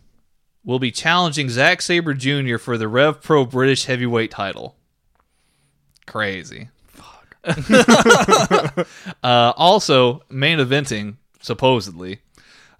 Will 0.65 0.79
be 0.79 0.91
challenging 0.91 1.49
Zack 1.49 1.81
Sabre 1.81 2.13
Jr. 2.13 2.57
for 2.57 2.77
the 2.77 2.87
Rev 2.87 3.21
Pro 3.21 3.45
British 3.45 3.85
Heavyweight 3.85 4.31
title. 4.31 4.75
Crazy. 6.05 6.69
Fuck. 6.87 7.35
uh, 9.23 9.53
also, 9.57 10.23
main 10.29 10.59
eventing 10.59 11.17
supposedly. 11.41 12.19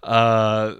Uh, 0.02 0.76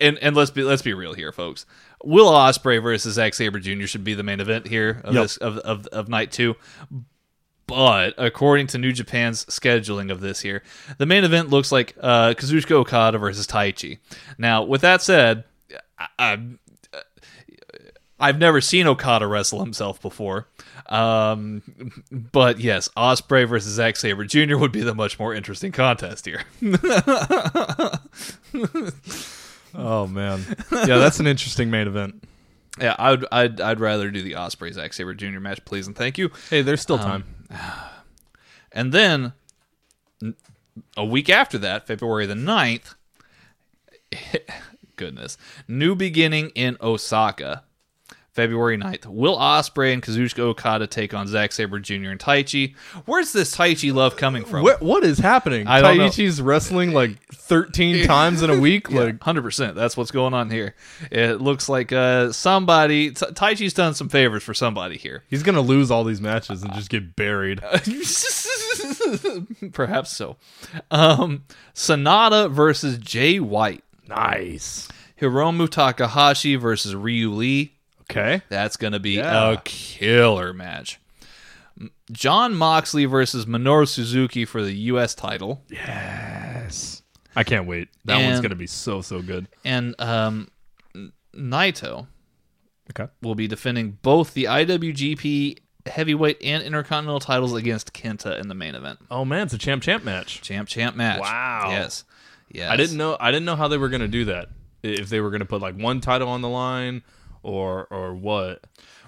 and 0.00 0.18
and 0.18 0.36
let's 0.36 0.50
be 0.50 0.62
let's 0.62 0.82
be 0.82 0.94
real 0.94 1.14
here, 1.14 1.32
folks. 1.32 1.66
Will 2.04 2.30
Ospreay 2.30 2.82
versus 2.82 3.14
Zack 3.14 3.34
Sabre 3.34 3.60
Jr. 3.60 3.86
should 3.86 4.04
be 4.04 4.14
the 4.14 4.22
main 4.24 4.40
event 4.40 4.66
here 4.66 5.00
of 5.04 5.14
Yep. 5.14 5.22
this 5.22 5.36
of, 5.38 5.58
of 5.58 5.86
of 5.88 6.08
night 6.08 6.32
two. 6.32 6.56
But 7.66 8.14
according 8.18 8.66
to 8.68 8.78
New 8.78 8.92
Japan's 8.92 9.44
scheduling 9.46 10.10
of 10.10 10.20
this 10.20 10.40
here, 10.40 10.62
the 10.98 11.06
main 11.06 11.24
event 11.24 11.48
looks 11.50 11.72
like 11.72 11.96
uh, 12.00 12.34
Kazuchika 12.34 12.72
Okada 12.72 13.18
versus 13.18 13.46
Taichi. 13.46 13.98
Now, 14.36 14.62
with 14.64 14.80
that 14.82 15.00
said, 15.00 15.44
I, 16.18 16.24
I, 16.32 16.38
I've 18.20 18.38
never 18.38 18.60
seen 18.60 18.86
Okada 18.86 19.26
wrestle 19.26 19.60
himself 19.60 20.00
before. 20.00 20.46
Um, 20.88 21.62
but 22.10 22.60
yes, 22.60 22.88
Ospreay 22.96 23.48
versus 23.48 23.72
Zack 23.74 23.96
Sabre 23.96 24.24
Jr. 24.24 24.56
would 24.56 24.72
be 24.72 24.82
the 24.82 24.94
much 24.94 25.18
more 25.18 25.34
interesting 25.34 25.72
contest 25.72 26.26
here. 26.26 26.42
Oh 29.74 30.06
man. 30.06 30.44
yeah, 30.70 30.98
that's 30.98 31.18
an 31.18 31.26
interesting 31.26 31.70
main 31.70 31.86
event. 31.86 32.22
yeah, 32.78 32.94
I'd, 32.98 33.24
I'd 33.32 33.58
I'd 33.58 33.80
rather 33.80 34.10
do 34.10 34.22
the 34.22 34.32
Ospreay 34.32 34.70
Zack 34.74 34.92
Sabre 34.92 35.14
Jr. 35.14 35.40
match, 35.40 35.64
please 35.64 35.86
and 35.86 35.96
thank 35.96 36.18
you. 36.18 36.30
Hey, 36.50 36.60
there's 36.60 36.82
still 36.82 36.98
time. 36.98 37.24
And 38.74 38.90
then 38.92 39.34
a 40.96 41.04
week 41.04 41.28
after 41.28 41.58
that, 41.58 41.86
February 41.86 42.24
the 42.24 42.32
9th, 42.34 42.94
goodness, 45.02 45.36
new 45.66 45.94
beginning 45.94 46.50
in 46.50 46.76
Osaka. 46.80 47.64
February 48.32 48.78
9th. 48.78 49.04
Will 49.04 49.36
Ospreay 49.36 49.92
and 49.92 50.02
Kazuchika 50.02 50.38
Okada 50.38 50.86
take 50.86 51.12
on 51.12 51.26
Zack 51.26 51.52
Sabre 51.52 51.78
Jr. 51.78 52.08
and 52.08 52.18
Taichi. 52.18 52.74
Where's 53.04 53.34
this 53.34 53.54
Taichi 53.54 53.92
love 53.92 54.16
coming 54.16 54.46
from? 54.46 54.62
what 54.62 54.80
what 54.80 55.04
is 55.04 55.18
happening? 55.18 55.66
I 55.66 55.82
don't 55.82 55.98
know. 55.98 56.08
Taichi's 56.08 56.40
wrestling 56.40 56.92
like 56.92 57.22
13 57.34 58.06
times 58.06 58.42
in 58.42 58.48
a 58.48 58.58
week. 58.58 58.90
Like 58.90 59.22
Hundred 59.22 59.42
percent. 59.42 59.74
That's 59.74 59.98
what's 59.98 60.10
going 60.10 60.32
on 60.32 60.48
here. 60.48 60.74
It 61.10 61.42
looks 61.42 61.68
like 61.68 61.92
uh, 61.92 62.32
somebody 62.32 63.10
Taichi's 63.10 63.74
done 63.74 63.92
some 63.92 64.08
favors 64.08 64.42
for 64.42 64.54
somebody 64.54 64.96
here. 64.96 65.24
he's 65.28 65.42
gonna 65.42 65.60
lose 65.60 65.90
all 65.90 66.04
these 66.04 66.22
matches 66.22 66.62
and 66.62 66.72
just 66.72 66.88
get 66.88 67.14
buried. 67.14 67.60
Perhaps 69.74 70.10
so. 70.10 70.38
Um, 70.90 71.44
Sanada 71.74 72.50
versus 72.50 72.96
Jay 72.96 73.40
White. 73.40 73.84
Nice. 74.16 74.88
Hiromu 75.20 75.68
Takahashi 75.68 76.56
versus 76.56 76.94
Ryu 76.94 77.30
Lee. 77.30 77.74
Okay. 78.02 78.42
That's 78.48 78.76
going 78.76 78.92
to 78.92 79.00
be 79.00 79.12
Yeah. 79.12 79.52
a 79.52 79.56
killer 79.64 80.52
match. 80.52 80.98
Jon 82.10 82.54
Moxley 82.54 83.06
versus 83.06 83.46
Minoru 83.46 83.88
Suzuki 83.88 84.44
for 84.44 84.62
the 84.62 84.72
U.S. 84.72 85.14
title. 85.14 85.62
Yes. 85.70 87.02
I 87.34 87.44
can't 87.44 87.66
wait. 87.66 87.88
That 88.04 88.22
one's 88.22 88.40
gonna 88.40 88.54
be 88.54 88.66
so 88.66 89.00
so 89.00 89.22
good. 89.22 89.48
And 89.64 89.94
um, 89.98 90.48
Naito 91.34 92.06
Okay. 92.90 93.10
will 93.22 93.34
be 93.34 93.48
defending 93.48 93.92
both 94.02 94.34
the 94.34 94.44
IWGP 94.44 95.56
heavyweight 95.86 96.36
and 96.44 96.62
intercontinental 96.62 97.20
titles 97.20 97.54
against 97.54 97.94
Kenta 97.94 98.38
in 98.38 98.48
the 98.48 98.54
main 98.54 98.74
event. 98.74 98.98
Oh 99.10 99.24
man, 99.24 99.44
it's 99.44 99.54
a 99.54 99.58
champ 99.58 99.82
champ 99.82 100.04
match. 100.04 100.42
Champ, 100.42 100.68
champ 100.68 100.94
match. 100.94 101.20
Wow. 101.20 101.68
Yes. 101.70 102.04
Yes. 102.52 102.70
I 102.70 102.76
didn't 102.76 102.96
know. 102.96 103.16
I 103.18 103.30
didn't 103.30 103.46
know 103.46 103.56
how 103.56 103.68
they 103.68 103.78
were 103.78 103.88
gonna 103.88 104.08
do 104.08 104.26
that. 104.26 104.48
If 104.82 105.08
they 105.08 105.20
were 105.20 105.30
gonna 105.30 105.44
put 105.46 105.60
like 105.62 105.76
one 105.76 106.00
title 106.00 106.28
on 106.28 106.42
the 106.42 106.48
line, 106.48 107.02
or 107.42 107.86
or 107.90 108.14
what. 108.14 108.64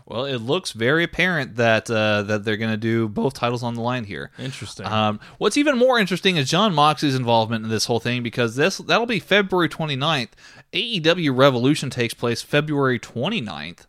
Well, 0.06 0.26
it 0.26 0.38
looks 0.38 0.72
very 0.72 1.02
apparent 1.02 1.56
that 1.56 1.90
uh, 1.90 2.22
that 2.24 2.44
they're 2.44 2.58
going 2.58 2.72
to 2.72 2.76
do 2.76 3.08
both 3.08 3.32
titles 3.32 3.62
on 3.62 3.72
the 3.74 3.80
line 3.80 4.04
here. 4.04 4.30
Interesting. 4.38 4.84
Um, 4.84 5.18
what's 5.38 5.56
even 5.56 5.78
more 5.78 5.98
interesting 5.98 6.36
is 6.36 6.50
Jon 6.50 6.74
Moxley's 6.74 7.14
involvement 7.14 7.64
in 7.64 7.70
this 7.70 7.86
whole 7.86 8.00
thing 8.00 8.22
because 8.22 8.54
this 8.54 8.76
that'll 8.76 9.06
be 9.06 9.18
February 9.18 9.70
29th. 9.70 10.32
AEW 10.74 11.34
Revolution 11.34 11.88
takes 11.88 12.12
place 12.12 12.42
February 12.42 12.98
29th. 12.98 13.86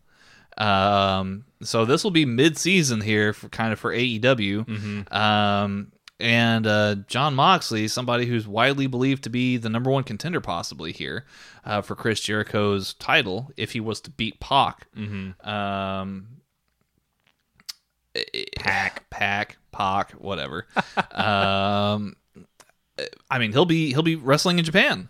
Um, 0.57 1.43
so 1.61 1.83
this 1.83 2.05
will 2.05 2.11
be 2.11 2.25
mid-season 2.25 3.01
here 3.01 3.33
for 3.33 3.49
kind 3.49 3.73
of 3.73 3.79
for 3.79 3.91
AEW. 3.93 5.11
Um, 5.13 5.91
and 6.19 6.65
uh, 6.65 6.95
Jon 7.07 7.35
Moxley, 7.35 7.87
somebody 7.87 8.25
who's 8.25 8.47
widely 8.47 8.87
believed 8.87 9.23
to 9.25 9.29
be 9.29 9.57
the 9.57 9.69
number 9.69 9.89
one 9.91 10.03
contender 10.03 10.39
possibly 10.41 10.91
here 10.91 11.25
uh, 11.65 11.81
for 11.81 11.95
Chris 11.95 12.19
Jericho's 12.21 12.93
title 12.95 13.51
if 13.57 13.73
he 13.73 13.79
was 13.79 13.99
to 14.01 14.09
beat 14.11 14.39
Pac. 14.39 14.87
Um, 15.45 16.27
Pack, 18.57 19.09
Pack, 19.09 19.57
Pac, 19.71 20.11
whatever. 20.13 20.67
um, 21.11 22.15
I 23.29 23.39
mean, 23.39 23.51
he'll 23.51 23.65
be 23.65 23.89
he'll 23.91 24.03
be 24.03 24.15
wrestling 24.15 24.57
in 24.59 24.63
Japan. 24.65 25.09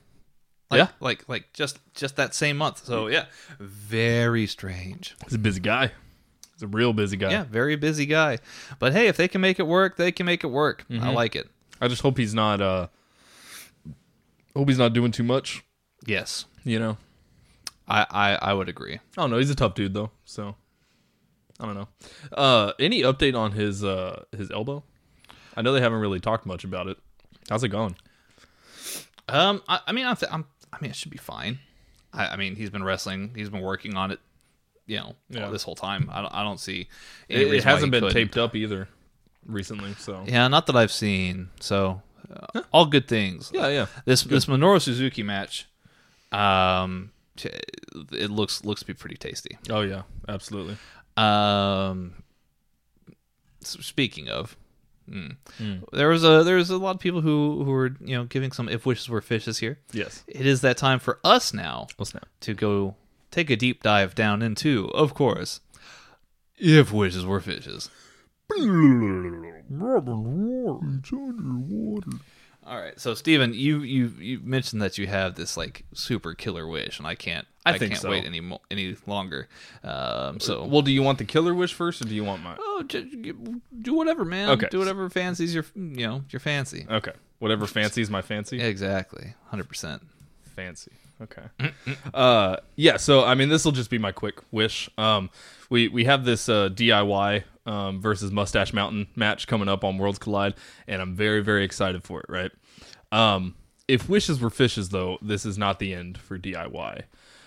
Like, 0.71 0.79
Yeah. 0.79 0.87
like 0.99 1.29
like 1.29 1.53
just 1.53 1.77
just 1.93 2.15
that 2.15 2.33
same 2.33 2.57
month. 2.57 2.83
So 2.85 3.05
yeah, 3.07 3.25
very 3.59 4.47
strange. 4.47 5.15
He's 5.25 5.35
a 5.35 5.37
busy 5.37 5.59
guy. 5.59 5.91
He's 6.55 6.63
a 6.63 6.67
real 6.67 6.93
busy 6.93 7.17
guy. 7.17 7.31
Yeah, 7.31 7.43
very 7.43 7.75
busy 7.75 8.05
guy. 8.05 8.39
But 8.79 8.93
hey, 8.93 9.07
if 9.07 9.17
they 9.17 9.27
can 9.27 9.41
make 9.41 9.59
it 9.59 9.67
work, 9.67 9.97
they 9.97 10.11
can 10.11 10.25
make 10.25 10.43
it 10.43 10.47
work. 10.47 10.85
I 10.89 11.11
like 11.11 11.35
it. 11.35 11.47
I 11.81 11.87
just 11.87 12.01
hope 12.01 12.17
he's 12.17 12.33
not. 12.33 12.61
uh 12.61 12.87
Hope 14.55 14.69
he's 14.69 14.77
not 14.77 14.93
doing 14.93 15.11
too 15.11 15.23
much. 15.23 15.63
Yes, 16.05 16.45
You 16.63 16.79
know. 16.79 16.97
I 17.87 18.05
I, 18.09 18.35
I 18.49 18.53
would 18.53 18.69
agree. 18.69 18.95
I 18.95 18.99
don't 19.17 19.29
know. 19.31 19.37
He's 19.37 19.49
a 19.49 19.55
tough 19.55 19.75
dude 19.75 19.93
though. 19.93 20.11
So 20.23 20.55
I 21.59 21.65
don't 21.65 21.75
know. 21.75 21.87
Uh 22.31 22.71
Any 22.79 23.01
update 23.01 23.35
on 23.37 23.51
his 23.51 23.83
uh 23.83 24.23
his 24.35 24.49
elbow? 24.49 24.83
I 25.57 25.61
know 25.61 25.73
they 25.73 25.81
haven't 25.81 25.99
really 25.99 26.19
talked 26.19 26.45
much 26.45 26.63
about 26.63 26.87
it. 26.87 26.97
How's 27.49 27.63
it 27.63 27.69
going? 27.69 27.95
Um, 29.29 29.61
I, 29.67 29.79
I 29.87 29.91
mean, 29.91 30.05
I, 30.05 30.13
th- 30.13 30.31
I'm, 30.31 30.45
I 30.71 30.77
mean, 30.81 30.91
it 30.91 30.95
should 30.95 31.11
be 31.11 31.17
fine. 31.17 31.59
I, 32.13 32.27
I 32.27 32.35
mean, 32.35 32.55
he's 32.55 32.69
been 32.69 32.83
wrestling. 32.83 33.31
He's 33.35 33.49
been 33.49 33.61
working 33.61 33.95
on 33.95 34.11
it. 34.11 34.19
You 34.87 34.97
know, 34.97 35.15
Yeah. 35.29 35.49
this 35.49 35.63
whole 35.63 35.75
time. 35.75 36.09
I 36.13 36.21
don't, 36.21 36.33
I 36.33 36.43
don't 36.43 36.59
see. 36.59 36.87
It, 37.27 37.51
it 37.53 37.63
hasn't 37.63 37.91
been 37.91 38.01
couldn't. 38.01 38.13
taped 38.13 38.37
up 38.37 38.55
either 38.55 38.87
recently. 39.45 39.93
So 39.95 40.23
Yeah, 40.27 40.47
not 40.47 40.67
that 40.67 40.75
I've 40.75 40.91
seen. 40.91 41.49
So, 41.59 42.01
uh, 42.31 42.61
all 42.71 42.85
good 42.85 43.07
things. 43.07 43.51
yeah, 43.53 43.67
yeah. 43.69 43.85
This 44.05 44.23
this 44.23 44.45
Minoru 44.45 44.79
Suzuki 44.81 45.23
match, 45.23 45.67
um, 46.31 47.11
it 48.11 48.29
looks 48.29 48.63
looks 48.63 48.81
to 48.81 48.87
be 48.87 48.93
pretty 48.93 49.15
tasty. 49.17 49.57
Oh 49.69 49.81
yeah, 49.81 50.03
absolutely. 50.27 50.77
Um, 51.17 52.13
speaking 53.61 54.29
of, 54.29 54.55
mm, 55.09 55.35
there 55.91 56.09
was 56.09 56.23
a 56.23 56.43
there 56.43 56.55
was 56.57 56.69
a 56.69 56.77
lot 56.77 56.95
of 56.95 56.99
people 57.01 57.21
who 57.21 57.63
who 57.63 57.71
were 57.71 57.95
you 58.01 58.15
know 58.15 58.25
giving 58.25 58.51
some 58.51 58.69
if 58.69 58.85
wishes 58.85 59.09
were 59.09 59.21
fishes 59.21 59.57
here. 59.59 59.79
Yes. 59.91 60.23
It 60.27 60.45
is 60.45 60.61
that 60.61 60.77
time 60.77 60.99
for 60.99 61.19
us 61.23 61.53
now 61.53 61.87
Oh 61.99 62.03
snap. 62.03 62.27
to 62.41 62.53
go 62.53 62.95
take 63.35 63.49
a 63.49 63.55
deep 63.55 63.83
dive 63.83 64.15
down 64.15 64.41
into, 64.41 64.89
of 64.93 65.13
course, 65.13 65.59
if 66.57 66.91
wishes 66.91 67.25
were 67.25 67.41
fishes. 67.41 67.89
All 72.67 72.81
right, 72.81 72.99
so 72.99 73.13
Steven, 73.13 73.53
you 73.53 73.81
you 73.83 74.11
you 74.19 74.39
mentioned 74.43 74.81
that 74.81 74.97
you 74.97 75.05
have 75.05 75.35
this 75.35 75.55
like 75.55 75.83
super 75.93 76.33
killer 76.33 76.65
wish, 76.67 76.97
and 76.97 77.05
I 77.07 77.13
can't 77.13 77.45
I 77.63 77.77
think 77.77 77.91
can't 77.91 78.01
so. 78.01 78.09
wait 78.09 78.25
any 78.25 78.39
mo- 78.39 78.61
any 78.71 78.95
longer. 79.05 79.47
Um, 79.83 80.39
so 80.39 80.65
Well, 80.65 80.81
do 80.81 80.91
you 80.91 81.03
want 81.03 81.19
the 81.19 81.25
killer 81.25 81.53
wish 81.53 81.73
first, 81.73 82.01
or 82.01 82.05
do 82.05 82.15
you 82.15 82.23
want 82.23 82.41
mine? 82.41 82.57
oh, 82.59 82.83
do 82.87 83.93
whatever, 83.93 84.25
man. 84.25 84.49
Okay. 84.51 84.67
do 84.71 84.79
whatever 84.79 85.07
fancies 85.11 85.53
your 85.53 85.65
you 85.75 86.07
know 86.07 86.23
your 86.31 86.39
fancy. 86.39 86.87
Okay, 86.89 87.11
whatever 87.37 87.67
fancies 87.67 88.09
my 88.09 88.23
fancy. 88.23 88.59
Exactly, 88.59 89.35
hundred 89.49 89.69
percent. 89.69 90.01
Fancy. 90.55 90.91
Okay. 91.21 91.73
uh, 92.13 92.57
yeah. 92.75 92.97
So 92.97 93.23
I 93.23 93.35
mean, 93.35 93.49
this 93.49 93.63
will 93.65 93.71
just 93.71 93.89
be 93.89 93.97
my 93.97 94.11
quick 94.11 94.39
wish. 94.51 94.89
Um, 94.97 95.29
we 95.69 95.87
we 95.87 96.05
have 96.05 96.25
this 96.25 96.49
uh, 96.49 96.69
DIY 96.69 97.43
um, 97.65 98.01
versus 98.01 98.31
Mustache 98.31 98.73
Mountain 98.73 99.07
match 99.15 99.47
coming 99.47 99.69
up 99.69 99.83
on 99.83 99.97
Worlds 99.97 100.19
Collide, 100.19 100.55
and 100.87 101.01
I'm 101.01 101.15
very 101.15 101.41
very 101.41 101.63
excited 101.63 102.03
for 102.03 102.19
it. 102.19 102.25
Right. 102.29 102.51
Um, 103.11 103.55
if 103.87 104.09
wishes 104.09 104.41
were 104.41 104.49
fishes, 104.49 104.89
though, 104.89 105.17
this 105.21 105.45
is 105.45 105.57
not 105.57 105.79
the 105.79 105.93
end 105.93 106.17
for 106.17 106.37
DIY. 106.37 107.03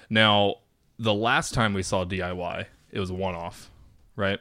Now, 0.09 0.57
the 0.99 1.15
last 1.15 1.53
time 1.53 1.75
we 1.75 1.83
saw 1.83 2.05
DIY, 2.05 2.67
it 2.91 3.01
was 3.01 3.11
a 3.11 3.15
one 3.15 3.35
off, 3.35 3.71
right? 4.17 4.39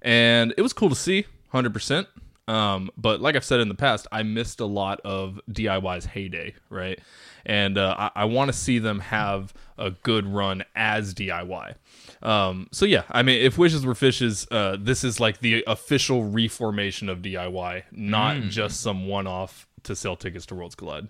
And 0.00 0.54
it 0.56 0.62
was 0.62 0.72
cool 0.72 0.88
to 0.88 0.94
see, 0.94 1.26
hundred 1.48 1.74
percent. 1.74 2.08
Um, 2.50 2.90
but 2.96 3.20
like 3.20 3.36
I've 3.36 3.44
said 3.44 3.60
in 3.60 3.68
the 3.68 3.76
past, 3.76 4.08
I 4.10 4.24
missed 4.24 4.58
a 4.58 4.66
lot 4.66 5.00
of 5.04 5.40
DIY's 5.52 6.04
heyday, 6.04 6.54
right? 6.68 6.98
And 7.46 7.78
uh, 7.78 7.94
I, 7.96 8.22
I 8.22 8.24
want 8.24 8.48
to 8.48 8.52
see 8.52 8.80
them 8.80 8.98
have 8.98 9.54
a 9.78 9.92
good 9.92 10.26
run 10.26 10.64
as 10.74 11.14
DIY. 11.14 11.76
Um, 12.22 12.66
so 12.72 12.86
yeah, 12.86 13.04
I 13.08 13.22
mean, 13.22 13.40
if 13.40 13.56
wishes 13.56 13.86
were 13.86 13.94
fishes, 13.94 14.48
uh, 14.50 14.76
this 14.80 15.04
is 15.04 15.20
like 15.20 15.38
the 15.38 15.62
official 15.68 16.24
reformation 16.24 17.08
of 17.08 17.18
DIY, 17.18 17.84
not 17.92 18.42
just 18.48 18.80
some 18.80 19.06
one-off 19.06 19.68
to 19.84 19.94
sell 19.94 20.16
tickets 20.16 20.44
to 20.46 20.56
Worlds 20.56 20.74
Collide. 20.74 21.06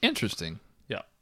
Interesting. 0.00 0.60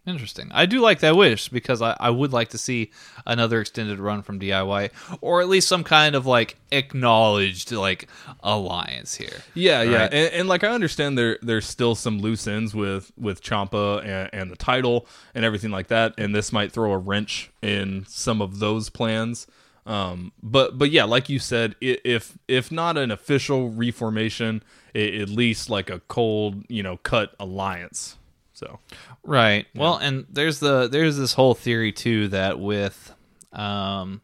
Interesting. 0.05 0.51
I 0.53 0.67
do 0.67 0.81
like 0.81 0.99
that 1.01 1.17
wish 1.17 1.49
because 1.49 1.81
I, 1.81 1.97
I 2.01 2.11
would 2.11 2.33
like 2.33 2.49
to 2.51 2.59
see 2.59 2.91
another 3.25 3.61
extended 3.61 4.01
run 4.01 4.23
from 4.23 4.41
DIY 4.41 4.91
or 5.21 5.41
at 5.41 5.49
least 5.49 5.69
some 5.69 5.85
kind 5.85 6.17
of 6.17 6.27
like 6.27 6.57
acknowledged 6.73 7.71
like 7.71 8.09
alliance 8.41 9.15
here. 9.15 9.43
Yeah, 9.55 9.83
yeah, 9.83 10.05
and, 10.05 10.35
and 10.35 10.49
like 10.49 10.65
I 10.65 10.71
understand 10.71 11.17
there 11.17 11.39
there's 11.41 11.67
still 11.67 11.95
some 11.95 12.19
loose 12.19 12.49
ends 12.49 12.75
with 12.75 13.13
with 13.17 13.43
Ciampa 13.43 14.05
and, 14.05 14.31
and 14.33 14.51
the 14.51 14.57
title 14.57 15.07
and 15.37 15.45
everything 15.45 15.71
like 15.71 15.87
that, 15.89 16.15
and 16.19 16.35
this 16.35 16.53
might 16.53 16.73
throw 16.73 16.93
a 16.93 16.99
wrench 16.99 17.53
in 17.63 18.05
some 18.09 18.43
of 18.43 18.59
those 18.59 18.89
plans. 18.89 19.47
Um, 19.87 20.33
but 20.43 20.79
but 20.79 20.91
yeah, 20.91 21.05
like 21.05 21.29
you 21.29 21.39
said, 21.39 21.77
if 21.81 22.37
if 22.49 22.73
not 22.73 22.97
an 22.97 23.13
official 23.13 23.71
reformation, 23.71 24.65
at 24.97 25.29
least 25.29 25.71
like 25.71 25.91
a 25.91 26.01
cold 26.01 26.65
you 26.69 26.83
know 26.83 26.97
cut 26.97 27.37
alliance. 27.39 28.17
So 28.63 28.79
Right. 29.25 29.67
Well, 29.75 29.97
and 29.97 30.27
there's 30.31 30.59
the 30.59 30.89
there's 30.89 31.17
this 31.17 31.35
whole 31.35 31.55
theory 31.55 31.93
too 31.93 32.29
that 32.29 32.59
with 32.59 33.15
um 33.53 34.21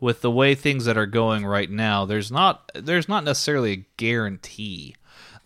with 0.00 0.20
the 0.20 0.30
way 0.30 0.54
things 0.54 0.84
that 0.84 0.98
are 0.98 1.06
going 1.06 1.46
right 1.46 1.70
now, 1.70 2.04
there's 2.04 2.30
not 2.30 2.70
there's 2.74 3.08
not 3.08 3.24
necessarily 3.24 3.72
a 3.72 3.86
guarantee 3.96 4.96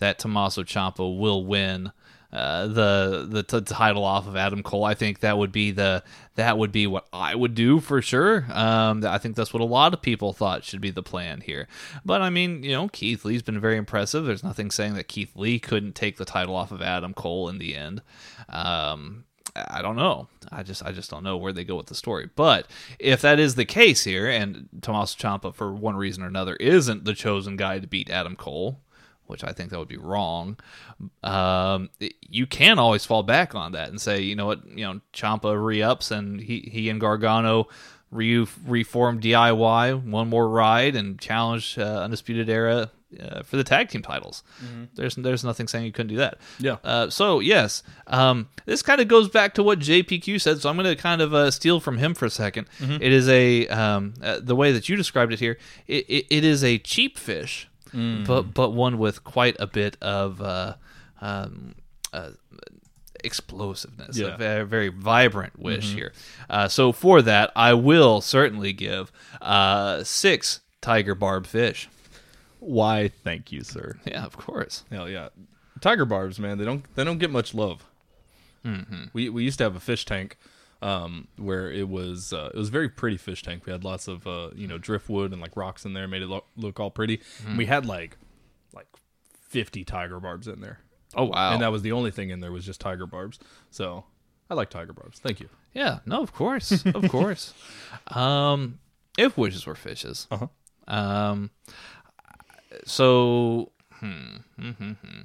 that 0.00 0.18
Tommaso 0.18 0.62
Ciampa 0.62 1.18
will 1.18 1.44
win 1.44 1.92
uh, 2.32 2.66
the 2.66 3.26
the 3.28 3.42
t- 3.42 3.60
title 3.62 4.04
off 4.04 4.26
of 4.26 4.36
Adam 4.36 4.62
Cole. 4.62 4.84
I 4.84 4.94
think 4.94 5.20
that 5.20 5.38
would 5.38 5.50
be 5.50 5.70
the 5.70 6.02
that 6.34 6.58
would 6.58 6.70
be 6.70 6.86
what 6.86 7.06
I 7.12 7.34
would 7.34 7.54
do 7.54 7.80
for 7.80 8.02
sure. 8.02 8.46
Um, 8.50 9.04
I 9.04 9.16
think 9.18 9.34
that's 9.34 9.54
what 9.54 9.62
a 9.62 9.66
lot 9.66 9.94
of 9.94 10.02
people 10.02 10.32
thought 10.32 10.62
should 10.62 10.80
be 10.80 10.90
the 10.90 11.02
plan 11.02 11.40
here. 11.40 11.68
But 12.04 12.20
I 12.20 12.28
mean, 12.28 12.62
you 12.62 12.72
know, 12.72 12.88
Keith 12.88 13.24
Lee's 13.24 13.42
been 13.42 13.60
very 13.60 13.78
impressive. 13.78 14.26
There's 14.26 14.44
nothing 14.44 14.70
saying 14.70 14.94
that 14.94 15.08
Keith 15.08 15.34
Lee 15.36 15.58
couldn't 15.58 15.94
take 15.94 16.18
the 16.18 16.26
title 16.26 16.54
off 16.54 16.70
of 16.70 16.82
Adam 16.82 17.14
Cole 17.14 17.48
in 17.48 17.58
the 17.58 17.74
end. 17.74 18.02
Um, 18.50 19.24
I 19.56 19.80
don't 19.80 19.96
know. 19.96 20.28
I 20.52 20.62
just 20.62 20.84
I 20.84 20.92
just 20.92 21.10
don't 21.10 21.24
know 21.24 21.36
where 21.36 21.52
they 21.52 21.64
go 21.64 21.76
with 21.76 21.86
the 21.86 21.94
story. 21.94 22.28
But 22.36 22.66
if 22.98 23.22
that 23.22 23.38
is 23.38 23.54
the 23.54 23.64
case 23.64 24.04
here, 24.04 24.28
and 24.28 24.68
Tommaso 24.82 25.16
Ciampa 25.16 25.54
for 25.54 25.72
one 25.72 25.96
reason 25.96 26.22
or 26.22 26.26
another 26.26 26.56
isn't 26.56 27.04
the 27.04 27.14
chosen 27.14 27.56
guy 27.56 27.78
to 27.78 27.86
beat 27.86 28.10
Adam 28.10 28.36
Cole, 28.36 28.80
which 29.28 29.44
I 29.44 29.52
think 29.52 29.70
that 29.70 29.78
would 29.78 29.88
be 29.88 29.96
wrong. 29.96 30.58
Um, 31.22 31.90
you 32.28 32.46
can 32.46 32.78
always 32.78 33.04
fall 33.04 33.22
back 33.22 33.54
on 33.54 33.72
that 33.72 33.88
and 33.88 34.00
say, 34.00 34.20
you 34.20 34.34
know 34.34 34.46
what, 34.46 34.66
you 34.66 34.84
know, 34.84 35.00
Ciampa 35.12 35.62
re-ups 35.62 36.10
and 36.10 36.40
he 36.40 36.68
he 36.72 36.88
and 36.90 37.00
Gargano 37.00 37.68
re 38.10 38.46
reform 38.66 39.20
DIY 39.20 40.02
one 40.04 40.28
more 40.28 40.48
ride 40.48 40.96
and 40.96 41.18
challenge 41.18 41.78
uh, 41.78 41.82
Undisputed 42.02 42.48
Era 42.48 42.90
uh, 43.20 43.42
for 43.42 43.56
the 43.56 43.64
tag 43.64 43.88
team 43.88 44.02
titles. 44.02 44.42
There's 44.94 45.14
there's 45.16 45.44
nothing 45.44 45.68
saying 45.68 45.84
you 45.84 45.92
couldn't 45.92 46.08
do 46.10 46.16
that. 46.16 46.38
Yeah. 46.58 46.76
Uh, 46.84 47.10
so 47.10 47.40
yes, 47.40 47.82
um, 48.06 48.48
this 48.66 48.82
kind 48.82 49.00
of 49.00 49.08
goes 49.08 49.28
back 49.28 49.54
to 49.54 49.62
what 49.62 49.78
JPQ 49.78 50.40
said. 50.40 50.60
So 50.60 50.68
I'm 50.68 50.76
going 50.76 50.94
to 50.94 51.00
kind 51.00 51.20
of 51.22 51.32
uh, 51.34 51.50
steal 51.50 51.80
from 51.80 51.98
him 51.98 52.14
for 52.14 52.26
a 52.26 52.28
2nd 52.28 52.66
It 53.00 53.12
is 53.12 53.28
a 53.28 53.66
um, 53.68 54.14
uh, 54.22 54.40
the 54.42 54.56
way 54.56 54.72
that 54.72 54.88
you 54.88 54.96
described 54.96 55.32
it 55.32 55.38
here. 55.40 55.58
It, 55.86 56.04
it, 56.08 56.26
it 56.30 56.44
is 56.44 56.64
a 56.64 56.78
cheap 56.78 57.18
fish, 57.18 57.67
but 57.92 58.54
but 58.54 58.70
one 58.70 58.98
with 58.98 59.24
quite 59.24 59.56
a 59.58 59.66
bit 59.66 59.96
of 60.00 60.40
uh, 60.40 60.74
um, 61.20 61.74
uh, 62.12 62.30
explosiveness. 63.24 64.16
Yeah. 64.16 64.34
A 64.34 64.36
very, 64.36 64.64
very 64.64 64.88
vibrant 64.88 65.58
wish 65.58 65.92
here. 65.92 66.12
Uh, 66.48 66.68
so 66.68 66.92
for 66.92 67.22
that, 67.22 67.50
I 67.56 67.74
will 67.74 68.20
certainly 68.20 68.72
give 68.72 69.12
uh, 69.40 70.04
six 70.04 70.60
tiger 70.80 71.14
barb 71.14 71.46
fish. 71.46 71.88
why? 72.60 73.08
Thank 73.08 73.52
you, 73.52 73.62
sir. 73.62 73.96
Yeah, 74.06 74.24
of 74.24 74.36
course. 74.36 74.84
Hell 74.90 75.08
yeah, 75.08 75.28
tiger 75.80 76.04
barbs, 76.04 76.38
man. 76.38 76.58
They 76.58 76.64
don't 76.64 76.84
they 76.94 77.04
don't 77.04 77.18
get 77.18 77.30
much 77.30 77.54
love. 77.54 77.84
Mm-hmm. 78.64 79.04
We 79.12 79.28
we 79.28 79.44
used 79.44 79.58
to 79.58 79.64
have 79.64 79.76
a 79.76 79.80
fish 79.80 80.04
tank, 80.04 80.36
um, 80.82 81.28
where 81.36 81.70
it 81.70 81.88
was 81.88 82.32
uh, 82.32 82.50
it 82.54 82.56
was 82.58 82.68
a 82.68 82.72
very 82.72 82.88
pretty 82.88 83.16
fish 83.16 83.42
tank. 83.42 83.66
We 83.66 83.72
had 83.72 83.84
lots 83.84 84.08
of 84.08 84.26
uh, 84.26 84.50
you 84.54 84.66
know 84.66 84.78
driftwood 84.78 85.32
and 85.32 85.40
like 85.40 85.56
rocks 85.56 85.84
in 85.84 85.92
there, 85.92 86.06
made 86.08 86.22
it 86.22 86.28
lo- 86.28 86.44
look 86.56 86.78
all 86.80 86.90
pretty. 86.90 87.18
Mm-hmm. 87.18 87.48
And 87.48 87.58
we 87.58 87.66
had 87.66 87.84
like 87.86 88.16
like 88.74 88.86
fifty 89.40 89.84
tiger 89.84 90.20
barbs 90.20 90.46
in 90.48 90.60
there, 90.60 90.78
Oh 91.14 91.24
wow. 91.24 91.52
and 91.52 91.62
that 91.62 91.72
was 91.72 91.82
the 91.82 91.92
only 91.92 92.10
thing 92.10 92.30
in 92.30 92.40
there 92.40 92.52
was 92.52 92.64
just 92.64 92.80
tiger 92.80 93.06
barbs. 93.06 93.38
So 93.70 94.04
I 94.50 94.54
like 94.54 94.70
tiger 94.70 94.92
barbs. 94.92 95.18
Thank 95.18 95.40
you. 95.40 95.48
Yeah, 95.74 95.98
no, 96.06 96.22
of 96.22 96.32
course, 96.32 96.84
of 96.86 97.08
course. 97.10 97.52
Um, 98.08 98.78
if 99.18 99.36
wishes 99.36 99.66
were 99.66 99.74
fishes, 99.74 100.26
Uh-huh. 100.30 100.46
um, 100.86 101.50
so 102.84 103.72
hmm, 103.94 104.36
hmm, 104.58 104.70
hmm, 104.70 104.92
hmm. 104.92 105.20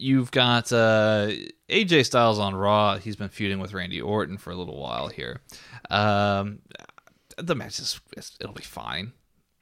You've 0.00 0.30
got 0.30 0.72
uh, 0.72 1.28
AJ 1.68 2.06
Styles 2.06 2.38
on 2.38 2.54
Raw. 2.54 2.98
He's 2.98 3.16
been 3.16 3.28
feuding 3.28 3.58
with 3.60 3.72
Randy 3.74 4.00
Orton 4.00 4.38
for 4.38 4.50
a 4.50 4.56
little 4.56 4.80
while 4.80 5.08
here. 5.08 5.40
Um, 5.90 6.60
the 7.36 7.54
match 7.54 7.78
is 7.78 8.00
it'll 8.40 8.54
be 8.54 8.62
fine. 8.62 9.12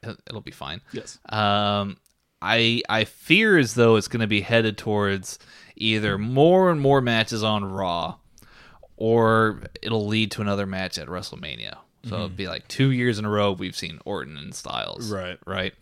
It- 0.03 0.21
It'll 0.29 0.41
be 0.41 0.51
fine. 0.53 0.81
Yes. 0.93 1.19
Um, 1.29 1.97
I 2.41 2.83
I 2.89 3.05
fear 3.05 3.59
as 3.59 3.75
though 3.75 3.97
it's 3.97 4.07
going 4.09 4.21
to 4.21 4.27
be 4.29 4.41
headed 4.43 4.79
towards 4.79 5.39
either 5.77 6.17
more 6.19 6.71
and 6.71 6.81
more 6.81 7.01
matches 7.01 7.43
on 7.43 7.65
Raw, 7.65 8.17
or 8.97 9.63
it'll 9.83 10.07
lead 10.07 10.31
to 10.33 10.41
another 10.43 10.67
match 10.67 10.99
at 10.99 11.09
WrestleMania. 11.09 11.77
So 12.05 12.15
it'll 12.15 12.29
be 12.29 12.47
like 12.49 12.67
two 12.69 12.91
years 12.93 13.19
in 13.19 13.25
a 13.25 13.29
row 13.31 13.53
we've 13.53 13.77
seen 13.77 13.99
Orton 14.05 14.37
and 14.39 14.55
Styles. 14.55 15.11
Right. 15.11 15.39
Right. 15.47 15.75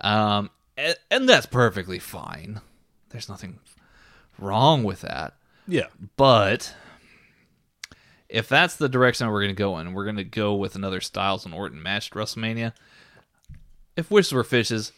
Um, 0.00 0.50
and, 0.78 0.94
and 1.10 1.28
that's 1.28 1.46
perfectly 1.46 1.98
fine. 1.98 2.60
There's 3.10 3.28
nothing 3.28 3.58
wrong 4.38 4.84
with 4.84 5.02
that. 5.02 5.34
Yeah. 5.66 5.86
But 6.16 6.74
if 8.28 8.48
that's 8.48 8.76
the 8.76 8.88
direction 8.88 9.28
we're 9.28 9.42
going 9.42 9.54
to 9.54 9.58
go 9.58 9.78
in, 9.78 9.92
we're 9.92 10.04
going 10.04 10.16
to 10.16 10.24
go 10.24 10.54
with 10.54 10.74
another 10.74 11.00
Styles 11.00 11.44
and 11.44 11.54
Orton 11.54 11.82
match 11.82 12.10
at 12.10 12.16
WrestleMania. 12.16 12.72
If 13.96 14.10
wishes 14.10 14.32
were 14.32 14.44
fishes, 14.44 14.92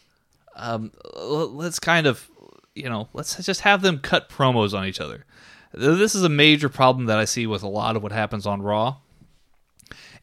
um, 0.55 0.91
let's 1.15 1.79
kind 1.79 2.07
of, 2.07 2.29
you 2.73 2.89
know, 2.89 3.09
let's 3.13 3.43
just 3.45 3.61
have 3.61 3.81
them 3.81 3.99
cut 3.99 4.29
promos 4.29 4.77
on 4.77 4.85
each 4.85 4.99
other. 4.99 5.25
This 5.73 6.15
is 6.15 6.23
a 6.23 6.29
major 6.29 6.69
problem 6.69 7.05
that 7.05 7.19
I 7.19 7.25
see 7.25 7.45
with 7.45 7.61
a 7.61 7.67
lot 7.67 7.95
of 7.95 8.03
what 8.03 8.11
happens 8.11 8.47
on 8.47 8.61
Raw. 8.61 8.97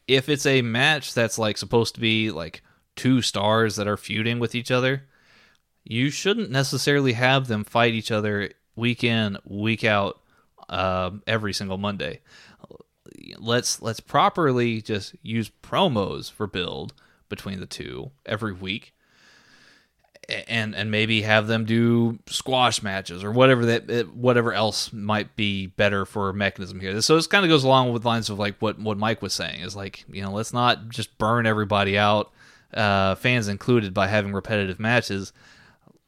If 0.07 0.27
it's 0.27 0.45
a 0.45 0.61
match 0.61 1.13
that's 1.13 1.39
like 1.39 1.57
supposed 1.57 1.95
to 1.95 2.01
be 2.01 2.31
like 2.31 2.61
two 2.95 3.21
stars 3.21 3.75
that 3.77 3.87
are 3.87 3.97
feuding 3.97 4.39
with 4.39 4.55
each 4.55 4.71
other, 4.71 5.03
you 5.83 6.09
shouldn't 6.09 6.51
necessarily 6.51 7.13
have 7.13 7.47
them 7.47 7.63
fight 7.63 7.93
each 7.93 8.11
other 8.11 8.51
week 8.75 9.03
in, 9.03 9.37
week 9.45 9.83
out, 9.83 10.19
um, 10.69 11.23
every 11.27 11.53
single 11.53 11.77
Monday. 11.77 12.21
Let's 13.37 13.81
let's 13.81 13.99
properly 13.99 14.81
just 14.81 15.15
use 15.21 15.51
promos 15.63 16.31
for 16.31 16.47
build 16.47 16.93
between 17.29 17.59
the 17.59 17.65
two 17.65 18.11
every 18.25 18.51
week, 18.51 18.93
and 20.47 20.75
and 20.75 20.91
maybe 20.91 21.21
have 21.21 21.47
them 21.47 21.65
do 21.65 22.19
squash 22.25 22.81
matches 22.81 23.23
or 23.23 23.31
whatever 23.31 23.65
that 23.67 23.89
eh, 23.89 24.03
whatever 24.03 24.53
else 24.53 24.91
might 24.91 25.35
be 25.35 25.67
better 25.67 26.05
for 26.05 26.33
mechanism 26.33 26.79
here. 26.79 26.99
So 27.01 27.15
this 27.15 27.27
kind 27.27 27.45
of 27.45 27.49
goes 27.49 27.63
along 27.63 27.93
with 27.93 28.05
lines 28.05 28.29
of 28.29 28.39
like 28.39 28.55
what 28.59 28.79
what 28.79 28.97
Mike 28.97 29.21
was 29.21 29.33
saying 29.33 29.61
is 29.61 29.75
like 29.75 30.03
you 30.11 30.21
know 30.21 30.31
let's 30.31 30.53
not 30.53 30.89
just 30.89 31.17
burn 31.17 31.45
everybody 31.45 31.97
out, 31.97 32.31
uh, 32.73 33.15
fans 33.15 33.47
included, 33.47 33.93
by 33.93 34.07
having 34.07 34.33
repetitive 34.33 34.79
matches 34.79 35.31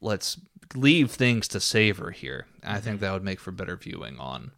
let's 0.02 0.38
leave 0.76 1.12
things 1.12 1.48
to 1.50 1.60
savor 1.60 2.12
here. 2.12 2.46
I 2.64 2.80
think 2.80 3.00
that 3.00 3.12
would 3.12 3.24
make 3.24 3.40
for 3.40 3.52
better 3.52 3.76
viewing 3.76 4.20
on 4.20 4.52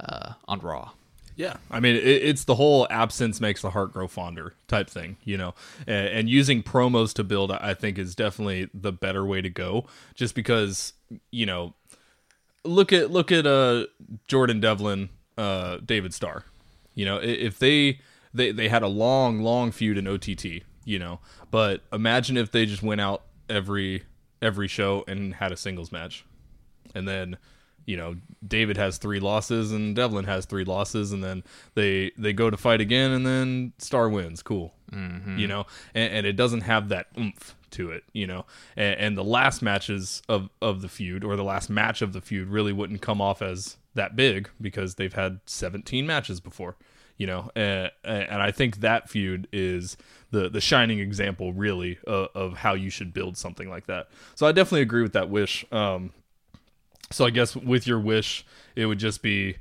uh, 0.00 0.34
on 0.46 0.60
Raw. 0.60 0.90
Yeah, 1.34 1.56
I 1.70 1.80
mean, 1.80 1.96
it, 1.96 2.04
it's 2.04 2.44
the 2.44 2.56
whole 2.56 2.86
absence 2.90 3.40
makes 3.40 3.62
the 3.62 3.70
heart 3.70 3.92
grow 3.92 4.06
fonder 4.06 4.54
type 4.68 4.90
thing, 4.90 5.16
you 5.24 5.38
know. 5.38 5.54
And, 5.86 6.08
and 6.08 6.30
using 6.30 6.62
promos 6.62 7.14
to 7.14 7.24
build, 7.24 7.50
I 7.50 7.74
think, 7.74 7.98
is 7.98 8.14
definitely 8.14 8.68
the 8.74 8.92
better 8.92 9.24
way 9.24 9.40
to 9.40 9.48
go. 9.48 9.86
Just 10.14 10.34
because, 10.34 10.92
you 11.30 11.46
know, 11.46 11.74
look 12.64 12.92
at 12.92 13.10
look 13.10 13.32
at 13.32 13.46
uh 13.46 13.86
Jordan 14.28 14.60
Devlin, 14.60 15.08
uh 15.38 15.78
David 15.84 16.12
Starr. 16.12 16.44
You 16.94 17.06
know, 17.06 17.16
if 17.16 17.58
they 17.58 18.00
they 18.34 18.52
they 18.52 18.68
had 18.68 18.82
a 18.82 18.88
long 18.88 19.40
long 19.40 19.72
feud 19.72 19.96
in 19.96 20.06
OTT, 20.06 20.62
you 20.84 20.98
know, 20.98 21.20
but 21.50 21.82
imagine 21.92 22.36
if 22.36 22.52
they 22.52 22.66
just 22.66 22.82
went 22.82 23.00
out 23.00 23.22
every 23.48 24.02
every 24.42 24.68
show 24.68 25.04
and 25.06 25.34
had 25.34 25.52
a 25.52 25.56
singles 25.56 25.92
match. 25.92 26.24
And 26.94 27.08
then 27.08 27.38
you 27.86 27.96
know 27.96 28.16
David 28.46 28.76
has 28.76 28.98
three 28.98 29.20
losses 29.20 29.72
and 29.72 29.96
Devlin 29.96 30.24
has 30.26 30.44
three 30.44 30.64
losses 30.64 31.12
and 31.12 31.22
then 31.22 31.42
they 31.74 32.12
they 32.16 32.32
go 32.32 32.50
to 32.50 32.56
fight 32.56 32.80
again 32.80 33.10
and 33.10 33.26
then 33.26 33.72
Starr 33.78 34.08
wins. 34.08 34.42
Cool. 34.42 34.74
Mm-hmm. 34.92 35.38
You 35.38 35.48
know? 35.48 35.66
And, 35.94 36.12
and 36.12 36.26
it 36.26 36.34
doesn't 36.34 36.62
have 36.62 36.90
that 36.90 37.06
oomph 37.18 37.54
to 37.72 37.90
it, 37.90 38.04
you 38.12 38.26
know. 38.26 38.44
And, 38.76 39.00
and 39.00 39.18
the 39.18 39.24
last 39.24 39.62
matches 39.62 40.22
of 40.28 40.50
of 40.60 40.82
the 40.82 40.88
feud 40.88 41.24
or 41.24 41.36
the 41.36 41.44
last 41.44 41.70
match 41.70 42.02
of 42.02 42.12
the 42.12 42.20
feud 42.20 42.48
really 42.48 42.72
wouldn't 42.72 43.00
come 43.00 43.20
off 43.20 43.42
as 43.42 43.76
that 43.94 44.16
big 44.16 44.48
because 44.60 44.94
they've 44.94 45.12
had 45.12 45.40
17 45.46 46.06
matches 46.06 46.40
before, 46.40 46.76
you 47.16 47.26
know. 47.26 47.50
And, 47.54 47.90
and 48.04 48.42
I 48.42 48.50
think 48.50 48.78
that 48.80 49.08
feud 49.10 49.48
is 49.52 49.96
the 50.30 50.48
the 50.48 50.60
shining 50.60 50.98
example 50.98 51.52
really 51.52 51.98
of, 52.06 52.28
of 52.34 52.52
how 52.58 52.74
you 52.74 52.90
should 52.90 53.12
build 53.12 53.36
something 53.36 53.68
like 53.68 53.86
that. 53.86 54.08
So 54.34 54.46
I 54.46 54.52
definitely 54.52 54.82
agree 54.82 55.02
with 55.02 55.12
that 55.12 55.28
wish. 55.30 55.64
Um, 55.72 56.12
so 57.10 57.26
I 57.26 57.30
guess 57.30 57.54
with 57.54 57.86
your 57.86 58.00
wish, 58.00 58.44
it 58.74 58.86
would 58.86 58.98
just 58.98 59.20
be 59.22 59.56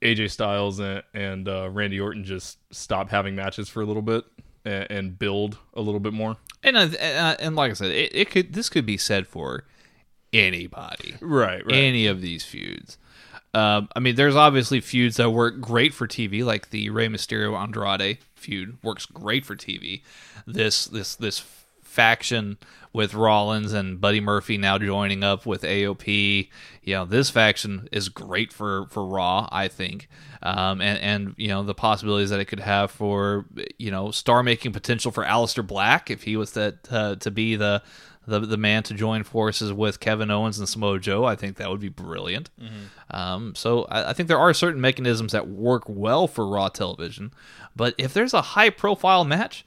AJ 0.00 0.30
Styles 0.30 0.78
and, 0.80 1.02
and 1.12 1.48
uh, 1.48 1.68
Randy 1.70 2.00
Orton 2.00 2.24
just 2.24 2.58
stop 2.74 3.10
having 3.10 3.34
matches 3.36 3.68
for 3.68 3.82
a 3.82 3.86
little 3.86 4.02
bit 4.02 4.24
and, 4.64 4.86
and 4.90 5.18
build 5.18 5.58
a 5.74 5.80
little 5.82 6.00
bit 6.00 6.12
more. 6.14 6.36
And 6.62 6.76
uh, 6.76 6.88
and, 6.98 7.40
and 7.40 7.56
like 7.56 7.70
I 7.70 7.74
said, 7.74 7.90
it, 7.90 8.14
it 8.14 8.30
could 8.30 8.54
this 8.54 8.70
could 8.70 8.86
be 8.86 8.96
said 8.96 9.26
for 9.26 9.64
anybody, 10.32 11.14
Right, 11.20 11.64
right. 11.64 11.74
any 11.74 12.06
of 12.06 12.20
these 12.20 12.44
feuds. 12.44 12.98
Um, 13.54 13.88
I 13.94 14.00
mean, 14.00 14.16
there's 14.16 14.36
obviously 14.36 14.80
feuds 14.80 15.16
that 15.16 15.30
work 15.30 15.60
great 15.60 15.94
for 15.94 16.08
TV, 16.08 16.44
like 16.44 16.70
the 16.70 16.90
Rey 16.90 17.08
Mysterio 17.08 17.56
Andrade 17.56 18.18
feud 18.34 18.76
works 18.82 19.06
great 19.06 19.46
for 19.46 19.56
TV. 19.56 20.02
This 20.46 20.86
this 20.86 21.14
this 21.16 21.44
faction 21.82 22.58
with 22.92 23.14
Rollins 23.14 23.72
and 23.72 24.00
Buddy 24.00 24.20
Murphy 24.20 24.58
now 24.58 24.78
joining 24.78 25.22
up 25.22 25.46
with 25.46 25.62
AOP. 25.62 26.48
You 26.82 26.94
know, 26.94 27.04
this 27.04 27.30
faction 27.30 27.88
is 27.92 28.08
great 28.08 28.52
for 28.52 28.86
for 28.88 29.06
Raw, 29.06 29.48
I 29.50 29.68
think. 29.68 30.08
Um, 30.42 30.80
and 30.80 30.98
and 30.98 31.34
you 31.36 31.48
know 31.48 31.62
the 31.62 31.74
possibilities 31.74 32.30
that 32.30 32.40
it 32.40 32.46
could 32.46 32.60
have 32.60 32.90
for 32.90 33.46
you 33.78 33.90
know 33.90 34.10
star 34.10 34.42
making 34.42 34.72
potential 34.72 35.10
for 35.10 35.24
Aleister 35.24 35.66
Black 35.66 36.10
if 36.10 36.24
he 36.24 36.36
was 36.36 36.52
to 36.52 36.76
uh, 36.90 37.14
to 37.16 37.30
be 37.30 37.56
the 37.56 37.82
the 38.26 38.40
the 38.40 38.56
man 38.56 38.82
to 38.84 38.94
join 38.94 39.22
forces 39.22 39.72
with 39.72 40.00
Kevin 40.00 40.30
Owens 40.30 40.58
and 40.58 40.68
Samoa 40.68 40.98
Joe. 40.98 41.24
I 41.24 41.36
think 41.36 41.56
that 41.56 41.70
would 41.70 41.80
be 41.80 41.88
brilliant. 41.88 42.50
Um, 43.10 43.54
so 43.54 43.84
I, 43.90 44.10
I 44.10 44.12
think 44.12 44.28
there 44.28 44.38
are 44.38 44.54
certain 44.54 44.80
mechanisms 44.80 45.32
that 45.32 45.48
work 45.48 45.84
well 45.86 46.26
for 46.26 46.46
Raw 46.46 46.68
television, 46.68 47.32
but 47.76 47.94
if 47.98 48.14
there's 48.14 48.34
a 48.34 48.42
high 48.42 48.70
profile 48.70 49.24
match, 49.24 49.64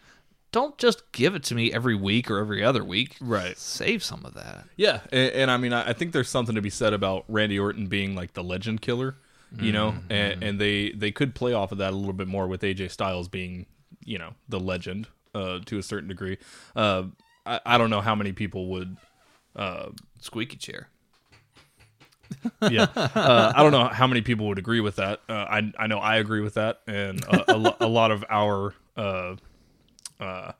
don't 0.51 0.77
just 0.77 1.11
give 1.11 1.35
it 1.35 1.43
to 1.43 1.55
me 1.55 1.71
every 1.73 1.95
week 1.95 2.31
or 2.31 2.39
every 2.39 2.63
other 2.63 2.84
week. 2.84 3.17
Right. 3.19 3.57
Save 3.57 4.03
some 4.03 4.25
of 4.25 4.34
that. 4.35 4.65
Yeah, 4.75 5.01
and, 5.11 5.31
and 5.34 5.51
I 5.51 5.57
mean, 5.57 5.73
I, 5.73 5.89
I 5.89 5.93
think 5.93 6.13
there's 6.13 6.29
something 6.29 6.55
to 6.55 6.61
be 6.61 6.69
said 6.69 6.93
about 6.93 7.25
Randy 7.27 7.59
Orton 7.59 7.88
being 7.88 8.15
like 8.15 8.34
the 8.34 8.43
legend 8.43 8.81
killer, 8.81 9.15
you 9.59 9.71
know, 9.71 9.95
and, 10.09 10.43
and 10.43 10.59
they 10.59 10.91
they 10.91 11.11
could 11.11 11.34
play 11.35 11.53
off 11.53 11.71
of 11.71 11.77
that 11.77 11.93
a 11.93 11.95
little 11.95 12.13
bit 12.13 12.27
more 12.27 12.47
with 12.47 12.61
AJ 12.61 12.91
Styles 12.91 13.27
being, 13.27 13.65
you 14.03 14.17
know, 14.17 14.34
the 14.49 14.59
legend 14.59 15.07
uh, 15.35 15.59
to 15.65 15.77
a 15.77 15.84
certain 15.84 16.09
degree. 16.09 16.38
Uh, 16.75 17.03
I, 17.48 17.60
I 17.65 17.78
don't 17.78 17.90
know 17.90 18.02
how 18.02 18.15
many 18.15 18.34
people 18.34 18.68
would 18.69 18.98
Squeaky 20.19 20.57
chair. 20.57 20.90
yeah, 22.69 22.88
uh, 22.95 23.53
I 23.56 23.64
don't 23.64 23.72
know 23.72 23.88
how 23.88 24.06
many 24.06 24.22
people 24.22 24.48
would 24.49 24.60
agree 24.60 24.82
with 24.82 24.98
that. 24.98 25.22
Uh, 25.30 25.34
I 25.34 25.72
I 25.80 25.88
know 25.88 25.99
I 25.99 26.18
agree 26.18 26.41
with 26.41 26.56
that, 26.56 26.82
and 26.86 27.24
a, 27.24 27.56
a, 27.56 27.57
lo- 27.57 27.76
a 27.80 27.88
lot 27.88 28.11
of 28.11 28.26
our 28.30 28.74
uh, 28.98 29.36
uh, 30.19 30.52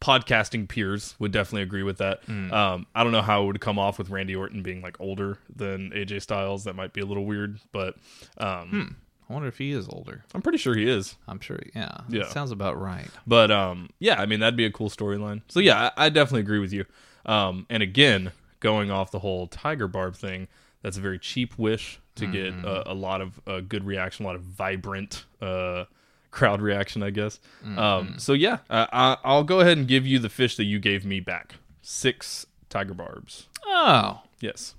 podcasting 0.00 0.66
peers 0.68 1.14
would 1.18 1.32
definitely 1.32 1.62
agree 1.62 1.82
with 1.82 1.98
that. 1.98 2.26
Um, 2.52 2.86
I 2.94 3.02
don't 3.02 3.12
know 3.12 3.20
how 3.20 3.42
it 3.42 3.46
would 3.46 3.60
come 3.60 3.78
off 3.78 3.98
with 3.98 4.08
Randy 4.08 4.34
Orton 4.34 4.62
being 4.62 4.80
like 4.80 4.98
older 5.00 5.36
than 5.54 5.90
AJ 5.90 6.22
Styles. 6.22 6.64
That 6.64 6.74
might 6.76 6.94
be 6.94 7.02
a 7.02 7.06
little 7.06 7.26
weird, 7.26 7.58
but 7.72 7.96
um, 8.38 8.96
I 9.30 9.32
wonder 9.32 9.46
if 9.46 9.58
he 9.58 9.70
is 9.70 9.88
older. 9.88 10.24
I'm 10.34 10.42
pretty 10.42 10.58
sure 10.58 10.74
he 10.74 10.88
is. 10.88 11.14
I'm 11.28 11.38
sure. 11.38 11.60
Yeah. 11.74 11.98
Yeah. 12.08 12.28
Sounds 12.30 12.50
about 12.50 12.80
right. 12.80 13.06
But 13.28 13.52
um, 13.52 13.90
yeah, 14.00 14.20
I 14.20 14.26
mean 14.26 14.40
that'd 14.40 14.56
be 14.56 14.64
a 14.64 14.72
cool 14.72 14.90
storyline. 14.90 15.42
So 15.46 15.60
yeah, 15.60 15.90
I, 15.96 16.06
I 16.06 16.08
definitely 16.08 16.40
agree 16.40 16.58
with 16.58 16.72
you. 16.72 16.84
Um, 17.24 17.64
and 17.70 17.80
again, 17.82 18.32
going 18.58 18.90
off 18.90 19.12
the 19.12 19.20
whole 19.20 19.46
Tiger 19.46 19.86
Barb 19.86 20.16
thing, 20.16 20.48
that's 20.82 20.96
a 20.96 21.00
very 21.00 21.18
cheap 21.18 21.56
wish 21.58 22.00
to 22.16 22.26
get 22.26 22.52
a, 22.52 22.90
a 22.90 22.94
lot 22.94 23.20
of 23.20 23.40
uh, 23.46 23.60
good 23.60 23.84
reaction, 23.84 24.24
a 24.24 24.28
lot 24.28 24.34
of 24.34 24.42
vibrant 24.42 25.24
uh, 25.40 25.84
crowd 26.30 26.60
reaction, 26.60 27.02
I 27.02 27.10
guess. 27.10 27.38
Um, 27.76 28.14
so 28.18 28.32
yeah, 28.32 28.58
I, 28.68 29.16
I'll 29.22 29.44
go 29.44 29.60
ahead 29.60 29.78
and 29.78 29.86
give 29.86 30.06
you 30.06 30.18
the 30.18 30.28
fish 30.28 30.56
that 30.56 30.64
you 30.64 30.78
gave 30.80 31.04
me 31.06 31.20
back. 31.20 31.54
Six 31.82 32.46
Tiger 32.68 32.94
Barbs. 32.94 33.46
Oh. 33.64 34.22
Yes, 34.40 34.74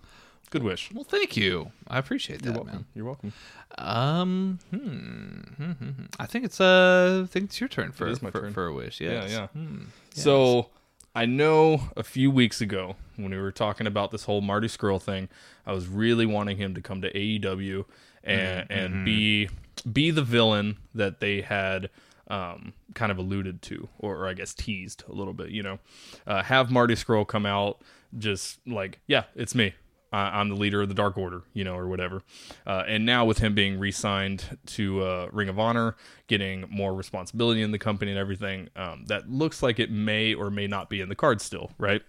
good 0.52 0.62
wish. 0.64 0.92
Well, 0.94 1.04
thank 1.04 1.36
you. 1.36 1.72
I 1.88 1.98
appreciate 1.98 2.44
that, 2.44 2.64
man. 2.66 2.86
You're 2.94 3.06
welcome. 3.06 3.34
Um, 3.78 4.60
hmm, 4.70 4.78
hmm, 4.78 5.72
hmm, 5.72 5.90
hmm. 5.90 6.06
I 6.20 6.26
think 6.28 6.46
it's 6.46 6.62
uh, 6.62 7.22
I 7.24 7.28
think 7.28 7.46
it's 7.46 7.60
your 7.60 7.70
turn 7.70 7.92
for 7.92 8.08
is 8.08 8.22
my 8.22 8.30
for, 8.30 8.42
turn. 8.42 8.54
for 8.54 8.68
a 8.68 8.74
wish. 8.74 9.02
Yeah, 9.02 9.12
Yes. 9.24 9.32
yeah. 9.32 9.48
Hmm. 9.48 9.84
So 10.14 10.68
I 11.16 11.26
know 11.26 11.90
a 11.98 12.04
few 12.04 12.30
weeks 12.30 12.62
ago 12.62 12.96
when 13.16 13.32
we 13.32 13.38
were 13.40 13.52
talking 13.52 13.88
about 13.88 14.12
this 14.12 14.26
whole 14.26 14.42
Marty 14.42 14.68
Scurll 14.68 15.02
thing, 15.02 15.30
I 15.66 15.74
was 15.74 15.88
really 15.88 16.26
wanting 16.26 16.58
him 16.58 16.76
to 16.76 16.82
come 16.82 17.02
to 17.02 17.12
AEW 17.12 17.86
and 18.24 18.70
and 18.70 19.06
be 19.06 19.50
be 19.92 20.12
the 20.12 20.22
villain 20.24 20.78
that 20.94 21.20
they 21.20 21.42
had 21.42 21.90
um, 22.28 22.74
kind 22.94 23.12
of 23.12 23.18
alluded 23.18 23.62
to, 23.64 23.90
or, 24.00 24.16
or 24.18 24.28
I 24.28 24.34
guess 24.34 24.54
teased 24.54 25.04
a 25.10 25.12
little 25.14 25.34
bit. 25.34 25.50
You 25.50 25.64
know, 25.64 25.80
uh, 26.28 26.44
have 26.44 26.72
Marty 26.72 26.94
Scurll 26.96 27.28
come 27.28 27.46
out, 27.46 27.82
just 28.18 28.60
like, 28.68 29.00
yeah, 29.08 29.24
it's 29.36 29.56
me. 29.56 29.74
I, 30.12 30.40
I'm 30.40 30.50
the 30.50 30.56
leader 30.56 30.82
of 30.82 30.90
the 30.90 30.96
Dark 30.96 31.18
Order, 31.18 31.44
you 31.54 31.64
know, 31.64 31.76
or 31.76 31.88
whatever. 31.88 32.22
Uh, 32.66 32.84
and 32.88 33.06
now 33.06 33.26
with 33.26 33.40
him 33.40 33.56
being 33.56 33.80
re-signed 33.80 34.58
to 34.68 35.04
uh, 35.04 35.30
Ring 35.32 35.50
of 35.50 35.60
Honor, 35.60 35.96
getting 36.28 36.66
more 36.70 36.94
responsibility 36.94 37.62
in 37.62 37.72
the 37.72 37.80
company 37.80 38.12
and 38.12 38.20
everything, 38.20 38.70
um, 38.76 39.06
that 39.08 39.30
looks 39.30 39.64
like 39.64 39.80
it 39.80 39.92
may 39.92 40.34
or 40.34 40.50
may 40.50 40.68
not 40.68 40.90
be 40.90 41.02
in 41.02 41.10
the 41.10 41.16
cards 41.16 41.44
still, 41.44 41.72
right? 41.78 42.02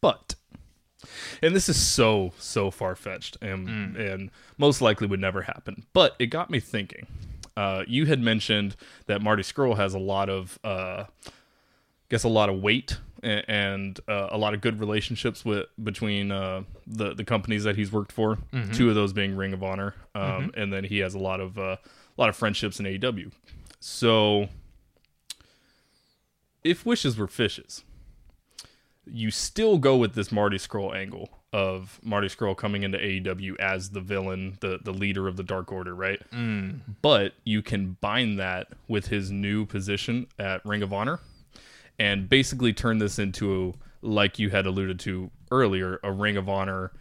But 0.00 0.34
and 1.42 1.54
this 1.54 1.68
is 1.68 1.80
so 1.80 2.32
so 2.38 2.70
far 2.70 2.94
fetched 2.94 3.36
and 3.40 3.96
and 3.96 4.30
most 4.58 4.80
likely 4.80 5.06
would 5.06 5.20
never 5.20 5.42
happen. 5.42 5.84
But 5.92 6.16
it 6.18 6.26
got 6.26 6.50
me 6.50 6.60
thinking. 6.60 7.06
Uh, 7.56 7.84
you 7.86 8.06
had 8.06 8.20
mentioned 8.20 8.76
that 9.06 9.20
Marty 9.20 9.42
Scurll 9.42 9.76
has 9.76 9.94
a 9.94 9.98
lot 9.98 10.30
of, 10.30 10.58
uh, 10.64 11.04
guess, 12.08 12.24
a 12.24 12.28
lot 12.28 12.48
of 12.48 12.62
weight 12.62 12.98
and, 13.22 13.44
and 13.48 14.00
uh, 14.08 14.28
a 14.30 14.38
lot 14.38 14.54
of 14.54 14.60
good 14.60 14.80
relationships 14.80 15.44
with 15.44 15.66
between 15.82 16.30
uh, 16.30 16.62
the 16.86 17.14
the 17.14 17.24
companies 17.24 17.64
that 17.64 17.76
he's 17.76 17.92
worked 17.92 18.12
for. 18.12 18.38
Two 18.72 18.88
of 18.88 18.94
those 18.94 19.12
being 19.12 19.36
Ring 19.36 19.52
of 19.52 19.62
Honor, 19.62 19.94
um, 20.14 20.52
and 20.56 20.72
then 20.72 20.84
he 20.84 20.98
has 20.98 21.14
a 21.14 21.18
lot 21.18 21.40
of 21.40 21.58
uh, 21.58 21.76
a 21.82 22.20
lot 22.20 22.28
of 22.28 22.36
friendships 22.36 22.80
in 22.80 22.86
AEW. 22.86 23.32
So, 23.80 24.48
if 26.62 26.84
wishes 26.86 27.16
were 27.16 27.26
fishes, 27.26 27.82
you 29.06 29.30
still 29.30 29.78
go 29.78 29.96
with 29.96 30.14
this 30.14 30.30
Marty 30.30 30.58
Scurll 30.58 30.94
angle 30.94 31.28
of 31.52 32.00
Marty 32.02 32.28
Scurll 32.28 32.56
coming 32.56 32.82
into 32.82 32.98
AEW 32.98 33.58
as 33.60 33.90
the 33.90 34.00
villain, 34.00 34.58
the 34.60 34.78
the 34.82 34.92
leader 34.92 35.28
of 35.28 35.36
the 35.36 35.42
Dark 35.42 35.70
Order, 35.70 35.94
right? 35.94 36.20
Mm. 36.32 36.80
But 37.02 37.34
you 37.44 37.62
can 37.62 37.98
bind 38.00 38.38
that 38.38 38.68
with 38.88 39.08
his 39.08 39.30
new 39.30 39.66
position 39.66 40.26
at 40.38 40.64
Ring 40.64 40.82
of 40.82 40.92
Honor 40.92 41.20
and 41.98 42.28
basically 42.28 42.72
turn 42.72 42.98
this 42.98 43.18
into 43.18 43.74
like 44.00 44.38
you 44.38 44.50
had 44.50 44.66
alluded 44.66 44.98
to 45.00 45.30
earlier, 45.50 46.00
a 46.02 46.12
Ring 46.12 46.36
of 46.36 46.48
Honor 46.48 46.92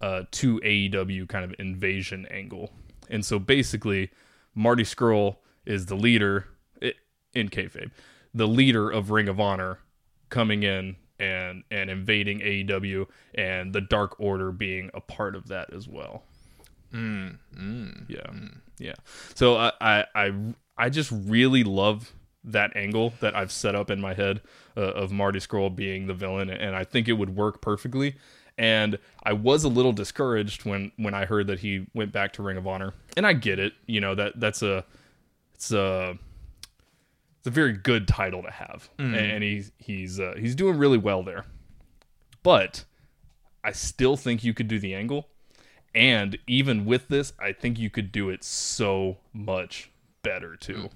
uh, 0.00 0.24
to 0.32 0.60
AEW 0.60 1.28
kind 1.28 1.44
of 1.44 1.54
invasion 1.58 2.26
angle. 2.30 2.70
And 3.08 3.24
so 3.24 3.38
basically, 3.38 4.10
Marty 4.54 4.84
Scurll 4.84 5.36
is 5.64 5.86
the 5.86 5.96
leader 5.96 6.48
in 7.34 7.48
kayfabe, 7.48 7.90
the 8.34 8.48
leader 8.48 8.90
of 8.90 9.10
Ring 9.10 9.28
of 9.28 9.40
Honor 9.40 9.78
coming 10.28 10.62
in 10.62 10.96
and 11.18 11.64
and 11.70 11.90
invading 11.90 12.40
AEW, 12.40 13.06
and 13.34 13.72
the 13.72 13.80
Dark 13.80 14.18
Order 14.18 14.52
being 14.52 14.90
a 14.94 15.00
part 15.00 15.36
of 15.36 15.48
that 15.48 15.72
as 15.72 15.86
well. 15.86 16.22
Mm, 16.92 17.38
mm, 17.56 18.04
yeah, 18.08 18.30
mm. 18.30 18.58
yeah. 18.78 18.94
So 19.34 19.56
I, 19.56 19.72
I 19.80 20.04
I 20.14 20.32
I 20.76 20.88
just 20.88 21.12
really 21.12 21.62
love 21.62 22.12
that 22.44 22.74
angle 22.76 23.12
that 23.20 23.36
I've 23.36 23.52
set 23.52 23.74
up 23.74 23.90
in 23.90 24.00
my 24.00 24.14
head 24.14 24.40
uh, 24.76 24.80
of 24.80 25.12
Marty 25.12 25.38
Scurll 25.38 25.74
being 25.74 26.06
the 26.06 26.14
villain, 26.14 26.50
and 26.50 26.74
I 26.74 26.84
think 26.84 27.08
it 27.08 27.14
would 27.14 27.36
work 27.36 27.60
perfectly. 27.60 28.16
And 28.58 28.98
I 29.22 29.32
was 29.32 29.64
a 29.64 29.68
little 29.68 29.92
discouraged 29.92 30.64
when 30.64 30.92
when 30.96 31.14
I 31.14 31.24
heard 31.24 31.46
that 31.46 31.60
he 31.60 31.86
went 31.94 32.12
back 32.12 32.32
to 32.34 32.42
Ring 32.42 32.56
of 32.56 32.66
Honor, 32.66 32.94
and 33.16 33.26
I 33.26 33.32
get 33.32 33.58
it. 33.58 33.72
You 33.86 34.00
know 34.00 34.14
that 34.14 34.38
that's 34.38 34.62
a 34.62 34.84
it's 35.54 35.72
a 35.72 36.18
it's 37.38 37.46
a 37.46 37.50
very 37.50 37.72
good 37.72 38.06
title 38.06 38.42
to 38.42 38.50
have, 38.50 38.90
and 39.14 39.42
he's 39.42 39.72
he's 39.78 40.20
uh, 40.20 40.34
he's 40.38 40.54
doing 40.54 40.76
really 40.78 40.98
well 40.98 41.22
there. 41.22 41.46
But 42.42 42.84
I 43.64 43.72
still 43.72 44.16
think 44.16 44.44
you 44.44 44.52
could 44.54 44.68
do 44.68 44.78
the 44.78 44.94
angle, 44.94 45.28
and 45.94 46.38
even 46.46 46.84
with 46.84 47.08
this, 47.08 47.32
I 47.38 47.52
think 47.52 47.78
you 47.78 47.88
could 47.90 48.12
do 48.12 48.28
it 48.30 48.44
so 48.44 49.18
much 49.32 49.90
better 50.22 50.56
too. 50.56 50.88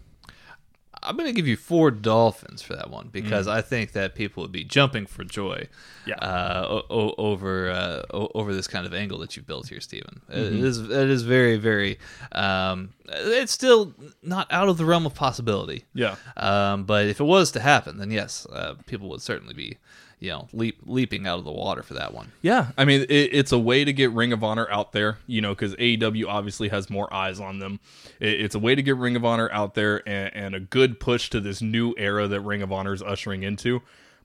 I'm 1.03 1.17
going 1.17 1.27
to 1.29 1.33
give 1.33 1.47
you 1.47 1.57
four 1.57 1.91
dolphins 1.91 2.63
for 2.63 2.75
that 2.77 2.91
one 2.91 3.07
Mm. 3.07 3.13
because 3.13 3.47
I 3.49 3.61
think 3.63 3.93
that 3.93 4.15
people 4.15 4.43
would 4.43 4.53
be 4.53 4.65
jumping 4.65 5.07
for 5.07 5.25
joy, 5.25 5.69
Yeah. 6.07 6.15
uh, 6.17 6.67
o- 6.69 6.87
o- 6.91 7.15
over 7.19 7.71
uh, 7.71 8.03
o- 8.13 8.31
over 8.35 8.55
this 8.55 8.67
kind 8.67 8.87
of 8.87 8.95
angle 8.95 9.19
that 9.19 9.37
you've 9.37 9.47
built 9.47 9.69
here, 9.69 9.81
Stephen. 9.81 10.21
It 10.29 10.37
Mm-hmm. 10.53 10.65
is 10.65 10.79
it 10.81 11.11
is 11.11 11.23
very 11.23 11.57
very. 11.57 11.99
Um, 12.33 12.91
it's 13.09 13.53
still 13.53 13.95
not 14.23 14.47
out 14.53 14.69
of 14.69 14.77
the 14.79 14.85
realm 14.85 15.05
of 15.07 15.15
possibility. 15.15 15.85
Yeah. 15.95 16.17
Um, 16.37 16.85
but 16.85 17.07
if 17.07 17.21
it 17.21 17.25
was 17.25 17.51
to 17.53 17.61
happen, 17.61 17.99
then 17.99 18.11
yes, 18.11 18.47
uh, 18.53 18.75
people 18.87 19.09
would 19.11 19.21
certainly 19.23 19.55
be, 19.55 19.79
you 20.21 20.31
know, 20.31 20.49
leap 20.53 20.79
leaping 20.87 21.27
out 21.27 21.39
of 21.39 21.45
the 21.45 21.53
water 21.53 21.83
for 21.83 21.95
that 21.95 22.15
one. 22.15 22.33
Yeah, 22.43 22.69
I 22.77 22.85
mean, 22.85 23.03
it, 23.03 23.31
it's 23.33 23.53
a 23.53 23.59
way 23.59 23.85
to 23.85 23.93
get 23.93 24.11
Ring 24.13 24.33
of 24.33 24.43
Honor 24.43 24.69
out 24.71 24.93
there, 24.93 25.19
you 25.27 25.41
know, 25.41 25.55
because 25.55 25.75
AEW 25.77 26.27
obviously 26.27 26.69
has 26.69 26.91
more 26.91 27.13
eyes 27.13 27.41
on 27.41 27.59
them. 27.59 27.81
It, 28.21 28.41
it's 28.41 28.55
a 28.55 28.59
way 28.59 28.75
to 28.75 28.83
get 28.83 28.97
Ring 28.97 29.17
of 29.17 29.25
Honor 29.25 29.51
out 29.53 29.75
there 29.75 30.07
and, 30.09 30.35
and 30.35 30.55
a 30.55 30.61
good 30.61 31.01
push 31.01 31.31
to 31.31 31.41
this 31.41 31.61
new 31.61 31.95
era 31.97 32.27
that 32.29 32.41
Ring 32.41 32.63
of 32.63 32.73
Honor 32.73 32.93
is 32.93 33.03
ushering 33.03 33.43
into. 33.43 33.83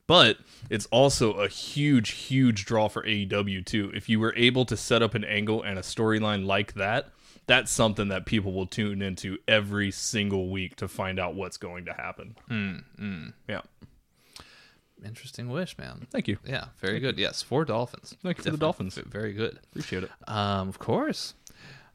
But 0.08 0.40
it's 0.72 0.88
also 0.88 1.34
a 1.34 1.48
huge, 1.48 2.10
huge 2.14 2.66
draw 2.66 2.88
for 2.88 3.04
AEW, 3.04 3.64
too. 3.64 3.92
If 3.94 4.10
you 4.10 4.20
were 4.20 4.34
able 4.36 4.66
to 4.66 4.76
set 4.76 5.04
up 5.04 5.14
an 5.14 5.24
angle 5.24 5.62
and 5.62 5.78
a 5.78 5.84
storyline 5.84 6.48
like 6.48 6.74
that, 6.74 7.12
that's 7.46 7.72
something 7.72 8.08
that 8.08 8.26
people 8.26 8.52
will 8.52 8.66
tune 8.66 9.04
into 9.04 9.38
every 9.48 9.92
single 9.92 10.50
week 10.50 10.76
to 10.78 10.88
find 10.88 11.20
out 11.20 11.36
what's 11.36 11.58
going 11.58 11.86
to 11.86 11.94
happen. 11.94 12.36
Hmm, 12.48 12.78
hmm. 12.98 13.28
Yeah. 13.48 13.62
Interesting 15.06 15.50
wish, 15.50 15.78
man. 15.78 16.08
Thank 16.12 16.28
you. 16.28 16.38
Yeah, 16.46 16.66
very 16.80 17.00
good. 17.00 17.18
Yes, 17.18 17.42
four 17.42 17.66
dolphins. 17.66 18.16
Thank 18.22 18.38
you 18.40 18.44
for 18.44 18.52
the 18.52 18.58
Dolphins. 18.58 18.96
Very 18.96 19.34
good. 19.34 19.60
Appreciate 19.72 20.04
it. 20.04 20.12
Um, 20.28 20.68
of 20.70 20.80
course. 20.80 21.34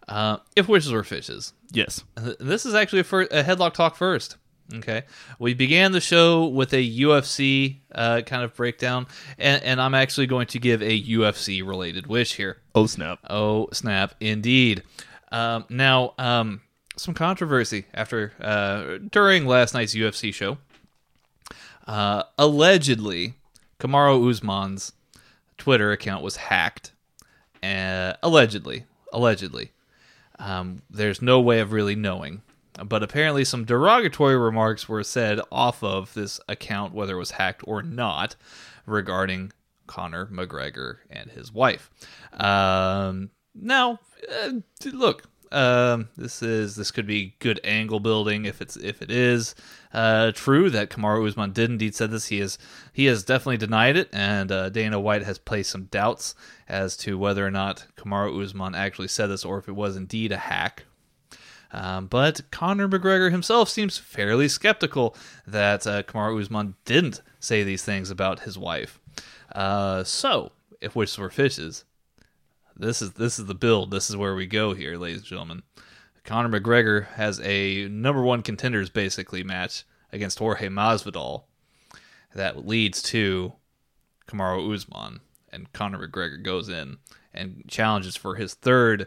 Uh, 0.08 0.38
if 0.56 0.68
wishes 0.68 0.92
were 0.92 1.02
fishes, 1.04 1.52
Yes. 1.72 2.04
This 2.38 2.66
is 2.66 2.74
actually 2.74 3.00
a, 3.00 3.04
fir- 3.04 3.22
a 3.22 3.42
headlock 3.42 3.74
talk 3.74 3.96
first. 3.96 4.36
Okay, 4.74 5.02
we 5.38 5.52
began 5.52 5.92
the 5.92 6.00
show 6.00 6.46
with 6.46 6.72
a 6.72 6.76
UFC 7.00 7.80
uh, 7.94 8.22
kind 8.24 8.42
of 8.44 8.54
breakdown, 8.54 9.06
and, 9.38 9.62
and 9.62 9.78
I'm 9.78 9.94
actually 9.94 10.26
going 10.26 10.46
to 10.48 10.58
give 10.58 10.82
a 10.82 11.02
UFC 11.02 11.66
related 11.66 12.06
wish 12.06 12.34
here. 12.36 12.62
Oh, 12.74 12.86
snap. 12.86 13.18
Oh 13.28 13.68
snap! 13.72 14.14
Indeed. 14.20 14.82
Um, 15.30 15.66
now, 15.68 16.14
um, 16.16 16.62
some 16.96 17.12
controversy 17.12 17.84
after 17.92 18.32
uh, 18.40 18.98
during 19.10 19.44
last 19.46 19.74
night's 19.74 19.94
UFC 19.94 20.32
show. 20.32 20.56
Uh, 21.86 22.24
allegedly, 22.38 23.34
Kamaru 23.78 24.30
Usman's 24.30 24.92
Twitter 25.58 25.92
account 25.92 26.22
was 26.22 26.36
hacked. 26.36 26.92
Uh, 27.62 28.14
allegedly, 28.22 28.84
allegedly. 29.12 29.72
Um, 30.38 30.82
there's 30.90 31.22
no 31.22 31.40
way 31.40 31.60
of 31.60 31.72
really 31.72 31.94
knowing. 31.94 32.42
But 32.82 33.02
apparently, 33.02 33.44
some 33.44 33.64
derogatory 33.64 34.36
remarks 34.36 34.88
were 34.88 35.04
said 35.04 35.40
off 35.52 35.82
of 35.84 36.12
this 36.14 36.40
account, 36.48 36.92
whether 36.92 37.14
it 37.14 37.18
was 37.20 37.32
hacked 37.32 37.62
or 37.66 37.82
not, 37.82 38.34
regarding 38.84 39.52
Conor 39.86 40.26
McGregor 40.26 40.96
and 41.08 41.30
his 41.30 41.52
wife. 41.52 41.90
Um, 42.32 43.30
now, 43.54 44.00
uh, 44.42 44.50
look, 44.92 45.24
um, 45.54 46.08
this 46.16 46.42
is 46.42 46.74
this 46.74 46.90
could 46.90 47.06
be 47.06 47.36
good 47.38 47.60
angle 47.62 48.00
building 48.00 48.44
if 48.44 48.60
it's 48.60 48.76
if 48.76 49.00
it 49.00 49.10
is 49.10 49.54
uh, 49.92 50.32
true 50.32 50.68
that 50.70 50.90
Kamaru 50.90 51.28
Usman 51.28 51.52
did 51.52 51.70
indeed 51.70 51.94
said 51.94 52.10
this. 52.10 52.26
He 52.26 52.40
is 52.40 52.58
he 52.92 53.04
has 53.06 53.22
definitely 53.22 53.58
denied 53.58 53.96
it, 53.96 54.08
and 54.12 54.50
uh, 54.50 54.68
Dana 54.68 54.98
White 54.98 55.22
has 55.22 55.38
placed 55.38 55.70
some 55.70 55.84
doubts 55.84 56.34
as 56.68 56.96
to 56.98 57.16
whether 57.16 57.46
or 57.46 57.52
not 57.52 57.86
Kamaru 57.96 58.42
Usman 58.42 58.74
actually 58.74 59.08
said 59.08 59.28
this 59.28 59.44
or 59.44 59.58
if 59.58 59.68
it 59.68 59.76
was 59.76 59.96
indeed 59.96 60.32
a 60.32 60.36
hack. 60.36 60.84
Um, 61.70 62.06
but 62.06 62.42
Conor 62.50 62.88
McGregor 62.88 63.30
himself 63.30 63.68
seems 63.68 63.98
fairly 63.98 64.48
skeptical 64.48 65.16
that 65.46 65.86
uh, 65.86 66.02
Kamaru 66.02 66.40
Usman 66.40 66.74
didn't 66.84 67.22
say 67.38 67.62
these 67.62 67.84
things 67.84 68.10
about 68.10 68.40
his 68.40 68.58
wife. 68.58 69.00
Uh, 69.52 70.04
so, 70.04 70.52
if 70.80 70.94
wishes 70.94 71.18
were 71.18 71.30
fishes, 71.30 71.84
this 72.76 73.02
is 73.02 73.12
this 73.12 73.38
is 73.38 73.46
the 73.46 73.54
build. 73.54 73.90
This 73.90 74.10
is 74.10 74.16
where 74.16 74.34
we 74.34 74.46
go 74.46 74.74
here, 74.74 74.96
ladies 74.96 75.18
and 75.18 75.26
gentlemen. 75.26 75.62
Conor 76.24 76.60
McGregor 76.60 77.06
has 77.12 77.40
a 77.40 77.86
number 77.88 78.22
one 78.22 78.42
contenders 78.42 78.88
basically 78.88 79.44
match 79.44 79.84
against 80.12 80.38
Jorge 80.38 80.68
Masvidal 80.68 81.44
that 82.34 82.66
leads 82.66 83.02
to 83.02 83.52
Kamaru 84.26 84.74
Usman, 84.74 85.20
and 85.52 85.72
Conor 85.72 86.08
McGregor 86.08 86.42
goes 86.42 86.68
in 86.68 86.98
and 87.32 87.64
challenges 87.68 88.16
for 88.16 88.36
his 88.36 88.54
third 88.54 89.06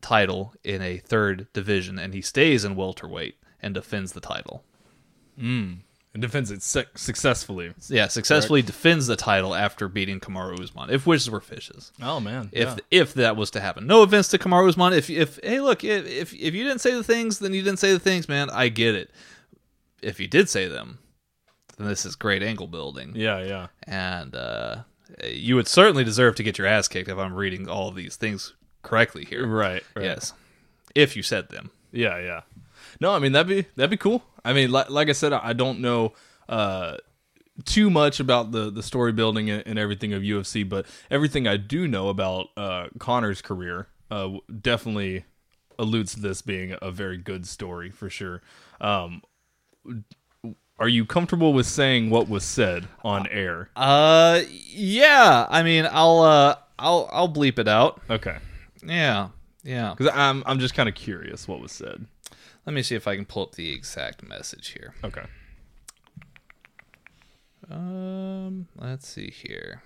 title 0.00 0.54
in 0.64 0.82
a 0.82 0.98
third 0.98 1.46
division, 1.52 1.98
and 1.98 2.14
he 2.14 2.20
stays 2.20 2.64
in 2.64 2.76
welterweight 2.76 3.36
and 3.62 3.74
defends 3.74 4.12
the 4.12 4.20
title. 4.20 4.64
Hmm. 5.38 5.74
And 6.14 6.22
defends 6.22 6.50
it 6.52 6.62
su- 6.62 6.84
successfully. 6.94 7.74
Yeah, 7.88 8.06
successfully 8.06 8.62
defends 8.62 9.08
the 9.08 9.16
title 9.16 9.54
after 9.54 9.88
beating 9.88 10.20
Kamaru 10.20 10.60
Usman. 10.60 10.90
If 10.90 11.06
wishes 11.06 11.28
were 11.28 11.40
fishes. 11.40 11.92
Oh 12.00 12.20
man, 12.20 12.48
if 12.52 12.78
if 12.90 13.14
that 13.14 13.36
was 13.36 13.50
to 13.50 13.60
happen. 13.60 13.86
No 13.86 14.02
offense 14.02 14.28
to 14.28 14.38
Kamaru 14.38 14.68
Usman. 14.68 14.92
If 14.92 15.10
if 15.10 15.40
hey 15.42 15.60
look 15.60 15.82
if, 15.84 16.06
if 16.06 16.32
if 16.32 16.54
you 16.54 16.62
didn't 16.62 16.80
say 16.80 16.92
the 16.92 17.04
things, 17.04 17.40
then 17.40 17.52
you 17.52 17.62
didn't 17.62 17.80
say 17.80 17.92
the 17.92 17.98
things, 17.98 18.28
man. 18.28 18.48
I 18.48 18.68
get 18.68 18.94
it. 18.94 19.10
If 20.00 20.20
you 20.20 20.28
did 20.28 20.48
say 20.48 20.68
them, 20.68 20.98
then 21.76 21.88
this 21.88 22.06
is 22.06 22.14
great 22.14 22.42
angle 22.42 22.68
building, 22.68 23.12
yeah, 23.16 23.42
yeah. 23.42 23.66
and 23.84 24.34
uh, 24.36 24.82
you 25.24 25.56
would 25.56 25.66
certainly 25.66 26.04
deserve 26.04 26.36
to 26.36 26.42
get 26.42 26.58
your 26.58 26.66
ass 26.66 26.88
kicked 26.88 27.08
if 27.08 27.18
I'm 27.18 27.34
reading 27.34 27.68
all 27.68 27.88
of 27.88 27.94
these 27.96 28.16
things 28.16 28.52
correctly 28.82 29.24
here. 29.24 29.46
Right, 29.46 29.82
right. 29.96 30.04
Yes, 30.04 30.32
if 30.94 31.16
you 31.16 31.22
said 31.22 31.48
them. 31.48 31.70
Yeah, 31.90 32.18
yeah. 32.18 32.42
No, 33.00 33.14
I 33.14 33.18
mean 33.18 33.32
that'd 33.32 33.48
be 33.48 33.66
that'd 33.76 33.90
be 33.90 33.96
cool. 33.96 34.22
I 34.44 34.52
mean, 34.52 34.70
like, 34.70 34.90
like 34.90 35.08
I 35.08 35.12
said, 35.12 35.32
I 35.32 35.52
don't 35.52 35.80
know 35.80 36.12
uh, 36.48 36.96
too 37.64 37.90
much 37.90 38.20
about 38.20 38.52
the 38.52 38.70
the 38.70 38.82
story 38.82 39.12
building 39.12 39.50
and 39.50 39.62
and 39.66 39.78
everything 39.78 40.12
of 40.12 40.22
UFC, 40.22 40.68
but 40.68 40.86
everything 41.10 41.46
I 41.46 41.56
do 41.56 41.88
know 41.88 42.08
about 42.08 42.48
uh, 42.56 42.88
Conor's 42.98 43.40
career 43.42 43.88
uh, 44.10 44.30
definitely 44.60 45.24
alludes 45.78 46.14
to 46.14 46.20
this 46.20 46.42
being 46.42 46.76
a 46.80 46.90
very 46.90 47.16
good 47.16 47.46
story 47.46 47.90
for 47.90 48.08
sure. 48.10 48.42
Um, 48.80 49.22
are 50.78 50.88
you 50.88 51.04
comfortable 51.04 51.52
with 51.52 51.66
saying 51.66 52.10
what 52.10 52.28
was 52.28 52.44
said 52.44 52.88
on 53.04 53.26
air? 53.28 53.70
Uh, 53.76 54.42
yeah. 54.48 55.46
I 55.48 55.62
mean, 55.62 55.86
I'll 55.90 56.20
uh, 56.20 56.56
I'll 56.78 57.08
I'll 57.12 57.32
bleep 57.32 57.58
it 57.58 57.68
out. 57.68 58.02
Okay, 58.10 58.38
Yeah, 58.84 59.28
yeah. 59.62 59.94
because 59.96 60.12
I'm 60.14 60.42
I'm 60.46 60.58
just 60.58 60.74
kind 60.74 60.88
of 60.88 60.94
curious 60.94 61.46
what 61.46 61.60
was 61.60 61.72
said. 61.72 62.06
Let 62.66 62.72
me 62.72 62.82
see 62.82 62.94
if 62.94 63.06
I 63.06 63.16
can 63.16 63.26
pull 63.26 63.42
up 63.42 63.52
the 63.56 63.72
exact 63.72 64.22
message 64.22 64.68
here. 64.68 64.94
Okay. 65.04 65.24
Um, 67.70 68.68
let's 68.76 69.06
see 69.08 69.30
here. 69.30 69.82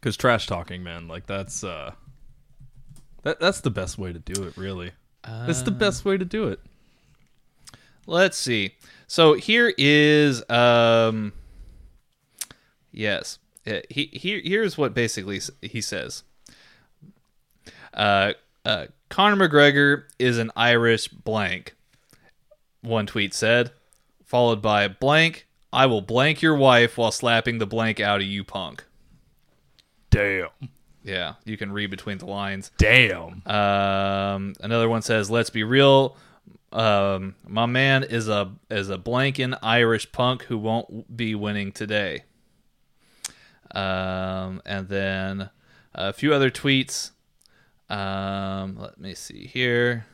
Because 0.00 0.16
trash 0.16 0.46
talking, 0.48 0.82
man, 0.82 1.06
like 1.06 1.26
that's 1.26 1.62
uh, 1.62 1.92
that 3.22 3.38
that's 3.38 3.60
the 3.60 3.70
best 3.70 3.98
way 3.98 4.12
to 4.12 4.18
do 4.18 4.42
it. 4.42 4.56
Really, 4.56 4.90
that's 5.24 5.62
the 5.62 5.70
best 5.70 6.04
way 6.04 6.18
to 6.18 6.24
do 6.24 6.48
it. 6.48 6.58
Let's 8.06 8.36
see. 8.36 8.74
So 9.06 9.34
here 9.34 9.72
is 9.78 10.42
um. 10.50 11.32
Yes, 12.90 13.38
Uh, 13.66 13.80
he 13.88 14.06
here 14.12 14.40
here's 14.44 14.76
what 14.76 14.92
basically 14.92 15.40
he 15.62 15.80
says. 15.80 16.24
Uh, 17.94 18.32
uh, 18.64 18.86
Conor 19.08 19.48
McGregor 19.48 20.04
is 20.18 20.38
an 20.38 20.50
Irish 20.56 21.08
blank. 21.08 21.74
One 22.80 23.06
tweet 23.06 23.34
said, 23.34 23.70
followed 24.24 24.62
by 24.62 24.88
blank. 24.88 25.46
I 25.72 25.86
will 25.86 26.00
blank 26.02 26.42
your 26.42 26.56
wife 26.56 26.96
while 26.98 27.12
slapping 27.12 27.58
the 27.58 27.66
blank 27.66 28.00
out 28.00 28.20
of 28.20 28.26
you, 28.26 28.44
punk. 28.44 28.84
Damn, 30.10 30.48
Yeah, 31.02 31.34
you 31.44 31.56
can 31.56 31.72
read 31.72 31.90
between 31.90 32.18
the 32.18 32.26
lines. 32.26 32.70
damn. 32.76 33.42
Um, 33.46 34.54
another 34.60 34.88
one 34.88 35.00
says, 35.02 35.30
"Let's 35.30 35.48
be 35.50 35.64
real. 35.64 36.16
Um, 36.70 37.34
my 37.46 37.64
man 37.66 38.02
is 38.04 38.28
a 38.28 38.52
is 38.70 38.90
a 38.90 38.98
blanking 38.98 39.58
Irish 39.62 40.12
punk 40.12 40.44
who 40.44 40.58
won't 40.58 41.16
be 41.16 41.34
winning 41.34 41.72
today." 41.72 42.24
Um, 43.74 44.60
and 44.66 44.88
then 44.88 45.50
a 45.94 46.12
few 46.12 46.34
other 46.34 46.50
tweets. 46.50 47.12
Um, 47.92 48.78
let 48.78 48.98
me 48.98 49.14
see 49.14 49.46
here. 49.46 50.06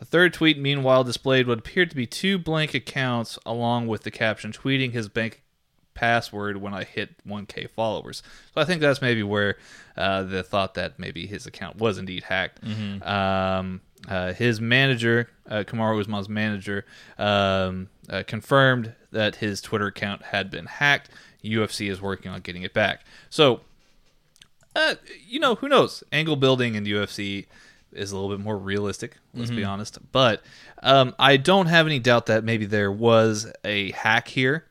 A 0.00 0.04
third 0.04 0.32
tweet, 0.32 0.58
meanwhile, 0.58 1.02
displayed 1.02 1.48
what 1.48 1.58
appeared 1.58 1.90
to 1.90 1.96
be 1.96 2.06
two 2.06 2.38
blank 2.38 2.72
accounts, 2.74 3.38
along 3.44 3.88
with 3.88 4.04
the 4.04 4.12
caption 4.12 4.52
tweeting 4.52 4.92
his 4.92 5.08
bank 5.08 5.42
password 5.94 6.58
when 6.58 6.72
I 6.72 6.84
hit 6.84 7.16
1K 7.26 7.68
followers. 7.70 8.22
So 8.54 8.60
I 8.60 8.64
think 8.64 8.80
that's 8.80 9.02
maybe 9.02 9.24
where 9.24 9.56
uh, 9.96 10.22
the 10.22 10.44
thought 10.44 10.74
that 10.74 11.00
maybe 11.00 11.26
his 11.26 11.44
account 11.46 11.78
was 11.78 11.98
indeed 11.98 12.22
hacked. 12.22 12.60
Um, 13.02 13.80
uh, 14.08 14.32
his 14.32 14.60
manager, 14.60 15.28
uh, 15.50 15.64
Kamaru 15.66 15.98
Usman's 16.00 16.28
manager, 16.28 16.86
um, 17.18 17.88
uh, 18.08 18.22
confirmed 18.24 18.94
that 19.10 19.36
his 19.36 19.60
Twitter 19.60 19.88
account 19.88 20.22
had 20.22 20.52
been 20.52 20.66
hacked. 20.66 21.10
UFC 21.44 21.90
is 21.90 22.00
working 22.00 22.30
on 22.30 22.42
getting 22.42 22.62
it 22.62 22.72
back. 22.72 23.04
So 23.28 23.62
uh, 24.78 24.94
you 25.26 25.40
know, 25.40 25.56
who 25.56 25.68
knows? 25.68 26.02
Angle 26.12 26.36
building 26.36 26.74
in 26.74 26.84
UFC 26.84 27.46
is 27.92 28.12
a 28.12 28.16
little 28.16 28.34
bit 28.34 28.42
more 28.42 28.56
realistic. 28.56 29.16
Let's 29.34 29.50
be 29.50 29.64
honest, 29.64 29.98
but 30.12 30.42
um, 30.82 31.14
I 31.18 31.36
don't 31.36 31.66
have 31.66 31.86
any 31.86 31.98
doubt 31.98 32.26
that 32.26 32.44
maybe 32.44 32.64
there 32.64 32.90
was 32.92 33.52
a 33.64 33.90
hack 33.92 34.28
here. 34.28 34.64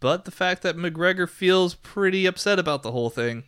But 0.00 0.24
the 0.24 0.30
fact 0.30 0.62
that 0.62 0.76
McGregor 0.76 1.28
feels 1.28 1.74
pretty 1.74 2.26
upset 2.26 2.58
about 2.58 2.82
the 2.82 2.90
whole 2.92 3.10
thing, 3.10 3.44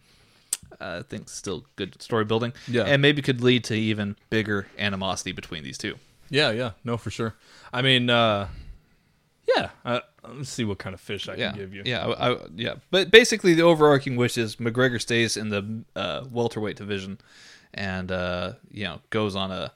uh, 0.81 1.01
I 1.01 1.03
think, 1.03 1.29
still 1.29 1.67
good 1.77 2.01
story 2.01 2.25
building. 2.25 2.53
Yeah. 2.69 2.85
and 2.85 3.03
maybe 3.03 3.21
could 3.23 3.41
lead 3.41 3.65
to 3.65 3.75
even 3.75 4.17
bigger 4.31 4.67
animosity 4.79 5.33
between 5.33 5.65
these 5.65 5.79
two. 5.79 5.97
Yeah, 6.31 6.51
yeah, 6.53 6.73
no, 6.85 6.97
for 6.97 7.11
sure. 7.11 7.35
I 7.73 7.83
mean, 7.83 8.11
uh, 8.11 8.49
yeah. 9.57 9.71
Uh, 9.85 10.01
let's 10.35 10.49
see 10.51 10.65
what 10.65 10.79
kind 10.79 10.95
of 10.95 11.01
fish 11.01 11.29
I 11.29 11.35
Yeah, 11.35 11.51
can 11.51 11.59
give 11.59 11.75
you. 11.75 11.83
yeah, 11.85 12.07
I, 12.07 12.33
I- 12.35 12.39
yeah. 12.55 12.75
But 12.91 13.11
basically, 13.11 13.55
the 13.55 13.63
overarching 13.63 14.17
wish 14.17 14.37
is 14.39 14.57
McGregor 14.57 15.01
stays 15.01 15.37
in 15.37 15.49
the 15.51 15.85
uh, 15.95 16.25
welterweight 16.31 16.77
division, 16.77 17.19
and 17.75 18.11
uh, 18.13 18.53
you 18.71 18.85
know 18.85 19.01
goes 19.11 19.37
on 19.37 19.51
a 19.51 19.73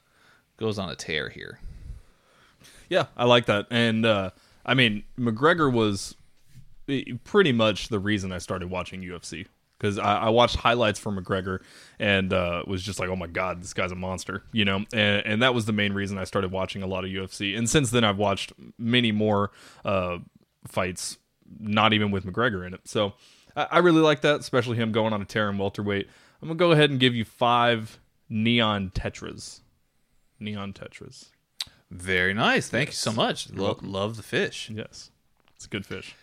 goes 0.57 0.79
on 0.79 0.89
a 0.91 0.95
tear 0.97 1.29
here. 1.29 1.59
Yeah, 2.89 3.07
I 3.17 3.25
like 3.25 3.47
that. 3.47 3.67
And 3.71 4.05
uh, 4.05 4.31
I 4.67 4.75
mean, 4.75 5.05
McGregor 5.19 5.73
was 5.73 6.15
eh, 6.89 7.03
pretty 7.25 7.53
much 7.53 7.89
the 7.89 7.99
reason 7.99 8.33
I 8.33 8.39
started 8.39 8.69
watching 8.71 9.01
UFC 9.03 9.47
because 9.79 9.97
I, 9.99 10.17
I 10.23 10.29
watched 10.29 10.57
highlights 10.57 10.99
from 10.99 11.17
McGregor 11.23 11.61
and 11.99 12.33
uh, 12.33 12.65
was 12.67 12.83
just 12.83 12.99
like, 12.99 13.09
oh 13.09 13.17
my 13.17 13.29
god, 13.29 13.63
this 13.63 13.73
guy's 13.73 13.93
a 13.93 13.97
monster, 13.97 14.43
you 14.53 14.65
know. 14.65 14.85
And, 14.93 15.25
and 15.25 15.43
that 15.43 15.55
was 15.55 15.67
the 15.67 15.73
main 15.73 15.93
reason 15.93 16.19
I 16.19 16.25
started 16.25 16.51
watching 16.51 16.83
a 16.83 16.87
lot 16.87 17.05
of 17.05 17.11
UFC. 17.11 17.57
And 17.57 17.71
since 17.71 17.91
then, 17.91 18.03
I've 18.05 18.19
watched 18.19 18.53
many 18.77 19.13
more 19.13 19.53
uh, 19.85 20.19
fights, 20.67 21.19
not 21.59 21.93
even 21.93 22.11
with 22.11 22.25
McGregor 22.25 22.67
in 22.67 22.75
it. 22.75 22.81
So 22.87 23.15
I, 23.57 23.67
I 23.73 23.79
really 23.79 24.01
like 24.01 24.21
that, 24.23 24.41
especially 24.41 24.77
him 24.77 24.93
going 24.93 25.13
on 25.13 25.23
a 25.23 25.25
tear 25.25 25.49
in 25.51 25.59
welterweight. 25.59 26.09
I'm 26.43 26.49
gonna 26.49 26.59
go 26.59 26.73
ahead 26.73 26.91
and 26.91 26.99
give 26.99 27.15
you 27.15 27.25
five 27.25 27.99
neon 28.29 28.91
tetras. 28.95 29.61
Neon 30.39 30.73
tetras. 30.73 31.27
Very 31.91 32.33
nice. 32.35 32.69
Thank 32.69 32.91
you 32.91 32.95
so 32.95 33.13
much. 33.13 33.51
Lo- 33.51 33.79
love 33.83 34.17
the 34.17 34.23
fish. 34.23 34.71
Yes, 34.73 35.11
it's 35.57 35.67
a 35.67 35.69
good 35.69 35.85
fish. 35.85 36.15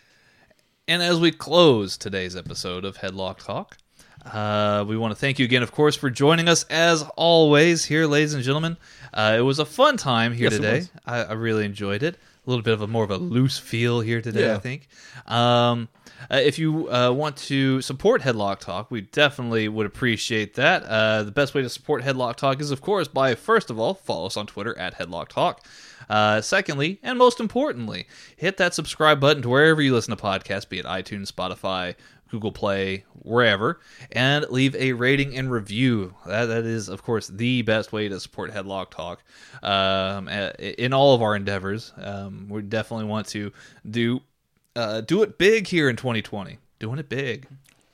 And 0.88 1.03
as 1.03 1.19
we 1.19 1.31
close 1.31 1.97
today's 1.97 2.35
episode 2.35 2.85
of 2.85 2.97
Headlock 2.97 3.39
Talk, 3.43 3.77
uh, 4.26 4.85
we 4.88 4.95
want 4.97 5.11
to 5.11 5.19
thank 5.19 5.38
you 5.38 5.45
again, 5.45 5.61
of 5.64 5.72
course, 5.72 5.95
for 5.95 6.09
joining 6.09 6.47
us 6.47 6.64
as 6.69 7.03
always 7.18 7.85
here, 7.85 8.07
ladies 8.07 8.34
and 8.34 8.41
gentlemen. 8.43 8.77
Uh, 9.14 9.35
it 9.38 9.41
was 9.41 9.59
a 9.59 9.65
fun 9.65 9.97
time 9.97 10.34
here 10.34 10.45
Yes, 10.49 10.53
today. 10.55 10.84
I, 11.05 11.23
I 11.23 11.34
really 11.34 11.65
enjoyed 11.65 12.03
it. 12.03 12.18
A 12.47 12.49
little 12.49 12.63
bit 12.63 12.73
of 12.73 12.81
a 12.81 12.87
more 12.87 13.03
of 13.03 13.11
a 13.11 13.17
loose 13.17 13.57
feel 13.59 13.99
here 13.99 14.21
today, 14.21 14.45
I 14.55 14.59
think. 14.59 14.87
Um, 15.25 15.89
uh, 16.31 16.37
if 16.37 16.57
you 16.57 16.89
uh, 16.89 17.11
want 17.11 17.35
to 17.37 17.81
support 17.81 18.21
Headlock 18.21 18.59
Talk, 18.59 18.89
we 18.89 19.01
definitely 19.01 19.67
would 19.67 19.85
appreciate 19.85 20.55
that. 20.55 20.83
Uh, 20.83 21.23
the 21.23 21.31
best 21.31 21.53
way 21.53 21.61
to 21.61 21.69
support 21.69 22.03
Headlock 22.03 22.37
Talk 22.37 22.61
is, 22.61 22.71
of 22.71 22.81
course, 22.81 23.07
by 23.09 23.35
first 23.35 23.69
of 23.69 23.77
all, 23.77 23.93
follow 23.93 24.27
us 24.27 24.37
on 24.37 24.47
Twitter 24.47 24.77
at 24.79 24.97
Headlock 24.97 25.27
Talk. 25.27 25.65
Uh, 26.09 26.39
secondly, 26.39 26.99
and 27.03 27.17
most 27.19 27.39
importantly, 27.41 28.07
hit 28.37 28.55
that 28.57 28.73
subscribe 28.73 29.19
button 29.19 29.41
to 29.43 29.49
wherever 29.49 29.81
you 29.81 29.93
listen 29.93 30.15
to 30.15 30.23
podcasts, 30.23 30.67
be 30.67 30.79
it 30.79 30.85
iTunes, 30.85 31.31
Spotify, 31.31 31.95
Google 32.29 32.51
Play, 32.51 33.05
wherever, 33.23 33.79
and 34.11 34.45
leave 34.49 34.75
a 34.75 34.93
rating 34.93 35.35
and 35.35 35.51
review. 35.51 36.15
That, 36.25 36.45
that 36.45 36.65
is, 36.65 36.89
of 36.89 37.03
course, 37.03 37.27
the 37.27 37.61
best 37.61 37.91
way 37.91 38.09
to 38.09 38.19
support 38.19 38.51
Headlock 38.51 38.91
Talk 38.91 39.23
um, 39.63 40.27
in 40.27 40.93
all 40.93 41.15
of 41.15 41.21
our 41.21 41.35
endeavors. 41.35 41.93
Um, 41.97 42.47
we 42.49 42.61
definitely 42.61 43.05
want 43.05 43.27
to 43.27 43.51
do 43.89 44.21
uh, 44.75 45.01
do 45.01 45.23
it 45.23 45.37
big 45.37 45.67
here 45.67 45.89
in 45.89 45.95
2020. 45.95 46.59
Doing 46.79 46.99
it 46.99 47.09
big. 47.09 47.47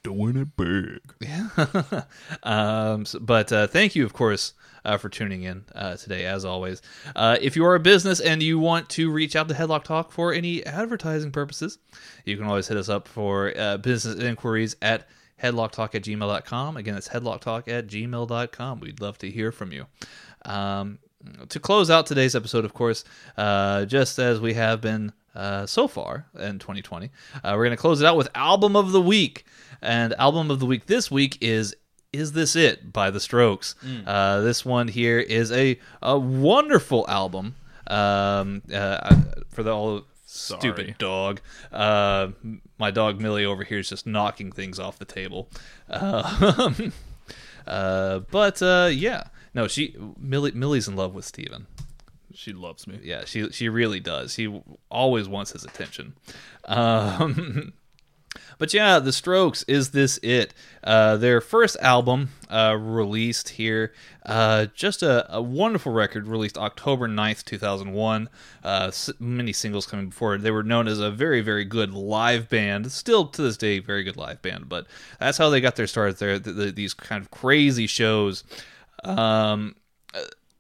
Doing 0.03 0.35
it 0.37 0.55
big. 0.57 0.99
Um, 2.43 3.01
s- 3.01 3.15
but 3.19 3.51
uh, 3.51 3.67
thank 3.67 3.95
you, 3.95 4.03
of 4.05 4.11
course, 4.13 4.53
uh, 4.83 4.97
for 4.97 5.07
tuning 5.09 5.43
in 5.43 5.63
uh, 5.73 5.95
today, 5.95 6.25
as 6.25 6.43
always. 6.43 6.81
Uh, 7.15 7.37
if 7.41 7.55
you 7.55 7.63
are 7.65 7.75
a 7.75 7.79
business 7.79 8.19
and 8.19 8.43
you 8.43 8.59
want 8.59 8.89
to 8.89 9.09
reach 9.11 9.35
out 9.35 9.47
to 9.47 9.53
Headlock 9.53 9.83
Talk 9.85 10.11
for 10.11 10.33
any 10.33 10.65
advertising 10.65 11.31
purposes, 11.31 11.77
you 12.25 12.35
can 12.35 12.45
always 12.45 12.67
hit 12.67 12.77
us 12.77 12.89
up 12.89 13.07
for 13.07 13.53
uh, 13.57 13.77
business 13.77 14.19
inquiries 14.19 14.75
at 14.81 15.07
headlocktalk 15.41 15.95
at 15.95 16.03
gmail.com. 16.03 16.75
Again, 16.77 16.95
it's 16.95 17.07
headlocktalk 17.09 17.67
at 17.69 17.87
gmail.com. 17.87 18.79
We'd 18.81 18.99
love 19.01 19.17
to 19.19 19.29
hear 19.31 19.51
from 19.53 19.71
you. 19.71 19.85
Um, 20.45 20.99
to 21.47 21.59
close 21.59 21.89
out 21.89 22.05
today's 22.05 22.35
episode, 22.35 22.65
of 22.65 22.73
course, 22.73 23.05
uh, 23.37 23.85
just 23.85 24.19
as 24.19 24.41
we 24.41 24.53
have 24.55 24.81
been 24.81 25.13
uh, 25.33 25.65
so 25.65 25.87
far 25.87 26.25
in 26.37 26.59
2020, 26.59 27.05
uh, 27.07 27.53
we're 27.55 27.63
going 27.63 27.71
to 27.71 27.77
close 27.77 28.01
it 28.01 28.05
out 28.05 28.17
with 28.17 28.27
Album 28.35 28.75
of 28.75 28.91
the 28.91 29.01
Week. 29.01 29.45
And 29.83 30.13
Album 30.17 30.49
of 30.49 30.59
the 30.59 30.65
Week 30.65 30.85
this 30.85 31.11
week 31.11 31.37
is 31.41 31.75
Is 32.13 32.31
This 32.31 32.55
It 32.55 32.93
by 32.93 33.11
The 33.11 33.19
Strokes. 33.19 33.75
Uh, 34.07 34.39
this 34.39 34.63
one 34.63 34.87
here 34.87 35.19
is 35.19 35.51
a, 35.51 35.77
a 36.01 36.17
wonderful 36.17 37.05
album. 37.09 37.55
Um, 37.85 38.61
uh, 38.73 39.13
for 39.49 39.61
the 39.61 39.71
all 39.75 40.03
stupid 40.25 40.95
dog. 40.97 41.41
Uh, 41.69 42.29
my 42.77 42.91
dog 42.91 43.19
Millie 43.19 43.43
over 43.43 43.65
here 43.65 43.79
is 43.79 43.89
just 43.89 44.07
knocking 44.07 44.53
things 44.53 44.79
off 44.79 44.97
the 44.97 45.05
table. 45.05 45.49
Uh, 45.89 46.71
uh, 47.67 48.19
but 48.31 48.61
uh, 48.61 48.89
yeah, 48.89 49.25
no, 49.53 49.67
she 49.67 49.97
Millie 50.17 50.53
Millie's 50.53 50.87
in 50.87 50.95
love 50.95 51.13
with 51.13 51.25
Steven. 51.25 51.67
She 52.33 52.53
loves 52.53 52.87
me. 52.87 52.99
Yeah, 53.03 53.25
she 53.25 53.49
she 53.51 53.67
really 53.67 53.99
does. 53.99 54.35
He 54.35 54.61
always 54.89 55.27
wants 55.27 55.51
his 55.51 55.65
attention. 55.65 56.13
Um, 56.65 57.73
but 58.57 58.73
yeah, 58.73 58.99
The 58.99 59.11
Strokes 59.11 59.63
is 59.63 59.91
this 59.91 60.19
it? 60.23 60.53
Uh, 60.83 61.17
their 61.17 61.41
first 61.41 61.77
album 61.81 62.29
uh, 62.49 62.77
released 62.79 63.49
here, 63.49 63.93
uh, 64.25 64.67
just 64.73 65.03
a, 65.03 65.33
a 65.33 65.41
wonderful 65.41 65.91
record 65.91 66.27
released 66.27 66.57
October 66.57 67.07
9th, 67.07 67.43
2001. 67.45 68.29
Uh, 68.63 68.91
many 69.19 69.53
singles 69.53 69.85
coming 69.85 70.09
before. 70.09 70.37
They 70.37 70.51
were 70.51 70.63
known 70.63 70.87
as 70.87 70.99
a 70.99 71.11
very, 71.11 71.41
very 71.41 71.65
good 71.65 71.93
live 71.93 72.49
band. 72.49 72.91
Still 72.91 73.27
to 73.27 73.41
this 73.41 73.57
day, 73.57 73.79
very 73.79 74.03
good 74.03 74.17
live 74.17 74.41
band. 74.41 74.69
But 74.69 74.87
that's 75.19 75.37
how 75.37 75.49
they 75.49 75.61
got 75.61 75.75
their 75.75 75.87
start. 75.87 76.19
There, 76.19 76.39
th 76.39 76.55
th 76.55 76.75
these 76.75 76.93
kind 76.93 77.21
of 77.21 77.31
crazy 77.31 77.87
shows. 77.87 78.43
Um, 79.03 79.75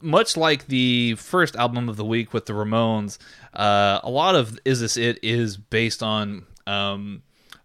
much 0.01 0.35
like 0.35 0.67
the 0.67 1.15
first 1.15 1.55
album 1.55 1.87
of 1.87 1.95
the 1.95 2.05
week 2.05 2.33
with 2.33 2.45
the 2.45 2.53
Ramones, 2.53 3.17
uh, 3.53 3.99
a 4.03 4.09
lot 4.09 4.35
of 4.35 4.59
"Is 4.65 4.81
This 4.81 4.97
It 4.97 5.19
is 5.23 5.55
based 5.57 6.03
on 6.03 6.45
um, 6.67 7.23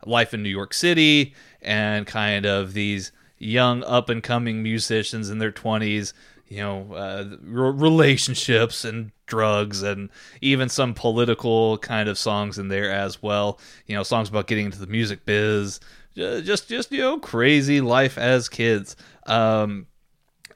life 0.08 0.34
in 0.34 0.42
New 0.42 0.48
York 0.48 0.74
City 0.74 1.34
and 1.62 2.06
kind 2.06 2.46
of 2.46 2.72
these 2.72 3.12
young 3.38 3.84
up 3.84 4.08
and 4.08 4.22
coming 4.22 4.62
musicians 4.62 5.30
in 5.30 5.38
their 5.38 5.52
twenties. 5.52 6.14
You 6.48 6.62
know, 6.62 6.92
uh, 6.94 7.36
relationships 7.42 8.82
and 8.82 9.12
drugs, 9.26 9.82
and 9.82 10.08
even 10.40 10.70
some 10.70 10.94
political 10.94 11.76
kind 11.76 12.08
of 12.08 12.16
songs 12.16 12.58
in 12.58 12.68
there 12.68 12.90
as 12.90 13.22
well. 13.22 13.60
You 13.86 13.94
know, 13.94 14.02
songs 14.02 14.30
about 14.30 14.46
getting 14.46 14.64
into 14.64 14.78
the 14.78 14.86
music 14.86 15.26
biz, 15.26 15.78
just 16.16 16.68
just 16.68 16.90
you 16.90 17.00
know, 17.00 17.18
crazy 17.18 17.82
life 17.82 18.16
as 18.16 18.48
kids. 18.48 18.96
Um, 19.26 19.88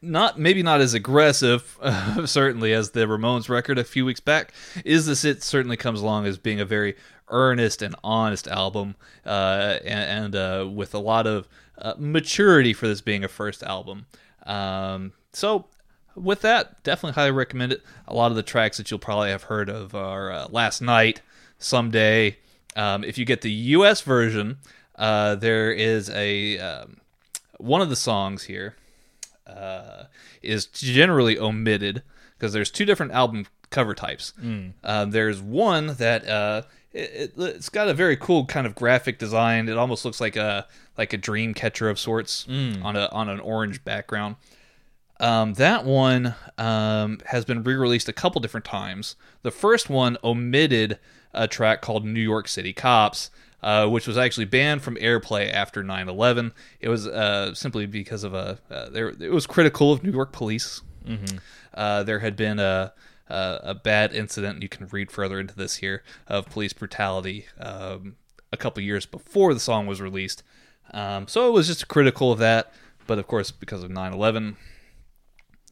not 0.03 0.39
maybe 0.39 0.63
not 0.63 0.81
as 0.81 0.93
aggressive, 0.93 1.79
uh, 1.83 2.27
certainly 2.27 2.73
as 2.73 2.91
the 2.91 3.07
Ramones 3.07 3.49
record 3.49 3.79
a 3.79 3.85
few 3.85 4.05
weeks 4.05 4.21
back. 4.21 4.53
Is 4.85 5.07
this 5.07 5.25
it? 5.25 5.43
Certainly 5.43 5.79
comes 5.79 6.01
along 6.01 6.27
as 6.27 6.37
being 6.37 6.61
a 6.61 6.65
very 6.65 6.97
earnest 7.29 7.81
and 7.81 7.95
honest 8.05 8.49
album, 8.49 8.97
uh, 9.25 9.79
and, 9.85 10.35
and 10.35 10.37
uh, 10.37 10.69
with 10.69 10.95
a 10.95 10.99
lot 10.99 11.27
of 11.27 11.49
uh, 11.79 11.95
maturity 11.97 12.73
for 12.73 12.87
this 12.89 13.01
being 13.01 13.25
a 13.25 13.29
first 13.29 13.63
album. 13.63 14.07
Um, 14.45 15.13
so. 15.33 15.67
With 16.15 16.43
that, 16.43 16.83
definitely 16.83 17.15
highly 17.15 17.31
recommend 17.31 17.73
it. 17.73 17.83
A 18.07 18.15
lot 18.15 18.31
of 18.31 18.37
the 18.37 18.43
tracks 18.43 18.77
that 18.77 18.91
you'll 18.91 19.01
probably 19.01 19.31
have 19.31 19.45
heard 19.45 19.71
of 19.71 19.95
are 19.95 20.31
uh, 20.31 20.47
"Last 20.51 20.83
Night," 20.83 21.23
"Someday." 21.57 22.37
Um, 22.77 23.03
if 23.03 23.17
you 23.17 23.25
get 23.25 23.41
the 23.41 23.51
U.S. 23.51 24.03
version, 24.03 24.59
uh, 24.97 25.37
there 25.37 25.73
is 25.73 26.11
a 26.11 26.59
um, 26.59 26.99
one 27.57 27.81
of 27.81 27.89
the 27.89 27.97
songs 27.97 28.43
here 28.43 28.77
uh, 29.47 30.05
is 30.43 30.67
generally 30.67 31.39
omitted 31.39 32.03
because 32.39 32.53
there's 32.53 32.71
two 32.71 32.85
different 32.85 33.13
album 33.13 33.47
cover 33.71 33.95
types. 33.95 34.33
Uh, 34.85 35.05
there's 35.07 35.41
one 35.41 35.95
that 35.97 36.29
uh, 36.29 36.63
it, 36.93 37.33
it, 37.37 37.43
it's 37.43 37.69
got 37.69 37.89
a 37.89 37.95
very 37.95 38.17
cool 38.17 38.45
kind 38.47 38.67
of 38.67 38.75
graphic 38.75 39.19
design. 39.19 39.69
It 39.69 39.77
almost 39.79 40.05
looks 40.05 40.21
like 40.21 40.37
a 40.37 40.67
like 40.99 41.13
a 41.13 41.17
dream 41.17 41.55
catcher 41.55 41.89
of 41.89 41.99
sorts 41.99 42.47
on 42.83 42.97
a 42.97 43.07
on 43.13 43.29
an 43.29 43.41
orange 43.41 43.83
background. 43.85 44.37
Um, 45.21 45.55
that 45.55 45.85
one 45.85 46.35
um, 46.59 47.19
has 47.27 47.45
been 47.45 47.63
re-released 47.63 48.09
a 48.09 48.13
couple 48.13 48.41
different 48.41 48.67
times. 48.67 49.15
The 49.43 49.53
first 49.53 49.89
one 49.89 50.17
omitted 50.25 50.99
a 51.33 51.47
track 51.47 51.81
called 51.81 52.05
"New 52.05 52.21
York 52.21 52.49
City 52.49 52.73
Cops," 52.73 53.31
uh, 53.63 53.87
which 53.89 54.07
was 54.07 54.19
actually 54.19 54.45
banned 54.47 54.83
from 54.83 54.97
airplay 54.97 55.53
after 55.53 55.83
9/11. 55.83 56.53
It 56.81 56.89
was 56.89 57.07
uh, 57.07 57.55
simply 57.55 57.87
because 57.87 58.25
of 58.25 58.35
a 58.35 58.59
uh, 58.71 58.89
there. 58.91 59.09
It 59.09 59.33
was 59.33 59.47
critical 59.47 59.93
of 59.93 60.03
New 60.03 60.13
York 60.13 60.33
police. 60.33 60.83
Uh, 61.75 62.03
there 62.03 62.21
had 62.21 62.37
been 62.37 62.59
a, 62.59 62.93
a 63.29 63.61
a 63.63 63.75
bad 63.75 64.15
incident. 64.15 64.63
You 64.63 64.69
can 64.69 64.87
read 64.89 65.11
further 65.11 65.39
into 65.41 65.55
this 65.55 65.77
here 65.77 66.03
of 66.27 66.47
police 66.47 66.73
brutality 66.73 67.47
um, 67.61 68.17
a 68.53 68.57
couple 68.57 68.83
years 68.83 69.07
before 69.07 69.55
the 69.55 69.61
song 69.61 69.87
was 69.87 70.01
released. 70.01 70.43
Um, 70.93 71.27
so 71.29 71.49
it 71.49 71.53
was 71.53 71.67
just 71.67 71.89
critical 71.89 72.33
of 72.33 72.39
that. 72.39 72.73
But 73.07 73.19
of 73.19 73.27
course, 73.27 73.51
because 73.51 73.83
of 73.83 73.91
9/11, 73.91 74.57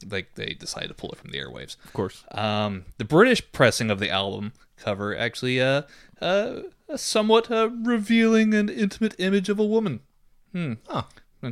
like 0.09 0.35
they 0.35 0.55
decided 0.55 0.89
to 0.89 0.95
pull 0.95 1.12
it 1.12 1.19
from 1.19 1.31
the 1.31 1.39
airwaves. 1.39 1.77
Of 1.85 1.93
course. 1.93 2.25
Um, 2.33 2.85
the 2.99 3.05
British 3.05 3.43
pressing 3.53 3.91
of 3.91 3.99
the 4.01 4.11
album 4.11 4.53
cover 4.77 5.17
actually 5.17 5.61
uh, 5.61 5.83
uh, 6.21 6.61
a 6.89 6.99
somewhat 6.99 7.51
uh, 7.51 7.71
revealing 7.71 8.55
and 8.55 8.69
intimate 8.69 9.15
image 9.19 9.49
of 9.49 9.59
a 9.59 9.65
woman. 9.65 10.01
Hmm. 10.53 10.75
Huh. 10.89 11.03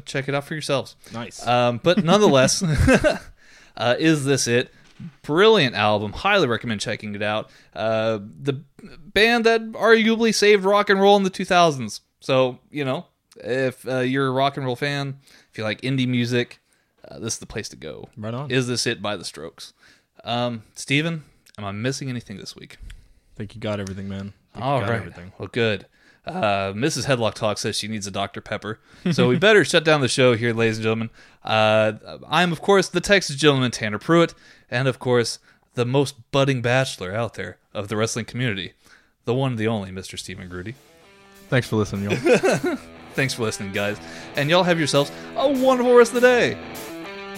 Check 0.04 0.28
it 0.28 0.34
out 0.34 0.44
for 0.44 0.54
yourselves. 0.54 0.96
Nice. 1.12 1.46
Um, 1.46 1.80
but 1.82 2.04
nonetheless, 2.04 2.62
uh, 3.76 3.96
is 3.98 4.24
this 4.24 4.46
it? 4.46 4.70
Brilliant 5.22 5.74
album. 5.76 6.12
Highly 6.12 6.48
recommend 6.48 6.80
checking 6.80 7.14
it 7.14 7.22
out. 7.22 7.50
Uh, 7.74 8.18
the 8.18 8.64
band 8.82 9.46
that 9.46 9.62
arguably 9.72 10.34
saved 10.34 10.64
rock 10.64 10.90
and 10.90 11.00
roll 11.00 11.16
in 11.16 11.22
the 11.22 11.30
2000s. 11.30 12.00
So, 12.20 12.58
you 12.70 12.84
know, 12.84 13.06
if 13.36 13.86
uh, 13.88 14.00
you're 14.00 14.26
a 14.26 14.32
rock 14.32 14.56
and 14.56 14.66
roll 14.66 14.76
fan, 14.76 15.18
if 15.50 15.56
you 15.56 15.64
like 15.64 15.80
indie 15.82 16.08
music, 16.08 16.60
uh, 17.08 17.18
this 17.20 17.34
is 17.34 17.38
the 17.38 17.46
place 17.46 17.68
to 17.70 17.76
go. 17.76 18.08
Right 18.16 18.34
on. 18.34 18.50
Is 18.50 18.66
this 18.66 18.86
it 18.86 19.00
by 19.00 19.16
the 19.16 19.24
Strokes? 19.24 19.72
Um, 20.24 20.64
Steven, 20.74 21.24
am 21.56 21.64
I 21.64 21.70
missing 21.70 22.10
anything 22.10 22.36
this 22.36 22.56
week? 22.56 22.78
I 22.82 23.36
think 23.36 23.54
you 23.54 23.60
got 23.60 23.78
everything, 23.78 24.08
man. 24.08 24.34
I 24.54 24.58
think 24.58 24.64
you 24.64 24.70
All 24.70 24.80
got 24.80 24.88
right. 24.88 24.96
Everything. 25.00 25.32
Well, 25.38 25.48
good. 25.50 25.86
Uh, 26.26 26.72
Mrs. 26.74 27.06
Headlock 27.06 27.34
Talk 27.34 27.56
says 27.58 27.76
she 27.78 27.88
needs 27.88 28.06
a 28.06 28.10
Dr. 28.10 28.40
Pepper. 28.42 28.78
So 29.12 29.28
we 29.28 29.38
better 29.38 29.64
shut 29.64 29.82
down 29.84 30.02
the 30.02 30.08
show 30.08 30.34
here, 30.36 30.52
ladies 30.52 30.76
and 30.76 30.82
gentlemen. 30.82 31.10
Uh, 31.42 32.18
I'm, 32.28 32.52
of 32.52 32.60
course, 32.60 32.88
the 32.88 33.00
Texas 33.00 33.36
gentleman, 33.36 33.70
Tanner 33.70 33.98
Pruitt, 33.98 34.34
and, 34.70 34.86
of 34.88 34.98
course, 34.98 35.38
the 35.74 35.86
most 35.86 36.16
budding 36.30 36.60
bachelor 36.60 37.14
out 37.14 37.34
there 37.34 37.56
of 37.72 37.88
the 37.88 37.96
wrestling 37.96 38.26
community, 38.26 38.74
the 39.24 39.32
one, 39.34 39.56
the 39.56 39.68
only, 39.68 39.90
Mr. 39.90 40.18
Stephen 40.18 40.48
Grudy. 40.50 40.74
Thanks 41.48 41.66
for 41.68 41.76
listening, 41.76 42.10
y'all. 42.10 42.76
Thanks 43.14 43.32
for 43.32 43.42
listening, 43.44 43.72
guys. 43.72 43.98
And 44.36 44.50
y'all 44.50 44.64
have 44.64 44.78
yourselves 44.78 45.10
a 45.36 45.48
wonderful 45.50 45.94
rest 45.94 46.14
of 46.14 46.20
the 46.20 46.28
day. 46.28 46.58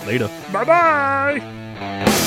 Later. 0.04 0.28
Bye 0.52 0.64
bye. 0.64 2.26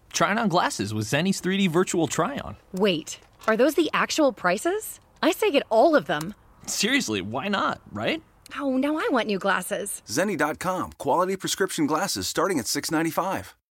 Trying 0.11 0.37
on 0.37 0.49
glasses 0.49 0.93
with 0.93 1.05
Zenni's 1.07 1.41
3D 1.41 1.69
virtual 1.69 2.07
try 2.07 2.37
on. 2.37 2.57
Wait, 2.73 3.19
are 3.47 3.57
those 3.57 3.75
the 3.75 3.89
actual 3.93 4.33
prices? 4.33 4.99
I 5.23 5.31
say 5.31 5.51
get 5.51 5.63
all 5.69 5.95
of 5.95 6.05
them. 6.05 6.33
Seriously, 6.65 7.21
why 7.21 7.47
not, 7.47 7.81
right? 7.91 8.21
Oh, 8.59 8.77
now 8.77 8.97
I 8.97 9.07
want 9.11 9.27
new 9.27 9.39
glasses. 9.39 10.01
Zenni.com. 10.07 10.93
Quality 10.97 11.37
prescription 11.37 11.85
glasses 11.85 12.27
starting 12.27 12.59
at 12.59 12.65
$6.95. 12.65 13.53